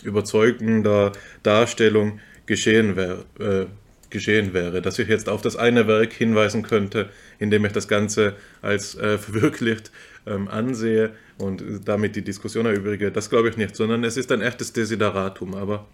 überzeugender 0.03 1.13
Darstellung 1.43 2.19
geschehen 2.47 2.97
wäre, 2.97 3.25
äh, 3.39 3.67
geschehen 4.11 4.53
wäre, 4.53 4.83
dass 4.83 4.99
ich 4.99 5.09
jetzt 5.09 5.29
auf 5.29 5.41
das 5.41 5.57
eine 5.57 5.87
Werk 5.87 6.13
hinweisen 6.13 6.63
könnte, 6.63 7.09
in 7.39 7.51
dem 7.51 7.65
ich 7.65 7.73
das 7.73 7.89
Ganze 7.89 8.35
als 8.61 8.95
äh, 8.95 9.19
verwirklicht 9.19 9.91
ähm, 10.27 10.49
ansehe 10.49 11.13
und 11.39 11.65
damit 11.87 12.15
die 12.15 12.23
Diskussion 12.23 12.67
erübrige. 12.67 13.11
Das 13.11 13.31
glaube 13.31 13.49
ich 13.49 13.57
nicht, 13.57 13.75
sondern 13.75 14.05
es 14.05 14.17
ist 14.17 14.31
ein 14.31 14.43
echtes 14.43 14.73
Desideratum. 14.73 15.55
Aber 15.55 15.87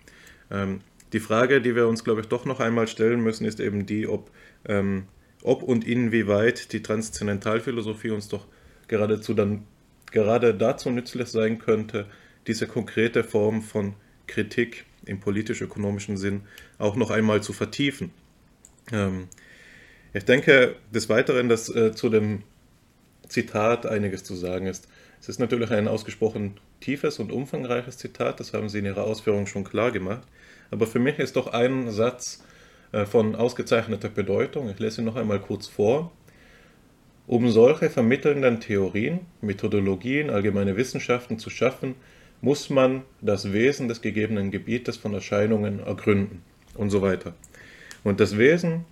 ähm, 0.50 0.80
die 1.12 1.20
Frage, 1.20 1.60
die 1.60 1.74
wir 1.74 1.88
uns, 1.88 2.04
glaube 2.04 2.20
ich, 2.20 2.28
doch 2.28 2.44
noch 2.44 2.60
einmal 2.60 2.86
stellen 2.86 3.20
müssen, 3.20 3.44
ist 3.44 3.60
eben 3.60 3.86
die, 3.86 4.06
ob, 4.06 4.30
ähm, 4.66 5.04
ob 5.42 5.62
und 5.62 5.86
inwieweit 5.86 6.72
die 6.72 6.82
Transzendentalphilosophie 6.82 8.10
uns 8.10 8.28
doch 8.28 8.46
geradezu 8.88 9.34
dann 9.34 9.64
gerade 10.10 10.54
dazu 10.54 10.90
nützlich 10.90 11.28
sein 11.28 11.58
könnte, 11.58 12.06
diese 12.46 12.66
konkrete 12.66 13.24
Form 13.24 13.62
von 13.62 13.94
Kritik 14.26 14.84
im 15.04 15.20
politisch-ökonomischen 15.20 16.16
Sinn 16.16 16.42
auch 16.78 16.96
noch 16.96 17.10
einmal 17.10 17.42
zu 17.42 17.52
vertiefen. 17.52 18.10
Ähm, 18.92 19.28
ich 20.12 20.24
denke 20.24 20.76
des 20.92 21.08
Weiteren, 21.08 21.48
dass 21.48 21.68
äh, 21.74 21.92
zu 21.94 22.08
dem 22.08 22.42
Zitat 23.28 23.86
einiges 23.86 24.24
zu 24.24 24.34
sagen 24.34 24.66
ist. 24.66 24.88
Es 25.20 25.28
ist 25.28 25.38
natürlich 25.38 25.70
ein 25.70 25.88
ausgesprochen 25.88 26.54
tiefes 26.80 27.18
und 27.18 27.32
umfangreiches 27.32 27.98
Zitat, 27.98 28.40
das 28.40 28.52
haben 28.52 28.68
Sie 28.68 28.78
in 28.78 28.84
Ihrer 28.84 29.04
Ausführung 29.04 29.46
schon 29.46 29.64
klar 29.64 29.90
gemacht. 29.90 30.26
Aber 30.70 30.86
für 30.86 30.98
mich 30.98 31.18
ist 31.18 31.36
doch 31.36 31.48
ein 31.48 31.90
Satz 31.90 32.44
äh, 32.92 33.04
von 33.04 33.34
ausgezeichneter 33.34 34.08
Bedeutung. 34.08 34.70
Ich 34.70 34.78
lese 34.78 35.02
ihn 35.02 35.04
noch 35.04 35.16
einmal 35.16 35.40
kurz 35.40 35.66
vor. 35.66 36.12
Um 37.26 37.50
solche 37.50 37.90
vermittelnden 37.90 38.60
Theorien, 38.60 39.20
Methodologien, 39.42 40.30
allgemeine 40.30 40.76
Wissenschaften 40.76 41.38
zu 41.38 41.50
schaffen, 41.50 41.94
muss 42.40 42.70
man 42.70 43.02
das 43.20 43.52
Wesen 43.52 43.88
des 43.88 44.00
gegebenen 44.00 44.50
Gebietes 44.50 44.96
von 44.96 45.12
Erscheinungen 45.12 45.80
ergründen 45.80 46.42
und 46.74 46.90
so 46.90 47.02
weiter. 47.02 47.34
Und 48.04 48.20
das 48.20 48.38
Wesen 48.38 48.84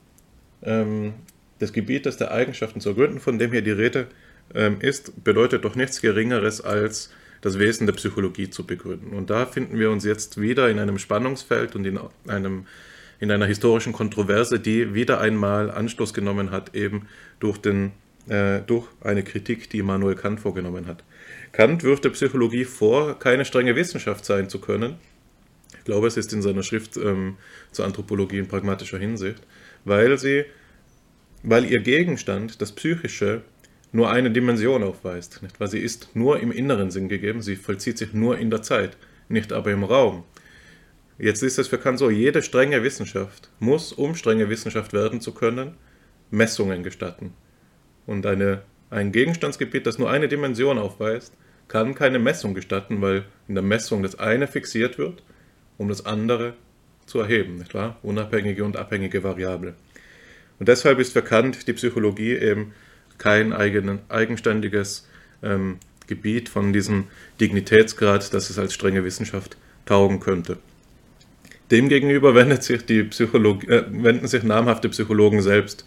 ähm, 0.62 1.15
des 1.61 1.73
Gebietes 1.73 2.16
der 2.16 2.32
Eigenschaften 2.32 2.81
zu 2.81 2.90
ergründen, 2.90 3.20
von 3.20 3.39
dem 3.39 3.53
hier 3.53 3.62
die 3.62 3.70
Rede 3.70 4.09
ähm, 4.55 4.78
ist, 4.81 5.24
bedeutet 5.24 5.64
doch 5.64 5.74
nichts 5.74 6.01
Geringeres 6.01 6.60
als 6.60 7.10
das 7.40 7.59
Wesen 7.59 7.86
der 7.86 7.94
Psychologie 7.94 8.51
zu 8.51 8.66
begründen. 8.66 9.16
Und 9.16 9.31
da 9.31 9.47
finden 9.47 9.78
wir 9.78 9.90
uns 9.90 10.05
jetzt 10.05 10.40
wieder 10.40 10.68
in 10.68 10.78
einem 10.78 10.98
Spannungsfeld 10.98 11.77
und 11.77 11.85
in, 11.85 11.98
einem, 12.27 12.66
in 13.20 13.31
einer 13.31 13.47
historischen 13.47 13.93
Kontroverse, 13.93 14.59
die 14.59 14.94
wieder 14.94 15.20
einmal 15.20 15.70
Anstoß 15.70 16.14
genommen 16.14 16.51
hat, 16.51 16.74
eben 16.74 17.09
durch, 17.39 17.59
den, 17.59 17.93
äh, 18.28 18.60
durch 18.60 18.89
eine 19.01 19.23
Kritik, 19.23 19.70
die 19.70 19.78
Immanuel 19.78 20.16
Kant 20.16 20.40
vorgenommen 20.40 20.86
hat. 20.86 21.05
Kant 21.52 21.85
wirft 21.85 22.05
der 22.05 22.10
Psychologie 22.10 22.64
vor, 22.64 23.18
keine 23.18 23.44
strenge 23.44 23.77
Wissenschaft 23.77 24.24
sein 24.24 24.48
zu 24.48 24.60
können. 24.60 24.97
Ich 25.78 25.85
glaube, 25.85 26.09
es 26.09 26.16
ist 26.16 26.32
in 26.32 26.43
seiner 26.43 26.62
Schrift 26.62 26.97
ähm, 26.97 27.36
zur 27.70 27.85
Anthropologie 27.85 28.39
in 28.39 28.48
pragmatischer 28.48 28.98
Hinsicht, 28.98 29.40
weil 29.85 30.18
sie, 30.18 30.44
weil 31.43 31.64
ihr 31.64 31.81
Gegenstand, 31.81 32.60
das 32.60 32.73
Psychische, 32.73 33.43
nur 33.92 34.10
eine 34.10 34.30
Dimension 34.30 34.82
aufweist. 34.82 35.42
Nicht? 35.42 35.58
Weil 35.60 35.68
sie 35.68 35.80
ist 35.80 36.10
nur 36.14 36.40
im 36.40 36.52
inneren 36.52 36.90
Sinn 36.90 37.08
gegeben, 37.08 37.42
sie 37.42 37.56
vollzieht 37.56 37.98
sich 37.98 38.12
nur 38.12 38.38
in 38.38 38.50
der 38.50 38.62
Zeit, 38.62 38.96
nicht 39.28 39.52
aber 39.52 39.70
im 39.70 39.84
Raum. 39.84 40.24
Jetzt 41.18 41.42
ist 41.42 41.58
es 41.58 41.68
für 41.68 41.78
Kant 41.78 41.98
so, 41.98 42.10
jede 42.10 42.42
strenge 42.42 42.82
Wissenschaft 42.82 43.48
muss, 43.58 43.92
um 43.92 44.14
strenge 44.14 44.50
Wissenschaft 44.50 44.92
werden 44.92 45.20
zu 45.20 45.32
können, 45.32 45.74
Messungen 46.30 46.82
gestatten. 46.82 47.32
Und 48.06 48.26
eine, 48.26 48.62
ein 48.90 49.12
Gegenstandsgebiet, 49.12 49.86
das 49.86 49.98
nur 49.98 50.10
eine 50.10 50.28
Dimension 50.28 50.78
aufweist, 50.78 51.32
kann 51.68 51.94
keine 51.94 52.18
Messung 52.18 52.54
gestatten, 52.54 53.00
weil 53.00 53.24
in 53.48 53.54
der 53.54 53.64
Messung 53.64 54.02
das 54.02 54.18
eine 54.18 54.46
fixiert 54.46 54.98
wird, 54.98 55.22
um 55.78 55.88
das 55.88 56.04
andere 56.04 56.54
zu 57.06 57.20
erheben, 57.20 57.56
nicht 57.56 57.74
wahr? 57.74 57.98
Unabhängige 58.02 58.64
und 58.64 58.76
abhängige 58.76 59.24
Variable. 59.24 59.74
Und 60.58 60.68
deshalb 60.68 60.98
ist 60.98 61.12
für 61.12 61.22
Kant 61.22 61.66
die 61.66 61.72
Psychologie 61.72 62.34
eben 62.34 62.72
kein 63.18 63.52
eigen, 63.52 64.01
eigenständiges 64.09 65.09
ähm, 65.43 65.78
Gebiet 66.06 66.48
von 66.48 66.72
diesem 66.72 67.05
Dignitätsgrad, 67.40 68.32
dass 68.32 68.51
es 68.51 68.59
als 68.59 68.74
strenge 68.74 69.05
Wissenschaft 69.05 69.56
taugen 69.84 70.20
könnte. 70.20 70.59
Demgegenüber 71.70 72.34
wendet 72.34 72.62
sich 72.62 72.86
die 72.86 73.01
äh, 73.01 73.84
wenden 73.90 74.28
sich 74.28 74.43
namhafte 74.44 74.88
Psychologen 74.88 75.43
selbst, 75.43 75.84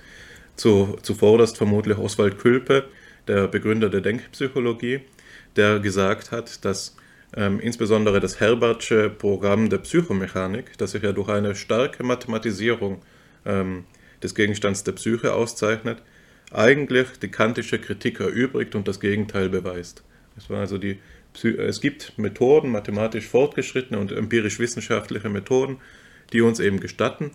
zu, 0.55 0.97
zuvorderst 1.01 1.57
vermutlich 1.57 1.97
Oswald 1.97 2.37
Külpe, 2.37 2.85
der 3.27 3.47
Begründer 3.47 3.89
der 3.89 4.01
Denkpsychologie, 4.01 5.01
der 5.55 5.79
gesagt 5.79 6.31
hat, 6.31 6.65
dass 6.65 6.97
ähm, 7.35 7.59
insbesondere 7.59 8.19
das 8.19 8.39
Herbertsche 8.39 9.09
Programm 9.09 9.69
der 9.69 9.77
Psychomechanik, 9.79 10.77
das 10.77 10.91
sich 10.91 11.03
ja 11.03 11.13
durch 11.13 11.29
eine 11.29 11.55
starke 11.55 12.03
Mathematisierung 12.03 13.01
ähm, 13.45 13.85
des 14.21 14.35
Gegenstands 14.35 14.83
der 14.83 14.93
Psyche 14.93 15.33
auszeichnet, 15.33 16.01
eigentlich 16.51 17.07
die 17.21 17.29
kantische 17.29 17.79
Kritik 17.79 18.19
erübrigt 18.19 18.75
und 18.75 18.87
das 18.87 18.99
Gegenteil 18.99 19.49
beweist. 19.49 20.03
Es, 20.37 20.49
war 20.49 20.59
also 20.59 20.77
die, 20.77 20.99
es 21.43 21.81
gibt 21.81 22.17
Methoden, 22.17 22.71
mathematisch 22.71 23.27
fortgeschrittene 23.27 23.99
und 23.99 24.11
empirisch-wissenschaftliche 24.11 25.29
Methoden, 25.29 25.77
die 26.33 26.41
uns 26.41 26.59
eben 26.59 26.79
gestatten, 26.79 27.31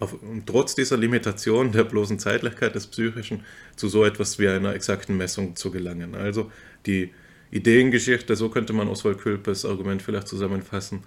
auf, 0.00 0.16
trotz 0.46 0.74
dieser 0.74 0.96
Limitation 0.96 1.72
der 1.72 1.84
bloßen 1.84 2.18
Zeitlichkeit 2.18 2.74
des 2.74 2.86
Psychischen 2.86 3.44
zu 3.74 3.88
so 3.88 4.04
etwas 4.04 4.38
wie 4.38 4.48
einer 4.48 4.74
exakten 4.74 5.16
Messung 5.16 5.56
zu 5.56 5.70
gelangen. 5.70 6.14
Also 6.14 6.52
die 6.86 7.10
Ideengeschichte, 7.50 8.36
so 8.36 8.48
könnte 8.48 8.72
man 8.72 8.88
Oswald 8.88 9.18
Külpes 9.18 9.64
Argument 9.64 10.02
vielleicht 10.02 10.28
zusammenfassen, 10.28 11.02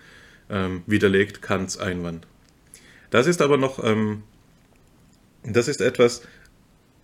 ähm, 0.49 0.83
widerlegt 0.87 1.41
Kants 1.41 1.77
Einwand. 1.77 2.27
Das 3.11 3.27
ist 3.27 3.41
aber 3.41 3.57
noch, 3.57 3.83
ähm, 3.83 4.23
das 5.43 5.67
ist 5.67 5.81
etwas, 5.81 6.23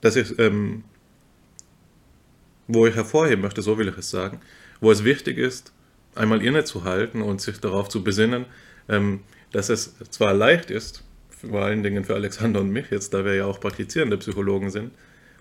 das 0.02 0.15
ich 0.15 0.38
ähm, 0.40 0.84
wo 2.68 2.86
ich 2.86 2.95
hervorheben 2.95 3.41
möchte, 3.41 3.61
so 3.61 3.78
will 3.78 3.88
ich 3.88 3.98
es 3.98 4.10
sagen, 4.10 4.41
wo 4.82 4.91
es 4.91 5.03
wichtig 5.03 5.38
ist, 5.38 5.74
einmal 6.15 6.44
innezuhalten 6.44 7.22
und 7.22 7.41
sich 7.41 7.60
darauf 7.60 7.90
zu 7.90 8.03
besinnen, 8.03 8.45
ähm, 8.90 9.22
dass 9.52 9.69
es 9.69 9.95
zwar 10.10 10.34
leicht 10.34 10.69
ist, 10.69 11.03
vor 11.30 11.61
allen 11.61 11.84
Dingen 11.84 12.03
für 12.03 12.15
Alexander 12.15 12.60
und 12.60 12.69
mich 12.69 12.90
jetzt, 12.90 13.14
da 13.14 13.24
wir 13.24 13.36
ja 13.36 13.45
auch 13.45 13.60
praktizierende 13.60 14.18
Psychologen 14.18 14.69
sind, 14.69 14.91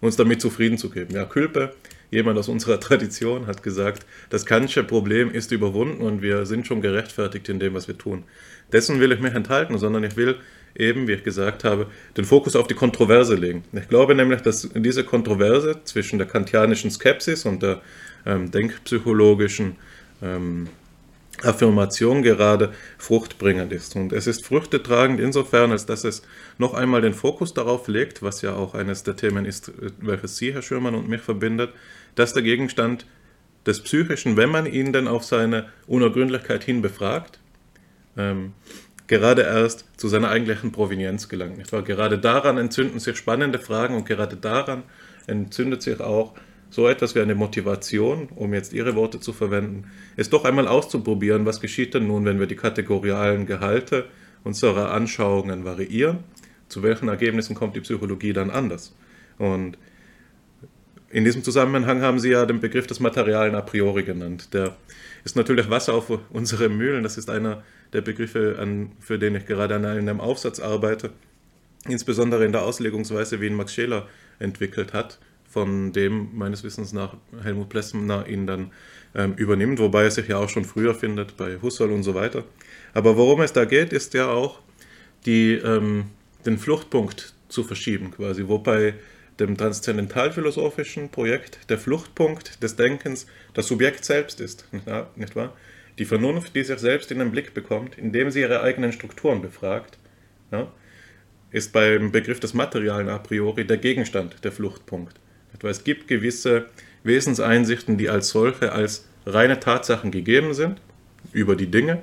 uns 0.01 0.16
damit 0.16 0.41
zufrieden 0.41 0.78
zu 0.78 0.91
geben. 0.91 1.15
Ja, 1.15 1.24
Külpe, 1.24 1.74
jemand 2.11 2.39
aus 2.39 2.49
unserer 2.49 2.78
Tradition, 2.81 3.47
hat 3.47 3.62
gesagt, 3.62 4.07
das 4.28 4.47
Kantsche 4.47 4.85
Problem 4.85 5.31
ist 5.31 5.53
überwunden 5.53 6.03
und 6.03 6.23
wir 6.23 6.47
sind 6.47 6.66
schon 6.66 6.83
gerechtfertigt 6.83 7.49
in 7.49 7.59
dem, 7.59 7.74
was 7.74 7.89
wir 7.89 7.99
tun. 7.99 8.24
Dessen 8.73 9.01
will 9.01 9.12
ich 9.12 9.20
mich 9.20 9.35
enthalten, 9.35 9.78
sondern 9.78 10.05
ich 10.05 10.16
will 10.16 10.37
eben, 10.78 11.09
wie 11.09 11.12
ich 11.12 11.24
gesagt 11.24 11.65
habe, 11.65 11.86
den 12.16 12.24
Fokus 12.24 12.57
auf 12.57 12.66
die 12.66 12.74
Kontroverse 12.74 13.35
legen. 13.35 13.65
Ich 13.73 13.89
glaube 13.89 14.15
nämlich, 14.15 14.43
dass 14.43 14.69
diese 14.74 15.05
Kontroverse 15.05 15.81
zwischen 15.85 16.19
der 16.19 16.27
kantianischen 16.27 16.90
Skepsis 16.90 17.44
und 17.44 17.62
der 17.62 17.81
ähm, 18.24 18.51
denkpsychologischen 18.51 19.77
ähm, 20.23 20.69
Affirmation 21.43 22.23
gerade 22.23 22.73
fruchtbringend 22.98 23.73
ist. 23.73 23.94
Und 23.97 24.12
es 24.12 24.27
ist 24.27 24.44
früchtetragend 24.44 25.20
insofern, 25.20 25.70
als 25.70 25.85
dass 25.86 26.05
es 26.05 26.23
noch 26.59 26.74
einmal 26.74 27.03
den 27.03 27.15
Fokus 27.15 27.53
darauf 27.53 27.89
legt, 27.89 28.23
was 28.23 28.43
ja 28.43 28.55
auch 28.55 28.74
eines 28.74 29.03
der 29.03 29.16
Themen 29.16 29.44
ist, 29.44 29.70
welches 30.01 30.36
Sie, 30.39 30.55
Herr 30.55 30.62
Schürmann, 30.62 30.94
und 30.94 31.09
mich 31.09 31.20
verbindet, 31.20 31.70
dass 32.15 32.32
der 32.32 32.43
Gegenstand 32.43 33.07
des 33.66 33.81
Psychischen, 33.82 34.36
wenn 34.36 34.48
man 34.48 34.65
ihn 34.65 34.93
denn 34.93 35.09
auf 35.09 35.24
seine 35.24 35.69
Unergründlichkeit 35.86 36.65
hin 36.65 36.81
befragt, 36.81 37.39
ähm, 38.16 38.53
gerade 39.07 39.43
erst 39.43 39.86
zu 39.97 40.09
seiner 40.09 40.28
eigentlichen 40.28 40.73
Provenienz 40.73 41.28
gelangt. 41.28 41.59
Nicht 41.59 41.73
wahr? 41.73 41.82
Gerade 41.82 42.18
daran 42.18 42.59
entzünden 42.59 42.98
sich 42.98 43.16
spannende 43.16 43.59
Fragen 43.59 43.97
und 43.97 44.06
gerade 44.06 44.36
daran 44.36 44.82
entzündet 45.27 45.82
sich 45.82 46.01
auch 46.01 46.35
so 46.70 46.89
etwas 46.89 47.14
wie 47.14 47.20
eine 47.20 47.35
Motivation, 47.35 48.28
um 48.35 48.52
jetzt 48.52 48.73
Ihre 48.73 48.94
Worte 48.94 49.20
zu 49.20 49.32
verwenden, 49.32 49.85
es 50.16 50.31
doch 50.31 50.44
einmal 50.44 50.68
auszuprobieren, 50.68 51.47
was 51.47 51.60
geschieht 51.60 51.94
denn 51.94 52.06
nun, 52.06 52.24
wenn 52.24 52.40
wir 52.40 52.47
die 52.47 52.56
kategorialen 52.56 53.47
Gehalte 53.47 54.06
unserer 54.44 54.93
Anschauungen 54.93 55.64
variieren, 55.64 56.18
zu 56.68 56.82
welchen 56.82 57.09
Ergebnissen 57.09 57.55
kommt 57.55 57.77
die 57.77 57.81
Psychologie 57.81 58.32
dann 58.32 58.51
anders. 58.51 58.94
Und 59.39 59.78
in 61.10 61.24
diesem 61.24 61.44
Zusammenhang 61.44 62.02
haben 62.02 62.18
Sie 62.18 62.31
ja 62.31 62.44
den 62.47 62.60
Begriff 62.60 62.86
des 62.86 63.01
Materialen 63.01 63.55
a 63.55 63.60
priori 63.60 64.02
genannt. 64.02 64.52
Der 64.52 64.77
ist 65.27 65.35
natürlich 65.35 65.69
Wasser 65.69 65.93
auf 65.94 66.09
unsere 66.31 66.69
Mühlen. 66.69 67.03
Das 67.03 67.19
ist 67.19 67.28
einer 67.28 67.65
der 67.93 68.01
Begriffe, 68.01 68.59
an, 68.61 68.93
für 69.01 69.19
den 69.19 69.35
ich 69.35 69.44
gerade 69.44 69.74
an 69.74 69.85
einem 69.85 70.20
Aufsatz 70.20 70.61
arbeite, 70.61 71.11
insbesondere 71.89 72.44
in 72.44 72.53
der 72.53 72.62
Auslegungsweise, 72.62 73.40
wie 73.40 73.48
ihn 73.48 73.57
Max 73.57 73.74
Scheler 73.74 74.07
entwickelt 74.39 74.93
hat, 74.93 75.19
von 75.51 75.93
dem 75.93 76.28
meines 76.32 76.62
Wissens 76.62 76.93
nach 76.93 77.16
Helmut 77.43 77.69
Plessner 77.70 78.28
ihn 78.28 78.47
dann 78.47 78.70
ähm, 79.16 79.35
übernimmt, 79.35 79.81
wobei 79.81 80.05
er 80.05 80.12
sich 80.12 80.28
ja 80.28 80.39
auch 80.39 80.48
schon 80.48 80.65
früher 80.65 80.94
findet, 80.94 81.36
bei 81.36 81.59
Husserl 81.61 81.90
und 81.90 82.05
so 82.05 82.15
weiter. 82.15 82.44
Aber 82.94 83.16
worum 83.16 83.40
es 83.40 83.53
da 83.53 83.65
geht, 83.65 83.93
ist 83.93 84.15
ja 84.15 84.28
auch, 84.28 84.61
die, 85.24 85.55
ähm, 85.55 86.05
den 86.44 86.57
Fluchtpunkt 86.57 87.35
zu 87.48 87.65
verschieben, 87.65 88.12
quasi, 88.12 88.47
wobei 88.47 88.94
dem 89.39 89.57
transzendentalphilosophischen 89.57 91.11
Projekt 91.11 91.71
der 91.71 91.79
Fluchtpunkt 91.79 92.63
des 92.63 92.77
Denkens 92.77 93.27
das 93.55 93.67
Subjekt 93.69 94.05
selbst 94.05 94.41
ist, 94.41 94.67
nicht 95.17 95.37
wahr? 95.37 95.57
Die 95.99 96.05
Vernunft, 96.05 96.55
die 96.55 96.63
sich 96.63 96.79
selbst 96.79 97.11
in 97.11 97.19
den 97.19 97.31
Blick 97.31 97.55
bekommt, 97.55 97.97
indem 97.99 98.31
sie 98.31 98.41
ihre 98.41 98.63
eigenen 98.63 98.93
Strukturen 98.93 99.41
befragt, 99.41 99.99
ja, 100.51 100.71
ist 101.51 101.73
beim 101.73 102.13
Begriff 102.13 102.41
des 102.41 102.55
Materialen 102.55 103.09
a 103.09 103.19
priori 103.19 103.67
der 103.67 103.79
Gegenstand 103.79 104.45
der 104.45 104.53
Fluchtpunkt. 104.53 105.19
Es 105.63 105.85
gibt 105.85 106.07
gewisse 106.07 106.67
Wesenseinsichten, 107.03 107.97
die 107.97 108.11
als 108.11 108.29
solche 108.29 108.73
als 108.73 109.09
reine 109.25 109.59
Tatsachen 109.59 110.11
gegeben 110.11 110.53
sind 110.53 110.81
über 111.33 111.57
die 111.57 111.71
Dinge 111.71 112.03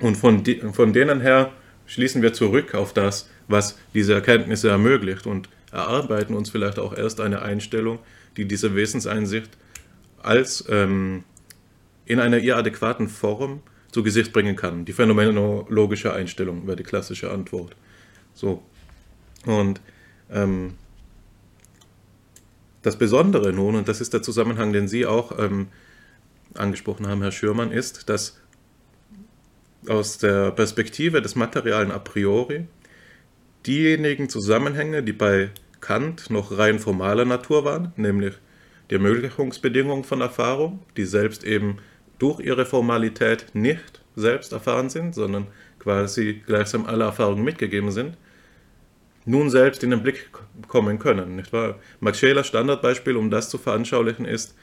und 0.00 0.16
von, 0.16 0.44
die, 0.44 0.60
von 0.72 0.92
denen 0.92 1.20
her 1.20 1.52
schließen 1.86 2.22
wir 2.22 2.32
zurück 2.32 2.74
auf 2.74 2.92
das, 2.92 3.28
was 3.48 3.78
diese 3.94 4.14
Erkenntnisse 4.14 4.68
ermöglicht 4.68 5.26
und 5.26 5.48
erarbeiten 5.72 6.34
uns 6.34 6.50
vielleicht 6.50 6.78
auch 6.78 6.96
erst 6.96 7.20
eine 7.20 7.42
Einstellung, 7.42 7.98
die 8.36 8.46
diese 8.46 8.74
Wesenseinsicht 8.74 9.50
als 10.22 10.64
ähm, 10.68 11.24
in 12.06 12.20
einer 12.20 12.38
ihr 12.38 12.56
adäquaten 12.56 13.08
Form 13.08 13.62
zu 13.92 14.02
Gesicht 14.02 14.32
bringen 14.32 14.56
kann. 14.56 14.84
Die 14.84 14.92
phänomenologische 14.92 16.12
Einstellung 16.12 16.66
wäre 16.66 16.76
die 16.76 16.82
klassische 16.82 17.30
Antwort. 17.30 17.76
So. 18.34 18.62
Und 19.46 19.80
ähm, 20.30 20.74
das 22.82 22.96
Besondere 22.96 23.52
nun, 23.52 23.76
und 23.76 23.88
das 23.88 24.00
ist 24.00 24.12
der 24.12 24.22
Zusammenhang, 24.22 24.72
den 24.72 24.88
Sie 24.88 25.06
auch 25.06 25.38
ähm, 25.38 25.68
angesprochen 26.54 27.06
haben, 27.06 27.22
Herr 27.22 27.32
Schürmann, 27.32 27.72
ist, 27.72 28.08
dass 28.08 28.38
aus 29.88 30.18
der 30.18 30.50
Perspektive 30.50 31.22
des 31.22 31.34
Materialen 31.34 31.90
a 31.90 31.98
priori 31.98 32.66
diejenigen 33.66 34.28
Zusammenhänge, 34.28 35.02
die 35.02 35.12
bei 35.12 35.50
Kant 35.80 36.30
noch 36.30 36.56
rein 36.56 36.78
formaler 36.78 37.24
Natur 37.24 37.64
waren, 37.64 37.92
nämlich 37.96 38.34
die 38.90 38.94
Ermöglichungsbedingungen 38.94 40.04
von 40.04 40.20
Erfahrung, 40.20 40.80
die 40.96 41.04
selbst 41.04 41.44
eben 41.44 41.78
durch 42.18 42.40
ihre 42.40 42.66
Formalität 42.66 43.46
nicht 43.54 44.00
selbst 44.16 44.52
erfahren 44.52 44.90
sind, 44.90 45.14
sondern 45.14 45.46
quasi 45.78 46.42
gleichsam 46.46 46.86
alle 46.86 47.04
Erfahrungen 47.04 47.44
mitgegeben 47.44 47.90
sind, 47.92 48.16
nun 49.24 49.50
selbst 49.50 49.84
in 49.84 49.90
den 49.90 50.02
Blick 50.02 50.30
kommen 50.66 50.98
können. 50.98 51.36
Nicht 51.36 51.52
wahr? 51.52 51.78
Max 52.00 52.18
Scheler 52.18 52.44
Standardbeispiel, 52.44 53.16
um 53.16 53.30
das 53.30 53.50
zu 53.50 53.58
veranschaulichen, 53.58 54.24
ist 54.24 54.56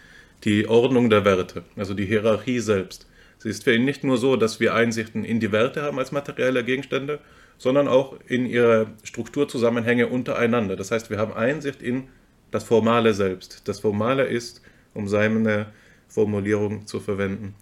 die 0.43 0.67
Ordnung 0.67 1.09
der 1.09 1.23
Werte, 1.23 1.63
also 1.76 1.93
die 1.93 2.05
Hierarchie 2.05 2.59
selbst. 2.59 3.07
Sie 3.38 3.49
ist 3.49 3.63
für 3.63 3.73
ihn 3.73 3.85
nicht 3.85 4.03
nur 4.03 4.17
so, 4.17 4.35
dass 4.35 4.59
wir 4.59 4.73
Einsichten 4.73 5.23
in 5.23 5.39
die 5.39 5.51
Werte 5.51 5.84
haben 5.84 5.99
als 5.99 6.11
materielle 6.11 6.63
Gegenstände, 6.63 7.19
sondern 7.57 7.88
auch 7.88 8.18
in 8.27 8.45
ihre 8.45 8.88
Strukturzusammenhänge 9.03 10.07
untereinander. 10.07 10.76
Das 10.76 10.91
heißt, 10.91 11.10
wir 11.10 11.18
haben 11.18 11.34
Einsicht 11.34 11.82
in 11.82 12.10
das 12.52 12.64
Formale 12.64 13.14
selbst. 13.14 13.68
Das 13.68 13.80
Formale 13.80 14.23
ist, 14.26 14.61
um 14.94 15.07
seine 15.07 15.68
Formulierung 16.07 16.88
zu 16.88 16.99
verwenden, 16.99 17.56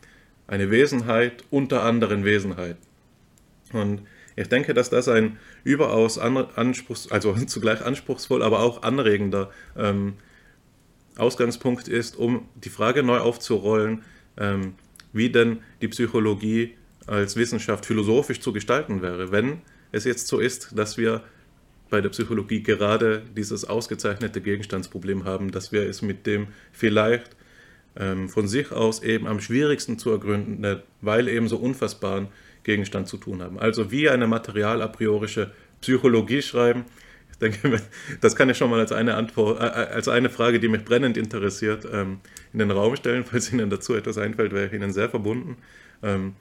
eine 0.47 0.69
Wesenheit 0.69 1.43
unter 1.49 1.83
anderen 1.83 2.25
Wesenheiten. 2.25 2.81
Und 3.71 4.01
ich 4.35 4.49
denke, 4.49 4.73
dass 4.73 4.89
das 4.89 5.07
ein 5.07 5.37
überaus 5.63 6.17
anspruchs, 6.17 7.11
also 7.11 7.33
zugleich 7.47 7.83
anspruchsvoll, 7.83 8.43
aber 8.43 8.59
auch 8.59 8.83
anregender 8.83 9.51
ähm, 9.77 10.13
Ausgangspunkt 11.17 11.87
ist, 11.87 12.17
um 12.17 12.47
die 12.55 12.69
Frage 12.69 13.03
neu 13.03 13.19
aufzurollen, 13.19 14.03
ähm, 14.37 14.75
wie 15.11 15.29
denn 15.29 15.59
die 15.81 15.87
Psychologie 15.87 16.75
als 17.05 17.35
Wissenschaft 17.35 17.85
philosophisch 17.85 18.39
zu 18.39 18.53
gestalten 18.53 19.01
wäre, 19.01 19.31
wenn 19.31 19.61
es 19.93 20.03
jetzt 20.03 20.27
so 20.27 20.39
ist, 20.39 20.77
dass 20.77 20.97
wir 20.97 21.21
bei 21.89 22.01
der 22.01 22.09
Psychologie 22.09 22.63
gerade 22.63 23.21
dieses 23.37 23.65
ausgezeichnete 23.65 24.41
Gegenstandsproblem 24.41 25.23
haben, 25.23 25.51
dass 25.51 25.71
wir 25.71 25.87
es 25.87 26.01
mit 26.01 26.25
dem 26.25 26.47
vielleicht 26.71 27.35
ähm, 27.95 28.27
von 28.27 28.47
sich 28.47 28.71
aus 28.71 29.03
eben 29.03 29.27
am 29.27 29.39
schwierigsten 29.39 29.99
zu 29.99 30.09
ergründen, 30.09 30.81
weil 31.01 31.27
eben 31.27 31.47
so 31.47 31.57
unfassbaren 31.57 32.27
Gegenstand 32.63 33.07
zu 33.07 33.17
tun 33.17 33.41
haben. 33.41 33.59
Also 33.59 33.91
wie 33.91 34.09
eine 34.09 34.25
material 34.25 34.81
a 34.81 34.87
priorische 34.87 35.51
Psychologie 35.81 36.41
schreiben. 36.41 36.85
Ich 37.31 37.37
denke, 37.37 37.79
das 38.21 38.35
kann 38.35 38.49
ich 38.49 38.57
schon 38.57 38.71
mal 38.71 38.79
als 38.79 38.91
eine, 38.91 39.15
Antwort, 39.15 39.61
äh, 39.61 39.65
äh, 39.65 39.93
als 39.93 40.07
eine 40.07 40.29
Frage, 40.29 40.59
die 40.59 40.69
mich 40.69 40.83
brennend 40.83 41.15
interessiert, 41.15 41.87
ähm, 41.91 42.21
in 42.53 42.59
den 42.59 42.71
Raum 42.71 42.95
stellen. 42.95 43.23
Falls 43.29 43.53
Ihnen 43.53 43.69
dazu 43.69 43.93
etwas 43.93 44.17
einfällt, 44.17 44.51
wäre 44.53 44.65
ich 44.65 44.73
Ihnen 44.73 44.91
sehr 44.91 45.09
verbunden. 45.09 45.57
Ähm, 46.01 46.33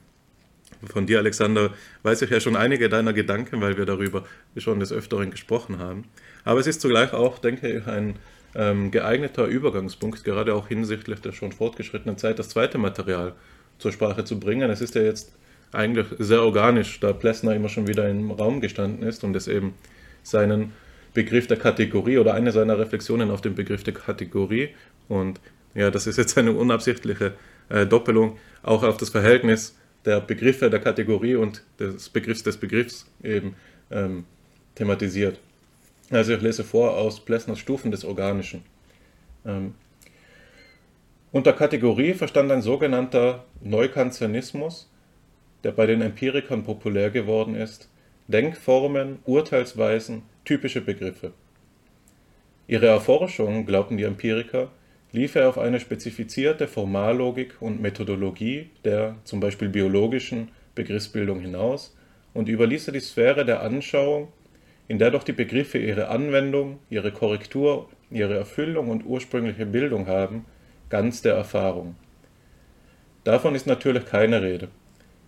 von 0.86 1.06
dir, 1.06 1.18
Alexander, 1.18 1.70
weiß 2.02 2.22
ich 2.22 2.30
ja 2.30 2.40
schon 2.40 2.56
einige 2.56 2.88
deiner 2.88 3.12
Gedanken, 3.12 3.60
weil 3.60 3.76
wir 3.76 3.86
darüber 3.86 4.24
schon 4.56 4.80
des 4.80 4.92
Öfteren 4.92 5.30
gesprochen 5.30 5.78
haben. 5.78 6.04
Aber 6.44 6.60
es 6.60 6.66
ist 6.66 6.80
zugleich 6.80 7.12
auch, 7.12 7.38
denke 7.38 7.68
ich, 7.68 7.86
ein 7.86 8.16
ähm, 8.54 8.90
geeigneter 8.90 9.46
Übergangspunkt, 9.46 10.24
gerade 10.24 10.54
auch 10.54 10.68
hinsichtlich 10.68 11.20
der 11.20 11.32
schon 11.32 11.52
fortgeschrittenen 11.52 12.18
Zeit, 12.18 12.38
das 12.38 12.48
zweite 12.48 12.78
Material 12.78 13.34
zur 13.78 13.92
Sprache 13.92 14.24
zu 14.24 14.38
bringen. 14.38 14.70
Es 14.70 14.80
ist 14.80 14.94
ja 14.94 15.02
jetzt 15.02 15.32
eigentlich 15.72 16.06
sehr 16.18 16.42
organisch, 16.42 17.00
da 17.00 17.12
Plessner 17.12 17.54
immer 17.54 17.68
schon 17.68 17.86
wieder 17.86 18.08
im 18.08 18.30
Raum 18.30 18.60
gestanden 18.60 19.06
ist 19.06 19.24
und 19.24 19.34
es 19.34 19.48
eben 19.48 19.74
seinen 20.22 20.72
Begriff 21.14 21.46
der 21.46 21.56
Kategorie 21.56 22.18
oder 22.18 22.34
eine 22.34 22.52
seiner 22.52 22.78
Reflexionen 22.78 23.30
auf 23.30 23.40
den 23.40 23.54
Begriff 23.54 23.82
der 23.82 23.94
Kategorie 23.94 24.70
und 25.08 25.40
ja, 25.74 25.90
das 25.90 26.06
ist 26.06 26.18
jetzt 26.18 26.36
eine 26.36 26.52
unabsichtliche 26.52 27.32
äh, 27.70 27.86
Doppelung, 27.86 28.38
auch 28.62 28.82
auf 28.82 28.98
das 28.98 29.08
Verhältnis 29.08 29.76
der 30.04 30.20
Begriffe 30.20 30.70
der 30.70 30.80
Kategorie 30.80 31.36
und 31.36 31.62
des 31.78 32.08
Begriffs 32.08 32.42
des 32.42 32.56
Begriffs 32.56 33.06
eben 33.22 33.54
ähm, 33.90 34.24
thematisiert. 34.74 35.38
Also 36.10 36.34
ich 36.34 36.42
lese 36.42 36.64
vor 36.64 36.96
aus 36.96 37.24
Plessners 37.24 37.58
Stufen 37.58 37.90
des 37.90 38.04
Organischen. 38.04 38.62
Ähm, 39.46 39.74
unter 41.30 41.52
Kategorie 41.54 42.12
verstand 42.12 42.50
ein 42.50 42.62
sogenannter 42.62 43.44
Neukantianismus, 43.62 44.90
der 45.64 45.72
bei 45.72 45.86
den 45.86 46.02
Empirikern 46.02 46.64
populär 46.64 47.10
geworden 47.10 47.54
ist, 47.54 47.88
Denkformen, 48.28 49.20
Urteilsweisen, 49.24 50.22
typische 50.44 50.80
Begriffe. 50.80 51.32
Ihre 52.66 52.86
Erforschung, 52.86 53.66
glaubten 53.66 53.96
die 53.96 54.04
Empiriker, 54.04 54.70
lief 55.12 55.34
er 55.36 55.48
auf 55.48 55.58
eine 55.58 55.78
spezifizierte 55.78 56.66
Formallogik 56.66 57.60
und 57.60 57.80
Methodologie 57.80 58.70
der 58.84 59.16
zum 59.24 59.40
Beispiel 59.40 59.68
biologischen 59.68 60.48
Begriffsbildung 60.74 61.40
hinaus 61.40 61.94
und 62.32 62.48
überließ 62.48 62.88
er 62.88 62.94
die 62.94 63.00
Sphäre 63.00 63.44
der 63.44 63.62
Anschauung, 63.62 64.28
in 64.88 64.98
der 64.98 65.10
doch 65.10 65.22
die 65.22 65.32
Begriffe 65.32 65.78
ihre 65.78 66.08
Anwendung, 66.08 66.78
ihre 66.88 67.12
Korrektur, 67.12 67.88
ihre 68.10 68.36
Erfüllung 68.36 68.88
und 68.88 69.04
ursprüngliche 69.04 69.66
Bildung 69.66 70.06
haben, 70.06 70.46
ganz 70.88 71.22
der 71.22 71.34
Erfahrung. 71.34 71.94
Davon 73.24 73.54
ist 73.54 73.66
natürlich 73.66 74.06
keine 74.06 74.42
Rede. 74.42 74.68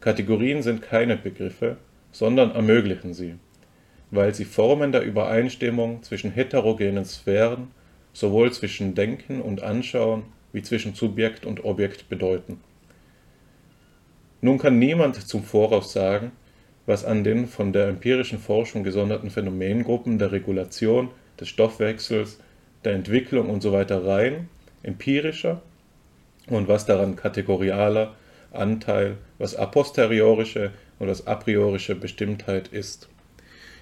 Kategorien 0.00 0.62
sind 0.62 0.82
keine 0.82 1.16
Begriffe, 1.16 1.76
sondern 2.10 2.50
ermöglichen 2.52 3.14
sie, 3.14 3.34
weil 4.10 4.34
sie 4.34 4.44
Formen 4.44 4.92
der 4.92 5.02
Übereinstimmung 5.02 6.02
zwischen 6.02 6.30
heterogenen 6.30 7.04
Sphären 7.04 7.68
sowohl 8.14 8.50
zwischen 8.52 8.94
Denken 8.94 9.42
und 9.42 9.62
Anschauen 9.62 10.22
wie 10.52 10.62
zwischen 10.62 10.94
Subjekt 10.94 11.44
und 11.44 11.64
Objekt 11.64 12.08
bedeuten. 12.08 12.60
Nun 14.40 14.58
kann 14.58 14.78
niemand 14.78 15.16
zum 15.16 15.42
Voraus 15.42 15.92
sagen, 15.92 16.32
was 16.86 17.04
an 17.04 17.24
den 17.24 17.46
von 17.46 17.72
der 17.72 17.88
empirischen 17.88 18.38
Forschung 18.38 18.84
gesonderten 18.84 19.30
Phänomengruppen 19.30 20.18
der 20.18 20.32
Regulation, 20.32 21.10
des 21.40 21.48
Stoffwechsels, 21.48 22.38
der 22.84 22.92
Entwicklung 22.92 23.50
usw. 23.50 23.84
So 23.88 23.98
rein 23.98 24.48
empirischer 24.82 25.62
und 26.46 26.68
was 26.68 26.86
daran 26.86 27.16
kategorialer 27.16 28.14
Anteil, 28.52 29.16
was 29.38 29.56
a 29.56 29.66
posteriorische 29.66 30.70
und 30.98 31.08
was 31.08 31.26
a 31.26 31.34
priorische 31.34 31.94
Bestimmtheit 31.94 32.68
ist. 32.68 33.08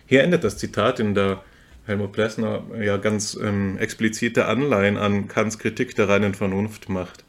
Hier 0.06 0.22
endet 0.22 0.44
das 0.44 0.56
Zitat 0.56 1.00
in 1.00 1.14
der 1.14 1.42
Helmut 1.86 2.12
Plessner 2.12 2.62
ja 2.80 2.96
ganz 2.96 3.36
ähm, 3.42 3.76
explizite 3.78 4.46
Anleihen 4.46 4.96
an 4.96 5.26
Kants 5.28 5.58
Kritik 5.58 5.96
der 5.96 6.08
reinen 6.08 6.34
Vernunft 6.34 6.88
macht. 6.88 7.24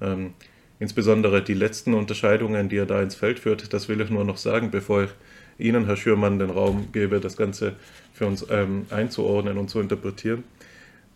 Ähm, 0.00 0.34
insbesondere 0.78 1.42
die 1.42 1.54
letzten 1.54 1.94
Unterscheidungen, 1.94 2.68
die 2.68 2.76
er 2.76 2.86
da 2.86 3.02
ins 3.02 3.16
Feld 3.16 3.40
führt, 3.40 3.72
das 3.72 3.88
will 3.88 4.00
ich 4.00 4.10
nur 4.10 4.24
noch 4.24 4.36
sagen, 4.36 4.70
bevor 4.70 5.04
ich 5.04 5.10
Ihnen, 5.58 5.86
Herr 5.86 5.96
Schürmann, 5.96 6.38
den 6.38 6.50
Raum 6.50 6.88
gebe, 6.92 7.18
das 7.18 7.36
Ganze 7.36 7.76
für 8.12 8.26
uns 8.26 8.46
ähm, 8.50 8.86
einzuordnen 8.90 9.58
und 9.58 9.70
zu 9.70 9.80
interpretieren, 9.80 10.44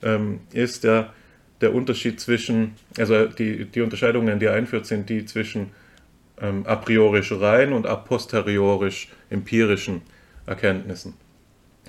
ähm, 0.03 0.41
ist 0.53 0.85
der, 0.85 1.13
der 1.61 1.75
Unterschied 1.75 2.21
zwischen, 2.21 2.73
also 2.99 3.27
die, 3.27 3.67
die 3.67 3.83
Unterscheidungen, 3.83 4.41
die 4.41 4.47
er 4.47 4.55
einführt, 4.55 4.87
sind 4.87 5.11
die 5.11 5.27
zwischen 5.27 5.71
ähm, 6.41 6.65
a 6.67 6.77
priorisch 6.77 7.33
rein 7.33 7.73
und 7.73 7.87
a 7.87 7.97
posteriorisch 7.97 9.09
empirischen 9.29 10.01
Erkenntnissen. 10.47 11.15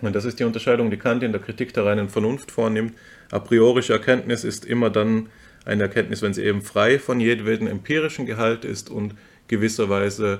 Und 0.02 0.16
das 0.16 0.26
ist 0.26 0.40
die 0.40 0.44
Unterscheidung, 0.44 0.90
die 0.90 0.98
Kant 0.98 1.24
in 1.24 1.32
der 1.32 1.42
Kritik 1.42 1.74
der 1.74 1.86
reinen 1.86 2.10
Vernunft 2.10 2.52
vornimmt. 2.52 2.96
A 3.30 3.40
priorische 3.40 3.94
Erkenntnis 3.94 4.44
ist 4.44 4.66
immer 4.66 4.90
dann 4.90 5.30
eine 5.66 5.84
Erkenntnis, 5.84 6.22
wenn 6.22 6.34
sie 6.34 6.44
eben 6.44 6.62
frei 6.62 7.00
von 7.00 7.20
jedweden 7.20 7.68
empirischen 7.68 8.26
Gehalt 8.26 8.66
ist 8.66 8.90
und 8.90 9.16
gewisserweise 9.48 10.40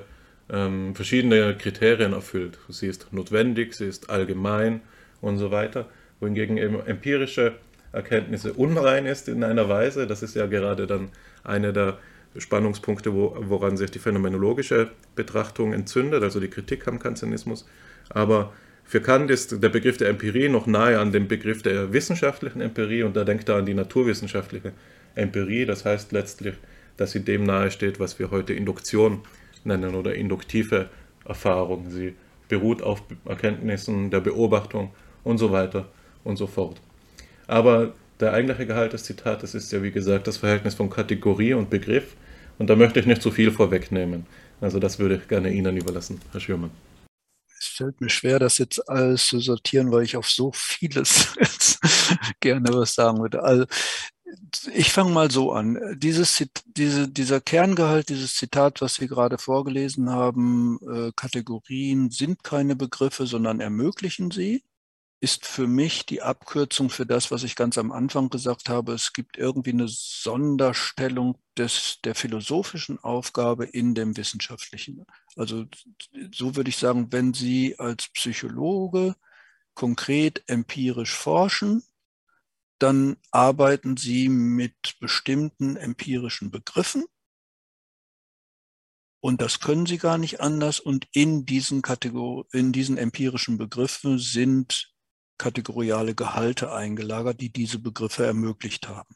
ähm, 0.52 0.96
verschiedene 0.96 1.56
Kriterien 1.56 2.14
erfüllt. 2.14 2.58
Sie 2.70 2.88
ist 2.88 3.14
notwendig, 3.14 3.74
sie 3.74 3.86
ist 3.86 4.10
allgemein 4.10 4.82
und 5.22 5.38
so 5.38 5.52
weiter. 5.52 5.88
Wohingegen 6.20 6.58
eben 6.58 6.86
empirische 6.86 7.54
Erkenntnisse 7.92 8.54
unrein 8.54 9.06
ist 9.06 9.28
in 9.28 9.44
einer 9.44 9.70
Weise, 9.70 10.08
das 10.08 10.24
ist 10.24 10.36
ja 10.36 10.46
gerade 10.46 10.88
dann 10.88 11.10
einer 11.44 11.74
der 11.74 11.98
Spannungspunkte, 12.38 13.14
wo, 13.14 13.36
woran 13.38 13.76
sich 13.76 13.92
die 13.92 14.00
phänomenologische 14.00 14.92
Betrachtung 15.16 15.74
entzündet, 15.74 16.24
also 16.24 16.40
die 16.40 16.48
Kritik 16.48 16.88
am 16.88 17.00
Kantianismus. 17.00 17.68
Aber 18.10 18.54
für 18.92 19.00
Kant 19.00 19.32
ist 19.32 19.64
der 19.64 19.70
Begriff 19.70 19.96
der 19.96 20.10
Empirie 20.10 20.50
noch 20.50 20.68
nahe 20.68 21.00
an 21.00 21.14
dem 21.14 21.30
Begriff 21.30 21.64
der 21.64 21.94
wissenschaftlichen 21.94 22.60
Empirie 22.60 23.04
und 23.04 23.16
da 23.16 23.24
denkt 23.24 23.48
er 23.48 23.56
an 23.56 23.66
die 23.66 23.74
naturwissenschaftliche 23.74 24.74
Empirie. 25.16 25.66
Das 25.66 25.86
heißt 25.86 26.12
letztlich, 26.12 26.56
dass 26.98 27.14
sie 27.14 27.22
dem 27.22 27.46
nahe 27.46 27.72
steht, 27.72 28.02
was 28.02 28.20
wir 28.20 28.32
heute 28.32 28.52
Induktion 28.52 29.22
nennen 29.64 29.96
oder 29.96 30.14
induktive 30.14 30.90
Erfahrung. 31.24 31.90
Sie 31.90 32.16
beruht 32.50 32.84
auf 32.84 33.02
Erkenntnissen 33.24 34.10
der 34.10 34.20
Beobachtung 34.20 34.92
und 35.24 35.38
so 35.38 35.54
weiter 35.54 35.88
und 36.26 36.36
so 36.36 36.48
fort. 36.48 36.82
Aber 37.48 37.94
der 38.20 38.34
eigentliche 38.34 38.66
Gehalt 38.66 38.92
des 38.92 39.06
Zitates 39.06 39.56
ist 39.56 39.72
ja, 39.72 39.82
wie 39.84 39.92
gesagt, 39.92 40.28
das 40.28 40.36
Verhältnis 40.36 40.74
von 40.74 40.90
Kategorie 40.90 41.54
und 41.54 41.70
Begriff. 41.70 42.18
Und 42.60 42.70
da 42.70 42.76
möchte 42.76 43.00
ich 43.00 43.06
nicht 43.06 43.22
zu 43.22 43.32
viel 43.32 43.52
vorwegnehmen. 43.52 44.26
Also 44.60 44.80
das 44.80 45.00
würde 45.00 45.16
ich 45.16 45.30
gerne 45.30 45.50
Ihnen 45.50 45.78
überlassen, 45.78 46.20
Herr 46.34 46.42
Schürmann 46.42 46.72
es 47.62 47.68
fällt 47.68 48.02
mir 48.02 48.10
schwer, 48.10 48.40
das 48.40 48.58
jetzt 48.58 48.90
alles 48.90 49.28
zu 49.28 49.40
sortieren, 49.40 49.92
weil 49.92 50.04
ich 50.04 50.18
auf 50.18 50.28
so 50.28 50.52
vieles 50.52 51.36
gerne 52.40 52.74
was 52.74 52.96
sagen 52.96 53.20
würde. 53.20 53.44
Also 53.44 53.66
ich 54.74 54.92
fange 54.92 55.12
mal 55.12 55.30
so 55.30 55.52
an. 55.52 55.80
Dieses, 55.98 56.44
diese, 56.66 57.08
dieser 57.08 57.40
Kerngehalt, 57.40 58.10
dieses 58.10 58.36
Zitat, 58.36 58.82
was 58.82 58.96
Sie 58.96 59.08
gerade 59.08 59.38
vorgelesen 59.38 60.10
haben, 60.10 60.80
äh, 60.90 61.12
Kategorien 61.16 62.10
sind 62.10 62.44
keine 62.44 62.76
Begriffe, 62.76 63.28
sondern 63.28 63.60
ermöglichen 63.60 64.32
sie 64.32 64.64
ist 65.24 65.46
für 65.46 65.68
mich 65.68 66.08
die 66.08 66.24
Abkürzung 66.24 66.90
für 66.90 67.06
das, 67.06 67.30
was 67.30 67.44
ich 67.44 67.56
ganz 67.56 67.78
am 67.78 67.92
Anfang 67.92 68.30
gesagt 68.30 68.70
habe. 68.70 68.94
Es 68.94 69.14
gibt 69.14 69.38
irgendwie 69.38 69.70
eine 69.72 69.88
Sonderstellung 69.88 71.38
des, 71.56 72.00
der 72.04 72.16
philosophischen 72.16 72.98
Aufgabe 72.98 73.66
in 73.66 73.94
dem 73.94 74.18
wissenschaftlichen. 74.18 75.06
Also 75.36 75.66
so 76.34 76.56
würde 76.56 76.70
ich 76.70 76.78
sagen, 76.78 77.12
wenn 77.12 77.34
Sie 77.34 77.78
als 77.80 78.10
Psychologe 78.10 79.16
konkret 79.74 80.44
empirisch 80.48 81.14
forschen, 81.16 81.84
dann 82.80 83.18
arbeiten 83.32 83.96
Sie 83.96 84.28
mit 84.28 85.00
bestimmten 85.00 85.76
empirischen 85.78 86.52
Begriffen. 86.52 87.06
Und 89.22 89.42
das 89.42 89.60
können 89.60 89.86
Sie 89.86 90.00
gar 90.00 90.18
nicht 90.18 90.42
anders. 90.42 90.80
Und 90.80 91.08
in 91.12 91.46
diesen 91.46 91.82
Kategor 91.84 92.46
in 92.52 92.72
diesen 92.72 92.98
empirischen 92.98 93.58
Begriffen 93.58 94.18
sind 94.18 94.92
kategoriale 95.38 96.16
Gehalte 96.16 96.72
eingelagert, 96.72 97.40
die 97.40 97.52
diese 97.52 97.80
Begriffe 97.80 98.26
ermöglicht 98.26 98.88
haben. 98.88 99.16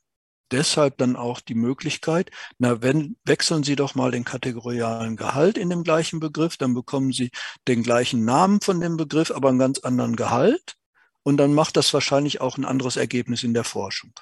Deshalb 0.52 0.98
dann 0.98 1.16
auch 1.16 1.42
die 1.42 1.56
Möglichkeit, 1.56 2.30
na, 2.60 2.82
wenn, 2.82 3.18
wechseln 3.26 3.64
Sie 3.64 3.76
doch 3.76 3.96
mal 3.96 4.12
den 4.12 4.24
kategorialen 4.24 5.16
Gehalt 5.16 5.58
in 5.58 5.70
dem 5.70 5.84
gleichen 5.84 6.20
Begriff, 6.20 6.58
dann 6.58 6.74
bekommen 6.74 7.12
Sie 7.12 7.32
den 7.68 7.82
gleichen 7.82 8.26
Namen 8.26 8.62
von 8.62 8.80
dem 8.80 8.96
Begriff, 8.98 9.32
aber 9.32 9.50
einen 9.50 9.60
ganz 9.60 9.80
anderen 9.80 10.16
Gehalt. 10.16 10.76
Und 11.24 11.38
dann 11.38 11.54
macht 11.54 11.78
das 11.78 11.94
wahrscheinlich 11.94 12.42
auch 12.42 12.58
ein 12.58 12.66
anderes 12.66 12.96
Ergebnis 12.98 13.44
in 13.44 13.56
der 13.56 13.64
Forschung. 13.64 14.14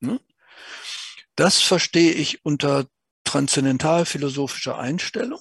Ne? 0.00 0.20
Das 1.36 1.60
verstehe 1.60 2.12
ich 2.12 2.44
unter 2.44 2.86
transzendentalphilosophischer 3.22 4.78
Einstellung 4.78 5.40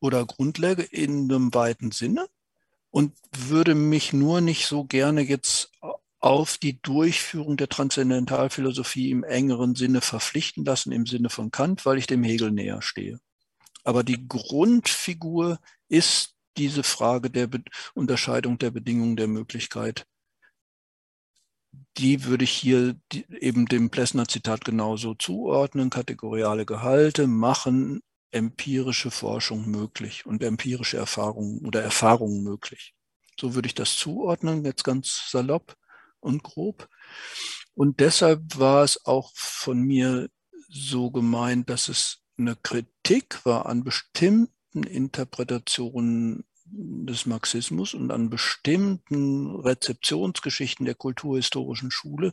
oder 0.00 0.24
Grundlage 0.24 0.82
in 0.82 1.30
einem 1.30 1.52
weiten 1.52 1.90
Sinne 1.90 2.26
und 2.90 3.14
würde 3.36 3.74
mich 3.74 4.14
nur 4.14 4.40
nicht 4.40 4.66
so 4.66 4.84
gerne 4.84 5.20
jetzt 5.20 5.70
auf 6.26 6.58
die 6.58 6.82
Durchführung 6.82 7.56
der 7.56 7.68
Transzendentalphilosophie 7.68 9.12
im 9.12 9.22
engeren 9.22 9.76
Sinne 9.76 10.00
verpflichten 10.00 10.64
lassen, 10.64 10.90
im 10.90 11.06
Sinne 11.06 11.30
von 11.30 11.52
Kant, 11.52 11.86
weil 11.86 11.98
ich 11.98 12.08
dem 12.08 12.24
Hegel 12.24 12.50
näher 12.50 12.82
stehe. 12.82 13.20
Aber 13.84 14.02
die 14.02 14.26
Grundfigur 14.26 15.60
ist 15.88 16.34
diese 16.56 16.82
Frage 16.82 17.30
der 17.30 17.46
Be 17.46 17.62
Unterscheidung 17.94 18.58
der 18.58 18.72
Bedingungen 18.72 19.14
der 19.14 19.28
Möglichkeit. 19.28 20.04
Die 21.96 22.24
würde 22.24 22.42
ich 22.42 22.50
hier 22.50 22.96
die, 23.12 23.24
eben 23.30 23.66
dem 23.66 23.90
Plessner 23.90 24.26
Zitat 24.26 24.64
genauso 24.64 25.14
zuordnen. 25.14 25.90
Kategoriale 25.90 26.66
Gehalte 26.66 27.28
machen 27.28 28.00
empirische 28.32 29.12
Forschung 29.12 29.70
möglich 29.70 30.26
und 30.26 30.42
empirische 30.42 30.96
Erfahrungen 30.96 31.64
oder 31.64 31.82
Erfahrungen 31.82 32.42
möglich. 32.42 32.94
So 33.40 33.54
würde 33.54 33.68
ich 33.68 33.74
das 33.76 33.96
zuordnen, 33.96 34.64
jetzt 34.64 34.82
ganz 34.82 35.28
salopp 35.30 35.76
und 36.26 36.42
grob. 36.42 36.88
Und 37.74 38.00
deshalb 38.00 38.58
war 38.58 38.84
es 38.84 39.06
auch 39.06 39.30
von 39.34 39.80
mir 39.80 40.28
so 40.68 41.10
gemeint, 41.10 41.70
dass 41.70 41.88
es 41.88 42.18
eine 42.38 42.56
Kritik 42.56 43.44
war 43.44 43.66
an 43.66 43.84
bestimmten 43.84 44.82
Interpretationen 44.82 46.44
des 46.68 47.26
Marxismus 47.26 47.94
und 47.94 48.10
an 48.10 48.28
bestimmten 48.28 49.54
Rezeptionsgeschichten 49.56 50.84
der 50.84 50.96
kulturhistorischen 50.96 51.90
Schule, 51.90 52.32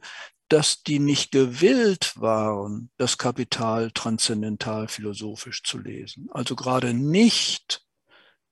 dass 0.49 0.83
die 0.83 0.99
nicht 0.99 1.31
gewillt 1.31 2.13
waren, 2.19 2.89
das 2.97 3.17
Kapital 3.17 3.91
transzendental 3.91 4.87
philosophisch 4.87 5.63
zu 5.63 5.77
lesen. 5.77 6.27
Also 6.31 6.55
gerade 6.55 6.93
nicht 6.93 7.83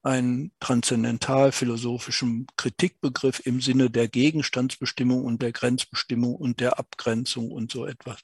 einen 0.04 0.52
transzendental 0.60 1.52
philosophischen 1.52 2.48
Kritikbegriff 2.58 3.46
im 3.46 3.62
Sinne 3.62 3.90
der 3.90 4.08
Gegenstandsbestimmung 4.08 5.24
und 5.24 5.42
der 5.42 5.52
Grenzbestimmung 5.52 6.36
und 6.36 6.60
der 6.60 6.80
Abgrenzung 6.80 7.52
und 7.52 7.72
so 7.72 7.86
etwas. 7.86 8.20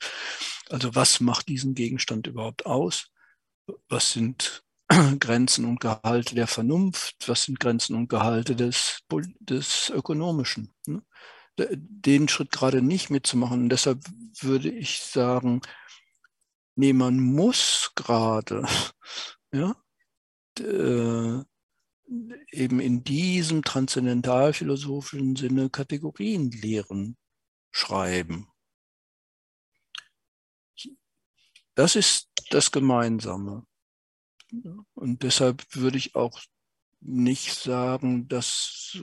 Also 0.70 0.96
was 0.96 1.20
macht 1.20 1.48
diesen 1.48 1.76
Gegenstand 1.76 2.28
überhaupt 2.28 2.66
aus? 2.66 3.12
Was 3.90 4.14
sind 4.14 4.64
Grenzen 5.20 5.66
und 5.66 5.80
Gehalte 5.80 6.34
der 6.36 6.48
Vernunft? 6.48 7.28
Was 7.28 7.44
sind 7.44 7.60
Grenzen 7.60 7.96
und 7.96 8.10
Gehalte 8.10 8.56
des, 8.56 9.02
des 9.40 9.90
Ökonomischen? 9.90 10.74
Ne? 10.88 11.04
den 11.60 12.28
Schritt 12.28 12.52
gerade 12.52 12.82
nicht 12.82 13.10
mitzumachen. 13.10 13.64
Und 13.64 13.70
deshalb 13.70 14.04
würde 14.42 14.70
ich 14.70 15.00
sagen, 15.00 15.62
nee, 16.76 16.94
man 16.94 17.20
muss 17.20 17.92
gerade, 17.96 18.64
ja, 19.52 19.76
äh, 20.60 21.44
eben 22.52 22.80
in 22.80 23.04
diesem 23.04 23.64
transzendentalphilosophischen 23.64 25.36
Sinne 25.36 25.70
Kategorien 25.70 26.52
lehren, 26.52 27.18
schreiben. 27.72 28.48
Das 31.76 31.96
ist 31.96 32.30
das 32.50 32.72
Gemeinsame. 32.72 33.66
Und 34.94 35.24
deshalb 35.24 35.64
würde 35.76 35.98
ich 35.98 36.16
auch 36.16 36.42
nicht 37.02 37.54
sagen, 37.54 38.28
dass 38.28 38.98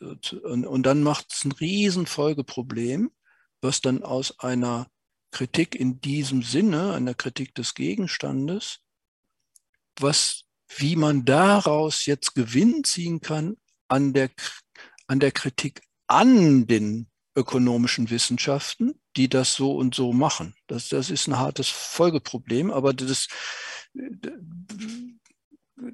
und, 0.00 0.66
und 0.66 0.82
dann 0.82 1.02
macht 1.02 1.32
es 1.32 1.44
ein 1.44 1.52
riesen 1.52 2.06
Folgeproblem, 2.06 3.12
was 3.60 3.80
dann 3.80 4.02
aus 4.02 4.38
einer 4.40 4.90
Kritik 5.30 5.74
in 5.74 6.00
diesem 6.00 6.42
Sinne, 6.42 6.92
einer 6.92 7.14
Kritik 7.14 7.54
des 7.54 7.74
Gegenstandes, 7.74 8.80
was, 9.98 10.41
wie 10.76 10.96
man 10.96 11.24
daraus 11.24 12.06
jetzt 12.06 12.34
Gewinn 12.34 12.84
ziehen 12.84 13.20
kann 13.20 13.56
an 13.88 14.12
der, 14.12 14.30
an 15.06 15.20
der 15.20 15.32
Kritik 15.32 15.82
an 16.06 16.66
den 16.66 17.08
ökonomischen 17.34 18.10
Wissenschaften, 18.10 19.00
die 19.16 19.28
das 19.28 19.54
so 19.54 19.74
und 19.74 19.94
so 19.94 20.12
machen. 20.12 20.54
Das, 20.66 20.88
das 20.88 21.10
ist 21.10 21.26
ein 21.26 21.38
hartes 21.38 21.68
Folgeproblem, 21.68 22.70
aber 22.70 22.92
das, 22.92 23.28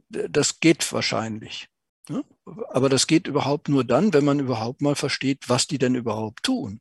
das 0.08 0.60
geht 0.60 0.92
wahrscheinlich. 0.92 1.68
Aber 2.70 2.88
das 2.88 3.06
geht 3.06 3.26
überhaupt 3.26 3.68
nur 3.68 3.84
dann, 3.84 4.12
wenn 4.12 4.24
man 4.24 4.40
überhaupt 4.40 4.80
mal 4.80 4.96
versteht, 4.96 5.48
was 5.48 5.66
die 5.66 5.78
denn 5.78 5.94
überhaupt 5.94 6.42
tun. 6.42 6.80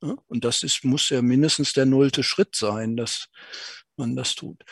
Und 0.00 0.44
das 0.44 0.62
ist, 0.62 0.84
muss 0.84 1.08
ja 1.08 1.22
mindestens 1.22 1.72
der 1.72 1.86
nullte 1.86 2.22
Schritt 2.22 2.54
sein, 2.54 2.96
dass 2.96 3.28
man 3.96 4.14
das 4.14 4.34
tut. 4.36 4.64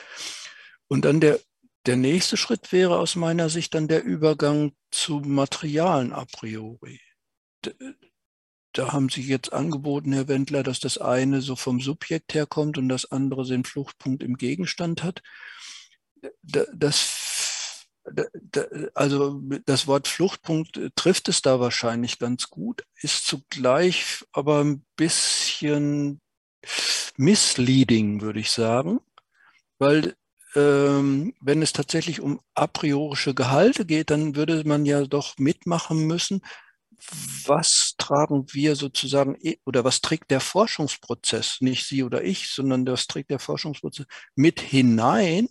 Und 0.87 1.05
dann 1.05 1.21
der, 1.21 1.41
der 1.87 1.97
nächste 1.97 2.37
Schritt 2.37 2.73
wäre 2.73 2.99
aus 2.99 3.17
meiner 3.17 3.49
Sicht 3.49 3.75
dann 3.75 3.89
der 3.89 4.05
Übergang 4.05 4.73
zu 4.91 5.21
Materialen 5.21 6.13
a 6.13 6.25
priori. 6.25 7.01
Da 8.73 8.93
haben 8.93 9.09
Sie 9.09 9.23
jetzt 9.23 9.53
angeboten, 9.53 10.13
Herr 10.13 10.29
Wendler, 10.29 10.63
dass 10.63 10.81
das 10.81 10.99
eine 10.99 11.41
so 11.41 11.57
vom 11.57 11.81
Subjekt 11.81 12.35
herkommt 12.35 12.77
und 12.77 12.89
das 12.89 13.11
andere 13.11 13.47
den 13.47 13.65
Fluchtpunkt 13.65 14.23
im 14.23 14.37
Gegenstand 14.37 15.03
hat. 15.03 15.23
Das 16.43 17.27
also 18.95 19.41
das 19.65 19.87
Wort 19.87 20.07
Fluchtpunkt 20.07 20.81
trifft 20.95 21.29
es 21.29 21.43
da 21.43 21.59
wahrscheinlich 21.59 22.19
ganz 22.19 22.51
gut, 22.51 22.85
ist 23.01 23.27
zugleich 23.27 24.25
aber 24.33 24.63
ein 24.63 24.85
bisschen 24.95 26.21
misleading, 27.17 28.21
würde 28.21 28.41
ich 28.41 28.51
sagen, 28.51 29.01
weil 29.79 30.15
ähm, 30.57 31.35
wenn 31.41 31.63
es 31.63 31.73
tatsächlich 31.73 32.21
um 32.21 32.41
a 32.55 32.67
priorische 32.67 33.35
Gehalte 33.35 33.87
geht, 33.87 34.11
dann 34.11 34.37
würde 34.37 34.65
man 34.67 34.87
ja 34.87 35.05
doch 35.07 35.39
mitmachen 35.39 36.07
müssen, 36.07 36.43
was 37.47 37.95
tragen 37.99 38.47
wir 38.53 38.75
sozusagen 38.75 39.37
oder 39.67 39.85
was 39.85 40.01
trägt 40.01 40.31
der 40.31 40.41
Forschungsprozess, 40.41 41.59
nicht 41.61 41.87
Sie 41.87 42.03
oder 42.03 42.25
ich, 42.25 42.49
sondern 42.49 42.87
das 42.87 43.07
trägt 43.07 43.31
der 43.31 43.39
Forschungsprozess 43.39 44.07
mit 44.35 44.61
hinein 44.61 45.49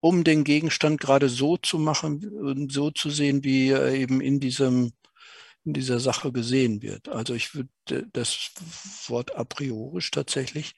um 0.00 0.24
den 0.24 0.44
Gegenstand 0.44 1.00
gerade 1.00 1.28
so 1.28 1.56
zu 1.58 1.78
machen 1.78 2.26
und 2.28 2.72
so 2.72 2.90
zu 2.90 3.10
sehen, 3.10 3.44
wie 3.44 3.68
er 3.68 3.92
eben 3.92 4.20
in 4.20 4.40
diesem 4.40 4.92
in 5.64 5.74
dieser 5.74 6.00
Sache 6.00 6.32
gesehen 6.32 6.80
wird. 6.82 7.08
Also 7.10 7.34
ich 7.34 7.54
würde 7.54 7.68
das 8.14 8.52
Wort 9.08 9.36
a 9.36 9.44
priori 9.44 10.02
tatsächlich 10.10 10.74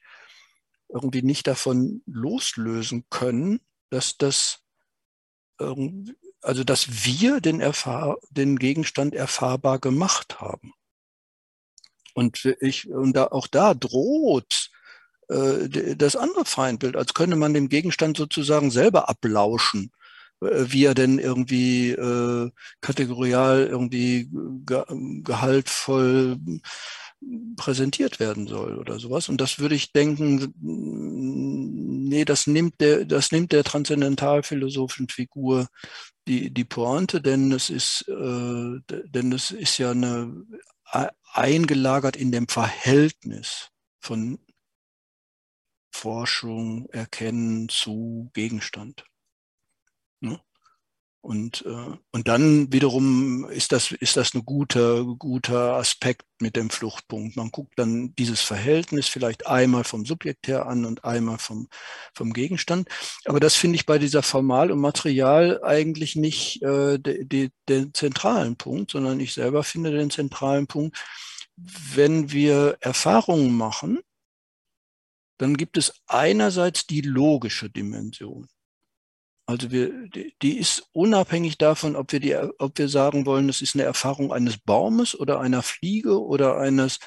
irgendwie 0.93 1.23
nicht 1.23 1.47
davon 1.47 2.03
loslösen 2.05 3.05
können, 3.09 3.59
dass 3.89 4.17
das 4.17 4.59
also 6.43 6.63
dass 6.63 7.05
wir 7.05 7.41
den, 7.41 7.61
Erfahr 7.61 8.17
den 8.29 8.59
Gegenstand 8.59 9.15
erfahrbar 9.15 9.79
gemacht 9.79 10.41
haben. 10.41 10.73
Und 12.13 12.45
ich, 12.59 12.89
und 12.89 13.13
da, 13.15 13.27
auch 13.27 13.47
da 13.47 13.73
droht 13.73 14.69
äh, 15.29 15.95
das 15.95 16.15
andere 16.15 16.45
Feindbild, 16.45 16.95
als 16.95 17.13
könne 17.13 17.35
man 17.35 17.53
dem 17.53 17.69
Gegenstand 17.69 18.17
sozusagen 18.17 18.69
selber 18.69 19.09
ablauschen, 19.09 19.91
äh, 20.41 20.65
wie 20.67 20.85
er 20.85 20.93
denn 20.93 21.17
irgendwie 21.17 21.91
äh, 21.91 22.51
kategorial 22.81 23.65
irgendwie 23.65 24.29
ge 24.65 24.83
gehaltvoll 25.23 26.37
präsentiert 27.55 28.19
werden 28.19 28.47
soll 28.47 28.77
oder 28.77 28.99
sowas. 28.99 29.29
Und 29.29 29.39
das 29.41 29.59
würde 29.59 29.75
ich 29.75 29.91
denken, 29.91 30.53
nee, 30.59 32.25
das 32.25 32.47
nimmt 32.47 32.79
der, 32.81 33.05
das 33.05 33.31
nimmt 33.31 33.51
der 33.51 33.63
transzendentalphilosophischen 33.63 35.09
Figur 35.09 35.67
die, 36.27 36.53
die 36.53 36.63
Pointe, 36.63 37.21
denn 37.21 37.51
es 37.51 37.69
ist, 37.69 38.07
äh, 38.07 38.79
denn 38.87 39.31
es 39.31 39.51
ist 39.51 39.77
ja 39.77 39.91
eine 39.91 40.45
eingelagert 41.33 42.15
in 42.15 42.31
dem 42.31 42.47
Verhältnis 42.47 43.69
von 43.99 44.39
Forschung, 45.91 46.89
Erkennen 46.89 47.69
zu 47.69 48.29
Gegenstand. 48.33 49.05
Ne? 50.19 50.39
Und, 51.23 51.63
äh, 51.65 51.97
und 52.11 52.27
dann 52.27 52.73
wiederum 52.73 53.49
ist 53.49 53.71
das, 53.71 53.91
ist 53.91 54.17
das 54.17 54.33
ein 54.33 54.43
guter, 54.43 55.05
guter 55.05 55.75
Aspekt 55.75 56.25
mit 56.41 56.57
dem 56.57 56.69
Fluchtpunkt. 56.69 57.37
Man 57.37 57.49
guckt 57.49 57.79
dann 57.79 58.13
dieses 58.15 58.41
Verhältnis 58.41 59.07
vielleicht 59.07 59.47
einmal 59.47 59.85
vom 59.85 60.05
Subjekt 60.05 60.49
her 60.49 60.65
an 60.65 60.83
und 60.83 61.05
einmal 61.05 61.37
vom, 61.37 61.69
vom 62.13 62.33
Gegenstand. 62.33 62.89
Aber 63.23 63.39
das 63.39 63.55
finde 63.55 63.77
ich 63.77 63.85
bei 63.85 63.99
dieser 63.99 64.21
Formal 64.21 64.69
und 64.69 64.81
Material 64.81 65.63
eigentlich 65.63 66.17
nicht 66.17 66.61
äh, 66.61 66.99
de, 66.99 67.23
de, 67.23 67.51
den 67.69 67.93
zentralen 67.93 68.57
Punkt, 68.57 68.91
sondern 68.91 69.21
ich 69.21 69.33
selber 69.33 69.63
finde 69.63 69.91
den 69.91 70.09
zentralen 70.09 70.67
Punkt, 70.67 70.97
wenn 71.55 72.33
wir 72.33 72.75
Erfahrungen 72.81 73.55
machen, 73.55 74.01
dann 75.37 75.55
gibt 75.55 75.77
es 75.77 75.93
einerseits 76.05 76.85
die 76.85 76.99
logische 76.99 77.69
Dimension. 77.69 78.49
Also 79.53 79.69
wir, 79.69 80.09
die 80.41 80.57
ist 80.57 80.89
unabhängig 80.93 81.59
davon, 81.59 81.95
ob 81.95 82.11
wir, 82.11 82.19
die, 82.19 82.35
ob 82.35 82.75
wir 82.79 82.89
sagen 82.89 83.27
wollen, 83.27 83.49
es 83.49 83.61
ist 83.61 83.75
eine 83.75 83.83
Erfahrung 83.83 84.33
eines 84.33 84.57
Baumes 84.57 85.13
oder 85.13 85.39
einer 85.39 85.61
Fliege 85.61 86.19
oder 86.19 86.57
eines, 86.57 86.97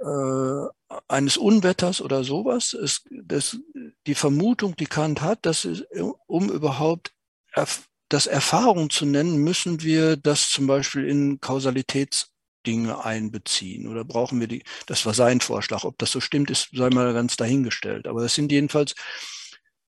äh, 0.00 0.96
eines 1.08 1.36
Unwetters 1.36 2.00
oder 2.00 2.24
sowas. 2.24 2.72
Es, 2.72 3.04
das, 3.10 3.58
die 4.06 4.14
Vermutung, 4.14 4.76
die 4.76 4.86
Kant 4.86 5.20
hat, 5.20 5.44
dass 5.44 5.66
es, 5.66 5.84
um 6.26 6.48
überhaupt 6.50 7.12
erf 7.52 7.86
das 8.08 8.26
Erfahrung 8.26 8.88
zu 8.88 9.04
nennen, 9.04 9.36
müssen 9.36 9.82
wir 9.82 10.16
das 10.16 10.48
zum 10.48 10.66
Beispiel 10.66 11.06
in 11.06 11.40
Kausalitäts 11.40 12.30
Dinge 12.66 13.04
einbeziehen? 13.04 13.88
Oder 13.88 14.04
brauchen 14.04 14.40
wir 14.40 14.48
die, 14.48 14.64
das 14.86 15.04
war 15.04 15.12
sein 15.12 15.40
Vorschlag. 15.40 15.84
Ob 15.84 15.98
das 15.98 16.12
so 16.12 16.20
stimmt, 16.20 16.50
ist, 16.50 16.70
sei 16.72 16.88
mal 16.88 17.12
ganz 17.12 17.36
dahingestellt. 17.36 18.06
Aber 18.06 18.22
das 18.22 18.34
sind 18.34 18.52
jedenfalls 18.52 18.94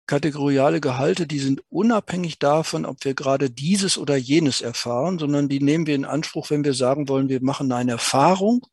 kategoriale 0.06 0.80
Gehalte, 0.80 1.26
die 1.26 1.38
sind 1.38 1.62
unabhängig 1.68 2.38
davon, 2.38 2.84
ob 2.84 3.04
wir 3.04 3.14
gerade 3.14 3.50
dieses 3.50 3.98
oder 3.98 4.16
jenes 4.16 4.60
erfahren, 4.60 5.18
sondern 5.18 5.48
die 5.48 5.60
nehmen 5.60 5.86
wir 5.86 5.94
in 5.94 6.04
Anspruch, 6.04 6.50
wenn 6.50 6.64
wir 6.64 6.74
sagen 6.74 7.08
wollen, 7.08 7.28
wir 7.28 7.42
machen 7.42 7.72
eine 7.72 7.92
Erfahrung 7.92 8.66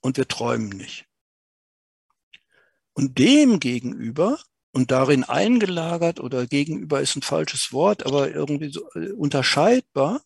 und 0.00 0.16
wir 0.16 0.26
träumen 0.26 0.68
nicht. 0.68 1.06
Und 2.92 3.18
dem 3.18 3.60
gegenüber 3.60 4.38
und 4.72 4.90
darin 4.90 5.24
eingelagert 5.24 6.20
oder 6.20 6.46
gegenüber 6.46 7.00
ist 7.00 7.16
ein 7.16 7.22
falsches 7.22 7.72
Wort, 7.72 8.04
aber 8.04 8.30
irgendwie 8.30 8.70
so 8.70 8.88
äh, 8.94 9.12
unterscheidbar, 9.12 10.20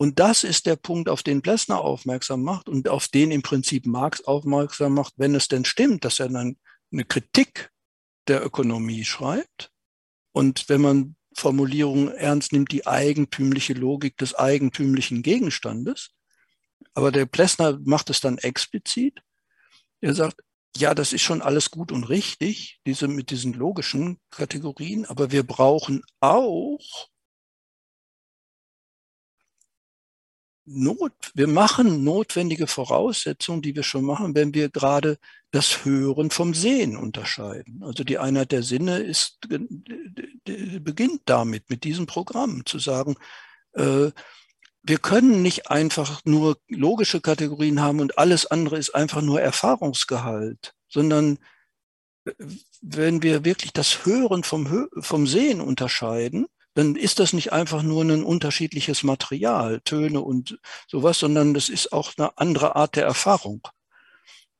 und 0.00 0.20
das 0.20 0.44
ist 0.44 0.66
der 0.66 0.76
Punkt, 0.76 1.08
auf 1.08 1.24
den 1.24 1.42
Plessner 1.42 1.80
aufmerksam 1.80 2.42
macht 2.42 2.68
und 2.68 2.88
auf 2.88 3.08
den 3.08 3.32
im 3.32 3.42
Prinzip 3.42 3.84
Marx 3.84 4.24
aufmerksam 4.24 4.94
macht, 4.94 5.14
wenn 5.16 5.34
es 5.34 5.48
denn 5.48 5.64
stimmt, 5.64 6.04
dass 6.04 6.20
er 6.20 6.28
dann 6.28 6.56
eine 6.92 7.04
Kritik 7.04 7.72
der 8.28 8.44
Ökonomie 8.44 9.04
schreibt. 9.04 9.70
Und 10.32 10.68
wenn 10.68 10.80
man 10.80 11.16
Formulierungen 11.34 12.08
ernst 12.08 12.52
nimmt, 12.52 12.72
die 12.72 12.86
eigentümliche 12.86 13.74
Logik 13.74 14.16
des 14.16 14.34
eigentümlichen 14.34 15.22
Gegenstandes. 15.22 16.10
Aber 16.94 17.12
der 17.12 17.26
Plessner 17.26 17.78
macht 17.84 18.10
es 18.10 18.20
dann 18.20 18.38
explizit. 18.38 19.20
Er 20.00 20.14
sagt, 20.14 20.40
ja, 20.76 20.94
das 20.94 21.12
ist 21.12 21.22
schon 21.22 21.42
alles 21.42 21.70
gut 21.70 21.92
und 21.92 22.04
richtig, 22.04 22.80
diese 22.86 23.08
mit 23.08 23.30
diesen 23.30 23.52
logischen 23.52 24.18
Kategorien, 24.30 25.06
aber 25.06 25.32
wir 25.32 25.44
brauchen 25.44 26.02
auch 26.20 27.08
Not, 30.70 31.12
wir 31.34 31.48
machen 31.48 32.04
notwendige 32.04 32.66
Voraussetzungen, 32.66 33.62
die 33.62 33.74
wir 33.74 33.82
schon 33.82 34.04
machen, 34.04 34.34
wenn 34.34 34.52
wir 34.52 34.68
gerade 34.68 35.18
das 35.50 35.84
Hören 35.84 36.30
vom 36.30 36.52
Sehen 36.52 36.96
unterscheiden. 36.96 37.82
Also 37.82 38.04
die 38.04 38.18
Einheit 38.18 38.52
der 38.52 38.62
Sinne 38.62 38.98
ist, 38.98 39.38
beginnt 40.44 41.22
damit, 41.24 41.70
mit 41.70 41.84
diesem 41.84 42.06
Programm 42.06 42.66
zu 42.66 42.78
sagen, 42.78 43.16
äh, 43.72 44.10
wir 44.82 44.98
können 44.98 45.42
nicht 45.42 45.70
einfach 45.70 46.20
nur 46.24 46.58
logische 46.68 47.20
Kategorien 47.20 47.80
haben 47.80 48.00
und 48.00 48.18
alles 48.18 48.46
andere 48.46 48.78
ist 48.78 48.94
einfach 48.94 49.22
nur 49.22 49.40
Erfahrungsgehalt, 49.40 50.74
sondern 50.88 51.38
äh, 52.24 52.32
wenn 52.82 53.22
wir 53.22 53.44
wirklich 53.44 53.72
das 53.72 54.04
Hören 54.04 54.44
vom, 54.44 54.88
vom 55.00 55.26
Sehen 55.26 55.60
unterscheiden, 55.60 56.46
dann 56.78 56.94
ist 56.94 57.18
das 57.18 57.32
nicht 57.32 57.52
einfach 57.52 57.82
nur 57.82 58.04
ein 58.04 58.22
unterschiedliches 58.22 59.02
Material, 59.02 59.80
Töne 59.80 60.20
und 60.20 60.60
sowas, 60.86 61.18
sondern 61.18 61.52
das 61.52 61.70
ist 61.70 61.92
auch 61.92 62.12
eine 62.16 62.38
andere 62.38 62.76
Art 62.76 62.94
der 62.94 63.04
Erfahrung. 63.04 63.66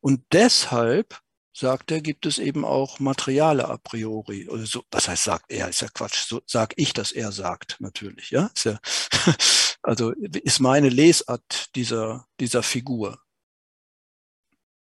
Und 0.01 0.25
deshalb 0.33 1.21
sagt 1.53 1.93
er, 1.93 2.01
gibt 2.01 2.27
es 2.27 2.41
eben 2.41 2.65
auch 2.65 2.99
Materiale 2.99 3.69
a 3.69 3.77
priori. 3.77 4.49
Also, 4.51 4.83
was 4.91 5.07
heißt 5.07 5.23
sagt 5.23 5.53
er? 5.53 5.69
Ist 5.69 5.81
ja 5.81 5.87
Quatsch. 5.95 6.27
So 6.27 6.43
sag 6.45 6.75
ich, 6.77 6.93
dass 6.93 7.13
er 7.13 7.31
sagt, 7.31 7.77
natürlich. 7.79 8.31
Ja, 8.33 8.51
ist 8.53 8.65
ja 8.65 8.81
also 9.83 10.11
ist 10.11 10.59
meine 10.59 10.89
Lesart 10.89 11.71
dieser 11.77 12.27
dieser 12.41 12.65
Figur. 12.65 13.23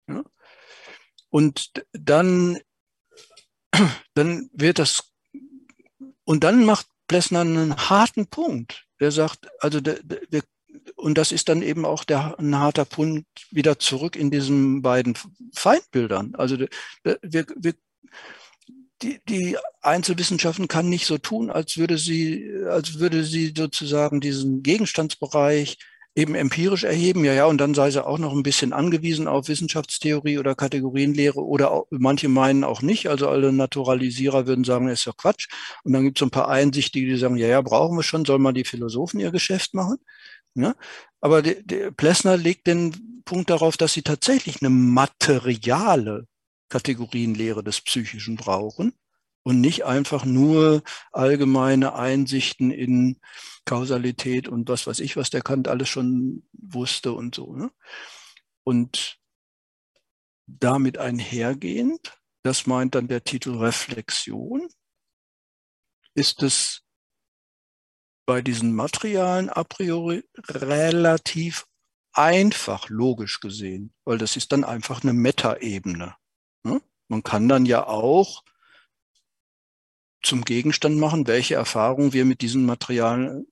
Ja? 0.10 0.22
Und 1.30 1.72
dann 1.94 2.60
dann 4.16 4.50
wird 4.52 4.80
das 4.80 5.14
und 6.26 6.44
dann 6.44 6.66
macht 6.66 6.91
Plessner 7.12 7.42
einen 7.42 7.76
harten 7.76 8.28
Punkt. 8.28 8.86
Der 9.02 9.12
sagt, 9.12 9.50
also 9.60 9.82
der, 9.82 10.00
der, 10.02 10.44
und 10.96 11.18
das 11.18 11.34
ist 11.34 11.50
dann 11.50 11.62
eben 11.62 11.84
auch 11.84 12.06
der, 12.06 12.40
ein 12.40 12.58
harter 12.58 12.86
Punkt 12.86 13.28
wieder 13.50 13.80
zurück 13.80 14.16
in 14.16 14.32
diesen 14.32 14.82
beiden 14.82 15.18
Feindbildern. 15.54 16.36
Also 16.36 16.58
wir, 16.58 16.68
wir, 17.22 17.74
die, 19.02 19.20
die 19.28 19.58
Einzelwissenschaften 19.82 20.70
kann 20.70 20.88
nicht 20.88 21.06
so 21.06 21.18
tun, 21.18 21.50
als 21.50 21.76
würde 21.76 21.98
sie, 21.98 22.50
als 22.70 23.00
würde 23.00 23.26
sie 23.26 23.54
sozusagen 23.58 24.22
diesen 24.22 24.64
Gegenstandsbereich 24.64 25.80
eben 26.16 26.36
empirisch 26.36 26.84
erheben, 26.84 27.24
ja, 27.24 27.34
ja, 27.34 27.46
und 27.46 27.58
dann 27.58 27.74
sei 27.74 27.90
sie 27.90 28.06
auch 28.06 28.18
noch 28.18 28.34
ein 28.34 28.44
bisschen 28.44 28.74
angewiesen 28.74 29.28
auf 29.28 29.48
Wissenschaftstheorie 29.48 30.40
oder 30.40 30.56
Kategorienlehre 30.56 31.40
oder 31.42 31.72
auch, 31.72 31.88
manche 31.90 32.28
meinen 32.28 32.64
auch 32.66 32.82
nicht, 32.82 33.08
also 33.10 33.30
alle 33.30 33.54
Naturalisierer 33.54 34.46
würden 34.46 34.66
sagen, 34.66 34.90
ist 34.90 35.06
ja 35.06 35.14
Quatsch. 35.16 35.48
Und 35.84 35.94
dann 35.94 36.04
gibt 36.04 36.18
es 36.18 36.20
so 36.20 36.26
ein 36.26 36.32
paar 36.32 36.50
Einsichtige, 36.50 37.08
die 37.08 37.18
sagen, 37.18 37.38
ja, 37.38 37.48
ja, 37.48 37.62
brauchen 37.62 37.98
wir 37.98 38.04
schon, 38.04 38.26
soll 38.26 38.40
mal 38.40 38.52
die 38.52 38.66
Philosophen 38.66 39.20
ihr 39.20 39.32
Geschäft 39.32 39.74
machen. 39.74 39.98
Ja? 40.56 40.76
Aber 41.22 41.42
der, 41.42 41.64
der 41.64 41.92
Plessner 41.92 42.36
legt 42.36 42.68
den 42.68 43.24
Punkt 43.24 43.50
darauf, 43.50 43.78
dass 43.78 43.94
sie 43.94 44.02
tatsächlich 44.02 44.62
eine 44.62 44.70
materiale 44.70 46.28
Kategorienlehre 46.70 47.64
des 47.64 47.82
Psychischen 47.82 48.36
brauchen 48.36 48.94
und 49.44 49.62
nicht 49.62 49.86
einfach 49.86 50.26
nur 50.26 50.84
allgemeine 51.12 51.94
Einsichten 51.94 52.72
in 52.72 53.20
Kausalität 53.66 54.48
und 54.48 54.70
was 54.70 54.88
weiß 54.88 55.00
ich, 55.00 55.18
was 55.18 55.30
der 55.30 55.42
Kant 55.42 55.68
alles 55.68 55.90
schon 55.90 56.48
wusste 56.54 57.14
und 57.14 57.36
so. 57.36 57.56
Ne? 57.56 57.72
Und 58.64 59.20
damit 60.46 60.98
einhergehend, 60.98 62.18
das 62.44 62.68
meint 62.68 62.96
dann 62.96 63.08
der 63.08 63.24
Titel 63.24 63.58
Reflexion, 63.58 64.68
ist 66.14 66.44
es 66.44 66.84
bei 68.26 68.42
diesen 68.42 68.74
Materialien 68.74 69.50
a 69.50 69.64
priori 69.64 70.24
relativ 70.48 71.66
einfach 72.14 72.90
logisch 72.90 73.40
gesehen, 73.40 73.94
weil 74.06 74.18
das 74.18 74.36
ist 74.36 74.52
dann 74.52 74.64
einfach 74.64 75.04
eine 75.04 75.14
Metaebene. 75.14 76.16
Ne? 76.64 76.82
Man 77.08 77.24
kann 77.24 77.48
dann 77.48 77.66
ja 77.66 77.88
auch 77.88 78.44
zum 80.24 80.44
Gegenstand 80.44 80.98
machen, 80.98 81.28
welche 81.28 81.56
Erfahrungen 81.56 82.14
wir 82.14 82.26
mit 82.26 82.42
diesen 82.42 82.66
Materialien 82.66 83.48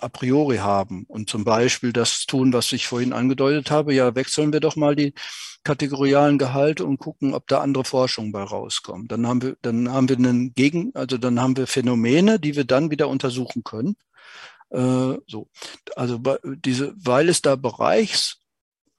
a 0.00 0.08
priori 0.08 0.58
haben. 0.58 1.04
Und 1.06 1.30
zum 1.30 1.44
Beispiel 1.44 1.92
das 1.92 2.26
tun, 2.26 2.52
was 2.52 2.72
ich 2.72 2.86
vorhin 2.86 3.12
angedeutet 3.12 3.70
habe, 3.70 3.94
ja, 3.94 4.14
wechseln 4.14 4.52
wir 4.52 4.60
doch 4.60 4.76
mal 4.76 4.96
die 4.96 5.14
kategorialen 5.62 6.38
Gehalte 6.38 6.84
und 6.84 6.98
gucken, 6.98 7.34
ob 7.34 7.46
da 7.46 7.60
andere 7.60 7.84
Forschung 7.84 8.32
bei 8.32 8.42
rauskommt. 8.42 9.12
Dann 9.12 9.26
haben 9.26 9.42
wir, 9.42 9.56
dann 9.62 9.92
haben 9.92 10.08
wir 10.08 10.16
einen 10.16 10.54
Gegen, 10.54 10.90
also 10.94 11.18
dann 11.18 11.40
haben 11.40 11.56
wir 11.56 11.66
Phänomene, 11.66 12.40
die 12.40 12.56
wir 12.56 12.64
dann 12.64 12.90
wieder 12.90 13.08
untersuchen 13.08 13.62
können. 13.62 13.96
Äh, 14.70 15.18
so, 15.26 15.48
also 15.96 16.20
diese, 16.44 16.94
weil 16.96 17.28
es 17.28 17.42
da 17.42 17.56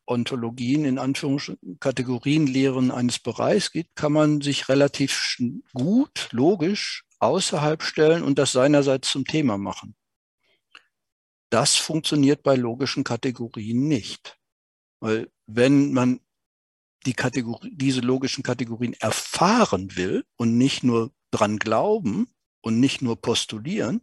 Bereichsontologien 0.06 0.86
in 0.86 0.98
Anführungsstrichen 0.98 1.80
Kategorienlehren 1.80 2.92
eines 2.92 3.20
Bereichs 3.20 3.72
gibt, 3.72 3.96
kann 3.96 4.14
man 4.14 4.42
sich 4.42 4.70
relativ 4.70 5.38
gut, 5.74 6.30
logisch 6.32 7.06
außerhalb 7.20 7.84
stellen 7.84 8.24
und 8.24 8.40
das 8.40 8.52
seinerseits 8.52 9.12
zum 9.12 9.26
Thema 9.26 9.58
machen. 9.58 9.96
Das 11.50 11.76
funktioniert 11.76 12.44
bei 12.44 12.56
logischen 12.56 13.04
Kategorien 13.04 13.88
nicht. 13.88 14.38
Weil 15.00 15.30
wenn 15.48 15.94
man 15.94 16.20
die 17.06 17.14
Kategorie, 17.14 17.72
diese 17.74 18.02
logischen 18.02 18.44
Kategorien 18.44 18.94
erfahren 18.94 19.96
will 19.96 20.24
und 20.38 20.58
nicht 20.58 20.84
nur 20.84 21.12
dran 21.32 21.58
glauben 21.58 22.28
und 22.62 22.80
nicht 22.80 23.02
nur 23.02 23.20
postulieren, 23.20 24.02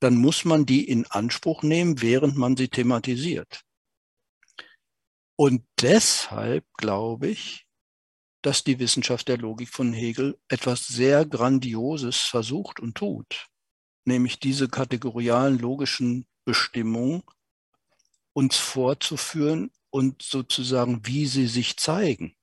dann 0.00 0.16
muss 0.16 0.44
man 0.44 0.64
die 0.64 0.88
in 0.88 1.06
Anspruch 1.06 1.62
nehmen, 1.62 2.00
während 2.00 2.36
man 2.36 2.56
sie 2.56 2.68
thematisiert. 2.68 3.64
Und 5.40 5.62
deshalb 5.80 6.64
glaube 6.76 7.28
ich, 7.28 7.68
dass 8.42 8.64
die 8.64 8.80
Wissenschaft 8.80 9.28
der 9.28 9.38
Logik 9.38 9.68
von 9.68 9.92
Hegel 9.92 10.36
etwas 10.48 10.88
sehr 10.88 11.24
Grandioses 11.24 12.16
versucht 12.16 12.80
und 12.80 12.96
tut, 12.96 13.46
nämlich 14.04 14.40
diese 14.40 14.68
kategorialen 14.68 15.56
logischen 15.56 16.26
Bestimmungen 16.44 17.22
uns 18.32 18.56
vorzuführen 18.56 19.70
und 19.90 20.22
sozusagen, 20.22 21.06
wie 21.06 21.26
sie 21.26 21.46
sich 21.46 21.76
zeigen. 21.76 22.34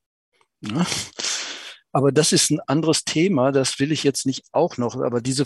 Ne? 0.61 0.85
Aber 1.91 2.13
das 2.13 2.31
ist 2.31 2.49
ein 2.49 2.61
anderes 2.61 3.03
Thema, 3.03 3.51
das 3.51 3.77
will 3.77 3.91
ich 3.91 4.03
jetzt 4.03 4.25
nicht 4.25 4.45
auch 4.53 4.77
noch, 4.77 4.95
aber 4.95 5.19
diese, 5.19 5.43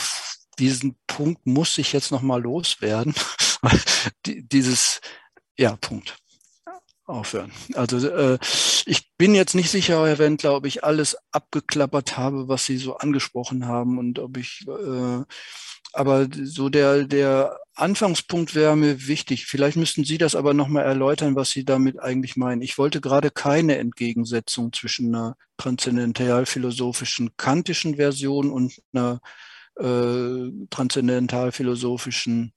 diesen 0.60 1.00
Punkt 1.08 1.48
muss 1.48 1.80
ich 1.80 1.94
jetzt 1.94 2.12
noch 2.12 2.22
mal 2.22 2.42
loswerden. 2.42 3.16
Dieses, 4.26 5.02
ja, 5.58 5.76
Punkt. 5.78 6.16
Aufhören. 7.10 7.52
Also 7.74 8.08
äh, 8.08 8.38
ich 8.86 9.12
bin 9.18 9.36
jetzt 9.36 9.56
nicht 9.56 9.70
sicher, 9.70 10.06
Herr 10.06 10.20
Wendler, 10.20 10.56
ob 10.56 10.66
ich 10.66 10.84
alles 10.84 11.18
abgeklappert 11.32 12.18
habe, 12.18 12.48
was 12.48 12.66
Sie 12.66 12.78
so 12.78 12.98
angesprochen 12.98 13.66
haben 13.68 13.98
und 13.98 14.20
ob 14.20 14.38
ich 14.38 14.66
äh, 14.68 15.24
aber 15.92 16.28
so 16.32 16.70
der, 16.70 17.06
der 17.06 17.58
Anfangspunkt 17.74 18.54
wäre 18.54 18.76
mir 18.76 19.08
wichtig. 19.08 19.48
Vielleicht 19.48 19.78
müssten 19.78 20.04
Sie 20.04 20.18
das 20.18 20.36
aber 20.36 20.54
nochmal 20.54 20.86
erläutern, 20.86 21.36
was 21.36 21.50
Sie 21.50 21.66
damit 21.66 22.00
eigentlich 22.00 22.36
meinen. 22.38 22.62
Ich 22.62 22.78
wollte 22.78 23.02
gerade 23.02 23.32
keine 23.32 23.78
Entgegensetzung 23.78 24.72
zwischen 24.72 25.16
einer 25.16 25.36
transzendentalphilosophischen 25.58 27.36
kantischen 27.38 27.96
Version 27.96 28.52
und 28.52 28.80
einer 28.94 29.20
äh, 29.80 30.52
transzendentalphilosophischen 30.70 32.54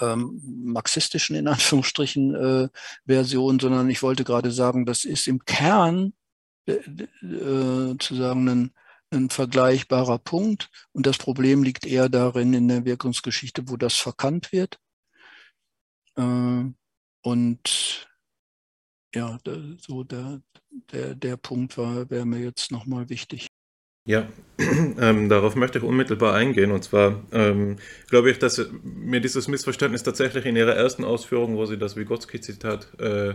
ähm, 0.00 0.40
marxistischen 0.64 1.36
in 1.36 1.48
Anführungsstrichen 1.48 2.34
äh, 2.34 2.68
Version, 3.06 3.58
sondern 3.58 3.90
ich 3.90 4.02
wollte 4.02 4.24
gerade 4.24 4.50
sagen, 4.50 4.86
das 4.86 5.04
ist 5.04 5.26
im 5.28 5.44
Kern 5.44 6.12
äh, 6.66 6.72
äh, 6.72 7.96
zu 7.98 8.14
sagen 8.14 8.48
ein 8.48 8.72
ein 9.12 9.30
vergleichbarer 9.30 10.18
Punkt. 10.18 10.70
Und 10.92 11.06
das 11.06 11.18
Problem 11.18 11.62
liegt 11.62 11.86
eher 11.86 12.08
darin 12.08 12.54
in 12.54 12.68
der 12.68 12.84
Wirkungsgeschichte, 12.84 13.68
wo 13.68 13.76
das 13.76 13.94
verkannt 13.96 14.52
wird. 14.52 14.78
Äh, 16.16 16.64
und 17.22 18.08
ja, 19.14 19.38
so 19.78 20.04
der, 20.04 20.40
der, 20.90 21.14
der 21.14 21.36
Punkt 21.36 21.76
war, 21.76 22.08
wäre 22.10 22.24
mir 22.24 22.40
jetzt 22.40 22.72
nochmal 22.72 23.08
wichtig. 23.10 23.48
Ja, 24.04 24.26
ähm, 24.58 25.28
darauf 25.28 25.54
möchte 25.54 25.78
ich 25.78 25.84
unmittelbar 25.84 26.34
eingehen. 26.34 26.72
Und 26.72 26.82
zwar 26.82 27.22
ähm, 27.32 27.76
glaube 28.08 28.30
ich, 28.30 28.38
dass 28.38 28.60
mir 28.82 29.20
dieses 29.20 29.46
Missverständnis 29.46 30.02
tatsächlich 30.02 30.44
in 30.44 30.56
Ihrer 30.56 30.74
ersten 30.74 31.04
Ausführung, 31.04 31.56
wo 31.56 31.66
Sie 31.66 31.78
das 31.78 31.96
Vygotsky-Zitat 31.96 32.98
äh, 32.98 33.34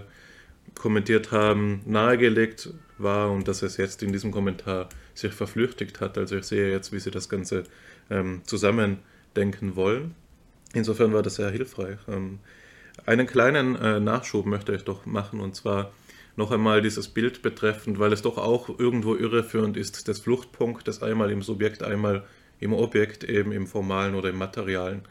kommentiert 0.75 1.31
haben, 1.31 1.81
nahegelegt 1.85 2.69
war 2.97 3.31
und 3.31 3.47
dass 3.47 3.61
es 3.61 3.77
jetzt 3.77 4.03
in 4.03 4.11
diesem 4.11 4.31
Kommentar 4.31 4.89
sich 5.13 5.31
verflüchtigt 5.33 6.01
hat. 6.01 6.17
Also 6.17 6.35
ich 6.35 6.43
sehe 6.43 6.69
jetzt, 6.69 6.91
wie 6.91 6.99
Sie 6.99 7.11
das 7.11 7.29
Ganze 7.29 7.63
ähm, 8.09 8.41
zusammendenken 8.45 9.77
wollen. 9.77 10.15
Insofern 10.73 11.13
war 11.13 11.23
das 11.23 11.35
sehr 11.35 11.49
hilfreich. 11.49 11.99
Ähm, 12.09 12.39
einen 13.05 13.27
kleinen 13.27 13.75
äh, 13.77 14.01
Nachschub 14.01 14.45
möchte 14.45 14.75
ich 14.75 14.83
doch 14.83 15.05
machen 15.05 15.39
und 15.39 15.55
zwar 15.55 15.91
noch 16.37 16.51
einmal 16.51 16.81
dieses 16.81 17.09
Bild 17.09 17.41
betreffend, 17.41 17.99
weil 17.99 18.13
es 18.13 18.21
doch 18.21 18.37
auch 18.37 18.79
irgendwo 18.79 19.15
irreführend 19.15 19.75
ist, 19.75 20.07
des 20.07 20.19
Fluchtpunktes 20.19 21.03
einmal 21.03 21.31
im 21.31 21.41
Subjekt, 21.41 21.83
einmal 21.83 22.25
im 22.59 22.73
Objekt, 22.73 23.23
eben 23.23 23.51
im 23.51 23.67
formalen 23.67 24.15
oder 24.15 24.29
im 24.29 24.37
materialen 24.37 25.01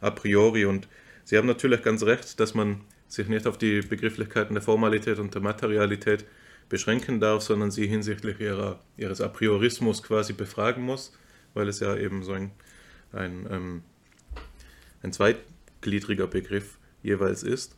a 0.00 0.10
priori. 0.10 0.64
Und 0.64 0.88
Sie 1.24 1.36
haben 1.36 1.46
natürlich 1.46 1.82
ganz 1.82 2.02
recht, 2.02 2.40
dass 2.40 2.54
man 2.54 2.80
sich 3.06 3.28
nicht 3.28 3.46
auf 3.46 3.58
die 3.58 3.82
Begrifflichkeiten 3.82 4.54
der 4.54 4.62
Formalität 4.62 5.18
und 5.18 5.34
der 5.34 5.42
Materialität 5.42 6.24
beschränken 6.68 7.20
darf, 7.20 7.42
sondern 7.42 7.70
sie 7.70 7.86
hinsichtlich 7.86 8.40
ihrer, 8.40 8.80
ihres 8.96 9.20
Apriorismus 9.20 10.02
quasi 10.02 10.32
befragen 10.32 10.82
muss, 10.82 11.12
weil 11.52 11.68
es 11.68 11.80
ja 11.80 11.96
eben 11.96 12.22
so 12.22 12.32
ein, 12.32 12.52
ein, 13.12 13.46
ähm, 13.50 13.82
ein 15.02 15.12
zweitgliedriger 15.12 16.26
Begriff 16.26 16.78
jeweils 17.02 17.42
ist. 17.42 17.76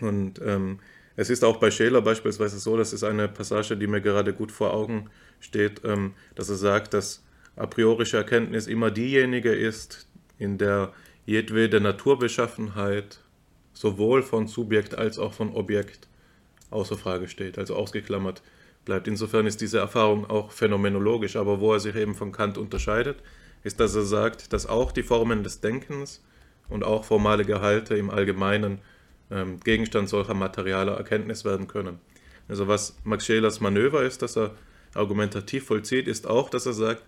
Und 0.00 0.40
ähm, 0.42 0.80
es 1.16 1.30
ist 1.30 1.44
auch 1.44 1.56
bei 1.58 1.70
Scheler 1.70 2.02
beispielsweise 2.02 2.58
so, 2.58 2.76
das 2.76 2.92
ist 2.92 3.04
eine 3.04 3.28
Passage, 3.28 3.76
die 3.76 3.86
mir 3.86 4.00
gerade 4.00 4.32
gut 4.32 4.52
vor 4.52 4.72
Augen 4.72 5.10
steht, 5.40 5.82
ähm, 5.84 6.14
dass 6.34 6.48
er 6.48 6.56
sagt, 6.56 6.94
dass 6.94 7.24
a 7.56 7.66
priorische 7.66 8.16
Erkenntnis 8.16 8.66
immer 8.66 8.90
diejenige 8.90 9.52
ist, 9.52 10.08
in 10.38 10.56
der 10.58 10.92
jedwede 11.26 11.80
Naturbeschaffenheit 11.80 13.20
sowohl 13.72 14.22
von 14.22 14.46
Subjekt 14.46 14.96
als 14.96 15.18
auch 15.18 15.32
von 15.32 15.54
Objekt 15.54 16.08
außer 16.70 16.96
Frage 16.96 17.28
steht, 17.28 17.58
also 17.58 17.74
ausgeklammert 17.74 18.42
bleibt. 18.84 19.08
Insofern 19.08 19.46
ist 19.46 19.60
diese 19.60 19.78
Erfahrung 19.78 20.28
auch 20.28 20.52
phänomenologisch, 20.52 21.36
aber 21.36 21.60
wo 21.60 21.72
er 21.72 21.80
sich 21.80 21.96
eben 21.96 22.14
von 22.14 22.32
Kant 22.32 22.58
unterscheidet, 22.58 23.18
ist, 23.62 23.80
dass 23.80 23.94
er 23.94 24.02
sagt, 24.02 24.52
dass 24.52 24.66
auch 24.66 24.92
die 24.92 25.02
Formen 25.02 25.42
des 25.42 25.60
Denkens 25.60 26.22
und 26.68 26.84
auch 26.84 27.04
formale 27.04 27.44
Gehalte 27.44 27.96
im 27.96 28.10
Allgemeinen 28.10 28.78
ähm, 29.30 29.60
Gegenstand 29.60 30.08
solcher 30.08 30.34
materialer 30.34 30.96
Erkenntnis 30.96 31.44
werden 31.44 31.68
können. 31.68 32.00
Also 32.48 32.68
was 32.68 32.96
Max 33.04 33.26
Schelers 33.26 33.60
Manöver 33.60 34.02
ist, 34.02 34.22
dass 34.22 34.36
er 34.36 34.54
argumentativ 34.94 35.66
vollzieht, 35.66 36.08
ist 36.08 36.26
auch, 36.26 36.50
dass 36.50 36.66
er 36.66 36.72
sagt, 36.72 37.02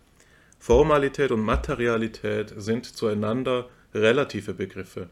Formalität 0.58 1.32
und 1.32 1.40
Materialität 1.40 2.54
sind 2.56 2.86
zueinander 2.86 3.68
relative 3.92 4.54
Begriffe. 4.54 5.08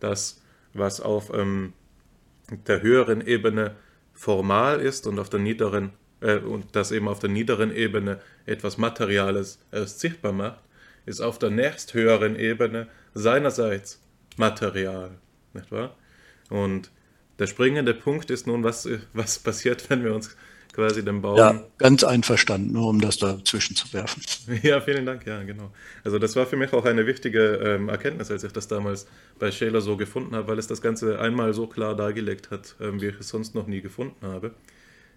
Das, 0.00 0.42
was 0.74 1.00
auf 1.00 1.32
ähm, 1.32 1.72
der 2.66 2.82
höheren 2.82 3.24
Ebene 3.24 3.76
formal 4.12 4.80
ist 4.80 5.06
und 5.06 5.18
auf 5.20 5.30
der 5.30 5.40
niederen 5.40 5.92
äh, 6.20 6.38
und 6.38 6.74
das 6.76 6.92
eben 6.92 7.08
auf 7.08 7.18
der 7.18 7.30
niederen 7.30 7.74
Ebene 7.74 8.20
etwas 8.46 8.78
Materiales 8.78 9.58
erst 9.72 10.00
sichtbar 10.00 10.32
macht, 10.32 10.60
ist 11.06 11.20
auf 11.20 11.38
der 11.38 11.50
nächsthöheren 11.50 12.36
Ebene 12.36 12.88
seinerseits 13.14 14.00
Material, 14.36 15.12
nicht 15.52 15.72
wahr? 15.72 15.96
Und 16.50 16.90
der 17.38 17.46
springende 17.46 17.94
Punkt 17.94 18.30
ist 18.30 18.46
nun, 18.46 18.62
was, 18.62 18.88
was 19.14 19.38
passiert, 19.38 19.88
wenn 19.88 20.04
wir 20.04 20.14
uns 20.14 20.36
quasi 20.72 21.04
den 21.04 21.20
Baum. 21.22 21.36
Ja, 21.36 21.64
ganz 21.78 22.04
einverstanden, 22.04 22.72
nur 22.72 22.88
um 22.88 23.00
das 23.00 23.18
dazwischen 23.18 23.76
zu 23.76 23.92
werfen. 23.92 24.22
Ja, 24.62 24.80
vielen 24.80 25.06
Dank, 25.06 25.26
ja, 25.26 25.42
genau. 25.42 25.72
Also 26.04 26.18
das 26.18 26.36
war 26.36 26.46
für 26.46 26.56
mich 26.56 26.72
auch 26.72 26.84
eine 26.84 27.06
wichtige 27.06 27.56
ähm, 27.56 27.88
Erkenntnis, 27.88 28.30
als 28.30 28.44
ich 28.44 28.52
das 28.52 28.68
damals 28.68 29.06
bei 29.38 29.50
Scheler 29.50 29.80
so 29.80 29.96
gefunden 29.96 30.34
habe, 30.34 30.48
weil 30.48 30.58
es 30.58 30.66
das 30.66 30.82
Ganze 30.82 31.18
einmal 31.18 31.54
so 31.54 31.66
klar 31.66 31.96
dargelegt 31.96 32.50
hat, 32.50 32.76
ähm, 32.80 33.00
wie 33.00 33.06
ich 33.06 33.18
es 33.18 33.28
sonst 33.28 33.54
noch 33.54 33.66
nie 33.66 33.80
gefunden 33.80 34.26
habe. 34.26 34.52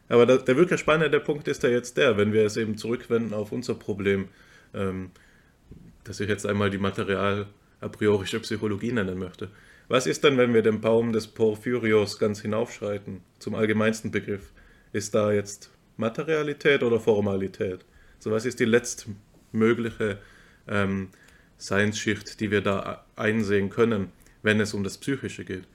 Aber 0.09 0.25
da, 0.25 0.37
der 0.37 0.55
wirklich 0.57 0.79
spannende 0.79 1.19
Punkt 1.19 1.47
ist 1.47 1.63
ja 1.63 1.69
jetzt 1.69 1.97
der, 1.97 2.17
wenn 2.17 2.33
wir 2.33 2.45
es 2.45 2.57
eben 2.57 2.77
zurückwenden 2.77 3.33
auf 3.33 3.51
unser 3.51 3.75
Problem, 3.75 4.27
ähm, 4.73 5.11
dass 6.03 6.19
ich 6.19 6.29
jetzt 6.29 6.45
einmal 6.45 6.69
die 6.69 6.77
material 6.77 7.47
a 7.79 7.87
priorische 7.89 8.39
Psychologie 8.39 8.91
nennen 8.91 9.17
möchte. 9.17 9.49
Was 9.87 10.07
ist 10.07 10.23
denn, 10.23 10.37
wenn 10.37 10.53
wir 10.53 10.61
den 10.61 10.81
Baum 10.81 11.11
des 11.11 11.27
Porphyrios 11.27 12.17
ganz 12.17 12.41
hinaufschreiten, 12.41 13.21
zum 13.39 13.55
allgemeinsten 13.55 14.11
Begriff? 14.11 14.51
Ist 14.93 15.13
da 15.13 15.31
jetzt 15.31 15.71
Materialität 15.97 16.83
oder 16.83 16.99
Formalität? 16.99 17.85
So 18.19 18.31
was 18.31 18.45
ist 18.45 18.59
die 18.59 18.65
letztmögliche 18.65 20.19
ähm, 20.67 21.09
Seinsschicht, 21.57 22.39
die 22.39 22.51
wir 22.51 22.61
da 22.61 23.05
einsehen 23.15 23.69
können, 23.69 24.11
wenn 24.41 24.59
es 24.59 24.73
um 24.73 24.83
das 24.83 24.97
Psychische 24.97 25.43
geht? 25.43 25.65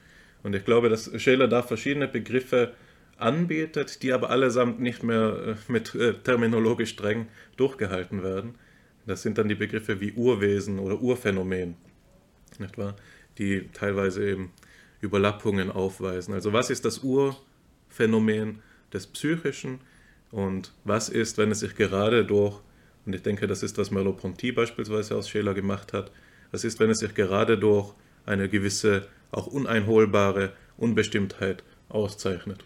Und 0.43 0.55
ich 0.55 0.65
glaube, 0.65 0.89
dass 0.89 1.11
Scheler 1.21 1.49
da 1.49 1.63
verschiedene 1.63 2.09
Begriffe 2.09 2.73
anbietet, 3.19 4.03
die 4.03 4.13
aber 4.13 4.31
allesamt 4.31 4.81
nicht 4.81 5.03
mehr 5.03 5.57
äh, 5.69 5.73
mit 5.73 5.95
äh, 5.95 6.15
terminologisch 6.15 6.91
streng 6.91 7.27
durchgehalten 7.57 8.23
werden. 8.23 8.55
Das 9.07 9.23
sind 9.23 9.39
dann 9.39 9.49
die 9.49 9.55
Begriffe 9.55 10.01
wie 10.01 10.13
Urwesen 10.13 10.79
oder 10.79 11.01
Urphänomen, 11.01 11.77
nicht 12.59 12.79
wahr? 12.79 12.97
Die 13.39 13.69
teilweise 13.73 14.29
eben 14.29 14.53
Überlappungen 15.01 15.71
aufweisen. 15.71 16.35
Also 16.35 16.53
was 16.53 16.71
ist 16.71 16.85
das 16.85 16.99
Urphänomen 16.99 18.61
des 18.93 19.07
Psychischen 19.07 19.81
und 20.31 20.73
was 20.85 21.09
ist, 21.09 21.39
wenn 21.39 21.51
es 21.51 21.61
sich 21.61 21.75
gerade 21.77 22.25
durch, 22.25 22.61
und 23.07 23.15
ich 23.15 23.23
denke, 23.23 23.47
das 23.47 23.63
ist, 23.63 23.79
was 23.79 23.91
Merleau-Ponty 23.91 24.53
beispielsweise 24.53 25.17
aus 25.17 25.29
Scheler 25.29 25.55
gemacht 25.55 25.93
hat, 25.93 26.11
was 26.51 26.65
ist, 26.65 26.81
wenn 26.81 26.91
es 26.91 26.99
sich 26.99 27.15
gerade 27.15 27.59
durch 27.59 27.95
eine 28.27 28.49
gewisse, 28.49 29.07
auch 29.31 29.47
uneinholbare 29.47 30.53
Unbestimmtheit 30.77 31.63
auszeichnet. 31.89 32.65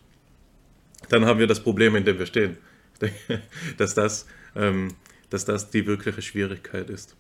Dann 1.09 1.25
haben 1.25 1.39
wir 1.39 1.47
das 1.47 1.61
Problem, 1.61 1.97
in 1.97 2.05
dem 2.05 2.19
wir 2.19 2.27
stehen. 2.27 2.57
Dass 3.79 3.95
das, 3.95 4.27
ähm, 4.55 4.95
dass 5.29 5.45
das 5.45 5.71
die 5.71 5.87
wirkliche 5.87 6.23
Schwierigkeit 6.23 6.89
ist. 6.89 7.17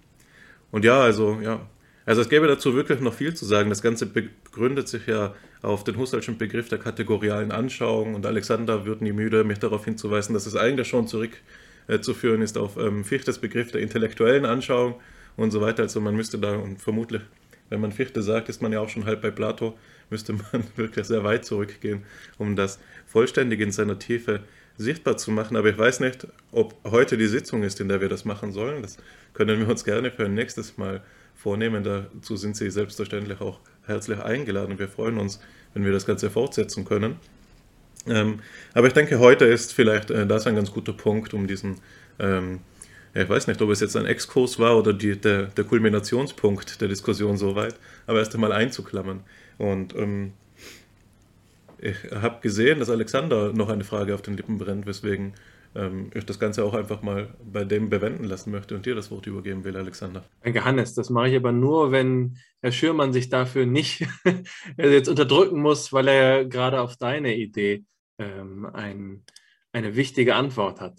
Und 0.70 0.84
ja, 0.84 1.00
also, 1.00 1.40
ja, 1.40 1.66
also 2.04 2.20
es 2.20 2.28
gäbe 2.28 2.46
dazu 2.46 2.74
wirklich 2.74 3.00
noch 3.00 3.14
viel 3.14 3.34
zu 3.34 3.44
sagen. 3.44 3.70
Das 3.70 3.82
Ganze 3.82 4.06
begründet 4.06 4.88
sich 4.88 5.06
ja 5.06 5.34
auf 5.62 5.84
den 5.84 5.96
Husserlschen 5.96 6.36
Begriff 6.36 6.68
der 6.68 6.78
kategorialen 6.78 7.52
Anschauung 7.52 8.14
und 8.14 8.26
Alexander 8.26 8.84
wird 8.84 9.02
nie 9.02 9.12
müde, 9.12 9.44
mich 9.44 9.58
darauf 9.58 9.84
hinzuweisen, 9.84 10.34
dass 10.34 10.46
es 10.46 10.56
eigentlich 10.56 10.88
schon 10.88 11.06
zurückzuführen 11.06 12.40
äh, 12.40 12.44
ist 12.44 12.58
auf 12.58 12.76
ähm, 12.76 13.04
Fichtes 13.04 13.38
Begriff 13.38 13.70
der 13.70 13.80
intellektuellen 13.80 14.44
Anschauung 14.44 14.96
und 15.36 15.52
so 15.52 15.60
weiter. 15.60 15.84
Also 15.84 16.00
man 16.00 16.16
müsste 16.16 16.38
da 16.38 16.56
und 16.56 16.80
vermutlich, 16.80 17.22
wenn 17.70 17.80
man 17.80 17.92
Fichte 17.92 18.22
sagt, 18.22 18.48
ist 18.48 18.60
man 18.60 18.72
ja 18.72 18.80
auch 18.80 18.88
schon 18.88 19.04
halb 19.04 19.22
bei 19.22 19.30
Plato, 19.30 19.78
müsste 20.10 20.32
man 20.32 20.64
wirklich 20.76 21.06
sehr 21.06 21.22
weit 21.22 21.44
zurückgehen, 21.44 22.02
um 22.38 22.56
das 22.56 22.80
vollständig 23.06 23.60
in 23.60 23.70
seiner 23.70 23.98
Tiefe 23.98 24.40
sichtbar 24.76 25.16
zu 25.16 25.30
machen. 25.30 25.56
Aber 25.56 25.68
ich 25.68 25.78
weiß 25.78 26.00
nicht, 26.00 26.26
ob 26.50 26.74
heute 26.84 27.16
die 27.16 27.26
Sitzung 27.26 27.62
ist, 27.62 27.80
in 27.80 27.88
der 27.88 28.00
wir 28.00 28.08
das 28.08 28.24
machen 28.24 28.50
sollen. 28.50 28.82
Das 28.82 28.96
können 29.34 29.60
wir 29.60 29.68
uns 29.68 29.84
gerne 29.84 30.10
für 30.10 30.24
ein 30.24 30.34
nächstes 30.34 30.76
Mal 30.76 31.02
vornehmen. 31.42 31.82
Dazu 31.84 32.36
sind 32.36 32.56
Sie 32.56 32.70
selbstverständlich 32.70 33.40
auch 33.40 33.58
herzlich 33.86 34.20
eingeladen. 34.20 34.78
Wir 34.78 34.88
freuen 34.88 35.18
uns, 35.18 35.40
wenn 35.74 35.84
wir 35.84 35.92
das 35.92 36.06
Ganze 36.06 36.30
fortsetzen 36.30 36.84
können. 36.84 37.16
Ähm, 38.06 38.40
aber 38.74 38.86
ich 38.86 38.92
denke, 38.92 39.18
heute 39.18 39.44
ist 39.44 39.72
vielleicht 39.74 40.10
äh, 40.10 40.26
das 40.26 40.46
ein 40.46 40.54
ganz 40.56 40.72
guter 40.72 40.92
Punkt, 40.92 41.34
um 41.34 41.46
diesen, 41.46 41.78
ähm, 42.18 42.60
ja, 43.14 43.22
ich 43.22 43.28
weiß 43.28 43.46
nicht, 43.46 43.60
ob 43.60 43.70
es 43.70 43.80
jetzt 43.80 43.96
ein 43.96 44.06
Exkurs 44.06 44.58
war 44.58 44.76
oder 44.78 44.92
die, 44.92 45.16
der, 45.16 45.44
der 45.44 45.64
Kulminationspunkt 45.64 46.80
der 46.80 46.88
Diskussion 46.88 47.36
soweit, 47.36 47.74
aber 48.06 48.18
erst 48.18 48.34
einmal 48.34 48.52
einzuklammern. 48.52 49.20
Und 49.58 49.94
ähm, 49.94 50.32
ich 51.78 51.96
habe 52.12 52.40
gesehen, 52.40 52.78
dass 52.78 52.90
Alexander 52.90 53.52
noch 53.52 53.68
eine 53.68 53.84
Frage 53.84 54.14
auf 54.14 54.22
den 54.22 54.36
Lippen 54.36 54.58
brennt, 54.58 54.86
weswegen 54.86 55.34
ähm, 55.74 56.10
ich 56.14 56.26
das 56.26 56.38
Ganze 56.38 56.64
auch 56.64 56.74
einfach 56.74 57.02
mal 57.02 57.34
bei 57.44 57.64
dem 57.64 57.88
bewenden 57.88 58.24
lassen 58.24 58.50
möchte 58.50 58.74
und 58.74 58.86
dir 58.86 58.94
das 58.94 59.10
Wort 59.10 59.26
übergeben 59.26 59.64
will, 59.64 59.76
Alexander. 59.76 60.24
Danke, 60.42 60.64
Hannes. 60.64 60.94
Das 60.94 61.10
mache 61.10 61.28
ich 61.28 61.36
aber 61.36 61.52
nur, 61.52 61.92
wenn 61.92 62.38
Herr 62.60 62.72
Schürmann 62.72 63.12
sich 63.12 63.28
dafür 63.28 63.66
nicht 63.66 64.06
jetzt 64.76 65.08
unterdrücken 65.08 65.60
muss, 65.60 65.92
weil 65.92 66.08
er 66.08 66.44
gerade 66.44 66.80
auf 66.80 66.96
deine 66.96 67.36
Idee 67.36 67.84
ähm, 68.18 68.66
ein, 68.66 69.24
eine 69.72 69.96
wichtige 69.96 70.34
Antwort 70.34 70.80
hat. 70.80 70.98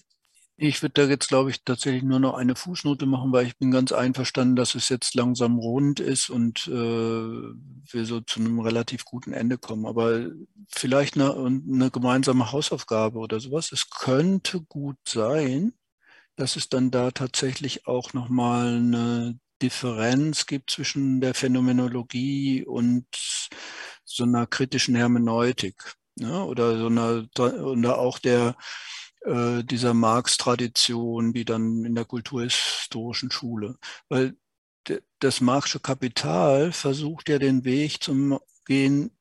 Ich 0.55 0.81
würde 0.83 0.93
da 0.93 1.09
jetzt, 1.09 1.29
glaube 1.29 1.49
ich, 1.49 1.63
tatsächlich 1.63 2.03
nur 2.03 2.19
noch 2.19 2.35
eine 2.35 2.55
Fußnote 2.55 3.07
machen, 3.07 3.31
weil 3.31 3.47
ich 3.47 3.57
bin 3.57 3.71
ganz 3.71 3.91
einverstanden, 3.91 4.55
dass 4.55 4.75
es 4.75 4.87
jetzt 4.89 5.15
langsam 5.15 5.57
rund 5.57 5.99
ist 5.99 6.29
und 6.29 6.67
äh, 6.67 6.71
wir 6.71 8.05
so 8.05 8.21
zu 8.21 8.39
einem 8.39 8.59
relativ 8.59 9.03
guten 9.03 9.33
Ende 9.33 9.57
kommen. 9.57 9.87
Aber 9.87 10.29
vielleicht 10.69 11.15
eine, 11.15 11.33
eine 11.35 11.89
gemeinsame 11.89 12.51
Hausaufgabe 12.51 13.17
oder 13.17 13.39
sowas. 13.39 13.71
Es 13.71 13.89
könnte 13.89 14.61
gut 14.61 14.97
sein, 15.07 15.73
dass 16.35 16.55
es 16.55 16.69
dann 16.69 16.91
da 16.91 17.11
tatsächlich 17.11 17.87
auch 17.87 18.13
nochmal 18.13 18.75
eine 18.77 19.39
Differenz 19.61 20.45
gibt 20.45 20.71
zwischen 20.71 21.19
der 21.21 21.33
Phänomenologie 21.33 22.63
und 22.65 23.07
so 24.05 24.23
einer 24.23 24.45
kritischen 24.47 24.95
Hermeneutik. 24.95 25.95
Ne? 26.15 26.43
Oder 26.45 26.77
so 26.77 26.87
einer, 26.87 27.27
oder 27.39 27.97
auch 27.97 28.19
der 28.19 28.55
äh, 29.25 29.63
dieser 29.63 29.93
Marx-Tradition, 29.93 31.33
wie 31.33 31.45
dann 31.45 31.85
in 31.85 31.95
der 31.95 32.05
kulturhistorischen 32.05 33.31
Schule. 33.31 33.77
Weil 34.09 34.35
das 35.19 35.41
Marxische 35.41 35.79
Kapital 35.79 36.71
versucht 36.71 37.29
ja 37.29 37.39
den 37.39 37.63
Weg 37.63 38.03
zum 38.03 38.39
Gehen 38.65 39.11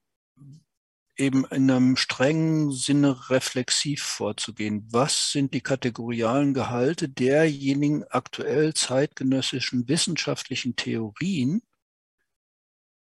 eben 1.16 1.44
in 1.46 1.70
einem 1.70 1.96
strengen 1.96 2.72
Sinne 2.72 3.30
reflexiv 3.30 4.02
vorzugehen. 4.02 4.86
Was 4.90 5.30
sind 5.30 5.54
die 5.54 5.60
kategorialen 5.60 6.54
Gehalte 6.54 7.08
derjenigen 7.08 8.04
aktuell 8.04 8.74
zeitgenössischen 8.74 9.88
wissenschaftlichen 9.88 10.74
Theorien? 10.74 11.62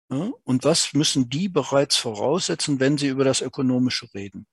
Ja, 0.10 0.32
und 0.44 0.64
was 0.64 0.94
müssen 0.94 1.30
die 1.30 1.50
bereits 1.50 1.98
voraussetzen, 1.98 2.80
wenn 2.80 2.98
sie 2.98 3.08
über 3.08 3.26
das 3.26 3.42
Ökonomische 3.42 4.12
reden? 4.14 4.48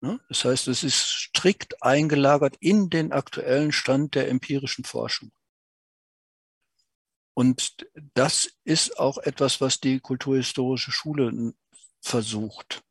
Ne? 0.00 0.20
Das 0.28 0.44
heißt, 0.44 0.68
es 0.68 0.82
ist 0.82 0.98
strikt 0.98 1.82
eingelagert 1.82 2.56
in 2.60 2.90
den 2.90 3.12
aktuellen 3.12 3.72
Stand 3.72 4.14
der 4.14 4.28
empirischen 4.28 4.84
Forschung. 4.84 5.32
Und 7.34 7.86
das 8.14 8.50
ist 8.64 8.98
auch 8.98 9.18
etwas, 9.18 9.60
was 9.60 9.80
die 9.80 10.00
kulturhistorische 10.00 10.90
Schule 10.90 11.52
versucht. 12.00 12.82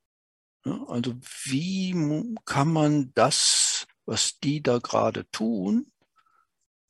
Also 0.64 1.16
wie 1.44 2.36
kann 2.46 2.72
man 2.72 3.12
das, 3.16 3.88
was 4.06 4.40
die 4.40 4.62
da 4.62 4.80
gerade 4.80 5.30
tun, 5.32 5.92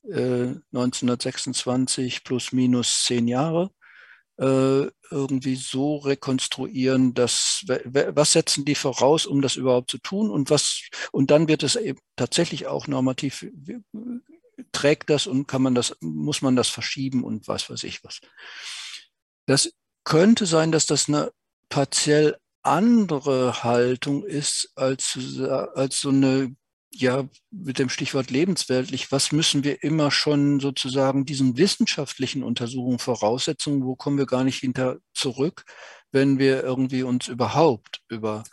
1926 0.04 2.18
äh, 2.18 2.20
plus 2.24 2.52
minus 2.52 3.06
zehn 3.06 3.28
Jahre, 3.28 3.72
irgendwie 4.38 5.56
so 5.56 5.98
rekonstruieren, 5.98 7.14
dass 7.14 7.64
was 7.68 8.34
setzen 8.34 8.66
die 8.66 8.76
voraus, 8.76 9.26
um 9.26 9.41
das 9.41 9.56
überhaupt 9.56 9.90
zu 9.90 9.98
tun 9.98 10.30
und 10.30 10.49
was 10.49 10.82
und 11.12 11.32
dann 11.32 11.48
wird 11.48 11.64
es 11.64 11.76
eben 11.76 11.99
tatsächlich 12.16 12.68
auch 12.68 12.88
normativ 12.88 13.45
trägt 14.72 15.10
das 15.10 15.28
und 15.28 15.48
kann 15.48 15.62
man 15.62 15.76
das 15.76 15.95
muss 16.02 16.41
man 16.41 16.56
das 16.56 16.70
verschieben 16.70 17.24
und 17.24 17.48
was 17.48 17.70
weiß 17.70 17.84
ich 17.84 18.03
was. 18.03 18.20
Das 19.45 19.72
könnte 20.03 20.45
sein, 20.45 20.72
dass 20.72 20.86
das 20.86 21.07
eine 21.07 21.32
partiell 21.70 22.38
andere 22.62 23.64
Haltung 23.64 24.26
ist 24.26 24.72
als, 24.76 25.18
als 25.40 26.02
so 26.02 26.10
eine 26.10 26.56
ja, 26.98 27.28
mit 27.52 27.78
dem 27.78 27.90
Stichwort 27.90 28.32
lebensweltlich, 28.32 29.12
was 29.12 29.32
müssen 29.34 29.64
wir 29.64 29.84
immer 29.84 30.12
schon 30.12 30.62
sozusagen 30.62 31.26
diesen 31.26 31.58
wissenschaftlichen 31.58 32.42
Untersuchungen 32.42 33.00
Voraussetzungen, 33.00 33.84
wo 33.84 33.96
kommen 33.96 34.18
wir 34.18 34.26
gar 34.26 34.46
nicht 34.46 34.60
hinter 34.60 34.98
zurück, 35.14 35.66
wenn 36.12 36.40
wir 36.40 36.64
irgendwie 36.64 37.04
uns 37.04 37.28
überhaupt 37.28 38.02
über 38.08 38.44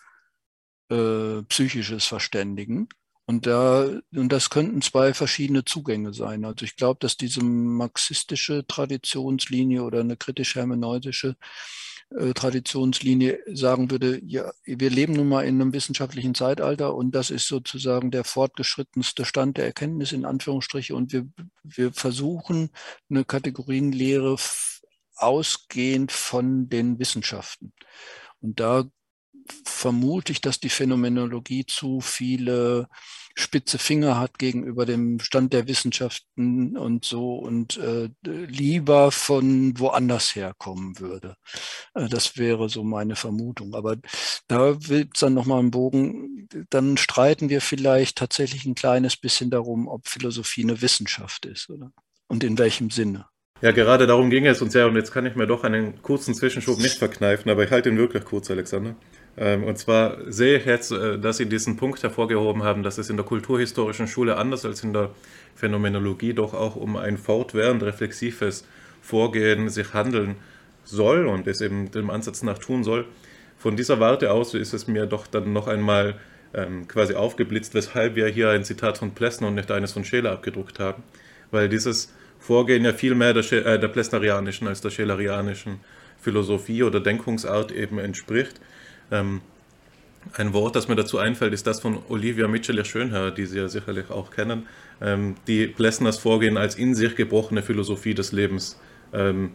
äh, 0.90 1.42
Psychisches 1.44 2.06
verständigen. 2.06 2.88
Und 3.26 3.46
da, 3.46 3.88
und 4.12 4.32
das 4.32 4.50
könnten 4.50 4.82
zwei 4.82 5.14
verschiedene 5.14 5.64
Zugänge 5.64 6.12
sein. 6.12 6.44
Also 6.44 6.64
ich 6.64 6.74
glaube, 6.74 6.98
dass 7.00 7.16
diese 7.16 7.44
marxistische 7.44 8.66
Traditionslinie 8.66 9.84
oder 9.84 10.00
eine 10.00 10.16
kritisch-hermeneutische 10.16 11.36
Traditionslinie 12.34 13.38
sagen 13.46 13.90
würde, 13.90 14.20
ja, 14.24 14.52
wir 14.64 14.90
leben 14.90 15.14
nun 15.14 15.28
mal 15.28 15.42
in 15.42 15.60
einem 15.60 15.72
wissenschaftlichen 15.72 16.34
Zeitalter 16.34 16.94
und 16.94 17.14
das 17.14 17.30
ist 17.30 17.48
sozusagen 17.48 18.10
der 18.10 18.24
fortgeschrittenste 18.24 19.24
Stand 19.24 19.56
der 19.56 19.66
Erkenntnis 19.66 20.12
in 20.12 20.24
Anführungsstriche 20.24 20.94
und 20.94 21.12
wir, 21.12 21.26
wir 21.62 21.92
versuchen 21.92 22.70
eine 23.08 23.24
Kategorienlehre 23.24 24.36
ausgehend 25.16 26.12
von 26.12 26.68
den 26.68 26.98
Wissenschaften. 26.98 27.72
Und 28.40 28.60
da 28.60 28.84
vermute 29.64 30.32
ich, 30.32 30.40
dass 30.40 30.60
die 30.60 30.68
Phänomenologie 30.68 31.66
zu 31.66 32.00
viele 32.00 32.88
spitze 33.34 33.78
Finger 33.78 34.18
hat 34.18 34.38
gegenüber 34.38 34.84
dem 34.84 35.18
Stand 35.20 35.52
der 35.52 35.66
Wissenschaften 35.66 36.76
und 36.76 37.04
so 37.04 37.36
und 37.36 37.78
äh, 37.78 38.10
lieber 38.24 39.10
von 39.10 39.78
woanders 39.78 40.34
herkommen 40.34 40.98
würde. 40.98 41.36
Äh, 41.94 42.08
das 42.08 42.36
wäre 42.36 42.68
so 42.68 42.84
meine 42.84 43.16
Vermutung. 43.16 43.74
Aber 43.74 43.96
da 44.48 44.88
will 44.88 45.08
es 45.12 45.20
dann 45.20 45.34
nochmal 45.34 45.60
einen 45.60 45.70
Bogen, 45.70 46.48
dann 46.70 46.96
streiten 46.96 47.48
wir 47.48 47.60
vielleicht 47.60 48.18
tatsächlich 48.18 48.66
ein 48.66 48.74
kleines 48.74 49.16
bisschen 49.16 49.50
darum, 49.50 49.88
ob 49.88 50.08
Philosophie 50.08 50.64
eine 50.64 50.82
Wissenschaft 50.82 51.46
ist 51.46 51.70
oder 51.70 51.90
und 52.28 52.44
in 52.44 52.58
welchem 52.58 52.90
Sinne. 52.90 53.26
Ja, 53.60 53.70
gerade 53.70 54.06
darum 54.08 54.28
ging 54.28 54.46
es 54.46 54.60
uns 54.60 54.74
ja, 54.74 54.86
und 54.86 54.96
jetzt 54.96 55.12
kann 55.12 55.24
ich 55.24 55.36
mir 55.36 55.46
doch 55.46 55.62
einen 55.62 56.02
kurzen 56.02 56.34
Zwischenschub 56.34 56.78
nicht 56.78 56.98
verkneifen, 56.98 57.50
aber 57.50 57.62
ich 57.62 57.70
halte 57.70 57.90
ihn 57.90 57.98
wirklich 57.98 58.24
kurz, 58.24 58.50
Alexander. 58.50 58.96
Ähm, 59.36 59.64
und 59.64 59.78
zwar 59.78 60.18
sehe 60.30 60.58
ich 60.58 60.66
jetzt, 60.66 60.92
äh, 60.92 61.18
dass 61.18 61.38
Sie 61.38 61.46
diesen 61.46 61.76
Punkt 61.76 62.02
hervorgehoben 62.02 62.62
haben, 62.62 62.82
dass 62.82 62.98
es 62.98 63.08
in 63.10 63.16
der 63.16 63.24
kulturhistorischen 63.24 64.06
Schule 64.06 64.36
anders 64.36 64.64
als 64.64 64.84
in 64.84 64.92
der 64.92 65.10
Phänomenologie 65.54 66.34
doch 66.34 66.54
auch 66.54 66.76
um 66.76 66.96
ein 66.96 67.16
fortwährend 67.16 67.82
reflexives 67.82 68.66
Vorgehen 69.00 69.68
sich 69.68 69.94
handeln 69.94 70.36
soll 70.84 71.26
und 71.26 71.46
es 71.46 71.60
eben 71.60 71.90
dem 71.90 72.10
Ansatz 72.10 72.42
nach 72.42 72.58
tun 72.58 72.84
soll. 72.84 73.06
Von 73.58 73.76
dieser 73.76 74.00
Warte 74.00 74.32
aus 74.32 74.54
ist 74.54 74.74
es 74.74 74.86
mir 74.86 75.06
doch 75.06 75.26
dann 75.26 75.52
noch 75.52 75.66
einmal 75.66 76.16
ähm, 76.54 76.86
quasi 76.86 77.14
aufgeblitzt, 77.14 77.74
weshalb 77.74 78.16
wir 78.16 78.26
hier 78.28 78.50
ein 78.50 78.64
Zitat 78.64 78.98
von 78.98 79.12
Plessner 79.12 79.48
und 79.48 79.54
nicht 79.54 79.70
eines 79.70 79.92
von 79.92 80.04
Scheler 80.04 80.32
abgedruckt 80.32 80.78
haben, 80.78 81.02
weil 81.50 81.68
dieses 81.68 82.12
Vorgehen 82.38 82.84
ja 82.84 82.92
viel 82.92 83.14
mehr 83.14 83.32
der, 83.32 83.50
äh, 83.52 83.78
der 83.78 83.88
plessnerianischen 83.88 84.68
als 84.68 84.80
der 84.80 84.90
schelerianischen 84.90 85.80
Philosophie 86.20 86.82
oder 86.82 87.00
Denkungsart 87.00 87.72
eben 87.72 87.98
entspricht 87.98 88.60
ähm, 89.12 89.40
ein 90.34 90.52
Wort, 90.52 90.76
das 90.76 90.88
mir 90.88 90.96
dazu 90.96 91.18
einfällt, 91.18 91.52
ist 91.52 91.66
das 91.66 91.80
von 91.80 91.98
Olivia 92.08 92.48
Mitchell-Schönherr, 92.48 93.32
die 93.32 93.46
Sie 93.46 93.58
ja 93.58 93.68
sicherlich 93.68 94.10
auch 94.10 94.30
kennen, 94.30 94.66
ähm, 95.00 95.34
die 95.46 95.66
Plessners 95.66 96.18
Vorgehen 96.18 96.56
als 96.56 96.76
in 96.76 96.94
sich 96.94 97.16
gebrochene 97.16 97.62
Philosophie 97.62 98.14
des 98.14 98.32
Lebens 98.32 98.78
ähm, 99.12 99.50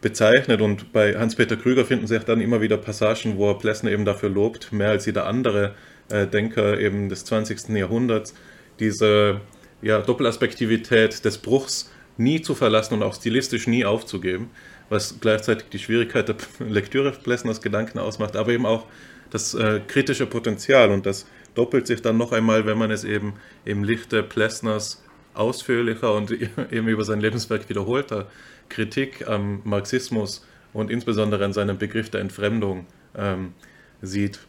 bezeichnet. 0.00 0.60
Und 0.60 0.92
bei 0.92 1.16
Hans-Peter 1.18 1.56
Krüger 1.56 1.84
finden 1.84 2.06
sich 2.06 2.22
dann 2.22 2.40
immer 2.40 2.60
wieder 2.60 2.78
Passagen, 2.78 3.36
wo 3.36 3.50
er 3.50 3.58
Plessner 3.58 3.90
eben 3.90 4.04
dafür 4.04 4.30
lobt, 4.30 4.72
mehr 4.72 4.90
als 4.90 5.06
jeder 5.06 5.26
andere 5.26 5.74
äh, 6.08 6.26
Denker 6.26 6.78
eben 6.78 7.08
des 7.08 7.24
20. 7.24 7.68
Jahrhunderts, 7.70 8.34
diese 8.78 9.40
ja, 9.82 10.00
Doppelaspektivität 10.00 11.24
des 11.24 11.38
Bruchs 11.38 11.90
nie 12.16 12.40
zu 12.40 12.54
verlassen 12.54 12.94
und 12.94 13.02
auch 13.02 13.14
stilistisch 13.14 13.66
nie 13.66 13.84
aufzugeben 13.84 14.50
was 14.90 15.18
gleichzeitig 15.20 15.70
die 15.70 15.78
Schwierigkeit 15.78 16.28
der 16.28 16.36
Lektüre 16.58 17.12
Plessners 17.12 17.62
Gedanken 17.62 17.98
ausmacht, 17.98 18.36
aber 18.36 18.52
eben 18.52 18.66
auch 18.66 18.84
das 19.30 19.54
äh, 19.54 19.80
kritische 19.86 20.26
Potenzial 20.26 20.90
und 20.90 21.06
das 21.06 21.26
doppelt 21.54 21.86
sich 21.86 22.02
dann 22.02 22.18
noch 22.18 22.32
einmal, 22.32 22.66
wenn 22.66 22.76
man 22.76 22.90
es 22.90 23.04
eben 23.04 23.34
im 23.64 23.84
Lichte 23.84 24.22
Plessners 24.22 25.02
ausführlicher 25.34 26.12
und 26.12 26.30
eben 26.70 26.88
über 26.88 27.04
sein 27.04 27.20
Lebenswerk 27.20 27.68
wiederholter 27.68 28.26
Kritik 28.68 29.26
am 29.26 29.62
Marxismus 29.64 30.44
und 30.72 30.90
insbesondere 30.90 31.44
an 31.44 31.52
seinem 31.52 31.78
Begriff 31.78 32.10
der 32.10 32.20
Entfremdung 32.20 32.86
ähm, 33.16 33.54
sieht. 34.02 34.40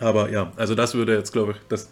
Aber 0.00 0.30
ja, 0.30 0.52
also 0.56 0.74
das 0.74 0.94
würde 0.94 1.16
jetzt, 1.16 1.32
glaube 1.32 1.52
ich, 1.52 1.58
das 1.68 1.90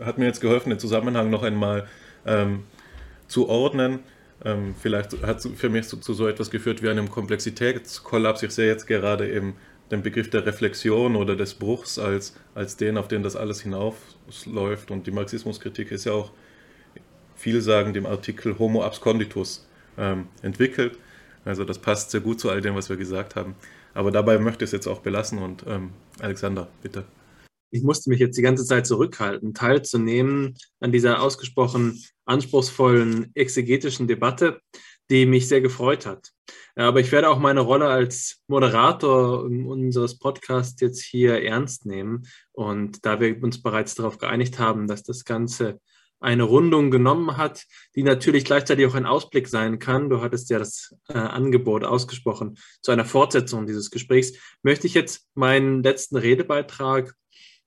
hat 0.00 0.18
mir 0.18 0.26
jetzt 0.26 0.40
geholfen, 0.40 0.70
den 0.70 0.78
Zusammenhang 0.78 1.30
noch 1.30 1.42
einmal 1.42 1.86
ähm, 2.26 2.64
zu 3.26 3.48
ordnen. 3.48 4.00
Ähm, 4.44 4.74
vielleicht 4.80 5.20
hat 5.22 5.42
für 5.42 5.68
mich 5.68 5.88
zu, 5.88 5.96
zu, 5.96 6.14
so 6.14 6.28
etwas 6.28 6.50
geführt 6.50 6.82
wie 6.82 6.88
einem 6.88 7.10
Komplexitätskollaps. 7.10 8.42
Ich 8.42 8.52
sehe 8.52 8.68
jetzt 8.68 8.86
gerade 8.86 9.30
eben 9.30 9.54
den 9.90 10.02
Begriff 10.02 10.30
der 10.30 10.46
Reflexion 10.46 11.16
oder 11.16 11.34
des 11.34 11.54
Bruchs 11.54 11.98
als, 11.98 12.36
als 12.54 12.76
den, 12.76 12.98
auf 12.98 13.08
den 13.08 13.22
das 13.22 13.36
alles 13.36 13.62
hinaufläuft. 13.62 14.90
Und 14.90 15.06
die 15.06 15.10
Marxismuskritik 15.10 15.90
ist 15.90 16.04
ja 16.04 16.12
auch 16.12 16.32
vielsagend 17.34 17.96
im 17.96 18.06
Artikel 18.06 18.58
Homo 18.58 18.82
absconditus 18.82 19.66
ähm, 19.96 20.26
entwickelt. 20.42 20.98
Also 21.44 21.64
das 21.64 21.78
passt 21.78 22.10
sehr 22.10 22.20
gut 22.20 22.40
zu 22.40 22.50
all 22.50 22.60
dem, 22.60 22.74
was 22.74 22.88
wir 22.88 22.96
gesagt 22.96 23.34
haben. 23.34 23.56
Aber 23.94 24.10
dabei 24.10 24.38
möchte 24.38 24.64
ich 24.64 24.68
es 24.68 24.72
jetzt 24.72 24.86
auch 24.86 25.00
belassen 25.00 25.38
und 25.38 25.64
ähm, 25.66 25.90
Alexander, 26.20 26.68
bitte 26.82 27.04
ich 27.70 27.82
musste 27.82 28.10
mich 28.10 28.18
jetzt 28.18 28.36
die 28.36 28.42
ganze 28.42 28.64
Zeit 28.64 28.86
zurückhalten, 28.86 29.54
teilzunehmen 29.54 30.56
an 30.80 30.92
dieser 30.92 31.20
ausgesprochen 31.20 32.02
anspruchsvollen 32.28 33.30
exegetischen 33.34 34.06
Debatte, 34.06 34.60
die 35.10 35.26
mich 35.26 35.48
sehr 35.48 35.60
gefreut 35.60 36.06
hat. 36.06 36.30
Aber 36.76 37.00
ich 37.00 37.10
werde 37.10 37.28
auch 37.28 37.38
meine 37.38 37.60
Rolle 37.60 37.86
als 37.86 38.42
Moderator 38.46 39.42
unseres 39.42 40.18
Podcasts 40.18 40.80
jetzt 40.80 41.02
hier 41.02 41.42
ernst 41.42 41.86
nehmen. 41.86 42.26
Und 42.52 43.04
da 43.04 43.20
wir 43.20 43.42
uns 43.42 43.62
bereits 43.62 43.94
darauf 43.94 44.18
geeinigt 44.18 44.58
haben, 44.58 44.86
dass 44.86 45.02
das 45.02 45.24
Ganze 45.24 45.80
eine 46.20 46.42
Rundung 46.42 46.90
genommen 46.90 47.36
hat, 47.36 47.64
die 47.94 48.02
natürlich 48.02 48.44
gleichzeitig 48.44 48.86
auch 48.86 48.94
ein 48.94 49.06
Ausblick 49.06 49.48
sein 49.48 49.78
kann. 49.78 50.10
Du 50.10 50.20
hattest 50.20 50.50
ja 50.50 50.58
das 50.58 50.94
äh, 51.08 51.14
Angebot 51.14 51.84
ausgesprochen 51.84 52.58
zu 52.82 52.90
einer 52.90 53.04
Fortsetzung 53.04 53.66
dieses 53.66 53.90
Gesprächs. 53.90 54.32
Möchte 54.62 54.86
ich 54.86 54.94
jetzt 54.94 55.28
meinen 55.34 55.82
letzten 55.82 56.16
Redebeitrag 56.16 57.14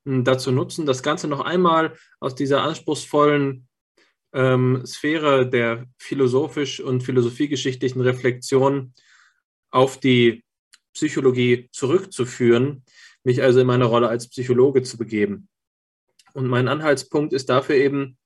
dazu 0.04 0.52
nutzen, 0.52 0.86
das 0.86 1.04
Ganze 1.04 1.28
noch 1.28 1.42
einmal 1.42 1.96
aus 2.20 2.34
dieser 2.34 2.64
anspruchsvollen 2.64 3.68
ähm, 4.34 4.86
Sphäre 4.86 5.50
der 5.50 5.86
philosophisch 5.98 6.80
und 6.80 7.04
philosophiegeschichtlichen 7.04 8.02
Reflexion 8.02 8.94
auf 9.72 10.00
die 10.00 10.44
Psychologie 10.94 11.70
zurückzuführen, 11.72 12.84
mich 13.24 13.42
also 13.42 13.60
in 13.62 13.68
meine 13.68 13.86
Rolle 13.86 14.10
als 14.10 14.30
Psychologe 14.30 14.84
zu 14.84 14.98
begeben. 14.98 15.48
Und 16.34 16.48
mein 16.48 16.68
Anhaltspunkt 16.68 17.34
ist 17.34 17.50
dafür 17.50 17.76
eben, 17.76 18.18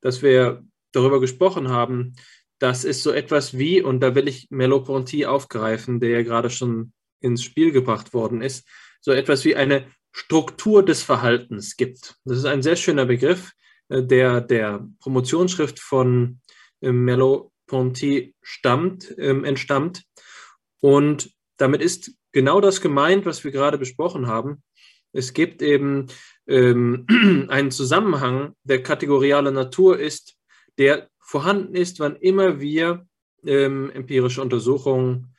dass 0.00 0.22
wir 0.22 0.64
darüber 0.92 1.20
gesprochen 1.20 1.68
haben, 1.68 2.14
dass 2.58 2.84
es 2.84 3.02
so 3.02 3.12
etwas 3.12 3.56
wie, 3.56 3.82
und 3.82 4.00
da 4.00 4.14
will 4.14 4.28
ich 4.28 4.48
Merleau-Ponty 4.50 5.26
aufgreifen, 5.26 6.00
der 6.00 6.10
ja 6.10 6.22
gerade 6.22 6.50
schon 6.50 6.92
ins 7.20 7.42
Spiel 7.42 7.72
gebracht 7.72 8.14
worden 8.14 8.42
ist, 8.42 8.66
so 9.00 9.12
etwas 9.12 9.44
wie 9.44 9.56
eine 9.56 9.86
Struktur 10.12 10.84
des 10.84 11.02
Verhaltens 11.02 11.76
gibt. 11.76 12.16
Das 12.24 12.38
ist 12.38 12.44
ein 12.44 12.62
sehr 12.62 12.76
schöner 12.76 13.06
Begriff, 13.06 13.52
der 13.88 14.40
der 14.40 14.86
Promotionsschrift 15.00 15.80
von 15.80 16.40
äh, 16.80 16.92
Merleau-Ponty 16.92 18.34
stammt, 18.42 19.14
ähm, 19.18 19.44
entstammt. 19.44 20.04
Und 20.80 21.30
damit 21.56 21.82
ist 21.82 22.12
genau 22.32 22.60
das 22.60 22.80
gemeint, 22.80 23.26
was 23.26 23.44
wir 23.44 23.50
gerade 23.50 23.78
besprochen 23.78 24.26
haben. 24.26 24.62
Es 25.12 25.32
gibt 25.32 25.62
eben 25.62 26.06
ähm, 26.46 27.06
einen 27.48 27.70
Zusammenhang, 27.70 28.54
der 28.62 28.82
kategoriale 28.82 29.52
Natur 29.52 29.98
ist, 29.98 30.36
der 30.78 31.08
vorhanden 31.18 31.74
ist, 31.74 32.00
wann 32.00 32.16
immer 32.16 32.60
wir 32.60 33.06
ähm, 33.44 33.90
empirische 33.90 34.42
Untersuchungen 34.42 35.34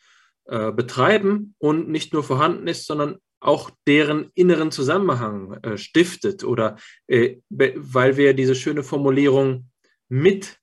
äh, 0.46 0.72
betreiben 0.72 1.56
und 1.58 1.90
nicht 1.90 2.14
nur 2.14 2.24
vorhanden 2.24 2.68
ist, 2.68 2.86
sondern 2.86 3.20
auch 3.40 3.72
deren 3.88 4.32
inneren 4.36 4.72
Zusammenhang 4.72 5.54
äh, 5.64 5.78
stiftet 5.78 6.44
oder 6.44 6.78
äh, 7.08 7.38
weil 7.50 8.18
wir 8.18 8.34
diese 8.34 8.56
schöne 8.56 8.84
Formulierung 8.84 9.70
mit 10.10 10.60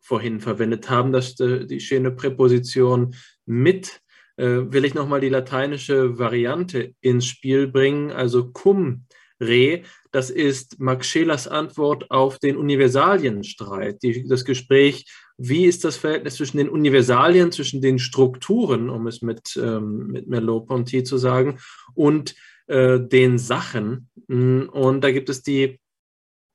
vorhin 0.00 0.40
verwendet 0.40 0.88
haben, 0.88 1.12
dass 1.12 1.38
äh, 1.40 1.66
die 1.66 1.80
schöne 1.80 2.10
Präposition 2.10 3.14
mit 3.44 4.00
äh, 4.36 4.44
will 4.44 4.84
ich 4.84 4.94
nochmal 4.94 5.20
die 5.20 5.28
lateinische 5.28 6.18
Variante 6.18 6.94
ins 7.00 7.26
Spiel 7.26 7.68
bringen, 7.68 8.10
also 8.10 8.50
cum 8.52 9.06
re. 9.40 9.82
Das 10.12 10.30
ist 10.30 10.78
Max 10.78 11.08
Schelers 11.08 11.48
Antwort 11.48 12.10
auf 12.10 12.38
den 12.38 12.56
Universalienstreit, 12.56 14.02
die, 14.02 14.26
das 14.28 14.44
Gespräch, 14.44 15.06
wie 15.38 15.66
ist 15.66 15.84
das 15.84 15.96
Verhältnis 15.96 16.36
zwischen 16.36 16.56
den 16.56 16.68
Universalien, 16.68 17.52
zwischen 17.52 17.82
den 17.82 17.98
Strukturen, 17.98 18.88
um 18.88 19.06
es 19.06 19.22
mit, 19.22 19.56
ähm, 19.56 20.08
mit 20.08 20.28
Merleau-Ponty 20.28 21.04
zu 21.04 21.18
sagen, 21.18 21.58
und 21.94 22.34
äh, 22.66 22.98
den 23.00 23.38
Sachen. 23.38 24.08
Und 24.28 25.00
da 25.02 25.10
gibt 25.10 25.28
es 25.28 25.42
die 25.42 25.78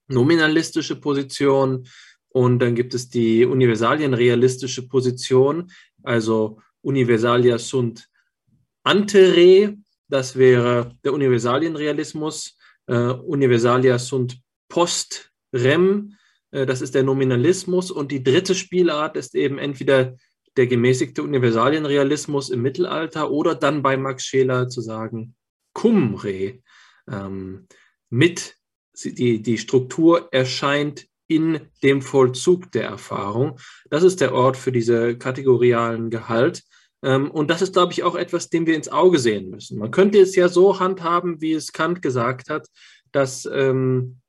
nominalistische 0.08 0.96
Position 0.96 1.88
und 2.30 2.60
dann 2.60 2.76
gibt 2.76 2.94
es 2.94 3.10
die 3.10 3.46
universalienrealistische 3.46 4.88
Position, 4.88 5.72
also 6.04 6.60
Universalia 6.82 7.58
sunt 7.58 8.10
ante 8.84 9.36
re, 9.36 9.78
das 10.08 10.36
wäre 10.36 10.98
der 11.04 11.14
Universalienrealismus, 11.14 12.58
äh, 12.88 12.96
Universalia 12.96 14.00
sunt 14.00 14.42
post 14.70 15.32
rem, 15.54 16.16
das 16.52 16.82
ist 16.82 16.96
der 16.96 17.04
Nominalismus 17.04 17.92
und 17.92 18.12
die 18.12 18.24
dritte 18.24 18.56
Spielart 18.56 19.16
ist 19.16 19.36
eben 19.36 19.58
entweder 19.58 20.16
der 20.58 20.68
gemäßigte 20.68 21.24
Universalienrealismus 21.24 22.50
im 22.50 22.62
Mittelalter 22.62 23.32
oder 23.32 23.56
dann 23.56 23.82
bei 23.82 23.96
Max 23.98 24.26
Scheler 24.26 24.68
zu 24.68 24.82
sagen 24.82 25.36
cum 25.74 26.16
re, 26.16 26.60
ähm, 27.10 27.68
mit 28.10 28.56
die, 29.04 29.42
die 29.42 29.58
Struktur 29.58 30.28
erscheint 30.32 31.08
in 31.28 31.62
dem 31.82 32.02
Vollzug 32.02 32.72
der 32.74 32.84
Erfahrung. 32.84 33.58
Das 33.90 34.04
ist 34.04 34.20
der 34.20 34.34
Ort 34.34 34.58
für 34.58 34.72
diese 34.72 35.18
kategorialen 35.18 36.10
Gehalt. 36.10 36.64
Ähm, 37.02 37.32
und 37.32 37.50
das 37.50 37.62
ist, 37.62 37.74
glaube 37.74 37.94
ich, 37.94 38.04
auch 38.04 38.16
etwas, 38.16 38.50
dem 38.50 38.68
wir 38.68 38.76
ins 38.76 38.90
Auge 38.90 39.18
sehen 39.18 39.50
müssen. 39.50 39.80
Man 39.80 39.92
könnte 39.92 40.20
es 40.20 40.36
ja 40.36 40.50
so 40.50 40.80
handhaben, 40.80 41.40
wie 41.40 41.54
es 41.54 41.72
Kant 41.72 42.02
gesagt 42.02 42.50
hat, 42.50 42.68
dass 43.14 43.50
ähm, 43.52 44.21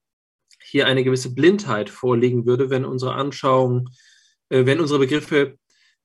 hier 0.72 0.86
eine 0.86 1.04
gewisse 1.04 1.34
Blindheit 1.34 1.90
vorliegen 1.90 2.46
würde, 2.46 2.70
wenn 2.70 2.86
unsere 2.86 3.12
Anschauung, 3.12 3.90
äh, 4.48 4.64
wenn 4.64 4.80
unsere 4.80 5.00
Begriffe 5.00 5.58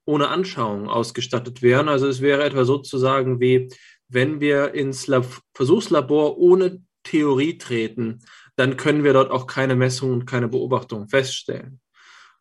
ohne 0.06 0.28
Anschauung 0.28 0.90
ausgestattet 0.90 1.62
wären. 1.62 1.88
Also 1.88 2.08
es 2.08 2.20
wäre 2.20 2.44
etwa 2.44 2.66
sozusagen 2.66 3.40
wie, 3.40 3.70
wenn 4.10 4.42
wir 4.42 4.74
ins 4.74 5.08
Lab 5.08 5.26
Versuchslabor 5.54 6.38
ohne 6.38 6.82
Theorie 7.04 7.58
treten, 7.58 8.20
dann 8.58 8.76
können 8.76 9.06
wir 9.06 9.14
dort 9.14 9.32
auch 9.32 9.48
keine 9.48 9.76
Messungen 9.76 10.14
und 10.16 10.26
keine 10.26 10.50
Beobachtungen 10.50 11.08
feststellen. 11.08 11.80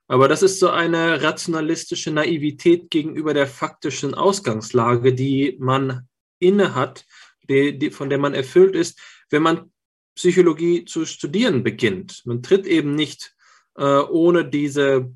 Aber 0.09 0.27
das 0.27 0.43
ist 0.43 0.59
so 0.59 0.71
eine 0.71 1.23
rationalistische 1.23 2.11
Naivität 2.11 2.91
gegenüber 2.91 3.35
der 3.35 3.47
faktischen 3.47 4.15
Ausgangslage, 4.15 5.15
die 5.15 5.57
man 5.61 6.09
innehat, 6.41 7.05
die, 7.49 7.79
die, 7.79 7.91
von 7.91 8.11
der 8.11 8.19
man 8.19 8.35
erfüllt 8.35 8.75
ist, 8.75 9.01
wenn 9.31 9.43
man 9.43 9.71
Psychologie 10.17 10.85
zu 10.85 11.05
studieren 11.05 11.63
beginnt. 11.63 12.23
Man 12.25 12.43
tritt 12.43 12.67
eben 12.67 12.95
nicht 12.95 13.35
äh, 13.77 14.01
ohne 14.01 14.45
diese 14.45 15.13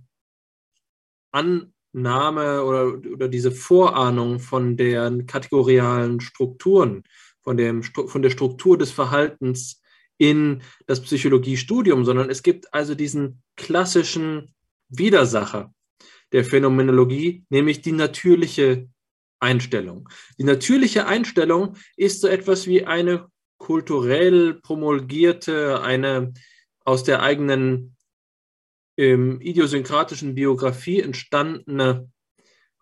Annahme 1.32 2.62
oder, 2.64 3.12
oder 3.12 3.28
diese 3.28 3.50
Vorahnung 3.50 4.38
von 4.38 4.76
den 4.76 5.26
kategorialen 5.26 6.20
Strukturen, 6.20 7.04
von, 7.42 7.56
dem, 7.56 7.82
von 7.82 8.22
der 8.22 8.30
Struktur 8.30 8.76
des 8.76 8.90
Verhaltens 8.92 9.82
in 10.18 10.60
das 10.86 11.00
Psychologiestudium, 11.00 12.04
sondern 12.04 12.28
es 12.28 12.42
gibt 12.42 12.72
also 12.74 12.94
diesen 12.94 13.42
klassischen 13.56 14.54
Widersacher 14.90 15.72
der 16.32 16.44
Phänomenologie, 16.44 17.44
nämlich 17.48 17.80
die 17.80 17.92
natürliche 17.92 18.88
Einstellung. 19.40 20.10
Die 20.38 20.44
natürliche 20.44 21.06
Einstellung 21.06 21.76
ist 21.96 22.20
so 22.20 22.28
etwas 22.28 22.66
wie 22.66 22.84
eine 22.84 23.30
kulturell 23.70 24.54
promulgierte, 24.54 25.80
eine 25.80 26.34
aus 26.84 27.04
der 27.04 27.22
eigenen 27.22 27.94
ähm, 28.96 29.40
idiosynkratischen 29.40 30.34
Biografie 30.34 31.00
entstandene 31.00 32.10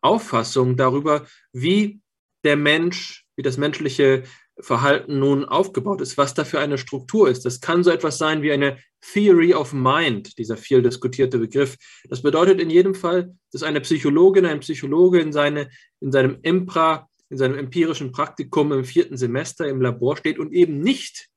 Auffassung 0.01 0.79
darüber, 0.79 1.27
wie 1.53 2.01
der 2.43 2.57
Mensch, 2.57 3.27
wie 3.37 3.43
das 3.43 3.59
menschliche 3.59 4.23
Verhalten 4.59 5.19
nun 5.19 5.45
aufgebaut 5.45 6.01
ist, 6.01 6.17
was 6.17 6.33
da 6.33 6.47
für 6.47 6.59
eine 6.59 6.79
Struktur 6.79 7.29
ist. 7.29 7.45
Das 7.45 7.61
kann 7.61 7.85
so 7.85 7.91
etwas 7.91 8.17
sein 8.17 8.41
wie 8.41 8.53
eine 8.53 8.79
Theory 9.13 9.53
of 9.53 9.75
Mind, 9.75 10.39
dieser 10.39 10.57
viel 10.57 10.81
diskutierte 10.81 11.39
Begriff. 11.39 11.77
Das 12.09 12.23
bedeutet 12.23 12.63
in 12.63 12.71
jedem 12.71 12.95
Fall, 12.95 13.37
dass 13.53 13.63
eine 13.63 13.83
Psychologin, 13.83 14.47
ein 14.47 14.61
Psychologe 14.61 15.21
in, 15.21 15.35
seine, 15.35 15.69
in 16.01 16.13
seinem 16.13 16.39
Impra, 16.41 17.11
in 17.31 17.39
seinem 17.39 17.59
empirischen 17.59 18.13
Praktikum 18.13 18.73
im 18.73 18.85
vierten 18.85 19.17
Semester 19.17 19.67
im 19.69 19.81
Labor 19.81 20.17
steht 20.17 20.39
und 20.39 20.53
eben 20.53 20.81
nicht 20.81 21.29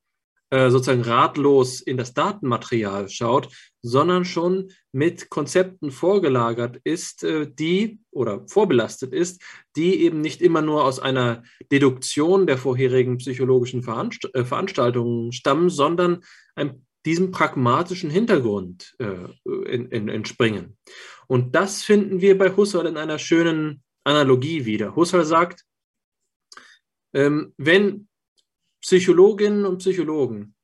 äh, 0.52 0.68
sozusagen 0.68 1.00
ratlos 1.00 1.80
in 1.80 1.96
das 1.96 2.12
Datenmaterial 2.12 3.08
schaut, 3.08 3.48
sondern 3.80 4.26
schon 4.26 4.70
mit 4.92 5.30
Konzepten 5.30 5.90
vorgelagert 5.90 6.78
ist, 6.84 7.24
äh, 7.24 7.50
die 7.50 8.00
oder 8.10 8.46
vorbelastet 8.48 9.14
ist, 9.14 9.40
die 9.76 10.02
eben 10.02 10.20
nicht 10.20 10.42
immer 10.42 10.60
nur 10.60 10.84
aus 10.84 10.98
einer 10.98 11.42
Deduktion 11.72 12.46
der 12.46 12.58
vorherigen 12.58 13.16
psychologischen 13.16 13.82
Veranst 13.82 14.28
äh, 14.34 14.44
Veranstaltungen 14.44 15.32
stammen, 15.32 15.70
sondern 15.70 16.20
einem, 16.54 16.84
diesem 17.06 17.30
pragmatischen 17.30 18.10
Hintergrund 18.10 18.94
in, 19.00 19.86
in, 19.88 20.08
entspringen. 20.08 20.76
Und 21.26 21.56
das 21.56 21.82
finden 21.82 22.20
wir 22.20 22.38
bei 22.38 22.54
Husserl 22.54 22.86
in 22.86 22.96
einer 22.96 23.18
schönen 23.18 23.82
Analogie 24.04 24.66
wieder. 24.66 24.94
Husserl 24.94 25.24
sagt, 25.24 25.64
ähm, 27.12 27.52
wenn 27.56 28.08
Psychologinnen 28.80 29.64
und 29.64 29.78
Psychologen 29.78 30.54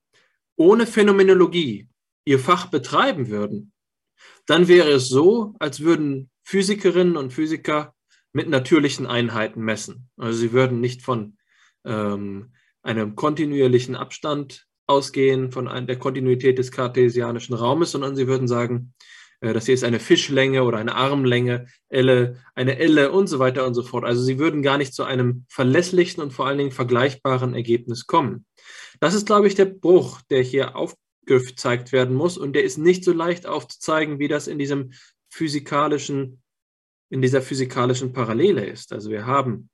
ohne 0.56 0.86
Phänomenologie 0.86 1.88
ihr 2.24 2.38
Fach 2.38 2.66
betreiben 2.66 3.28
würden, 3.28 3.72
dann 4.46 4.66
wäre 4.68 4.90
es 4.90 5.08
so, 5.08 5.54
als 5.58 5.80
würden 5.80 6.30
Physikerinnen 6.42 7.16
und 7.16 7.32
Physiker 7.32 7.94
mit 8.32 8.48
natürlichen 8.48 9.06
Einheiten 9.06 9.62
messen. 9.62 10.08
Also 10.16 10.38
sie 10.38 10.52
würden 10.52 10.80
nicht 10.80 11.02
von 11.02 11.36
ähm, 11.84 12.52
einem 12.82 13.14
kontinuierlichen 13.14 13.94
Abstand 13.94 14.66
ausgehen, 14.86 15.52
von 15.52 15.66
der 15.86 15.98
Kontinuität 15.98 16.58
des 16.58 16.72
kartesianischen 16.72 17.54
Raumes, 17.54 17.92
sondern 17.92 18.16
sie 18.16 18.26
würden 18.26 18.48
sagen, 18.48 18.94
das 19.40 19.66
hier 19.66 19.74
ist 19.74 19.85
eine 19.85 20.01
Fischlänge 20.01 20.65
oder 20.65 20.78
eine 20.78 20.94
Armlänge, 20.94 21.66
Elle, 21.89 22.39
eine 22.55 22.78
Elle 22.78 23.12
und 23.12 23.28
so 23.28 23.39
weiter 23.39 23.66
und 23.66 23.74
so 23.74 23.82
fort. 23.82 24.05
Also 24.05 24.23
sie 24.23 24.39
würden 24.39 24.62
gar 24.62 24.78
nicht 24.78 24.94
zu 24.94 25.05
einem 25.05 25.44
verlässlichen 25.48 26.23
und 26.23 26.32
vor 26.32 26.47
allen 26.47 26.59
Dingen 26.59 26.73
vergleichbaren 26.73 27.55
Ergebnis 27.55 28.06
kommen. 28.06 28.47
Das 29.01 29.15
ist, 29.15 29.27
glaube 29.27 29.47
ich, 29.47 29.55
der 29.55 29.66
Bruch, 29.66 30.20
der 30.23 30.43
hier 30.43 30.74
aufgezeigt 30.74 31.93
werden 31.93 32.16
muss 32.16 32.36
und 32.36 32.55
der 32.55 32.65
ist 32.65 32.78
nicht 32.78 33.05
so 33.05 33.12
leicht 33.12 33.47
aufzuzeigen, 33.47 34.19
wie 34.19 34.28
das 34.28 34.48
in 34.48 34.59
diesem 34.59 34.93
physikalischen, 35.31 36.43
in 37.10 37.23
dieser 37.23 37.43
physikalischen 37.43 38.12
Parallele 38.12 38.66
ist. 38.66 38.93
Also 38.93 39.10
wir 39.10 39.27
haben 39.27 39.70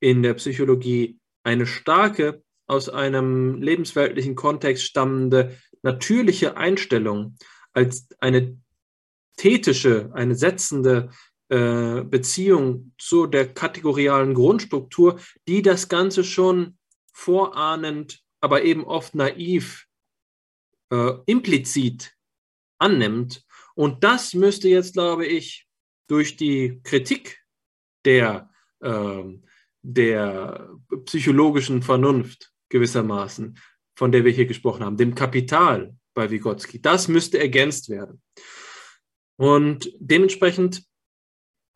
in 0.00 0.22
der 0.22 0.34
Psychologie 0.34 1.18
eine 1.44 1.66
starke, 1.66 2.42
aus 2.66 2.90
einem 2.90 3.62
lebensweltlichen 3.62 4.34
Kontext 4.34 4.84
stammende 4.84 5.56
natürliche 5.82 6.56
Einstellung 6.56 7.36
als 7.72 8.08
eine 8.20 8.58
tätische, 9.38 10.10
eine 10.12 10.34
setzende 10.34 11.10
äh, 11.48 12.02
Beziehung 12.02 12.92
zu 12.98 13.26
der 13.26 13.54
kategorialen 13.54 14.34
Grundstruktur, 14.34 15.18
die 15.48 15.62
das 15.62 15.88
Ganze 15.88 16.22
schon 16.22 16.76
vorahnend, 17.14 18.20
aber 18.42 18.64
eben 18.64 18.84
oft 18.84 19.14
naiv, 19.14 19.86
äh, 20.90 21.12
implizit 21.24 22.14
annimmt. 22.78 23.44
Und 23.74 24.04
das 24.04 24.34
müsste 24.34 24.68
jetzt, 24.68 24.92
glaube 24.92 25.24
ich, 25.24 25.66
durch 26.08 26.36
die 26.36 26.80
Kritik 26.82 27.42
der, 28.04 28.50
äh, 28.80 29.24
der 29.82 30.70
psychologischen 31.06 31.82
Vernunft 31.82 32.52
gewissermaßen, 32.68 33.58
von 33.96 34.12
der 34.12 34.24
wir 34.24 34.32
hier 34.32 34.46
gesprochen 34.46 34.84
haben, 34.84 34.96
dem 34.96 35.14
Kapital 35.14 35.96
bei 36.14 36.30
Vygotsky, 36.30 36.82
das 36.82 37.08
müsste 37.08 37.38
ergänzt 37.38 37.88
werden. 37.88 38.20
Und 39.38 39.92
dementsprechend 40.00 40.82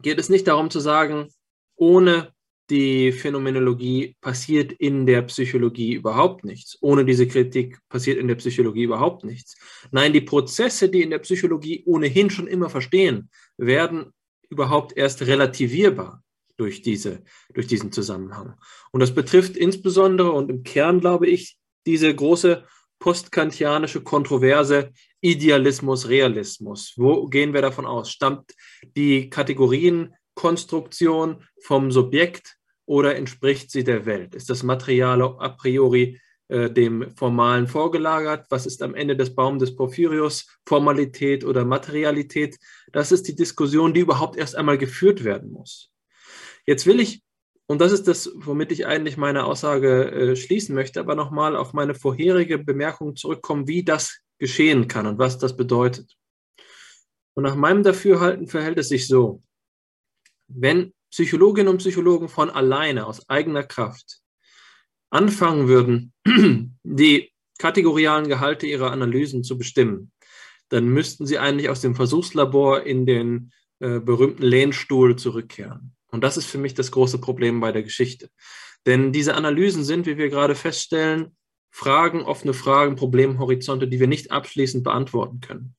geht 0.02 0.18
es 0.18 0.28
nicht 0.28 0.48
darum 0.48 0.68
zu 0.68 0.80
sagen, 0.80 1.28
ohne 1.76 2.32
die 2.70 3.12
Phänomenologie 3.12 4.16
passiert 4.20 4.72
in 4.72 5.06
der 5.06 5.22
Psychologie 5.22 5.94
überhaupt 5.94 6.44
nichts. 6.44 6.76
Ohne 6.80 7.04
diese 7.04 7.28
Kritik 7.28 7.78
passiert 7.88 8.18
in 8.18 8.28
der 8.28 8.34
Psychologie 8.34 8.84
überhaupt 8.84 9.24
nichts. 9.24 9.56
Nein, 9.90 10.12
die 10.12 10.20
Prozesse, 10.20 10.88
die 10.88 11.02
in 11.02 11.10
der 11.10 11.18
Psychologie 11.20 11.82
ohnehin 11.86 12.30
schon 12.30 12.46
immer 12.46 12.68
verstehen, 12.68 13.30
werden 13.56 14.12
überhaupt 14.48 14.96
erst 14.96 15.22
relativierbar 15.22 16.22
durch, 16.56 16.82
diese, 16.82 17.22
durch 17.54 17.66
diesen 17.66 17.92
Zusammenhang. 17.92 18.54
Und 18.90 19.00
das 19.00 19.14
betrifft 19.14 19.56
insbesondere 19.56 20.32
und 20.32 20.50
im 20.50 20.62
Kern, 20.62 21.00
glaube 21.00 21.28
ich, 21.28 21.58
diese 21.86 22.12
große 22.14 22.64
postkantianische 23.02 24.02
Kontroverse 24.04 24.92
Idealismus, 25.20 26.08
Realismus. 26.08 26.94
Wo 26.96 27.26
gehen 27.26 27.52
wir 27.52 27.60
davon 27.60 27.84
aus? 27.84 28.12
Stammt 28.12 28.54
die 28.96 29.28
Kategorienkonstruktion 29.28 31.42
vom 31.60 31.90
Subjekt 31.90 32.58
oder 32.86 33.16
entspricht 33.16 33.72
sie 33.72 33.82
der 33.82 34.06
Welt? 34.06 34.36
Ist 34.36 34.50
das 34.50 34.62
Material 34.62 35.20
a 35.20 35.48
priori 35.48 36.20
äh, 36.46 36.70
dem 36.70 37.10
Formalen 37.16 37.66
vorgelagert? 37.66 38.46
Was 38.50 38.66
ist 38.66 38.82
am 38.82 38.94
Ende 38.94 39.16
des 39.16 39.34
Baums 39.34 39.58
des 39.58 39.74
Porphyrius? 39.74 40.46
Formalität 40.64 41.44
oder 41.44 41.64
Materialität? 41.64 42.56
Das 42.92 43.10
ist 43.10 43.26
die 43.26 43.34
Diskussion, 43.34 43.92
die 43.92 44.00
überhaupt 44.00 44.36
erst 44.36 44.54
einmal 44.54 44.78
geführt 44.78 45.24
werden 45.24 45.50
muss. 45.50 45.90
Jetzt 46.66 46.86
will 46.86 47.00
ich, 47.00 47.24
und 47.72 47.80
das 47.80 47.90
ist 47.90 48.06
das, 48.06 48.30
womit 48.34 48.70
ich 48.70 48.86
eigentlich 48.86 49.16
meine 49.16 49.44
Aussage 49.44 50.12
äh, 50.12 50.36
schließen 50.36 50.74
möchte, 50.74 51.00
aber 51.00 51.14
nochmal 51.14 51.56
auf 51.56 51.72
meine 51.72 51.94
vorherige 51.94 52.58
Bemerkung 52.58 53.16
zurückkommen, 53.16 53.66
wie 53.66 53.82
das 53.82 54.20
geschehen 54.38 54.88
kann 54.88 55.06
und 55.06 55.18
was 55.18 55.38
das 55.38 55.56
bedeutet. 55.56 56.14
Und 57.32 57.44
nach 57.44 57.54
meinem 57.56 57.82
Dafürhalten 57.82 58.46
verhält 58.46 58.76
es 58.76 58.90
sich 58.90 59.08
so, 59.08 59.42
wenn 60.48 60.92
Psychologinnen 61.10 61.68
und 61.68 61.78
Psychologen 61.78 62.28
von 62.28 62.50
alleine, 62.50 63.06
aus 63.06 63.26
eigener 63.30 63.62
Kraft, 63.62 64.20
anfangen 65.08 65.66
würden, 65.66 66.12
die 66.82 67.32
kategorialen 67.56 68.28
Gehalte 68.28 68.66
ihrer 68.66 68.90
Analysen 68.90 69.44
zu 69.44 69.56
bestimmen, 69.56 70.12
dann 70.68 70.88
müssten 70.88 71.24
sie 71.24 71.38
eigentlich 71.38 71.70
aus 71.70 71.80
dem 71.80 71.94
Versuchslabor 71.94 72.82
in 72.82 73.06
den 73.06 73.50
äh, 73.78 73.98
berühmten 73.98 74.42
Lehnstuhl 74.42 75.16
zurückkehren. 75.16 75.96
Und 76.12 76.22
das 76.22 76.36
ist 76.36 76.46
für 76.46 76.58
mich 76.58 76.74
das 76.74 76.92
große 76.92 77.18
Problem 77.18 77.60
bei 77.60 77.72
der 77.72 77.82
Geschichte. 77.82 78.30
Denn 78.86 79.12
diese 79.12 79.34
Analysen 79.34 79.82
sind, 79.82 80.06
wie 80.06 80.18
wir 80.18 80.28
gerade 80.28 80.54
feststellen, 80.54 81.36
Fragen, 81.70 82.22
offene 82.22 82.52
Fragen, 82.52 82.96
Problemhorizonte, 82.96 83.88
die 83.88 83.98
wir 83.98 84.06
nicht 84.06 84.30
abschließend 84.30 84.84
beantworten 84.84 85.40
können. 85.40 85.74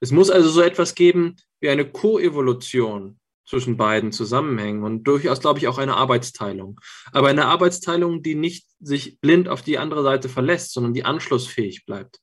Es 0.00 0.12
muss 0.12 0.30
also 0.30 0.50
so 0.50 0.60
etwas 0.60 0.94
geben 0.94 1.36
wie 1.60 1.70
eine 1.70 1.90
Koevolution 1.90 3.18
zwischen 3.46 3.76
beiden 3.76 4.12
Zusammenhängen 4.12 4.84
und 4.84 5.04
durchaus, 5.04 5.40
glaube 5.40 5.58
ich, 5.58 5.66
auch 5.66 5.78
eine 5.78 5.96
Arbeitsteilung. 5.96 6.80
Aber 7.10 7.28
eine 7.28 7.46
Arbeitsteilung, 7.46 8.22
die 8.22 8.34
nicht 8.34 8.68
sich 8.80 9.18
blind 9.20 9.48
auf 9.48 9.62
die 9.62 9.78
andere 9.78 10.02
Seite 10.02 10.28
verlässt, 10.28 10.72
sondern 10.72 10.94
die 10.94 11.04
anschlussfähig 11.04 11.84
bleibt. 11.84 12.20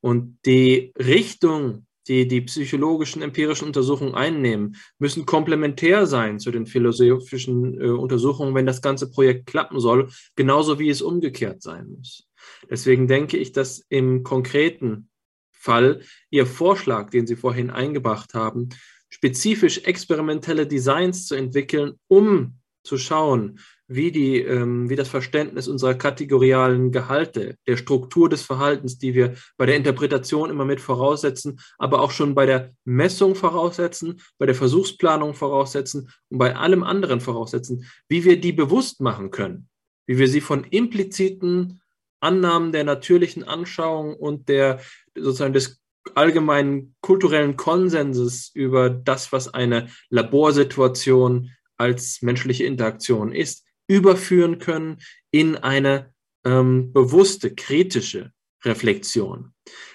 Und 0.00 0.38
die 0.46 0.92
Richtung, 0.96 1.86
die 2.08 2.26
die 2.26 2.40
psychologischen 2.42 3.22
empirischen 3.22 3.66
Untersuchungen 3.66 4.14
einnehmen, 4.14 4.76
müssen 4.98 5.26
komplementär 5.26 6.06
sein 6.06 6.38
zu 6.38 6.50
den 6.50 6.66
philosophischen 6.66 7.80
äh, 7.80 7.88
Untersuchungen, 7.88 8.54
wenn 8.54 8.66
das 8.66 8.82
ganze 8.82 9.10
Projekt 9.10 9.46
klappen 9.46 9.80
soll, 9.80 10.10
genauso 10.36 10.78
wie 10.78 10.90
es 10.90 11.02
umgekehrt 11.02 11.62
sein 11.62 11.88
muss. 11.88 12.26
Deswegen 12.68 13.06
denke 13.06 13.36
ich, 13.36 13.52
dass 13.52 13.84
im 13.88 14.22
konkreten 14.22 15.08
Fall 15.50 16.00
Ihr 16.30 16.46
Vorschlag, 16.46 17.10
den 17.10 17.26
Sie 17.26 17.36
vorhin 17.36 17.70
eingebracht 17.70 18.32
haben, 18.34 18.70
spezifisch 19.10 19.84
experimentelle 19.84 20.66
Designs 20.66 21.26
zu 21.26 21.34
entwickeln, 21.34 21.94
um 22.08 22.59
zu 22.82 22.98
schauen, 22.98 23.58
wie, 23.86 24.12
die, 24.12 24.38
ähm, 24.38 24.88
wie 24.88 24.96
das 24.96 25.08
Verständnis 25.08 25.66
unserer 25.66 25.94
kategorialen 25.94 26.92
Gehalte, 26.92 27.56
der 27.66 27.76
Struktur 27.76 28.28
des 28.28 28.42
Verhaltens, 28.42 28.98
die 28.98 29.14
wir 29.14 29.34
bei 29.56 29.66
der 29.66 29.76
Interpretation 29.76 30.48
immer 30.48 30.64
mit 30.64 30.80
voraussetzen, 30.80 31.60
aber 31.76 32.00
auch 32.00 32.12
schon 32.12 32.34
bei 32.36 32.46
der 32.46 32.72
Messung 32.84 33.34
voraussetzen, 33.34 34.20
bei 34.38 34.46
der 34.46 34.54
Versuchsplanung 34.54 35.34
voraussetzen 35.34 36.10
und 36.28 36.38
bei 36.38 36.54
allem 36.54 36.84
anderen 36.84 37.20
voraussetzen, 37.20 37.84
wie 38.08 38.24
wir 38.24 38.40
die 38.40 38.52
bewusst 38.52 39.00
machen 39.00 39.32
können, 39.32 39.68
wie 40.06 40.18
wir 40.18 40.28
sie 40.28 40.40
von 40.40 40.64
impliziten 40.64 41.80
Annahmen 42.20 42.70
der 42.70 42.84
natürlichen 42.84 43.42
Anschauung 43.42 44.14
und 44.14 44.48
der 44.48 44.80
sozusagen 45.16 45.54
des 45.54 45.80
allgemeinen 46.14 46.94
kulturellen 47.00 47.56
Konsenses 47.56 48.50
über 48.54 48.88
das, 48.88 49.32
was 49.32 49.52
eine 49.52 49.88
Laborsituation 50.10 51.50
als 51.80 52.20
menschliche 52.20 52.64
Interaktion 52.64 53.32
ist, 53.32 53.66
überführen 53.88 54.58
können 54.58 54.98
in 55.30 55.56
eine 55.56 56.12
ähm, 56.44 56.92
bewusste, 56.92 57.54
kritische 57.54 58.32
Reflexion. 58.64 59.52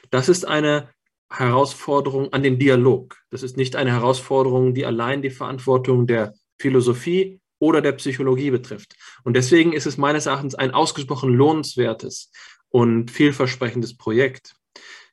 Das 0.10 0.28
ist 0.28 0.45
eine 0.45 0.90
Herausforderung 1.32 2.34
an 2.34 2.44
den 2.44 2.60
Dialog. 2.60 3.18
Das 3.30 3.44
ist 3.44 3.56
nicht 3.56 3.76
eine 3.76 3.91
Herausforderung, 3.91 4.74
die 4.74 4.86
allein 4.86 5.22
die 5.22 5.30
Verantwortung 5.30 6.07
der 6.07 6.34
Philosophie 6.60 7.40
oder 7.60 7.82
der 7.82 7.94
Psychologie 7.94 8.52
betrifft. 8.52 8.95
Und 9.24 9.36
deswegen 9.36 9.72
ist 9.72 9.86
es 9.86 9.98
meines 9.98 10.26
Erachtens 10.26 10.56
ein 10.56 10.72
ausgesprochen 10.72 11.34
lohnenswertes 11.34 12.32
und 12.70 13.12
vielversprechendes 13.12 13.95
Projekt. 13.95 14.56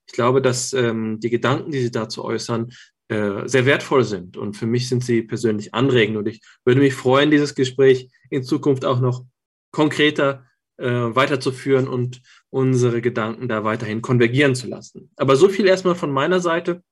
Ich 0.06 0.12
glaube, 0.12 0.42
dass 0.42 0.72
ähm, 0.72 1.20
die 1.20 1.30
Gedanken, 1.30 1.70
die 1.70 1.82
Sie 1.82 1.90
dazu 1.90 2.24
äußern, 2.24 2.72
äh, 3.12 3.46
sehr 3.46 3.66
wertvoll 3.66 4.04
sind. 4.04 4.38
Und 4.38 4.56
für 4.56 4.64
mich 4.64 4.88
sind 4.88 5.04
sie 5.04 5.20
persönlich 5.20 5.74
anregend. 5.74 6.16
Und 6.16 6.26
ich 6.28 6.40
würde 6.64 6.80
mich 6.80 6.94
freuen, 6.94 7.30
dieses 7.30 7.54
Gespräch 7.54 8.08
in 8.30 8.42
Zukunft 8.42 8.86
auch 8.86 9.00
noch 9.00 9.26
konkreter 9.70 10.46
äh, 10.78 10.86
weiterzuführen 10.86 11.88
und 11.88 12.22
unsere 12.48 13.02
Gedanken 13.02 13.48
da 13.48 13.64
weiterhin 13.64 14.00
konvergieren 14.00 14.54
zu 14.54 14.66
lassen. 14.66 15.10
Aber 15.16 15.36
so 15.36 15.50
viel 15.50 15.66
erstmal 15.66 15.94
von 15.94 16.10
meiner 16.10 16.40
Seite. 16.40 16.82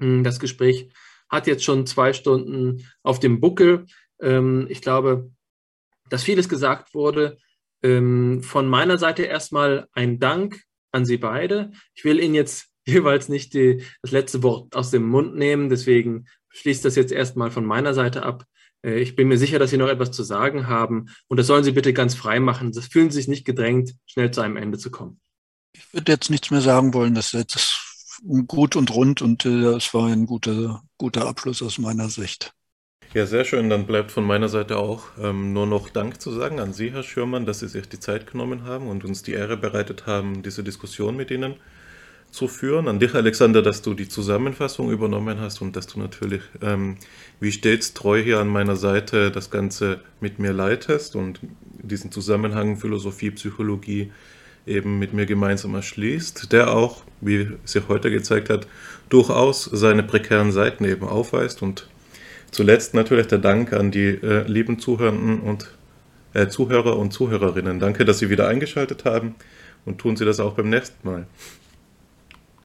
Hm, 0.00 0.22
das 0.22 0.38
Gespräch 0.38 0.90
hat 1.28 1.48
jetzt 1.48 1.64
schon 1.64 1.86
zwei 1.86 2.12
Stunden 2.12 2.88
auf 3.02 3.18
dem 3.18 3.40
Buckel. 3.40 3.86
Ähm, 4.20 4.66
ich 4.70 4.80
glaube, 4.80 5.32
dass 6.08 6.22
vieles 6.22 6.48
gesagt 6.48 6.94
wurde. 6.94 7.38
Ähm, 7.82 8.44
von 8.44 8.68
meiner 8.68 8.96
Seite 8.96 9.24
erstmal 9.24 9.88
ein 9.90 10.20
Dank 10.20 10.62
an 10.92 11.04
Sie 11.04 11.16
beide. 11.16 11.72
Ich 11.94 12.04
will 12.04 12.20
Ihnen 12.20 12.34
jetzt 12.34 12.68
jeweils 12.88 13.28
nicht 13.28 13.54
die, 13.54 13.84
das 14.02 14.10
letzte 14.10 14.42
Wort 14.42 14.74
aus 14.74 14.90
dem 14.90 15.06
Mund 15.06 15.36
nehmen, 15.36 15.68
deswegen 15.68 16.26
schließt 16.50 16.84
das 16.84 16.96
jetzt 16.96 17.12
erstmal 17.12 17.50
von 17.50 17.64
meiner 17.64 17.94
Seite 17.94 18.22
ab. 18.22 18.44
Äh, 18.82 19.00
ich 19.00 19.16
bin 19.16 19.28
mir 19.28 19.38
sicher, 19.38 19.58
dass 19.58 19.70
Sie 19.70 19.76
noch 19.76 19.88
etwas 19.88 20.10
zu 20.10 20.22
sagen 20.22 20.66
haben 20.66 21.06
und 21.28 21.36
das 21.36 21.46
sollen 21.46 21.64
Sie 21.64 21.72
bitte 21.72 21.92
ganz 21.92 22.14
frei 22.14 22.40
machen. 22.40 22.72
Das 22.72 22.86
fühlen 22.86 23.10
Sie 23.10 23.16
sich 23.16 23.28
nicht 23.28 23.44
gedrängt, 23.44 23.94
schnell 24.06 24.30
zu 24.30 24.40
einem 24.40 24.56
Ende 24.56 24.78
zu 24.78 24.90
kommen. 24.90 25.20
Ich 25.72 25.92
würde 25.92 26.12
jetzt 26.12 26.30
nichts 26.30 26.50
mehr 26.50 26.60
sagen 26.60 26.94
wollen. 26.94 27.14
Das 27.14 27.34
ist 27.34 27.88
gut 28.46 28.74
und 28.74 28.92
rund 28.92 29.22
und 29.22 29.44
es 29.44 29.88
äh, 29.88 29.94
war 29.94 30.06
ein 30.06 30.26
guter, 30.26 30.82
guter 30.96 31.26
Abschluss 31.26 31.62
aus 31.62 31.78
meiner 31.78 32.08
Sicht. 32.08 32.52
Ja, 33.14 33.24
sehr 33.24 33.44
schön. 33.44 33.70
Dann 33.70 33.86
bleibt 33.86 34.10
von 34.10 34.24
meiner 34.24 34.48
Seite 34.50 34.76
auch 34.76 35.04
ähm, 35.18 35.54
nur 35.54 35.66
noch 35.66 35.88
Dank 35.88 36.20
zu 36.20 36.30
sagen 36.30 36.60
an 36.60 36.74
Sie, 36.74 36.92
Herr 36.92 37.02
Schürmann, 37.02 37.46
dass 37.46 37.60
Sie 37.60 37.68
sich 37.68 37.88
die 37.88 38.00
Zeit 38.00 38.30
genommen 38.30 38.64
haben 38.64 38.86
und 38.86 39.04
uns 39.04 39.22
die 39.22 39.32
Ehre 39.32 39.56
bereitet 39.56 40.06
haben, 40.06 40.42
diese 40.42 40.62
Diskussion 40.62 41.16
mit 41.16 41.30
Ihnen 41.30 41.56
zu 42.30 42.48
führen. 42.48 42.88
An 42.88 42.98
dich, 42.98 43.14
Alexander, 43.14 43.62
dass 43.62 43.82
du 43.82 43.94
die 43.94 44.08
Zusammenfassung 44.08 44.90
übernommen 44.90 45.40
hast 45.40 45.60
und 45.60 45.76
dass 45.76 45.86
du 45.86 45.98
natürlich, 45.98 46.42
ähm, 46.62 46.96
wie 47.40 47.52
stets, 47.52 47.94
treu 47.94 48.22
hier 48.22 48.38
an 48.38 48.48
meiner 48.48 48.76
Seite 48.76 49.30
das 49.30 49.50
Ganze 49.50 50.00
mit 50.20 50.38
mir 50.38 50.52
leitest 50.52 51.16
und 51.16 51.40
diesen 51.82 52.12
Zusammenhang 52.12 52.76
Philosophie, 52.76 53.30
Psychologie 53.30 54.12
eben 54.66 54.98
mit 54.98 55.14
mir 55.14 55.26
gemeinsam 55.26 55.74
erschließt, 55.74 56.52
der 56.52 56.74
auch, 56.74 57.02
wie 57.20 57.48
sich 57.64 57.88
heute 57.88 58.10
gezeigt 58.10 58.50
hat, 58.50 58.66
durchaus 59.08 59.64
seine 59.64 60.02
prekären 60.02 60.52
Seiten 60.52 60.84
eben 60.84 61.06
aufweist 61.06 61.62
und 61.62 61.88
Zuletzt 62.50 62.94
natürlich 62.94 63.26
der 63.26 63.38
Dank 63.38 63.72
an 63.72 63.90
die 63.90 64.06
äh, 64.06 64.42
lieben 64.46 64.78
Zuhörenden 64.78 65.40
und 65.40 65.70
äh, 66.32 66.48
Zuhörer 66.48 66.96
und 66.96 67.12
Zuhörerinnen. 67.12 67.78
Danke, 67.78 68.04
dass 68.04 68.18
Sie 68.18 68.30
wieder 68.30 68.48
eingeschaltet 68.48 69.04
haben 69.04 69.34
und 69.84 69.98
tun 69.98 70.16
Sie 70.16 70.24
das 70.24 70.40
auch 70.40 70.54
beim 70.54 70.70
nächsten 70.70 71.06
Mal. 71.06 71.26